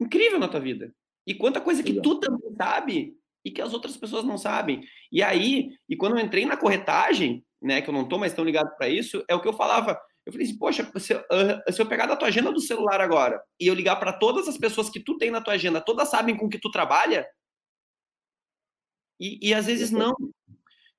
incrível 0.00 0.38
na 0.38 0.48
tua 0.48 0.60
vida. 0.60 0.92
E 1.26 1.34
quanta 1.34 1.60
coisa 1.60 1.82
que 1.82 2.00
tu 2.00 2.18
também 2.18 2.54
sabe 2.56 3.16
e 3.44 3.50
que 3.50 3.62
as 3.62 3.72
outras 3.72 3.96
pessoas 3.96 4.24
não 4.24 4.38
sabem. 4.38 4.82
E 5.10 5.22
aí, 5.22 5.70
e 5.88 5.96
quando 5.96 6.18
eu 6.18 6.24
entrei 6.24 6.44
na 6.44 6.56
corretagem, 6.56 7.44
né, 7.62 7.80
que 7.80 7.88
eu 7.88 7.94
não 7.94 8.08
tô 8.08 8.18
mais 8.18 8.32
tão 8.32 8.44
ligado 8.44 8.74
para 8.76 8.88
isso, 8.88 9.24
é 9.28 9.34
o 9.34 9.40
que 9.40 9.48
eu 9.48 9.52
falava, 9.52 10.00
eu 10.26 10.32
falei 10.32 10.46
assim, 10.46 10.58
poxa, 10.58 10.92
se 10.98 11.12
eu, 11.12 11.24
se 11.72 11.80
eu 11.80 11.86
pegar 11.86 12.06
da 12.06 12.16
tua 12.16 12.26
agenda 12.26 12.50
do 12.50 12.60
celular 12.60 13.00
agora 13.00 13.40
e 13.60 13.66
eu 13.68 13.74
ligar 13.74 13.94
para 13.96 14.12
todas 14.12 14.48
as 14.48 14.58
pessoas 14.58 14.90
que 14.90 14.98
tu 14.98 15.16
tem 15.16 15.30
na 15.30 15.40
tua 15.40 15.54
agenda, 15.54 15.80
todas 15.80 16.08
sabem 16.08 16.36
com 16.36 16.48
que 16.48 16.58
tu 16.58 16.68
trabalha? 16.68 17.24
E, 19.20 19.50
e 19.50 19.54
às 19.54 19.66
vezes 19.66 19.92
não. 19.92 20.14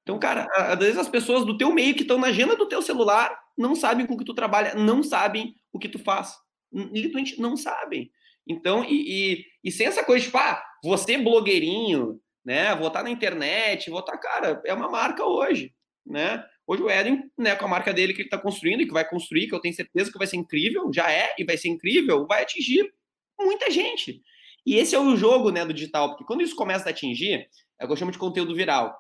Então, 0.01 0.17
cara, 0.17 0.47
às 0.55 0.79
vezes 0.79 0.97
as 0.97 1.09
pessoas 1.09 1.45
do 1.45 1.57
teu 1.57 1.73
meio 1.73 1.93
que 1.93 2.03
estão 2.03 2.17
na 2.17 2.27
agenda 2.27 2.55
do 2.55 2.67
teu 2.69 2.81
celular 2.81 3.37
não 3.57 3.75
sabem 3.75 4.05
com 4.05 4.15
que 4.15 4.23
tu 4.23 4.33
trabalha, 4.33 4.73
não 4.75 5.03
sabem 5.03 5.53
o 5.73 5.77
que 5.77 5.89
tu 5.89 5.99
faz. 5.99 6.33
Literalmente 6.71 7.41
não 7.41 7.57
sabem. 7.57 8.09
Então, 8.47 8.85
e, 8.85 9.33
e, 9.33 9.45
e 9.61 9.71
sem 9.71 9.87
essa 9.87 10.05
coisa 10.05 10.25
de, 10.25 10.37
ah, 10.37 10.63
você 10.81 11.17
blogueirinho, 11.17 12.21
né, 12.45 12.73
vou 12.75 12.87
estar 12.87 13.03
na 13.03 13.09
internet, 13.09 13.89
vou 13.89 13.99
estar, 13.99 14.17
cara, 14.17 14.61
é 14.65 14.73
uma 14.73 14.89
marca 14.89 15.25
hoje, 15.25 15.73
né? 16.05 16.45
Hoje 16.67 16.83
o 16.83 16.89
Eden, 16.89 17.31
né, 17.37 17.55
com 17.55 17.63
a 17.63 17.69
marca 17.69 17.93
dele 17.93 18.13
que 18.13 18.19
ele 18.19 18.27
está 18.27 18.37
construindo 18.37 18.81
e 18.81 18.85
que 18.85 18.93
vai 18.93 19.07
construir, 19.07 19.47
que 19.47 19.55
eu 19.55 19.61
tenho 19.61 19.73
certeza 19.73 20.11
que 20.11 20.17
vai 20.17 20.27
ser 20.27 20.35
incrível, 20.35 20.91
já 20.93 21.09
é 21.09 21.33
e 21.39 21.45
vai 21.45 21.55
ser 21.55 21.69
incrível, 21.69 22.27
vai 22.27 22.43
atingir 22.43 22.93
muita 23.39 23.71
gente. 23.71 24.21
E 24.65 24.75
esse 24.75 24.93
é 24.93 24.99
o 24.99 25.15
jogo, 25.15 25.49
né, 25.49 25.65
do 25.65 25.73
digital, 25.73 26.09
porque 26.09 26.25
quando 26.25 26.41
isso 26.41 26.55
começa 26.55 26.89
a 26.89 26.91
atingir, 26.91 27.47
é 27.79 27.85
o 27.85 27.87
que 27.87 27.93
eu 27.93 27.97
chamo 27.97 28.11
de 28.11 28.17
conteúdo 28.17 28.53
viral. 28.53 28.99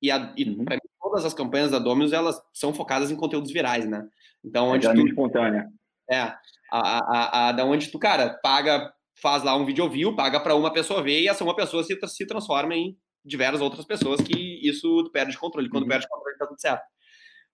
E, 0.00 0.10
a, 0.10 0.32
e 0.36 0.44
uhum. 0.44 0.56
mim, 0.58 0.66
todas 1.00 1.26
as 1.26 1.34
campanhas 1.34 1.70
da 1.70 1.78
Dominus, 1.78 2.14
elas 2.14 2.40
são 2.52 2.72
focadas 2.72 3.10
em 3.10 3.16
conteúdos 3.16 3.52
virais, 3.52 3.86
né? 3.86 4.08
Então, 4.42 4.68
onde 4.68 4.86
é 4.86 4.94
tu... 4.94 5.06
espontânea. 5.06 5.68
É, 6.10 6.18
a, 6.18 6.38
a, 6.70 7.48
a, 7.48 7.52
da 7.52 7.64
onde 7.66 7.90
tu, 7.90 7.98
cara, 7.98 8.40
paga 8.42 8.92
faz 9.20 9.42
lá 9.42 9.54
um 9.54 9.66
vídeo 9.66 9.88
view, 9.88 10.16
paga 10.16 10.40
para 10.40 10.54
uma 10.54 10.72
pessoa 10.72 11.02
ver 11.02 11.20
e 11.20 11.28
essa 11.28 11.44
uma 11.44 11.54
pessoa 11.54 11.84
se, 11.84 11.96
se 12.08 12.26
transforma 12.26 12.74
em 12.74 12.96
diversas 13.24 13.60
outras 13.60 13.84
pessoas 13.84 14.20
que 14.20 14.66
isso 14.66 15.10
perde 15.12 15.38
controle. 15.38 15.68
Quando 15.68 15.84
uhum. 15.84 15.90
perde 15.90 16.08
controle, 16.08 16.38
tá 16.38 16.46
tudo 16.46 16.60
certo. 16.60 16.82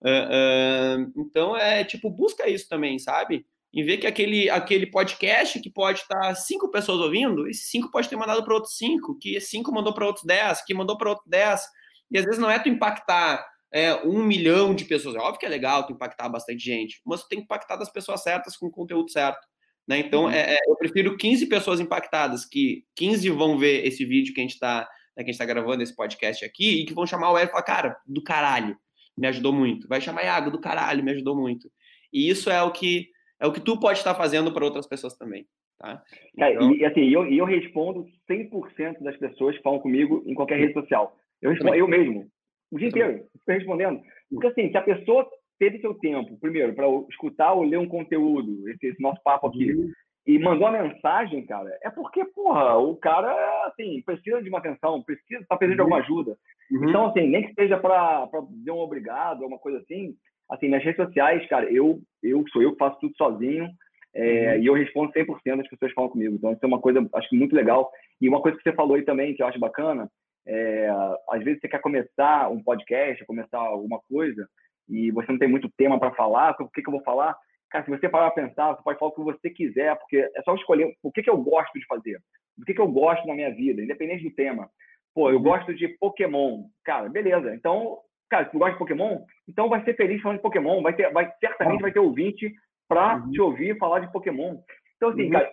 Uh, 0.02 1.00
uh, 1.00 1.12
então 1.16 1.56
é 1.56 1.84
tipo, 1.84 2.10
busca 2.10 2.48
isso 2.48 2.68
também, 2.68 2.98
sabe? 2.98 3.44
Em 3.72 3.84
ver 3.84 3.98
que 3.98 4.06
aquele, 4.06 4.48
aquele 4.48 4.86
podcast 4.86 5.60
que 5.60 5.70
pode 5.70 6.00
estar 6.00 6.34
cinco 6.34 6.70
pessoas 6.70 7.00
ouvindo, 7.00 7.46
esse 7.48 7.68
cinco 7.68 7.90
pode 7.90 8.08
ter 8.08 8.16
mandado 8.16 8.42
para 8.42 8.54
outros 8.54 8.76
cinco, 8.76 9.18
que 9.18 9.40
cinco 9.40 9.72
mandou 9.72 9.92
para 9.92 10.06
outros 10.06 10.24
dez, 10.24 10.64
que 10.64 10.72
mandou 10.72 10.96
para 10.96 11.10
outros 11.10 11.28
dez. 11.28 11.62
E 12.10 12.18
às 12.18 12.24
vezes 12.24 12.40
não 12.40 12.50
é 12.50 12.58
tu 12.58 12.68
impactar 12.68 13.44
é, 13.72 13.94
um 14.06 14.22
milhão 14.22 14.74
de 14.74 14.84
pessoas. 14.84 15.14
É 15.14 15.18
óbvio 15.18 15.40
que 15.40 15.46
é 15.46 15.48
legal 15.48 15.86
tu 15.86 15.92
impactar 15.92 16.28
bastante 16.28 16.64
gente, 16.64 17.00
mas 17.04 17.22
tu 17.22 17.28
tem 17.28 17.38
que 17.40 17.44
impactar 17.44 17.76
das 17.76 17.92
pessoas 17.92 18.22
certas 18.22 18.56
com 18.56 18.66
o 18.66 18.70
conteúdo 18.70 19.10
certo. 19.10 19.46
Né? 19.86 19.98
Então, 19.98 20.24
uhum. 20.24 20.30
é, 20.30 20.54
é, 20.54 20.58
eu 20.66 20.76
prefiro 20.76 21.16
15 21.16 21.46
pessoas 21.46 21.80
impactadas, 21.80 22.44
que 22.46 22.84
15 22.96 23.28
vão 23.30 23.58
ver 23.58 23.86
esse 23.86 24.04
vídeo 24.04 24.32
que 24.32 24.40
a 24.40 24.42
gente 24.42 24.54
está 24.54 24.88
né, 25.18 25.24
que 25.24 25.30
a 25.30 25.32
gente 25.32 25.38
tá 25.38 25.44
gravando 25.44 25.82
esse 25.82 25.94
podcast 25.94 26.44
aqui, 26.44 26.80
e 26.80 26.86
que 26.86 26.94
vão 26.94 27.06
chamar 27.06 27.32
o 27.32 27.36
Eric 27.36 27.50
e 27.50 27.52
falar, 27.52 27.64
cara, 27.64 27.96
do 28.06 28.22
caralho, 28.22 28.78
me 29.18 29.26
ajudou 29.28 29.52
muito. 29.52 29.88
Vai 29.88 30.00
chamar 30.00 30.24
Iago, 30.24 30.50
do 30.50 30.60
caralho, 30.60 31.02
me 31.02 31.10
ajudou 31.12 31.36
muito. 31.36 31.68
E 32.12 32.28
isso 32.30 32.50
é 32.50 32.62
o 32.62 32.70
que 32.70 33.08
é 33.40 33.46
o 33.46 33.52
que 33.52 33.60
tu 33.60 33.78
pode 33.78 33.98
estar 33.98 34.14
fazendo 34.14 34.52
para 34.52 34.64
outras 34.64 34.86
pessoas 34.86 35.16
também. 35.16 35.46
Tá? 35.78 36.02
É, 36.38 36.52
então... 36.52 36.70
É, 36.72 36.76
e 36.76 36.84
assim, 36.84 37.08
eu, 37.08 37.24
eu 37.26 37.44
respondo 37.44 38.06
100% 38.28 39.00
das 39.00 39.16
pessoas 39.16 39.56
que 39.56 39.62
falam 39.62 39.78
comigo 39.78 40.24
em 40.26 40.34
qualquer 40.34 40.58
rede 40.58 40.72
social. 40.72 41.16
Eu 41.40 41.50
respondo 41.50 41.74
eu 41.74 41.86
mesmo, 41.86 42.26
o 42.70 42.78
dia 42.78 42.88
inteiro, 42.88 43.26
estou 43.36 43.54
respondendo. 43.54 44.00
Porque 44.28 44.48
assim, 44.48 44.70
se 44.70 44.76
a 44.76 44.82
pessoa 44.82 45.28
teve 45.58 45.80
seu 45.80 45.94
tempo, 45.94 46.36
primeiro, 46.40 46.74
para 46.74 46.86
escutar 47.10 47.52
ou 47.52 47.62
ler 47.62 47.78
um 47.78 47.88
conteúdo, 47.88 48.68
esse, 48.70 48.88
esse 48.88 49.00
nosso 49.00 49.22
papo 49.22 49.46
aqui, 49.46 49.72
uhum 49.72 49.92
e 50.28 50.38
mandou 50.38 50.68
uma 50.68 50.82
mensagem, 50.82 51.46
cara, 51.46 51.70
é 51.82 51.88
porque, 51.88 52.22
porra, 52.22 52.76
o 52.76 52.94
cara, 52.96 53.32
assim, 53.66 54.02
precisa 54.02 54.42
de 54.42 54.50
uma 54.50 54.58
atenção, 54.58 55.02
precisa, 55.02 55.42
tá 55.48 55.56
precisando 55.56 55.80
uhum. 55.80 55.88
de 55.88 55.94
alguma 55.94 56.00
ajuda. 56.00 56.38
Uhum. 56.70 56.88
Então, 56.88 57.06
assim, 57.06 57.26
nem 57.28 57.46
que 57.46 57.54
seja 57.54 57.78
para 57.78 58.28
dizer 58.50 58.70
um 58.70 58.78
obrigado, 58.78 59.42
alguma 59.42 59.58
coisa 59.58 59.78
assim, 59.78 60.14
assim, 60.50 60.68
nas 60.68 60.82
redes 60.82 61.04
sociais, 61.04 61.46
cara, 61.48 61.70
eu, 61.72 62.00
eu 62.22 62.44
sou 62.52 62.62
eu 62.62 62.72
que 62.72 62.78
faço 62.78 62.98
tudo 63.00 63.16
sozinho, 63.16 63.68
é, 64.14 64.54
uhum. 64.54 64.62
e 64.62 64.66
eu 64.66 64.74
respondo 64.74 65.12
100% 65.12 65.56
das 65.56 65.68
pessoas 65.68 65.90
que 65.90 65.94
falam 65.94 66.10
comigo. 66.10 66.34
Então, 66.34 66.52
isso 66.52 66.60
é 66.62 66.66
uma 66.66 66.80
coisa, 66.80 67.06
acho 67.14 67.28
que 67.28 67.36
muito 67.36 67.54
legal. 67.54 67.90
E 68.20 68.28
uma 68.28 68.40
coisa 68.40 68.56
que 68.56 68.62
você 68.62 68.74
falou 68.74 68.96
aí 68.96 69.02
também, 69.02 69.34
que 69.34 69.42
eu 69.42 69.46
acho 69.46 69.58
bacana, 69.58 70.10
é, 70.46 70.88
às 71.30 71.44
vezes 71.44 71.60
você 71.60 71.68
quer 71.68 71.80
começar 71.80 72.50
um 72.50 72.62
podcast, 72.62 73.24
começar 73.26 73.58
alguma 73.58 74.00
coisa, 74.08 74.48
e 74.88 75.10
você 75.10 75.30
não 75.30 75.38
tem 75.38 75.48
muito 75.48 75.70
tema 75.76 75.98
para 75.98 76.14
falar, 76.14 76.56
o 76.58 76.68
que, 76.70 76.82
que 76.82 76.88
eu 76.88 76.92
vou 76.92 77.02
falar? 77.02 77.36
Cara, 77.70 77.84
se 77.84 77.90
você 77.90 78.08
parar 78.08 78.30
para 78.30 78.46
pensar, 78.46 78.74
você 78.74 78.82
pode 78.82 78.98
falar 78.98 79.10
o 79.10 79.14
que 79.14 79.22
você 79.22 79.50
quiser, 79.50 79.94
porque 79.98 80.16
é 80.16 80.42
só 80.42 80.54
escolher 80.54 80.94
o 81.02 81.12
que, 81.12 81.22
que 81.22 81.28
eu 81.28 81.36
gosto 81.36 81.78
de 81.78 81.84
fazer, 81.86 82.18
o 82.58 82.64
que, 82.64 82.72
que 82.72 82.80
eu 82.80 82.88
gosto 82.88 83.26
na 83.26 83.34
minha 83.34 83.54
vida, 83.54 83.82
independente 83.82 84.24
do 84.24 84.34
tema. 84.34 84.70
Pô, 85.14 85.30
eu 85.30 85.36
uhum. 85.36 85.42
gosto 85.42 85.74
de 85.74 85.88
Pokémon. 85.88 86.64
Cara, 86.84 87.08
beleza. 87.08 87.54
Então, 87.54 87.98
cara, 88.30 88.46
se 88.46 88.52
tu 88.52 88.58
gosta 88.58 88.72
de 88.72 88.78
Pokémon, 88.78 89.24
então 89.48 89.68
vai 89.68 89.84
ser 89.84 89.94
feliz 89.96 90.20
falando 90.20 90.38
de 90.38 90.42
Pokémon. 90.42 90.82
Vai 90.82 90.94
ter, 90.94 91.12
vai, 91.12 91.30
certamente 91.40 91.80
vai 91.80 91.92
ter 91.92 92.00
ouvinte 92.00 92.52
para 92.88 93.16
uhum. 93.16 93.30
te 93.30 93.40
ouvir 93.40 93.78
falar 93.78 94.00
de 94.00 94.12
Pokémon. 94.12 94.58
Então, 94.96 95.10
assim, 95.10 95.24
uhum. 95.24 95.30
cara, 95.30 95.52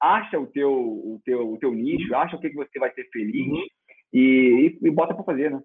acha 0.00 0.38
o 0.38 0.46
teu, 0.46 0.72
o 0.72 1.20
teu, 1.24 1.52
o 1.52 1.58
teu 1.58 1.72
nicho, 1.72 2.12
uhum. 2.12 2.18
acha 2.18 2.36
o 2.36 2.40
que, 2.40 2.50
que 2.50 2.56
você 2.56 2.78
vai 2.78 2.92
ser 2.92 3.08
feliz 3.10 3.46
uhum. 3.46 3.66
e, 4.12 4.78
e, 4.82 4.90
bota 4.90 5.14
para 5.14 5.24
fazer, 5.24 5.50
né? 5.50 5.62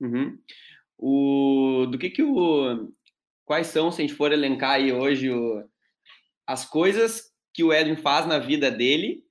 Uhum. 0.00 0.38
O, 0.98 1.86
do 1.86 1.98
que 1.98 2.10
que 2.10 2.22
o 2.22 2.90
quais 3.44 3.68
são, 3.68 3.90
se 3.90 4.02
a 4.02 4.06
gente 4.06 4.16
for 4.16 4.30
elencar 4.32 4.72
aí 4.72 4.92
hoje 4.92 5.30
o, 5.30 5.64
as 6.46 6.68
coisas 6.68 7.32
que 7.54 7.64
o 7.64 7.72
Edwin 7.72 7.96
faz 7.96 8.26
na 8.26 8.38
vida 8.38 8.70
dele, 8.70 9.22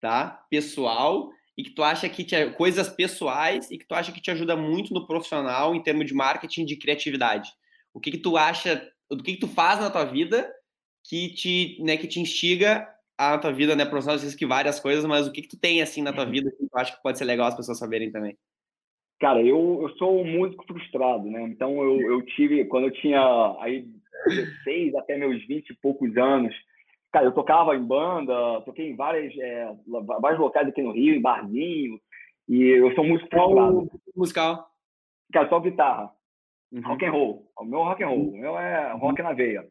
tá? 0.00 0.44
Pessoal, 0.50 1.30
e 1.56 1.62
que 1.62 1.70
tu 1.70 1.82
acha 1.82 2.08
que 2.08 2.24
te, 2.24 2.50
coisas 2.52 2.88
pessoais 2.88 3.70
e 3.70 3.78
que 3.78 3.86
tu 3.86 3.94
acha 3.94 4.12
que 4.12 4.20
te 4.20 4.30
ajuda 4.30 4.56
muito 4.56 4.94
no 4.94 5.06
profissional 5.06 5.74
em 5.74 5.82
termos 5.82 6.06
de 6.06 6.14
marketing, 6.14 6.64
de 6.64 6.76
criatividade. 6.76 7.50
O 7.92 8.00
que 8.00 8.10
que 8.10 8.18
tu 8.18 8.36
acha, 8.36 8.90
o 9.10 9.16
que 9.16 9.34
que 9.34 9.40
tu 9.40 9.48
faz 9.48 9.80
na 9.80 9.90
tua 9.90 10.04
vida 10.04 10.50
que 11.04 11.34
te, 11.34 11.82
né, 11.82 11.96
que 11.96 12.06
te 12.06 12.20
instiga 12.20 12.88
a 13.18 13.36
tua 13.38 13.52
vida, 13.52 13.76
né, 13.76 13.84
profissional, 13.84 14.16
às 14.16 14.22
vezes 14.22 14.36
que 14.36 14.46
várias 14.46 14.80
coisas, 14.80 15.04
mas 15.04 15.26
o 15.26 15.32
que 15.32 15.42
que 15.42 15.48
tu 15.48 15.58
tem 15.58 15.82
assim 15.82 16.02
na 16.02 16.12
tua 16.12 16.24
vida 16.24 16.50
que 16.50 16.66
tu 16.66 16.78
acha 16.78 16.96
que 16.96 17.02
pode 17.02 17.18
ser 17.18 17.24
legal 17.24 17.48
as 17.48 17.56
pessoas 17.56 17.78
saberem 17.78 18.10
também? 18.10 18.36
Cara, 19.20 19.40
eu, 19.40 19.80
eu 19.82 19.88
sou 19.98 20.20
um 20.20 20.24
músico 20.24 20.64
frustrado, 20.66 21.30
né? 21.30 21.42
Então 21.42 21.80
eu, 21.82 22.00
eu 22.00 22.22
tive, 22.22 22.64
quando 22.64 22.86
eu 22.86 22.90
tinha 22.90 23.20
aí 23.60 23.86
16 24.26 24.94
até 24.96 25.16
meus 25.16 25.46
20 25.46 25.70
e 25.70 25.76
poucos 25.76 26.16
anos, 26.16 26.54
cara, 27.12 27.26
eu 27.26 27.32
tocava 27.32 27.76
em 27.76 27.84
banda, 27.84 28.62
toquei 28.62 28.90
em 28.90 28.96
várias, 28.96 29.36
é, 29.38 29.70
vários 30.20 30.40
locais 30.40 30.66
aqui 30.66 30.82
no 30.82 30.92
Rio, 30.92 31.14
em 31.14 31.20
barzinho, 31.20 32.00
e 32.48 32.62
eu 32.62 32.92
sou 32.94 33.04
músico 33.04 33.28
frustrado. 33.30 33.90
musical? 34.16 34.66
Cara, 35.32 35.48
só 35.48 35.60
guitarra. 35.60 36.10
Uhum. 36.72 36.80
Rock 36.82 37.04
and 37.04 37.10
roll. 37.10 37.46
O 37.58 37.64
meu 37.64 37.82
rock 37.82 38.02
and 38.02 38.08
roll. 38.08 38.28
O 38.30 38.36
meu 38.36 38.58
é 38.58 38.92
uhum. 38.92 38.98
rock 38.98 39.22
na 39.22 39.32
veia. 39.32 39.64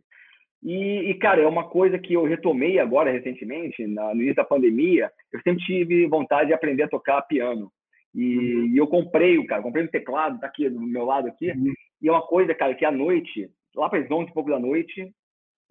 E, 0.63 1.09
e, 1.09 1.13
cara, 1.15 1.41
é 1.41 1.47
uma 1.47 1.67
coisa 1.67 1.97
que 1.97 2.13
eu 2.13 2.23
retomei 2.23 2.77
agora 2.77 3.11
recentemente, 3.11 3.85
na, 3.87 4.13
no 4.13 4.21
início 4.21 4.35
da 4.35 4.43
pandemia. 4.43 5.11
Eu 5.33 5.41
sempre 5.41 5.63
tive 5.65 6.07
vontade 6.07 6.47
de 6.47 6.53
aprender 6.53 6.83
a 6.83 6.89
tocar 6.89 7.21
piano. 7.23 7.71
E, 8.13 8.37
uhum. 8.37 8.65
e 8.67 8.77
eu 8.77 8.87
comprei 8.87 9.39
o 9.39 9.47
cara, 9.47 9.63
comprei 9.63 9.83
um 9.83 9.87
teclado, 9.87 10.39
tá 10.39 10.47
aqui 10.47 10.69
do 10.69 10.79
meu 10.79 11.05
lado 11.05 11.27
aqui. 11.27 11.51
Uhum. 11.51 11.73
E 12.01 12.07
é 12.07 12.11
uma 12.11 12.21
coisa, 12.21 12.53
cara, 12.53 12.75
que 12.75 12.85
à 12.85 12.91
noite, 12.91 13.49
lá 13.75 13.89
para 13.89 13.99
as 13.99 14.09
11 14.09 14.29
e 14.29 14.33
pouco 14.33 14.49
da 14.49 14.59
noite, 14.59 15.11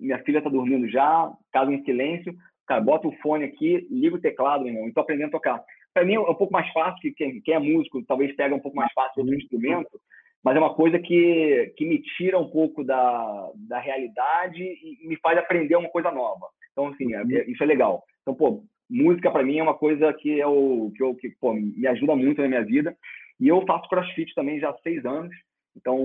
minha 0.01 0.19
filha 0.25 0.43
tá 0.43 0.49
dormindo 0.49 0.89
já, 0.89 1.31
casa 1.53 1.73
em 1.73 1.85
silêncio, 1.85 2.35
cara, 2.67 2.81
bota 2.81 3.09
o 3.09 3.13
fone 3.23 3.45
aqui, 3.45 3.87
liga 3.91 4.17
o 4.17 4.21
teclado, 4.21 4.65
meu 4.65 4.73
irmão, 4.73 4.89
e 4.89 4.93
tô 4.93 5.01
aprendendo 5.01 5.29
a 5.29 5.33
tocar. 5.33 5.65
Para 5.93 6.05
mim 6.05 6.15
é 6.15 6.21
um 6.21 6.35
pouco 6.35 6.53
mais 6.53 6.71
fácil, 6.73 7.01
que 7.01 7.13
quem, 7.13 7.41
quem, 7.41 7.55
é 7.55 7.59
músico 7.59 8.03
talvez 8.05 8.35
pega 8.37 8.55
um 8.55 8.61
pouco 8.61 8.77
mais 8.77 8.93
fácil 8.93 9.21
outro 9.21 9.33
uhum. 9.33 9.41
instrumento, 9.41 10.01
mas 10.43 10.57
é 10.57 10.59
uma 10.59 10.75
coisa 10.75 10.99
que, 10.99 11.73
que 11.77 11.85
me 11.85 12.01
tira 12.17 12.39
um 12.39 12.49
pouco 12.49 12.83
da, 12.83 13.51
da 13.69 13.79
realidade 13.79 14.63
e 14.63 15.07
me 15.07 15.17
faz 15.17 15.37
aprender 15.39 15.77
uma 15.77 15.91
coisa 15.91 16.11
nova. 16.11 16.47
Então, 16.73 16.87
assim, 16.87 17.15
é, 17.15 17.21
é, 17.21 17.51
isso 17.51 17.63
é 17.63 17.67
legal. 17.67 18.03
Então, 18.23 18.35
pô, 18.35 18.63
música 18.89 19.31
para 19.31 19.43
mim 19.43 19.59
é 19.59 19.63
uma 19.63 19.75
coisa 19.75 20.13
que 20.15 20.41
é 20.41 20.47
o 20.47 20.91
que, 20.97 21.03
eu, 21.03 21.15
que 21.15 21.31
pô, 21.41 21.53
me 21.53 21.87
ajuda 21.87 22.17
muito 22.17 22.41
na 22.41 22.49
minha 22.49 22.65
vida. 22.65 22.97
E 23.39 23.49
eu 23.49 23.65
faço 23.67 23.89
CrossFit 23.89 24.35
também 24.35 24.61
já 24.61 24.71
há 24.71 24.79
seis 24.79 25.05
anos. 25.05 25.35
Então, 25.77 25.99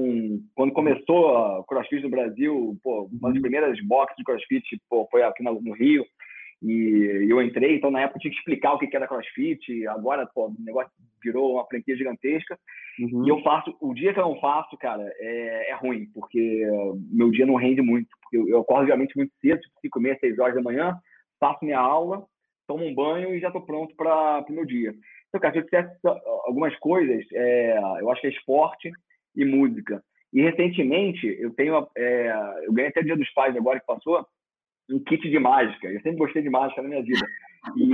quando 0.56 0.74
começou 0.74 1.36
a 1.36 1.64
CrossFit 1.66 2.04
no 2.04 2.10
Brasil, 2.10 2.78
pô, 2.84 3.10
uma 3.12 3.30
das 3.30 3.36
uhum. 3.36 3.42
primeiras 3.42 3.80
boxes 3.86 4.16
de 4.18 4.24
CrossFit 4.24 4.82
pô, 4.90 5.08
foi 5.10 5.24
aqui 5.24 5.44
no, 5.44 5.74
Rio. 5.74 6.06
E 6.62 7.28
eu 7.30 7.42
entrei, 7.42 7.76
então 7.76 7.92
na 7.92 8.02
época 8.02 8.20
tinha 8.20 8.32
que 8.32 8.38
explicar 8.38 8.74
o 8.74 8.80
que 8.80 8.96
era 8.96 9.08
CrossFit. 9.08 9.88
Agora, 9.88 10.28
pô, 10.34 10.48
o 10.48 10.56
negócio 10.60 10.92
virou 11.22 11.56
uma 11.56 11.66
franquia 11.66 11.98
gigantesca. 11.98 12.58
Uhum. 13.00 13.26
E 13.26 13.30
eu 13.30 13.42
faço, 13.42 13.76
o 13.82 13.94
dia 13.94 14.14
que 14.14 14.20
eu 14.20 14.24
não 14.24 14.40
faço, 14.40 14.78
cara, 14.78 15.04
é, 15.20 15.72
é 15.72 15.76
ruim, 15.76 16.06
porque 16.14 16.66
meu 17.12 17.30
dia 17.32 17.46
não 17.46 17.56
rende 17.56 17.82
muito. 17.82 18.08
Porque 18.22 18.38
eu, 18.38 18.48
eu 18.48 18.60
acordo 18.62 18.86
realmente 18.86 19.18
muito 19.18 19.34
cedo, 19.42 19.60
tipo 19.60 19.80
5 19.82 20.00
meia, 20.00 20.18
6 20.20 20.40
horas 20.40 20.56
da 20.56 20.62
manhã, 20.62 20.98
faço 21.40 21.66
minha 21.66 21.80
aula, 21.80 22.26
tomo 22.68 22.86
um 22.86 22.94
banho 22.96 23.36
e 23.36 23.40
já 23.40 23.48
estou 23.48 23.62
pronto 23.62 23.96
para 23.96 24.46
o 24.48 24.54
meu 24.54 24.66
dia. 24.66 24.94
Então, 25.28 25.42
cara, 25.42 25.54
se 25.54 25.60
eu 25.60 25.64
dissesse 25.64 26.00
algumas 26.46 26.76
coisas, 26.78 27.26
é, 27.34 27.78
eu 28.00 28.10
acho 28.10 28.22
que 28.22 28.28
é 28.28 28.30
esporte 28.30 28.92
e 29.36 29.46
música. 29.46 30.04
E 30.34 30.42
recentemente 30.42 31.26
eu 31.40 31.54
tenho, 31.54 31.88
é, 31.98 32.64
eu 32.66 32.74
ganhei 32.74 32.90
até 32.90 33.02
Dia 33.02 33.16
dos 33.16 33.30
Pais 33.32 33.56
agora 33.56 33.80
que 33.80 33.86
passou, 33.86 34.26
um 34.90 35.00
kit 35.00 35.30
de 35.30 35.40
mágica. 35.40 35.88
Eu 35.88 36.02
sempre 36.02 36.18
gostei 36.18 36.42
de 36.42 36.50
mágica 36.50 36.82
na 36.82 36.90
minha 36.90 37.02
vida. 37.02 37.26
E, 37.76 37.84
e, 37.84 37.86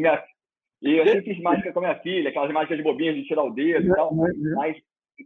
minha, 0.00 0.24
e 0.82 0.96
eu 0.96 1.06
sempre 1.06 1.34
fiz 1.34 1.42
mágica 1.42 1.72
com 1.72 1.78
a 1.80 1.82
minha 1.82 1.98
filha, 2.00 2.30
aquelas 2.30 2.52
mágicas 2.52 2.82
bobinhas 2.82 3.16
de 3.16 3.24
tirar 3.24 3.44
o 3.44 3.50
dedo 3.50 3.86
e 3.86 3.94
tal. 3.94 4.14
Mas, 4.56 4.76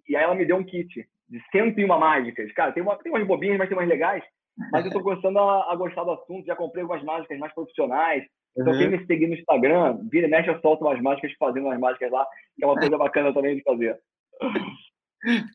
e 0.09 0.17
aí 0.17 0.25
ela 0.25 0.35
me 0.35 0.45
deu 0.45 0.57
um 0.57 0.65
kit 0.65 1.07
de 1.29 1.43
101 1.53 1.87
mágicas. 1.87 2.53
Cara, 2.53 2.73
tem, 2.73 2.83
uma, 2.83 2.97
tem 2.97 3.13
umas 3.13 3.27
bobinhas, 3.27 3.57
mas 3.57 3.69
tem 3.69 3.79
umas 3.79 3.89
legais. 3.89 4.23
Mas 4.71 4.85
eu 4.85 4.89
estou 4.89 5.03
começando 5.03 5.39
a, 5.39 5.73
a, 5.73 5.77
gostar 5.77 6.05
do 6.05 6.13
assunto. 6.13 6.47
Já 6.47 6.55
comprei 6.55 6.83
algumas 6.83 7.03
mágicas 7.03 7.39
mais 7.39 7.53
profissionais. 7.55 8.25
Então, 8.57 8.73
uhum. 8.73 8.79
quem 8.79 8.89
me 8.91 9.07
seguir 9.07 9.27
no 9.27 9.35
Instagram, 9.35 9.99
vira 10.11 10.27
e 10.27 10.31
mexe, 10.31 10.49
eu 10.49 10.61
solto 10.61 10.85
umas 10.85 11.01
mágicas 11.01 11.33
fazendo 11.39 11.67
umas 11.67 11.79
mágicas 11.81 12.11
lá, 12.11 12.25
que 12.57 12.65
é 12.65 12.67
uma 12.67 12.77
coisa 12.77 12.97
bacana 12.97 13.35
também 13.35 13.57
de 13.57 13.63
fazer. 13.63 13.99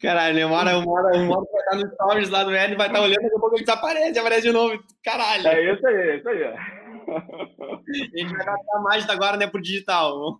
Caralho, 0.01 0.47
uma 0.47 0.57
hora, 0.57 0.77
uma 0.77 0.91
hora, 0.91 1.17
uma 1.17 1.37
hora 1.37 1.47
vai 1.51 1.61
estar 1.61 1.75
no 1.77 1.93
stories 1.93 2.29
lá 2.29 2.43
do 2.43 2.55
Ed, 2.55 2.75
vai 2.75 2.87
estar 2.87 3.01
olhando, 3.01 3.21
daqui 3.21 3.35
a 3.35 3.39
pouco 3.39 3.55
ele 3.55 3.63
desaparece, 3.65 4.19
aparece 4.19 4.41
de 4.41 4.51
novo. 4.51 4.83
Caralho. 5.03 5.47
É 5.47 5.73
isso 5.73 5.87
aí, 5.87 5.95
é 5.95 6.17
isso 6.17 6.29
aí. 6.29 6.43
A 6.43 8.17
gente 8.17 8.33
vai 8.35 8.45
gastar 8.45 8.79
mais 8.81 9.09
agora, 9.09 9.37
né, 9.37 9.47
pro 9.47 9.61
digital. 9.61 10.39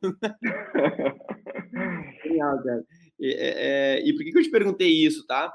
Genial, 2.23 2.63
cara. 2.63 2.83
E, 3.19 3.33
é, 3.33 3.53
é, 3.97 4.07
e 4.07 4.13
por 4.13 4.23
que, 4.23 4.31
que 4.31 4.39
eu 4.39 4.43
te 4.43 4.51
perguntei 4.51 4.89
isso, 5.05 5.25
tá? 5.25 5.53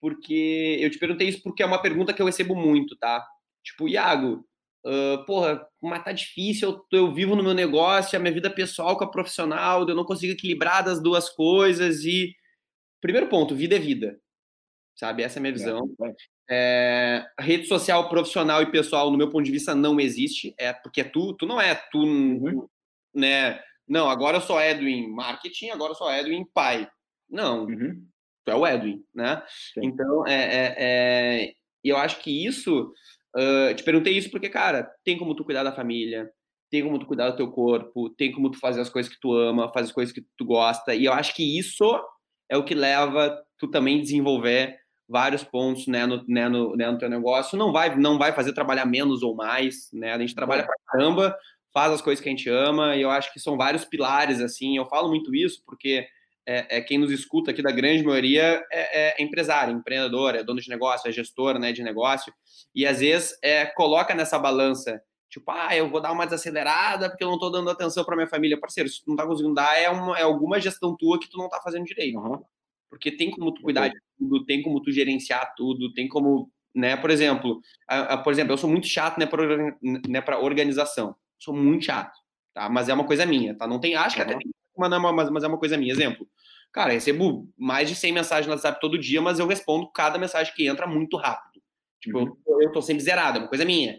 Porque 0.00 0.78
eu 0.80 0.90
te 0.90 0.98
perguntei 0.98 1.28
isso 1.28 1.42
porque 1.42 1.62
é 1.62 1.66
uma 1.66 1.82
pergunta 1.82 2.12
que 2.12 2.20
eu 2.20 2.26
recebo 2.26 2.54
muito, 2.54 2.96
tá? 2.96 3.24
Tipo, 3.62 3.88
Iago, 3.88 4.44
Uh, 4.84 5.24
porra, 5.26 5.64
mas 5.80 6.02
tá 6.02 6.10
difícil, 6.10 6.84
eu, 6.90 6.98
eu, 6.98 7.14
vivo 7.14 7.36
no 7.36 7.42
meu 7.44 7.54
negócio, 7.54 8.18
a 8.18 8.20
minha 8.20 8.34
vida 8.34 8.50
pessoal 8.50 8.96
com 8.96 9.04
a 9.04 9.10
profissional, 9.10 9.88
eu 9.88 9.94
não 9.94 10.04
consigo 10.04 10.32
equilibrar 10.32 10.84
das 10.84 11.00
duas 11.00 11.28
coisas 11.30 12.04
e... 12.04 12.34
Primeiro 13.02 13.28
ponto, 13.28 13.54
vida 13.56 13.74
é 13.74 13.78
vida. 13.80 14.18
sabe? 14.94 15.24
Essa 15.24 15.38
é 15.38 15.40
a 15.40 15.42
minha 15.42 15.52
visão. 15.52 15.90
É, 16.48 17.26
rede 17.38 17.66
social 17.66 18.08
profissional 18.08 18.62
e 18.62 18.70
pessoal, 18.70 19.10
no 19.10 19.18
meu 19.18 19.28
ponto 19.28 19.44
de 19.44 19.50
vista, 19.50 19.74
não 19.74 19.98
existe. 19.98 20.54
É 20.56 20.72
porque 20.72 21.00
é 21.00 21.04
tu, 21.04 21.34
tu 21.34 21.44
não 21.44 21.60
é 21.60 21.74
tu, 21.74 21.98
uhum. 21.98 22.68
né? 23.12 23.60
Não, 23.88 24.08
agora 24.08 24.36
eu 24.36 24.40
sou 24.40 24.60
Edwin 24.60 25.08
marketing, 25.08 25.70
agora 25.70 25.90
eu 25.90 25.96
sou 25.96 26.10
Edwin 26.12 26.44
pai. 26.54 26.88
Não, 27.28 27.64
uhum. 27.64 28.06
tu 28.44 28.52
é 28.52 28.54
o 28.54 28.66
Edwin, 28.66 29.04
né? 29.12 29.42
Sim. 29.74 29.86
Então, 29.86 30.26
é, 30.26 30.34
é, 30.34 30.74
é, 30.78 31.52
eu 31.82 31.96
acho 31.96 32.20
que 32.20 32.46
isso. 32.46 32.92
Uh, 33.34 33.74
te 33.74 33.82
perguntei 33.82 34.16
isso 34.16 34.30
porque, 34.30 34.48
cara, 34.48 34.88
tem 35.02 35.18
como 35.18 35.34
tu 35.34 35.44
cuidar 35.44 35.64
da 35.64 35.72
família, 35.72 36.30
tem 36.70 36.84
como 36.84 36.98
tu 36.98 37.06
cuidar 37.06 37.30
do 37.30 37.36
teu 37.36 37.50
corpo, 37.50 38.10
tem 38.10 38.30
como 38.30 38.50
tu 38.50 38.58
fazer 38.60 38.80
as 38.80 38.90
coisas 38.90 39.12
que 39.12 39.18
tu 39.18 39.32
ama, 39.34 39.72
fazer 39.72 39.86
as 39.86 39.92
coisas 39.92 40.14
que 40.14 40.22
tu 40.36 40.44
gosta. 40.44 40.94
E 40.94 41.06
eu 41.06 41.12
acho 41.12 41.34
que 41.34 41.58
isso 41.58 41.84
é 42.52 42.56
o 42.58 42.62
que 42.62 42.74
leva 42.74 43.42
tu 43.56 43.66
também 43.66 44.02
desenvolver 44.02 44.76
vários 45.08 45.42
pontos 45.42 45.86
né, 45.86 46.04
no, 46.04 46.22
né, 46.28 46.50
no, 46.50 46.76
né, 46.76 46.90
no 46.90 46.98
teu 46.98 47.08
negócio. 47.08 47.56
Não 47.56 47.72
vai, 47.72 47.96
não 47.96 48.18
vai 48.18 48.30
fazer 48.34 48.52
trabalhar 48.52 48.84
menos 48.84 49.22
ou 49.22 49.34
mais, 49.34 49.88
né? 49.90 50.12
A 50.12 50.18
gente 50.18 50.34
trabalha 50.34 50.64
pra 50.64 50.74
caramba, 50.86 51.34
faz 51.72 51.94
as 51.94 52.02
coisas 52.02 52.22
que 52.22 52.28
a 52.28 52.32
gente 52.32 52.50
ama, 52.50 52.94
e 52.94 53.00
eu 53.00 53.10
acho 53.10 53.32
que 53.32 53.40
são 53.40 53.56
vários 53.56 53.86
pilares, 53.86 54.38
assim. 54.38 54.76
Eu 54.76 54.84
falo 54.84 55.08
muito 55.08 55.34
isso 55.34 55.62
porque 55.64 56.06
é, 56.46 56.76
é 56.76 56.80
quem 56.82 56.98
nos 56.98 57.10
escuta 57.10 57.52
aqui 57.52 57.62
da 57.62 57.70
grande 57.70 58.04
maioria 58.04 58.62
é, 58.70 59.20
é, 59.20 59.22
empresário, 59.22 59.74
empreendedor, 59.74 60.34
é 60.34 60.44
dono 60.44 60.60
de 60.60 60.68
negócio, 60.68 61.08
é 61.08 61.12
gestor 61.12 61.58
né, 61.58 61.72
de 61.72 61.82
negócio, 61.82 62.34
e 62.74 62.86
às 62.86 63.00
vezes 63.00 63.34
é, 63.42 63.64
coloca 63.64 64.14
nessa 64.14 64.38
balança 64.38 65.00
Tipo, 65.32 65.50
ah, 65.50 65.74
eu 65.74 65.88
vou 65.88 65.98
dar 65.98 66.12
uma 66.12 66.26
desacelerada 66.26 67.08
porque 67.08 67.24
eu 67.24 67.28
não 67.28 67.36
estou 67.36 67.50
dando 67.50 67.70
atenção 67.70 68.04
para 68.04 68.14
minha 68.14 68.28
família. 68.28 68.60
Parceiro, 68.60 68.86
se 68.90 69.02
tu 69.02 69.08
não 69.08 69.14
está 69.14 69.26
conseguindo 69.26 69.54
dar, 69.54 69.80
é, 69.80 69.88
uma, 69.88 70.18
é 70.18 70.22
alguma 70.22 70.60
gestão 70.60 70.94
tua 70.94 71.18
que 71.18 71.30
tu 71.30 71.38
não 71.38 71.46
está 71.46 71.58
fazendo 71.58 71.86
direito. 71.86 72.18
Uhum. 72.18 72.38
Porque 72.90 73.10
tem 73.10 73.30
como 73.30 73.50
tu 73.50 73.62
cuidar 73.62 73.88
de 73.88 73.98
tudo, 74.18 74.44
tem 74.44 74.60
como 74.60 74.82
tu 74.82 74.92
gerenciar 74.92 75.54
tudo, 75.56 75.90
tem 75.94 76.06
como, 76.06 76.52
né? 76.74 76.98
Por 76.98 77.08
exemplo, 77.08 77.62
a, 77.88 78.12
a, 78.12 78.18
por 78.18 78.30
exemplo, 78.30 78.52
eu 78.52 78.58
sou 78.58 78.68
muito 78.68 78.86
chato, 78.86 79.18
né, 79.18 79.24
para 79.24 79.46
né, 79.82 80.22
organização. 80.38 81.16
Sou 81.38 81.54
muito 81.54 81.86
chato, 81.86 82.12
tá? 82.52 82.68
Mas 82.68 82.90
é 82.90 82.94
uma 82.94 83.06
coisa 83.06 83.24
minha, 83.24 83.56
tá? 83.56 83.66
Não 83.66 83.80
tem, 83.80 83.94
acho 83.94 84.18
uhum. 84.18 84.26
que 84.26 84.32
até 84.32 84.38
tem, 84.38 84.52
mas, 84.76 85.30
mas 85.30 85.44
é 85.44 85.48
uma 85.48 85.58
coisa 85.58 85.78
minha. 85.78 85.94
Exemplo, 85.94 86.28
cara, 86.70 86.92
recebo 86.92 87.48
mais 87.56 87.88
de 87.88 87.94
100 87.94 88.12
mensagens 88.12 88.46
no 88.46 88.52
WhatsApp 88.52 88.78
todo 88.78 88.98
dia, 88.98 89.22
mas 89.22 89.38
eu 89.38 89.46
respondo 89.46 89.90
cada 89.92 90.18
mensagem 90.18 90.52
que 90.54 90.68
entra 90.68 90.86
muito 90.86 91.16
rápido. 91.16 91.62
Tipo, 92.02 92.18
uhum. 92.18 92.36
eu, 92.46 92.62
eu 92.64 92.72
tô 92.72 92.82
sempre 92.82 93.02
zerado, 93.02 93.38
é 93.38 93.40
uma 93.40 93.48
coisa 93.48 93.64
minha. 93.64 93.98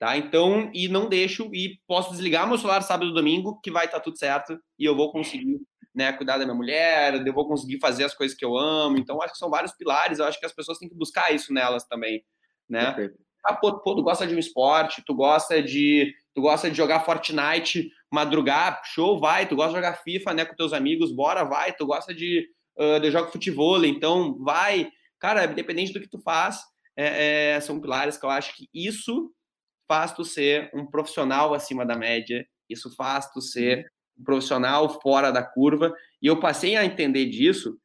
Tá? 0.00 0.16
Então, 0.16 0.70
e 0.72 0.88
não 0.88 1.10
deixo, 1.10 1.54
e 1.54 1.78
posso 1.86 2.10
desligar 2.10 2.48
meu 2.48 2.56
celular 2.56 2.80
sábado 2.80 3.10
e 3.10 3.14
domingo, 3.14 3.60
que 3.60 3.70
vai 3.70 3.84
estar 3.84 3.98
tá 3.98 4.02
tudo 4.02 4.16
certo, 4.16 4.58
e 4.78 4.86
eu 4.86 4.96
vou 4.96 5.12
conseguir 5.12 5.60
né, 5.94 6.10
cuidar 6.10 6.38
da 6.38 6.44
minha 6.46 6.56
mulher, 6.56 7.22
eu 7.26 7.34
vou 7.34 7.46
conseguir 7.46 7.78
fazer 7.78 8.04
as 8.04 8.14
coisas 8.14 8.34
que 8.34 8.42
eu 8.42 8.56
amo. 8.56 8.96
Então, 8.96 9.20
acho 9.20 9.34
que 9.34 9.38
são 9.38 9.50
vários 9.50 9.72
pilares, 9.72 10.18
eu 10.18 10.24
acho 10.24 10.40
que 10.40 10.46
as 10.46 10.54
pessoas 10.54 10.78
têm 10.78 10.88
que 10.88 10.96
buscar 10.96 11.34
isso 11.34 11.52
nelas 11.52 11.84
também, 11.84 12.24
né? 12.66 13.10
Ah, 13.44 13.54
pô, 13.54 13.78
pô, 13.80 13.94
tu 13.94 14.02
gosta 14.02 14.26
de 14.26 14.34
um 14.34 14.38
esporte, 14.38 15.02
tu 15.04 15.14
gosta 15.14 15.62
de, 15.62 16.14
tu 16.34 16.40
gosta 16.40 16.70
de 16.70 16.76
jogar 16.78 17.00
Fortnite, 17.00 17.90
madrugar, 18.10 18.80
show, 18.86 19.20
vai, 19.20 19.46
tu 19.46 19.54
gosta 19.54 19.72
de 19.72 19.76
jogar 19.76 19.98
FIFA, 19.98 20.32
né, 20.32 20.44
com 20.46 20.56
teus 20.56 20.72
amigos, 20.72 21.12
bora, 21.12 21.44
vai, 21.44 21.74
tu 21.74 21.84
gosta 21.84 22.14
de, 22.14 22.48
uh, 22.78 22.98
de 23.00 23.10
jogar 23.10 23.30
futebol, 23.30 23.84
então 23.84 24.34
vai. 24.38 24.88
Cara, 25.18 25.44
independente 25.44 25.92
do 25.92 26.00
que 26.00 26.08
tu 26.08 26.18
faz, 26.22 26.58
é, 26.96 27.56
é, 27.56 27.60
são 27.60 27.78
pilares 27.78 28.16
que 28.16 28.24
eu 28.24 28.30
acho 28.30 28.56
que 28.56 28.66
isso 28.72 29.30
faz 29.90 30.12
tu 30.12 30.24
ser 30.24 30.70
um 30.72 30.86
profissional 30.86 31.52
acima 31.52 31.84
da 31.84 31.96
média, 31.96 32.46
isso 32.68 32.94
faz 32.94 33.28
tu 33.32 33.40
ser 33.40 33.78
uhum. 33.78 34.20
um 34.20 34.24
profissional 34.24 35.00
fora 35.00 35.32
da 35.32 35.42
curva. 35.42 35.92
E 36.22 36.28
eu 36.28 36.38
passei 36.38 36.76
a 36.76 36.84
entender 36.84 37.26
disso 37.26 37.76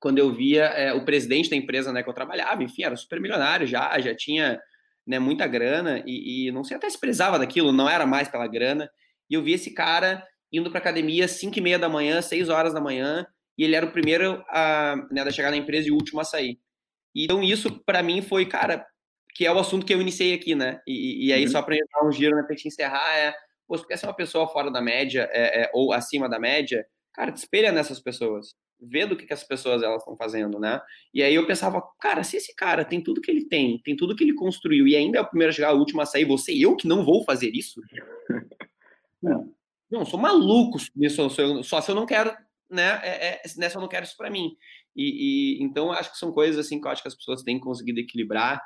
quando 0.00 0.18
eu 0.18 0.34
via 0.34 0.64
é, 0.64 0.92
o 0.92 1.04
presidente 1.04 1.48
da 1.48 1.54
empresa 1.54 1.92
né, 1.92 2.02
que 2.02 2.10
eu 2.10 2.12
trabalhava, 2.12 2.64
enfim, 2.64 2.82
era 2.82 2.96
super 2.96 3.20
milionário 3.20 3.68
já, 3.68 4.00
já 4.00 4.12
tinha 4.16 4.60
né, 5.06 5.20
muita 5.20 5.46
grana 5.46 6.02
e, 6.04 6.48
e 6.48 6.50
não 6.50 6.64
sei 6.64 6.76
até 6.76 6.90
se 6.90 6.98
prezava 6.98 7.38
daquilo, 7.38 7.70
não 7.70 7.88
era 7.88 8.04
mais 8.04 8.26
pela 8.26 8.48
grana. 8.48 8.90
E 9.30 9.34
eu 9.34 9.42
vi 9.44 9.52
esse 9.52 9.72
cara 9.72 10.26
indo 10.52 10.70
para 10.70 10.80
academia 10.80 11.26
às 11.26 11.30
5 11.30 11.56
e 11.56 11.60
meia 11.62 11.78
da 11.78 11.88
manhã, 11.88 12.20
6 12.20 12.48
horas 12.48 12.74
da 12.74 12.80
manhã, 12.80 13.24
e 13.56 13.62
ele 13.62 13.76
era 13.76 13.86
o 13.86 13.92
primeiro 13.92 14.44
a, 14.48 14.96
né, 15.08 15.22
a 15.22 15.30
chegar 15.30 15.52
na 15.52 15.56
empresa 15.56 15.86
e 15.86 15.92
o 15.92 15.94
último 15.94 16.20
a 16.20 16.24
sair. 16.24 16.58
Então 17.14 17.44
isso 17.44 17.80
para 17.86 18.02
mim 18.02 18.20
foi, 18.22 18.44
cara, 18.44 18.84
que 19.34 19.46
é 19.46 19.52
o 19.52 19.58
assunto 19.58 19.86
que 19.86 19.94
eu 19.94 20.00
iniciei 20.00 20.34
aqui, 20.34 20.54
né? 20.54 20.80
E, 20.86 21.26
e 21.26 21.32
aí, 21.32 21.44
uhum. 21.44 21.50
só 21.50 21.62
para 21.62 21.76
dar 21.76 22.06
um 22.06 22.12
giro, 22.12 22.36
né, 22.36 22.42
para 22.42 22.56
te 22.56 22.68
encerrar, 22.68 23.16
é, 23.16 23.34
pô, 23.66 23.78
se 23.78 23.86
quer 23.86 23.96
ser 23.96 24.06
uma 24.06 24.14
pessoa 24.14 24.46
fora 24.48 24.70
da 24.70 24.80
média 24.80 25.28
é, 25.32 25.62
é, 25.62 25.70
ou 25.72 25.92
acima 25.92 26.28
da 26.28 26.38
média, 26.38 26.86
cara, 27.12 27.32
te 27.32 27.38
espelha 27.38 27.72
nessas 27.72 28.00
pessoas, 28.00 28.54
vê 28.80 29.06
do 29.06 29.16
que, 29.16 29.26
que 29.26 29.32
as 29.32 29.44
pessoas 29.44 29.82
elas 29.82 30.02
estão 30.02 30.16
fazendo, 30.16 30.58
né? 30.58 30.80
E 31.14 31.22
aí 31.22 31.34
eu 31.34 31.46
pensava, 31.46 31.82
cara, 32.00 32.24
se 32.24 32.36
esse 32.36 32.54
cara 32.54 32.84
tem 32.84 33.02
tudo 33.02 33.20
que 33.20 33.30
ele 33.30 33.44
tem, 33.44 33.78
tem 33.78 33.96
tudo 33.96 34.16
que 34.16 34.24
ele 34.24 34.34
construiu 34.34 34.86
e 34.86 34.96
ainda 34.96 35.18
é 35.18 35.20
o 35.20 35.26
primeiro 35.26 35.50
a 35.50 35.54
chegar, 35.54 35.74
o 35.74 35.78
último 35.78 36.00
a 36.00 36.06
sair, 36.06 36.24
você 36.24 36.52
eu 36.52 36.76
que 36.76 36.88
não 36.88 37.04
vou 37.04 37.24
fazer 37.24 37.50
isso? 37.54 37.80
não, 39.22 39.54
não, 39.90 40.04
sou 40.04 40.18
maluco 40.18 40.78
nisso, 40.96 41.28
só 41.62 41.80
se 41.80 41.90
eu 41.90 41.94
não 41.94 42.06
quero, 42.06 42.36
né? 42.68 43.00
É, 43.02 43.40
é, 43.44 43.48
se 43.48 43.76
eu 43.76 43.80
não 43.80 43.88
quero 43.88 44.04
isso 44.04 44.16
para 44.16 44.30
mim. 44.30 44.56
E, 44.94 45.58
e, 45.58 45.62
então 45.62 45.92
acho 45.92 46.10
que 46.10 46.18
são 46.18 46.32
coisas 46.32 46.58
assim 46.64 46.80
que 46.80 46.86
eu 46.86 46.90
acho 46.90 47.02
que 47.02 47.08
as 47.08 47.14
pessoas 47.14 47.42
têm 47.42 47.60
conseguido 47.60 48.00
equilibrar. 48.00 48.60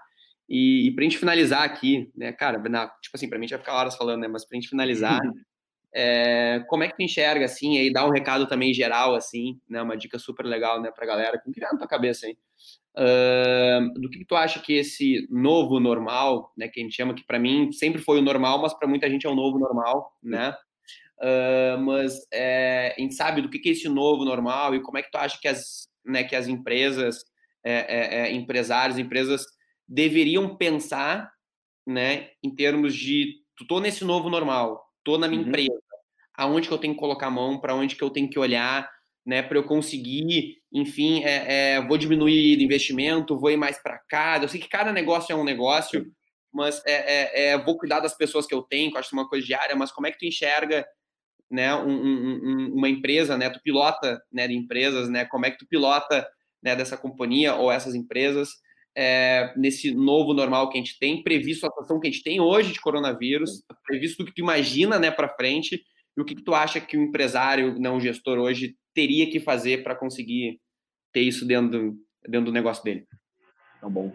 E, 0.49 0.87
e 0.87 0.91
para 0.93 1.03
a 1.03 1.05
gente 1.05 1.19
finalizar 1.19 1.63
aqui, 1.63 2.11
né, 2.17 2.33
cara, 2.33 2.59
na, 2.69 2.89
tipo 3.01 3.17
assim, 3.17 3.29
para 3.29 3.39
mim 3.39 3.49
já 3.49 3.59
ficar 3.59 3.75
horas 3.75 3.97
falando, 3.97 4.21
né, 4.21 4.29
mas 4.29 4.45
para 4.45 4.57
a 4.57 4.61
gente 4.61 4.71
finalizar, 4.71 5.19
é, 5.93 6.65
como 6.69 6.85
é 6.85 6.89
que 6.89 6.97
tu 6.97 7.03
enxerga, 7.03 7.45
assim, 7.45 7.79
aí 7.79 7.93
dá 7.93 8.07
um 8.07 8.11
recado 8.11 8.47
também 8.47 8.73
geral, 8.73 9.15
assim, 9.15 9.59
né, 9.69 9.83
uma 9.83 9.97
dica 9.97 10.19
super 10.19 10.47
legal, 10.47 10.81
né, 10.81 10.91
para 10.91 11.07
galera, 11.07 11.41
com 11.43 11.53
que 11.53 11.61
na 11.61 11.71
tua 11.71 11.89
cabeça, 11.89 12.27
hein? 12.27 12.37
Uh, 12.99 14.01
do 14.01 14.09
que, 14.09 14.21
que, 14.21 14.25
tu 14.25 14.35
acha 14.35 14.59
que 14.59 14.73
esse 14.73 15.27
novo 15.31 15.79
normal, 15.79 16.51
né, 16.57 16.67
que 16.67 16.81
a 16.81 16.83
gente 16.83 16.97
chama, 16.97 17.13
que 17.13 17.25
para 17.25 17.39
mim 17.39 17.71
sempre 17.71 18.01
foi 18.01 18.19
o 18.19 18.23
normal, 18.23 18.61
mas 18.63 18.73
para 18.73 18.89
muita 18.89 19.11
gente 19.11 19.27
é 19.27 19.31
o 19.31 19.35
novo 19.35 19.59
normal, 19.59 20.17
né? 20.23 20.57
Uh, 21.19 21.79
mas 21.81 22.27
é, 22.33 22.95
a 22.97 23.01
gente 23.01 23.15
sabe 23.15 23.43
do 23.43 23.51
que, 23.51 23.59
que 23.59 23.69
é 23.71 23.73
esse 23.73 23.89
novo 23.89 24.25
normal 24.25 24.75
e 24.75 24.83
como 24.83 24.97
é 24.97 25.03
que 25.03 25.11
tu 25.11 25.17
acha 25.17 25.39
que 25.41 25.49
as, 25.49 25.89
né, 26.05 26.25
que 26.25 26.37
as 26.37 26.47
empresas, 26.47 27.25
é, 27.65 28.29
é, 28.29 28.33
empresários, 28.33 28.99
empresas 28.99 29.45
deveriam 29.89 30.57
pensar, 30.57 31.33
né, 31.87 32.31
em 32.43 32.55
termos 32.55 32.95
de, 32.95 33.37
tô 33.69 33.81
nesse 33.81 34.05
novo 34.05 34.29
normal, 34.29 34.85
tô 35.05 35.19
na 35.19 35.29
minha 35.29 35.43
uhum. 35.43 35.49
empresa, 35.49 35.81
aonde 36.35 36.69
que 36.69 36.75
eu 36.75 36.79
tenho 36.79 36.95
que 36.95 37.01
colocar 37.01 37.29
a 37.29 37.31
mão, 37.31 37.61
para 37.61 37.75
onde 37.75 37.97
que 37.97 38.03
eu 38.03 38.11
tenho 38.11 38.29
que 38.29 38.39
olhar, 38.39 38.91
né, 39.25 39.43
para 39.43 39.59
eu 39.59 39.65
conseguir, 39.65 40.59
enfim, 40.73 41.25
é, 41.25 41.75
é, 41.75 41.87
vou 41.87 41.99
diminuir 41.99 42.59
o 42.59 42.63
investimento, 42.63 43.39
vou 43.39 43.51
ir 43.51 43.57
mais 43.57 43.77
para 43.83 43.99
cá. 44.09 44.39
Eu 44.41 44.49
sei 44.49 44.61
que 44.61 44.69
cada 44.69 44.93
negócio 44.93 45.33
é 45.33 45.37
um 45.37 45.43
negócio, 45.43 46.07
mas 46.53 46.81
é, 46.87 46.93
é, 46.93 47.49
é, 47.49 47.59
vou 47.59 47.77
cuidar 47.77 47.99
das 47.99 48.17
pessoas 48.17 48.47
que 48.47 48.55
eu 48.55 48.63
tenho, 48.63 48.91
que 48.91 48.97
eu 48.97 49.01
acho 49.01 49.11
que 49.11 49.17
é 49.17 49.19
uma 49.19 49.29
coisa 49.29 49.45
diária. 49.45 49.75
Mas 49.75 49.91
como 49.91 50.07
é 50.07 50.13
que 50.13 50.19
tu 50.19 50.27
enxerga, 50.27 50.87
né, 51.51 51.75
um, 51.75 51.91
um, 51.91 52.75
uma 52.75 52.89
empresa, 52.89 53.37
né, 53.37 53.51
tu 53.51 53.61
pilota, 53.63 54.23
né, 54.33 54.47
de 54.47 54.55
empresas, 54.55 55.09
né, 55.09 55.25
como 55.25 55.45
é 55.45 55.51
que 55.51 55.59
tu 55.59 55.67
pilota, 55.67 56.27
né, 56.63 56.77
dessa 56.77 56.97
companhia 56.97 57.57
ou 57.57 57.73
essas 57.73 57.97
empresas? 57.97 58.51
É, 58.97 59.53
nesse 59.57 59.95
novo 59.95 60.33
normal 60.33 60.71
que 60.71 60.79
a 60.79 60.81
gente 60.81 60.99
tem, 60.99 61.23
previsto 61.23 61.67
a 61.67 61.69
situação 61.69 62.01
que 62.01 62.09
a 62.09 62.11
gente 62.11 62.23
tem 62.23 62.41
hoje 62.41 62.73
de 62.73 62.81
coronavírus, 62.81 63.63
previsto 63.87 64.23
o 64.23 64.27
que 64.27 64.33
tu 64.33 64.41
imagina 64.41 64.99
né, 64.99 65.11
para 65.11 65.29
frente, 65.29 65.83
e 66.17 66.21
o 66.21 66.25
que, 66.25 66.35
que 66.35 66.43
tu 66.43 66.55
acha 66.55 66.81
que 66.81 66.97
o 66.97 67.03
empresário, 67.03 67.79
não 67.79 67.97
o 67.97 68.01
gestor 68.01 68.39
hoje, 68.39 68.75
teria 68.95 69.31
que 69.31 69.39
fazer 69.39 69.83
para 69.83 69.95
conseguir 69.95 70.59
ter 71.13 71.21
isso 71.21 71.47
dentro 71.47 71.71
do, 71.71 71.97
dentro 72.27 72.47
do 72.47 72.53
negócio 72.53 72.83
dele? 72.83 73.05
Tá 73.81 73.89
bom. 73.89 74.11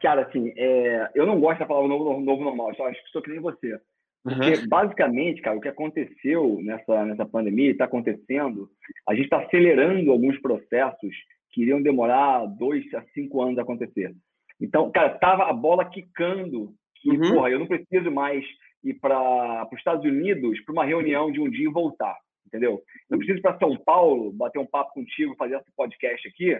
Cara, 0.00 0.22
assim, 0.22 0.52
é, 0.56 1.10
eu 1.14 1.26
não 1.26 1.38
gosto 1.38 1.60
da 1.60 1.66
palavra 1.66 1.88
novo, 1.88 2.18
novo 2.20 2.42
normal, 2.42 2.70
eu 2.70 2.74
só 2.76 2.88
acho 2.88 3.04
que 3.04 3.10
sou 3.10 3.20
que 3.20 3.30
nem 3.30 3.40
você. 3.40 3.78
Porque, 4.24 4.52
uhum. 4.52 4.68
basicamente, 4.68 5.42
cara, 5.42 5.56
o 5.56 5.60
que 5.60 5.68
aconteceu 5.68 6.58
nessa, 6.62 7.04
nessa 7.04 7.26
pandemia 7.26 7.68
e 7.68 7.72
está 7.72 7.84
acontecendo, 7.84 8.70
a 9.08 9.14
gente 9.14 9.24
está 9.24 9.40
acelerando 9.40 10.10
alguns 10.10 10.40
processos 10.40 11.14
que 11.52 11.62
iriam 11.62 11.82
demorar 11.82 12.46
dois 12.46 12.82
a 12.94 13.02
cinco 13.14 13.42
anos 13.42 13.58
a 13.58 13.62
acontecer. 13.62 14.14
Então, 14.60 14.90
cara, 14.90 15.10
tava 15.18 15.44
a 15.44 15.52
bola 15.52 15.84
quicando 15.84 16.72
que, 16.96 17.10
uhum. 17.10 17.34
porra, 17.34 17.50
eu 17.50 17.58
não 17.58 17.66
preciso 17.66 18.10
mais 18.10 18.44
ir 18.82 18.94
para 18.94 19.68
os 19.70 19.78
Estados 19.78 20.04
Unidos 20.04 20.60
para 20.64 20.72
uma 20.72 20.84
reunião 20.84 21.30
de 21.30 21.40
um 21.40 21.50
dia 21.50 21.68
e 21.68 21.72
voltar, 21.72 22.16
entendeu? 22.46 22.80
Não 23.10 23.18
preciso 23.18 23.38
ir 23.38 23.42
para 23.42 23.58
São 23.58 23.76
Paulo, 23.76 24.32
bater 24.32 24.58
um 24.58 24.66
papo 24.66 24.94
contigo, 24.94 25.36
fazer 25.36 25.56
esse 25.56 25.70
podcast 25.76 26.26
aqui. 26.28 26.52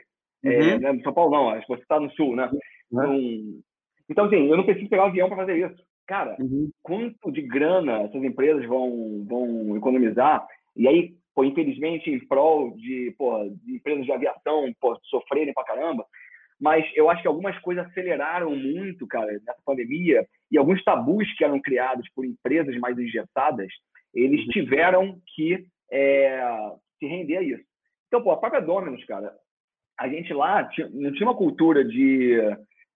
É, 0.44 0.48
uhum. 0.48 0.52
É, 0.52 0.78
né? 0.78 1.00
São 1.02 1.12
Paulo 1.12 1.30
não, 1.30 1.50
acho 1.50 1.66
que 1.66 1.76
você 1.76 1.82
está 1.82 1.98
no 1.98 2.10
Sul, 2.12 2.36
né? 2.36 2.50
Uhum. 2.90 3.60
Então, 4.10 4.26
assim, 4.26 4.48
eu 4.48 4.56
não 4.56 4.64
preciso 4.64 4.90
pegar 4.90 5.04
o 5.04 5.06
avião 5.06 5.28
para 5.28 5.38
fazer 5.38 5.70
isso. 5.70 5.82
Cara, 6.06 6.36
uhum. 6.40 6.70
quanto 6.82 7.30
de 7.30 7.40
grana 7.42 8.02
essas 8.02 8.22
empresas 8.22 8.66
vão, 8.66 9.24
vão 9.24 9.76
economizar? 9.76 10.46
E 10.76 10.88
aí, 10.88 11.14
pô, 11.34 11.44
infelizmente, 11.44 12.10
em 12.10 12.18
prol 12.26 12.76
de, 12.76 13.14
pô, 13.18 13.48
de 13.64 13.76
empresas 13.76 14.04
de 14.04 14.12
aviação 14.12 14.72
pô, 14.80 14.98
sofrerem 15.04 15.52
pra 15.52 15.64
caramba. 15.64 16.04
Mas 16.60 16.84
eu 16.94 17.10
acho 17.10 17.22
que 17.22 17.28
algumas 17.28 17.58
coisas 17.58 17.84
aceleraram 17.86 18.54
muito, 18.54 19.06
cara, 19.06 19.32
nessa 19.32 19.56
pandemia, 19.64 20.24
e 20.50 20.56
alguns 20.56 20.82
tabus 20.84 21.26
que 21.36 21.44
eram 21.44 21.60
criados 21.60 22.08
por 22.14 22.24
empresas 22.24 22.76
mais 22.78 22.96
engessadas, 22.96 23.68
eles 24.14 24.40
uhum. 24.42 24.52
tiveram 24.52 25.20
que 25.34 25.66
é, 25.90 26.40
se 26.98 27.06
render 27.06 27.38
a 27.38 27.42
isso. 27.42 27.64
Então, 28.06 28.22
pô, 28.22 28.30
a 28.30 28.36
própria 28.36 28.60
Domino's, 28.60 29.04
cara, 29.06 29.34
a 29.98 30.08
gente 30.08 30.32
lá 30.32 30.64
tinha, 30.68 30.88
não 30.90 31.12
tinha 31.12 31.26
uma 31.26 31.36
cultura 31.36 31.84
de, 31.84 32.38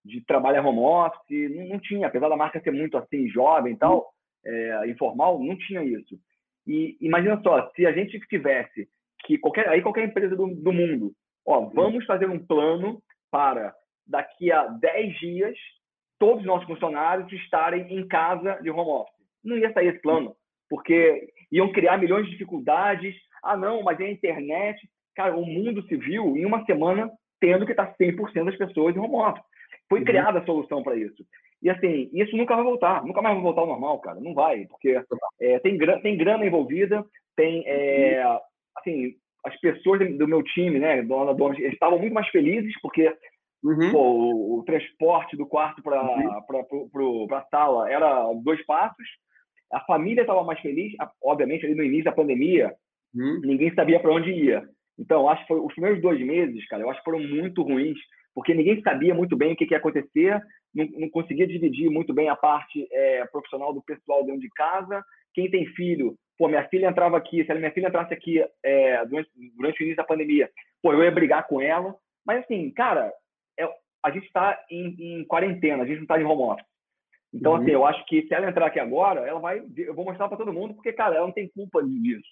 de 0.04 0.20
trabalhar 0.24 0.64
home 0.64 0.78
office, 0.78 1.50
não, 1.56 1.68
não, 1.68 1.80
tinha, 1.80 2.06
apesar 2.06 2.28
da 2.28 2.36
marca 2.36 2.60
ser 2.60 2.70
muito 2.70 2.96
assim, 2.96 3.28
jovem 3.28 3.74
e 3.74 3.76
tal, 3.76 4.12
é, 4.44 4.90
informal, 4.90 5.42
não 5.42 5.56
tinha 5.56 5.82
isso. 5.82 6.18
E 6.66 6.96
imagina 7.00 7.40
só, 7.42 7.70
se 7.70 7.86
a 7.86 7.92
gente 7.92 8.18
tivesse 8.28 8.88
que 9.24 9.38
qualquer, 9.38 9.68
aí 9.68 9.82
qualquer 9.82 10.04
empresa 10.04 10.34
do, 10.34 10.46
do 10.48 10.72
mundo, 10.72 11.12
ó, 11.46 11.60
vamos 11.66 12.04
fazer 12.04 12.28
um 12.28 12.44
plano 12.44 13.00
para 13.30 13.74
daqui 14.06 14.52
a 14.52 14.66
10 14.66 15.18
dias 15.18 15.56
todos 16.18 16.40
os 16.40 16.46
nossos 16.46 16.66
funcionários 16.66 17.30
estarem 17.32 17.92
em 17.94 18.06
casa 18.08 18.54
de 18.62 18.70
home 18.70 18.90
office. 18.90 19.14
Não 19.44 19.56
ia 19.56 19.72
sair 19.72 19.88
esse 19.88 20.00
plano, 20.00 20.34
porque 20.68 21.28
iam 21.52 21.72
criar 21.72 21.98
milhões 21.98 22.24
de 22.24 22.32
dificuldades. 22.32 23.14
Ah, 23.42 23.56
não, 23.56 23.82
mas 23.82 24.00
é 24.00 24.04
a 24.04 24.10
internet. 24.10 24.78
Cara, 25.14 25.36
o 25.36 25.44
mundo 25.44 25.84
viu 25.88 26.36
em 26.36 26.44
uma 26.44 26.64
semana 26.64 27.10
tendo 27.40 27.66
que 27.66 27.72
estar 27.72 27.94
100% 27.96 28.44
das 28.44 28.56
pessoas 28.56 28.96
em 28.96 28.98
home 28.98 29.16
office. 29.16 29.44
Foi 29.88 30.00
uhum. 30.00 30.04
criada 30.04 30.38
a 30.38 30.44
solução 30.44 30.82
para 30.82 30.96
isso. 30.96 31.24
E 31.62 31.70
assim, 31.70 32.10
isso 32.12 32.36
nunca 32.36 32.54
vai 32.54 32.64
voltar, 32.64 33.04
nunca 33.04 33.22
mais 33.22 33.34
vai 33.34 33.42
voltar 33.42 33.62
ao 33.62 33.66
normal, 33.66 33.98
cara. 34.00 34.20
Não 34.20 34.34
vai, 34.34 34.66
porque 34.66 35.00
é, 35.40 35.58
tem, 35.60 35.78
tem 36.02 36.16
grana 36.16 36.44
envolvida, 36.44 37.04
tem, 37.36 37.64
é, 37.66 38.22
assim, 38.76 39.14
as 39.44 39.58
pessoas 39.60 40.00
do 40.16 40.26
meu 40.28 40.42
time, 40.42 40.78
né, 40.78 41.02
dona 41.02 41.34
dona, 41.34 41.54
eles 41.58 41.72
estavam 41.72 41.98
muito 41.98 42.12
mais 42.12 42.28
felizes 42.28 42.72
porque 42.80 43.14
uhum. 43.62 43.92
pô, 43.92 43.98
o, 43.98 44.58
o, 44.58 44.64
transporte 44.64 45.36
do 45.36 45.46
quarto 45.46 45.82
para 45.82 46.02
uhum. 46.02 47.26
a 47.32 47.42
sala 47.50 47.90
era 47.90 48.32
dois 48.42 48.64
passos, 48.66 49.06
a 49.72 49.80
família 49.80 50.22
estava 50.22 50.42
mais 50.44 50.60
feliz, 50.60 50.92
obviamente 51.22 51.64
ali 51.64 51.74
no 51.74 51.84
início 51.84 52.04
da 52.04 52.12
pandemia, 52.12 52.74
uhum. 53.14 53.40
ninguém 53.44 53.72
sabia 53.74 54.00
para 54.00 54.12
onde 54.12 54.30
ia. 54.30 54.62
Então, 54.98 55.28
acho 55.28 55.42
que 55.42 55.48
foi, 55.48 55.60
os 55.60 55.72
primeiros 55.74 56.00
dois 56.00 56.20
meses, 56.20 56.66
cara, 56.68 56.82
eu 56.82 56.90
acho 56.90 57.00
que 57.00 57.04
foram 57.04 57.20
muito 57.20 57.62
ruins, 57.62 57.98
porque 58.34 58.54
ninguém 58.54 58.80
sabia 58.82 59.14
muito 59.14 59.36
bem 59.36 59.52
o 59.52 59.56
que, 59.56 59.66
que 59.66 59.74
ia 59.74 59.78
acontecer, 59.78 60.40
não, 60.76 61.00
não, 61.00 61.08
conseguia 61.08 61.46
dividir 61.46 61.90
muito 61.90 62.12
bem 62.12 62.28
a 62.28 62.36
parte 62.36 62.86
é, 62.92 63.24
profissional 63.26 63.72
do 63.72 63.82
pessoal 63.82 64.24
dentro 64.24 64.40
de 64.40 64.50
casa. 64.50 65.02
Quem 65.32 65.50
tem 65.50 65.66
filho, 65.68 66.16
pô, 66.38 66.48
minha 66.48 66.68
filha 66.68 66.88
entrava 66.88 67.16
aqui, 67.16 67.44
se 67.44 67.50
a 67.50 67.54
minha 67.54 67.72
filha 67.72 67.88
entrasse 67.88 68.12
aqui 68.12 68.44
é, 68.62 69.04
durante, 69.06 69.30
durante, 69.56 69.80
o 69.80 69.84
início 69.84 69.96
da 69.96 70.04
pandemia, 70.04 70.50
pô, 70.82 70.92
eu 70.92 71.02
ia 71.02 71.10
brigar 71.10 71.46
com 71.46 71.60
ela. 71.60 71.94
Mas 72.26 72.44
assim, 72.44 72.70
cara, 72.72 73.12
é, 73.58 73.66
a 74.04 74.10
gente 74.10 74.26
está 74.26 74.62
em, 74.70 75.20
em, 75.20 75.24
quarentena, 75.24 75.82
a 75.82 75.86
gente 75.86 75.96
não 75.96 76.02
está 76.02 76.18
de 76.18 76.24
home 76.24 76.42
office. 76.42 76.66
Então, 77.32 77.52
uhum. 77.52 77.62
assim, 77.62 77.70
eu 77.70 77.84
acho 77.84 78.04
que 78.06 78.22
se 78.26 78.34
ela 78.34 78.48
entrar 78.48 78.66
aqui 78.66 78.78
agora, 78.78 79.20
ela 79.26 79.40
vai. 79.40 79.62
Eu 79.76 79.94
vou 79.94 80.04
mostrar 80.04 80.28
para 80.28 80.38
todo 80.38 80.52
mundo, 80.52 80.74
porque, 80.74 80.92
cara, 80.92 81.16
ela 81.16 81.26
não 81.26 81.34
tem 81.34 81.48
culpa 81.48 81.82
disso. 81.82 82.28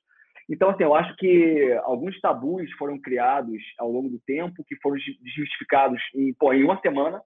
Então, 0.49 0.70
assim, 0.70 0.82
eu 0.82 0.95
acho 0.95 1.16
que 1.16 1.72
alguns 1.84 2.18
tabus 2.20 2.70
foram 2.72 2.99
criados 3.01 3.61
ao 3.78 3.90
longo 3.90 4.09
do 4.09 4.20
tempo, 4.26 4.64
que 4.66 4.76
foram 4.76 4.97
desmistificados 4.97 6.01
em, 6.14 6.32
pô, 6.34 6.53
em 6.53 6.62
uma 6.62 6.80
semana. 6.80 7.22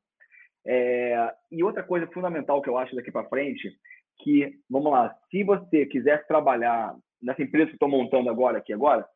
É... 0.69 1.33
E 1.51 1.65
outra 1.65 1.83
coisa 1.83 2.07
fundamental 2.09 2.61
que 2.61 2.69
eu 2.69 2.77
acho 2.77 2.95
daqui 2.95 3.11
para 3.11 3.29
frente, 3.29 3.73
que, 4.21 4.53
vamos 4.69 4.93
lá, 4.93 5.15
se 5.31 5.43
você 5.43 5.87
quiser 5.87 6.27
trabalhar 6.27 6.95
nessa 7.23 7.43
empresa 7.43 7.69
que 7.69 7.77
estou 7.77 7.89
montando 7.89 8.29
agora, 8.29 8.59
aqui 8.59 8.73
agora, 8.73 9.07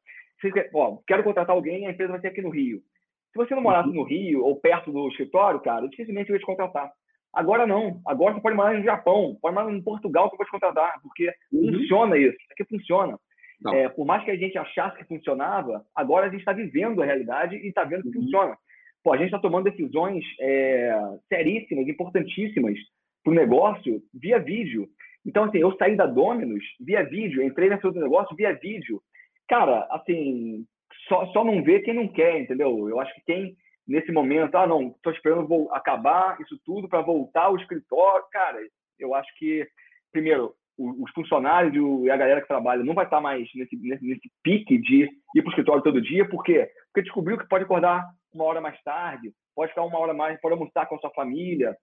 você 0.40 0.70
ó, 0.74 0.98
quero 1.06 1.22
contratar 1.22 1.54
alguém, 1.54 1.86
a 1.86 1.90
empresa 1.90 2.12
vai 2.12 2.20
ser 2.20 2.28
aqui 2.28 2.42
no 2.42 2.50
Rio. 2.50 2.80
Se 3.32 3.36
você 3.36 3.54
não 3.54 3.62
morasse 3.62 3.88
uhum. 3.88 3.94
no 3.94 4.02
Rio 4.04 4.44
ou 4.44 4.56
perto 4.56 4.90
do 4.90 5.08
escritório, 5.08 5.60
cara, 5.60 5.86
dificilmente 5.88 6.30
eu 6.30 6.36
ia 6.36 6.40
te 6.40 6.46
contratar. 6.46 6.90
Agora 7.32 7.66
não. 7.66 8.00
Agora 8.06 8.34
você 8.34 8.40
pode 8.40 8.56
morar 8.56 8.74
no 8.74 8.84
Japão, 8.84 9.38
pode 9.40 9.54
morar 9.54 9.72
em 9.72 9.82
Portugal 9.82 10.28
que 10.28 10.34
eu 10.34 10.38
vou 10.38 10.46
te 10.46 10.50
contratar, 10.50 11.00
porque 11.02 11.32
uhum. 11.52 11.72
funciona 11.72 12.18
isso. 12.18 12.36
Isso 12.36 12.52
aqui 12.52 12.64
funciona. 12.64 13.18
É, 13.74 13.88
por 13.88 14.04
mais 14.04 14.24
que 14.24 14.30
a 14.30 14.36
gente 14.36 14.58
achasse 14.58 14.98
que 14.98 15.04
funcionava, 15.04 15.84
agora 15.94 16.26
a 16.26 16.28
gente 16.28 16.40
está 16.40 16.52
vivendo 16.52 17.00
a 17.00 17.04
realidade 17.06 17.56
e 17.56 17.68
está 17.68 17.84
vendo 17.84 18.02
que 18.02 18.18
uhum. 18.18 18.24
funciona. 18.24 18.56
Pô, 19.02 19.12
a 19.12 19.16
gente 19.16 19.26
está 19.26 19.38
tomando 19.38 19.70
decisões 19.70 20.24
é, 20.40 20.94
seríssimas, 21.28 21.88
importantíssimas 21.88 22.78
para 23.24 23.32
o 23.32 23.36
negócio 23.36 24.02
via 24.14 24.38
vídeo. 24.38 24.88
Então, 25.24 25.44
assim, 25.44 25.58
eu 25.58 25.74
saí 25.76 25.96
da 25.96 26.06
Dominus 26.06 26.64
via 26.80 27.04
vídeo, 27.04 27.42
entrei 27.42 27.68
nesse 27.68 27.86
outro 27.86 28.00
negócio 28.00 28.36
via 28.36 28.52
vídeo. 28.52 29.00
Cara, 29.48 29.86
assim, 29.90 30.64
só, 31.08 31.26
só 31.32 31.44
não 31.44 31.62
vê 31.62 31.80
quem 31.80 31.94
não 31.94 32.08
quer, 32.08 32.40
entendeu? 32.40 32.88
Eu 32.88 33.00
acho 33.00 33.14
que 33.14 33.22
quem, 33.24 33.56
nesse 33.86 34.12
momento, 34.12 34.54
ah, 34.56 34.66
não, 34.66 34.88
estou 34.88 35.12
esperando 35.12 35.46
vou 35.46 35.72
acabar 35.72 36.40
isso 36.40 36.58
tudo 36.64 36.88
para 36.88 37.02
voltar 37.02 37.44
ao 37.44 37.56
escritório, 37.56 38.24
cara, 38.30 38.58
eu 38.98 39.14
acho 39.14 39.28
que, 39.36 39.66
primeiro, 40.12 40.54
os 40.78 41.10
funcionários 41.12 41.74
e 42.04 42.10
a 42.10 42.16
galera 42.16 42.40
que 42.40 42.48
trabalha 42.48 42.82
não 42.82 42.94
vai 42.94 43.04
estar 43.04 43.20
mais 43.20 43.48
nesse, 43.54 43.76
nesse, 43.76 44.04
nesse 44.04 44.30
pique 44.42 44.78
de 44.78 45.02
ir 45.02 45.42
para 45.42 45.46
o 45.46 45.50
escritório 45.50 45.82
todo 45.82 46.00
dia, 46.00 46.28
por 46.28 46.42
quê? 46.42 46.68
Porque 46.86 47.02
descobriu 47.02 47.38
que 47.38 47.48
pode 47.48 47.64
acordar 47.64 48.04
uma 48.34 48.44
hora 48.44 48.60
mais 48.60 48.80
tarde, 48.82 49.32
pode 49.54 49.70
ficar 49.70 49.84
uma 49.84 49.98
hora 49.98 50.14
mais, 50.14 50.40
pode 50.40 50.54
almoçar 50.54 50.86
com 50.86 50.96
a 50.96 50.98
sua 50.98 51.10
família. 51.10 51.76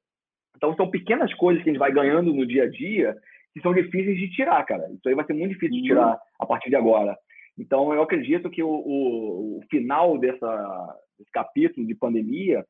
Então, 0.56 0.76
são 0.76 0.90
pequenas 0.90 1.34
coisas 1.36 1.64
que 1.64 1.70
a 1.70 1.74
gente 1.74 1.80
vai 1.80 1.92
ganhando 1.92 2.34
no 2.34 2.46
dia 2.46 2.64
a 2.64 2.70
dia 2.70 3.16
que 3.54 3.62
são 3.62 3.74
difíceis 3.74 4.18
de 4.18 4.30
tirar, 4.30 4.64
cara. 4.66 4.88
Isso 4.92 5.08
aí 5.08 5.16
vai 5.16 5.26
ser 5.26 5.34
muito 5.34 5.54
difícil 5.54 5.78
de 5.78 5.88
tirar 5.88 6.20
a 6.40 6.46
partir 6.46 6.70
de 6.70 6.76
agora. 6.76 7.18
Então, 7.58 7.94
eu 7.94 8.02
acredito 8.02 8.50
que 8.50 8.64
o, 8.64 8.70
o, 8.70 9.58
o 9.58 9.62
final 9.70 10.18
dessa, 10.18 10.98
desse 11.18 11.32
capítulo 11.32 11.86
de 11.86 11.96
pandemia 11.96 12.66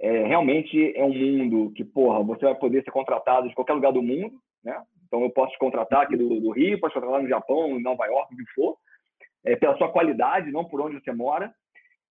é, 0.00 0.26
realmente 0.26 0.92
é 0.96 1.04
um 1.04 1.14
mundo 1.14 1.72
que, 1.72 1.84
porra, 1.84 2.22
você 2.22 2.44
vai 2.44 2.54
poder 2.54 2.84
ser 2.84 2.90
contratado 2.90 3.48
de 3.48 3.54
qualquer 3.54 3.72
lugar 3.72 3.92
do 3.92 4.02
mundo, 4.02 4.38
né? 4.62 4.80
Então, 5.06 5.22
eu 5.22 5.30
posso 5.30 5.52
te 5.52 5.58
contratar 5.58 6.02
aqui 6.02 6.16
do, 6.16 6.40
do 6.40 6.50
Rio, 6.50 6.78
posso 6.78 6.92
te 6.92 7.00
contratar 7.00 7.22
no 7.22 7.28
Japão, 7.28 7.78
em 7.78 7.82
Nova 7.82 8.04
York, 8.04 8.34
o 8.34 8.36
que 8.36 8.52
for, 8.54 8.76
é, 9.44 9.56
pela 9.56 9.76
sua 9.78 9.90
qualidade, 9.90 10.52
não 10.52 10.64
por 10.64 10.80
onde 10.82 11.00
você 11.00 11.12
mora. 11.12 11.52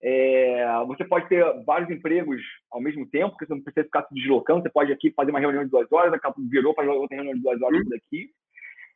É, 0.02 0.66
você 0.86 1.04
pode 1.04 1.28
ter 1.28 1.44
vários 1.66 1.90
empregos 1.90 2.42
ao 2.72 2.80
mesmo 2.80 3.06
tempo, 3.08 3.32
porque 3.32 3.46
você 3.46 3.54
não 3.54 3.62
precisa 3.62 3.86
ficar 3.86 4.04
se 4.04 4.14
deslocando. 4.14 4.62
Você 4.62 4.70
pode 4.70 4.92
aqui 4.92 5.12
fazer 5.12 5.32
uma 5.32 5.40
reunião 5.40 5.64
de 5.64 5.72
duas 5.72 5.92
horas, 5.92 6.20
virou 6.50 6.74
para 6.74 6.92
outra 6.92 7.16
reunião 7.16 7.36
de 7.36 7.42
duas 7.42 7.62
horas 7.62 7.84
por 7.84 7.96
aqui. 7.96 8.30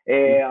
É, 0.08 0.44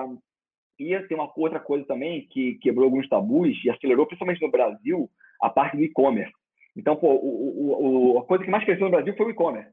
e 0.79 0.99
tem 1.01 1.17
uma 1.17 1.31
outra 1.37 1.61
coisa 1.61 1.85
também 1.87 2.27
que 2.29 2.55
quebrou 2.57 2.87
alguns 2.87 3.09
tabus 3.09 3.57
e 3.65 3.71
acelerou, 3.71 4.07
principalmente 4.07 4.41
no 4.41 4.51
Brasil, 4.51 5.11
a 5.41 5.51
parte 5.51 5.77
do 5.77 5.85
e-commerce. 5.85 6.33
Então, 6.77 6.97
pô, 6.97 7.13
o, 7.13 8.15
o, 8.15 8.19
a 8.19 8.25
coisa 8.25 8.45
que 8.45 8.51
mais 8.51 8.65
cresceu 8.65 8.87
no 8.87 8.91
Brasil 8.91 9.15
foi 9.17 9.27
o 9.27 9.31
e-commerce. 9.31 9.71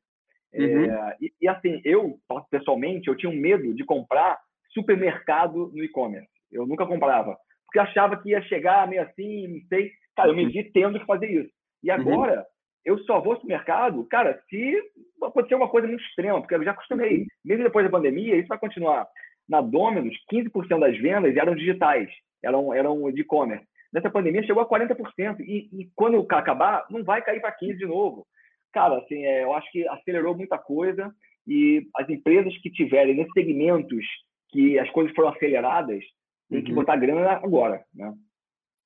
Uhum. 0.54 0.92
É, 0.92 1.18
e, 1.22 1.34
e, 1.42 1.48
assim, 1.48 1.82
eu, 1.86 2.20
pessoalmente, 2.50 3.08
eu 3.08 3.16
tinha 3.16 3.32
um 3.32 3.36
medo 3.36 3.74
de 3.74 3.86
comprar 3.86 4.38
supermercado 4.74 5.72
no 5.74 5.84
e-commerce. 5.84 6.30
Eu 6.52 6.66
nunca 6.68 6.86
comprava. 6.86 7.38
Porque 7.66 7.80
achava 7.80 8.18
que 8.18 8.30
ia 8.30 8.42
chegar 8.44 8.88
meio 8.88 9.04
assim, 9.04 9.48
não 9.48 9.62
sei. 9.68 9.92
Cara, 10.18 10.30
eu 10.30 10.36
me 10.36 10.46
vi 10.48 10.70
tendo 10.72 11.00
que 11.00 11.06
fazer 11.06 11.28
isso. 11.28 11.50
E 11.82 11.90
uhum. 11.90 11.96
agora, 11.96 12.40
uhum. 12.40 12.46
eu 12.86 13.00
só 13.00 13.22
vou 13.22 13.34
ao 13.34 13.40
supermercado, 13.40 14.06
cara, 14.10 14.38
se 14.50 14.84
acontecer 15.24 15.56
uma 15.56 15.70
coisa 15.70 15.88
muito 15.88 16.04
extrema, 16.04 16.42
porque 16.42 16.56
eu 16.56 16.64
já 16.64 16.72
acostumei. 16.72 17.26
Mesmo 17.46 17.64
depois 17.64 17.86
da 17.86 17.92
pandemia, 17.92 18.36
isso 18.36 18.50
vai 18.50 18.60
continuar. 18.60 19.08
Na 19.48 19.62
Domino's, 19.62 20.18
15% 20.30 20.80
das 20.80 20.98
vendas 20.98 21.38
eram 21.38 21.56
digitais, 21.56 22.10
eram, 22.44 22.74
eram 22.74 23.10
de 23.14 23.22
e-commerce. 23.22 23.66
Nessa 23.94 24.10
pandemia 24.10 24.44
chegou 24.44 24.62
a 24.62 24.68
40%. 24.68 25.40
E, 25.40 25.70
e 25.72 25.90
quando 25.96 26.26
acabar, 26.30 26.86
não 26.90 27.02
vai 27.06 27.22
cair 27.22 27.40
para 27.40 27.56
15% 27.58 27.78
de 27.78 27.86
novo 27.86 28.28
cara, 28.78 29.00
assim, 29.00 29.26
é, 29.26 29.44
eu 29.44 29.54
acho 29.54 29.72
que 29.72 29.88
acelerou 29.88 30.38
muita 30.38 30.56
coisa 30.58 31.12
e 31.48 31.88
as 31.96 32.08
empresas 32.08 32.56
que 32.62 32.70
tiverem 32.70 33.16
nesses 33.16 33.34
segmentos 33.34 34.06
que 34.50 34.78
as 34.78 34.90
coisas 34.92 35.14
foram 35.16 35.30
aceleradas 35.30 36.04
têm 36.48 36.60
uhum. 36.60 36.64
que 36.64 36.74
botar 36.74 36.96
grana 36.96 37.32
agora, 37.32 37.84
né? 37.94 38.14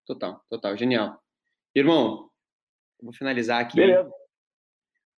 Total, 0.05 0.43
total, 0.49 0.77
genial. 0.77 1.21
Irmão, 1.75 2.29
vou 3.01 3.13
finalizar 3.13 3.61
aqui. 3.61 3.77
Beleza. 3.77 4.09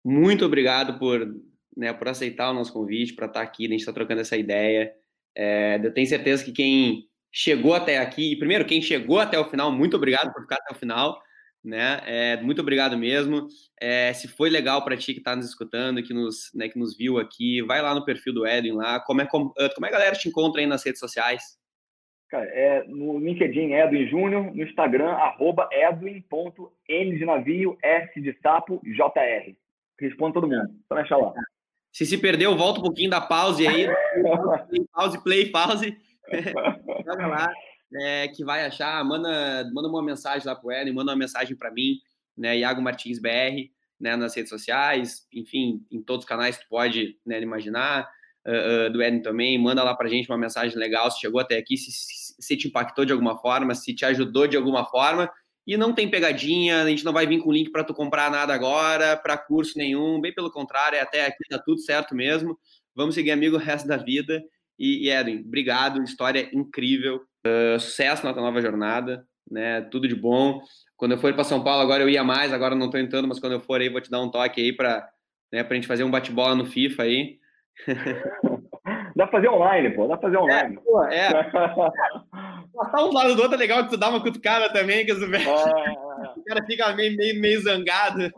Muito 0.04 0.46
obrigado 0.46 1.00
por, 1.00 1.26
né, 1.76 1.94
por 1.94 2.08
aceitar 2.08 2.52
o 2.52 2.54
nosso 2.54 2.74
convite, 2.74 3.14
para 3.14 3.28
estar 3.28 3.42
aqui, 3.42 3.66
a 3.66 3.70
gente 3.70 3.80
está 3.80 3.94
trocando 3.94 4.22
essa 4.22 4.36
ideia. 4.36 4.94
É, 5.36 5.80
eu 5.84 5.94
tenho 5.94 6.08
certeza 6.08 6.44
que 6.44 6.52
quem 6.52 7.10
chegou 7.32 7.74
até 7.74 7.98
aqui, 7.98 8.36
primeiro, 8.36 8.66
quem 8.66 8.82
chegou 8.82 9.20
até 9.20 9.40
o 9.40 9.50
final, 9.50 9.72
muito 9.72 9.96
obrigado 9.96 10.32
por 10.34 10.42
ficar 10.42 10.58
até 10.58 10.74
o 10.74 10.78
final 10.78 11.22
né? 11.64 12.02
É, 12.06 12.42
muito 12.42 12.62
obrigado 12.62 12.98
mesmo. 12.98 13.48
É, 13.80 14.12
se 14.14 14.28
foi 14.28 14.50
legal 14.50 14.84
para 14.84 14.98
ti 14.98 15.14
que 15.14 15.20
está 15.20 15.36
nos 15.36 15.46
escutando, 15.46 16.04
que 16.04 16.14
nos, 16.14 16.52
né, 16.54 16.68
que 16.68 16.78
nos 16.78 16.98
viu 16.98 17.18
aqui, 17.18 17.62
vai 17.62 17.82
lá 17.82 17.96
no 17.96 18.04
perfil 18.04 18.34
do 18.34 18.46
Edwin 18.46 18.74
lá. 18.74 19.00
Como 19.00 19.22
é, 19.22 19.26
como, 19.26 19.54
como 19.54 19.86
é 19.86 19.90
que 19.90 19.96
a 19.96 20.00
galera 20.00 20.16
te 20.16 20.28
encontra 20.28 20.60
aí 20.60 20.68
nas 20.68 20.84
redes 20.84 21.00
sociais? 21.00 21.58
Cara, 22.34 22.46
é, 22.46 22.84
no 22.88 23.20
LinkedIn, 23.20 23.74
Edwin 23.74 24.08
Júnior, 24.08 24.56
no 24.56 24.64
Instagram, 24.64 25.12
arroba 25.12 25.70
edwin.n 25.72 27.18
de 27.20 27.26
navio, 27.26 27.78
s 27.84 28.20
de 28.20 28.36
sapo, 28.42 28.82
jr. 28.84 29.54
Respondo 30.00 30.34
todo 30.34 30.48
mundo, 30.48 30.74
só 31.08 31.18
lá. 31.18 31.34
Se 31.92 32.08
se 32.08 32.18
perdeu, 32.18 32.58
volta 32.58 32.80
um 32.80 32.84
pouquinho 32.86 33.12
da 33.12 33.22
pause 33.22 33.68
aí. 33.68 33.86
pause, 34.92 35.24
play, 35.24 35.52
pause. 35.52 35.96
Joga 37.06 37.28
lá 37.28 37.54
é, 38.02 38.28
que 38.30 38.44
vai 38.44 38.66
achar, 38.66 39.06
manda, 39.06 39.70
manda 39.72 39.88
uma 39.88 40.02
mensagem 40.02 40.48
lá 40.48 40.56
pro 40.56 40.72
Ellen, 40.72 40.92
manda 40.92 41.12
uma 41.12 41.18
mensagem 41.18 41.56
para 41.56 41.70
mim, 41.70 42.00
né, 42.36 42.58
Iago 42.58 42.82
Martins 42.82 43.20
BR, 43.20 43.70
né, 44.00 44.16
nas 44.16 44.36
redes 44.36 44.50
sociais, 44.50 45.28
enfim, 45.32 45.86
em 45.92 46.02
todos 46.02 46.26
os 46.26 46.28
canais 46.28 46.58
que 46.58 46.64
tu 46.64 46.70
pode 46.70 47.16
né, 47.24 47.40
imaginar, 47.40 48.10
uh, 48.48 48.92
do 48.92 49.02
Eden 49.02 49.22
também, 49.22 49.58
manda 49.58 49.84
lá 49.84 49.96
pra 49.96 50.10
gente 50.10 50.30
uma 50.30 50.38
mensagem 50.38 50.78
legal, 50.78 51.10
se 51.12 51.20
chegou 51.20 51.40
até 51.40 51.58
aqui, 51.58 51.78
se, 51.78 51.92
se 51.92 52.58
te 52.58 52.68
impactou 52.68 53.06
de 53.06 53.12
alguma 53.12 53.38
forma, 53.40 53.74
se 53.76 53.94
te 53.94 54.06
ajudou 54.06 54.48
de 54.48 54.58
alguma 54.58 54.86
forma, 54.86 55.30
E 55.66 55.78
não 55.78 55.94
tem 55.94 56.10
pegadinha, 56.10 56.84
a 56.84 56.90
gente 56.90 57.06
não 57.06 57.14
vai 57.14 57.26
vir 57.26 57.40
com 57.42 57.52
link 57.52 57.72
para 57.72 57.84
tu 57.84 57.94
comprar 57.94 58.30
nada 58.30 58.54
agora, 58.54 59.16
para 59.16 59.38
curso 59.38 59.78
nenhum, 59.78 60.20
bem 60.20 60.34
pelo 60.34 60.52
contrário, 60.52 61.00
até 61.02 61.26
aqui 61.26 61.44
tá 61.50 61.58
tudo 61.58 61.80
certo 61.80 62.14
mesmo. 62.14 62.58
Vamos 62.94 63.16
seguir 63.16 63.32
amigo 63.32 63.56
o 63.56 63.60
resto 63.60 63.88
da 63.88 63.96
vida. 63.98 64.44
E, 64.78 65.08
e 65.08 65.10
Edwin, 65.10 65.44
obrigado, 65.46 66.04
história 66.04 66.50
incrível, 66.52 67.22
uh, 67.46 67.80
sucesso 67.80 68.26
na 68.26 68.34
tua 68.34 68.42
nova 68.42 68.62
jornada, 68.62 69.26
né? 69.50 69.82
Tudo 69.82 70.08
de 70.08 70.16
bom. 70.16 70.62
Quando 70.98 71.14
eu 71.14 71.18
for 71.18 71.34
para 71.34 71.44
São 71.44 71.64
Paulo, 71.64 71.82
agora 71.82 72.04
eu 72.04 72.10
ia 72.10 72.24
mais, 72.24 72.52
agora 72.52 72.76
não 72.76 72.88
estou 72.88 73.00
entrando, 73.00 73.28
mas 73.28 73.40
quando 73.40 73.54
eu 73.54 73.62
for 73.62 73.80
aí, 73.80 73.88
vou 73.88 74.02
te 74.02 74.10
dar 74.10 74.22
um 74.22 74.30
toque 74.30 74.60
aí 74.62 74.74
para 74.74 75.08
né, 75.52 75.62
a 75.62 75.74
gente 75.74 75.88
fazer 75.88 76.04
um 76.04 76.12
bate-bola 76.12 76.56
no 76.56 76.66
FIFA 76.66 77.04
aí. 77.04 77.40
Dá 79.16 79.28
pra 79.28 79.40
fazer 79.40 79.50
online, 79.50 79.92
pô. 79.92 80.08
Dá 80.08 80.18
pra 80.18 80.30
fazer 80.30 80.38
online. 80.38 80.76
É, 80.76 80.80
pô, 80.80 81.04
é. 81.06 81.30
Passar 82.74 83.06
um 83.06 83.14
lado 83.14 83.36
do 83.36 83.42
outro 83.42 83.56
é 83.56 83.60
legal 83.60 83.84
que 83.84 83.92
tu 83.92 83.98
dá 83.98 84.10
uma 84.10 84.22
cutucada 84.22 84.72
também, 84.74 85.06
que 85.06 85.12
os... 85.12 85.22
é. 85.22 85.26
o 86.36 86.44
cara 86.44 86.66
fica 86.66 86.94
meio, 86.96 87.16
meio, 87.16 87.40
meio 87.40 87.62
zangado. 87.62 88.32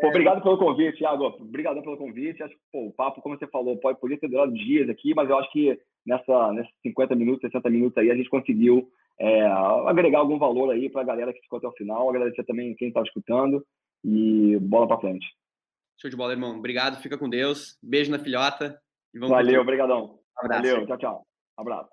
Pô, 0.00 0.08
obrigado 0.08 0.42
pelo 0.42 0.58
convite, 0.58 0.98
Thiago. 0.98 1.24
Obrigado 1.40 1.82
pelo 1.82 1.96
convite. 1.96 2.42
Acho 2.42 2.54
que 2.54 2.60
pô, 2.70 2.86
o 2.86 2.92
papo, 2.92 3.22
como 3.22 3.38
você 3.38 3.46
falou, 3.46 3.78
pode, 3.78 3.98
podia 3.98 4.18
ter 4.18 4.28
durado 4.28 4.52
dias 4.52 4.88
aqui, 4.90 5.14
mas 5.14 5.30
eu 5.30 5.38
acho 5.38 5.50
que 5.50 5.78
nessa, 6.06 6.52
nesses 6.52 6.72
50 6.82 7.14
minutos, 7.14 7.40
60 7.42 7.70
minutos 7.70 7.96
aí, 7.96 8.10
a 8.10 8.14
gente 8.14 8.28
conseguiu 8.28 8.88
é, 9.18 9.46
agregar 9.86 10.18
algum 10.18 10.38
valor 10.38 10.70
aí 10.70 10.90
para 10.90 11.00
a 11.00 11.04
galera 11.04 11.32
que 11.32 11.40
ficou 11.40 11.58
até 11.58 11.68
o 11.68 11.72
final. 11.72 12.10
Agradecer 12.10 12.44
também 12.44 12.74
quem 12.74 12.88
estava 12.88 13.06
escutando 13.06 13.64
e 14.04 14.58
bola 14.60 14.86
para 14.86 15.00
frente. 15.00 15.26
Show 16.00 16.10
de 16.10 16.16
bola, 16.16 16.32
irmão. 16.32 16.58
Obrigado, 16.58 17.00
fica 17.00 17.16
com 17.16 17.28
Deus. 17.28 17.78
Beijo 17.82 18.10
na 18.10 18.18
filhota. 18.18 18.80
Valeu, 19.14 19.60
obrigadão. 19.60 20.18
Um 20.42 20.48
Valeu, 20.48 20.86
tchau, 20.86 20.98
tchau. 20.98 21.26
Abraço. 21.56 21.90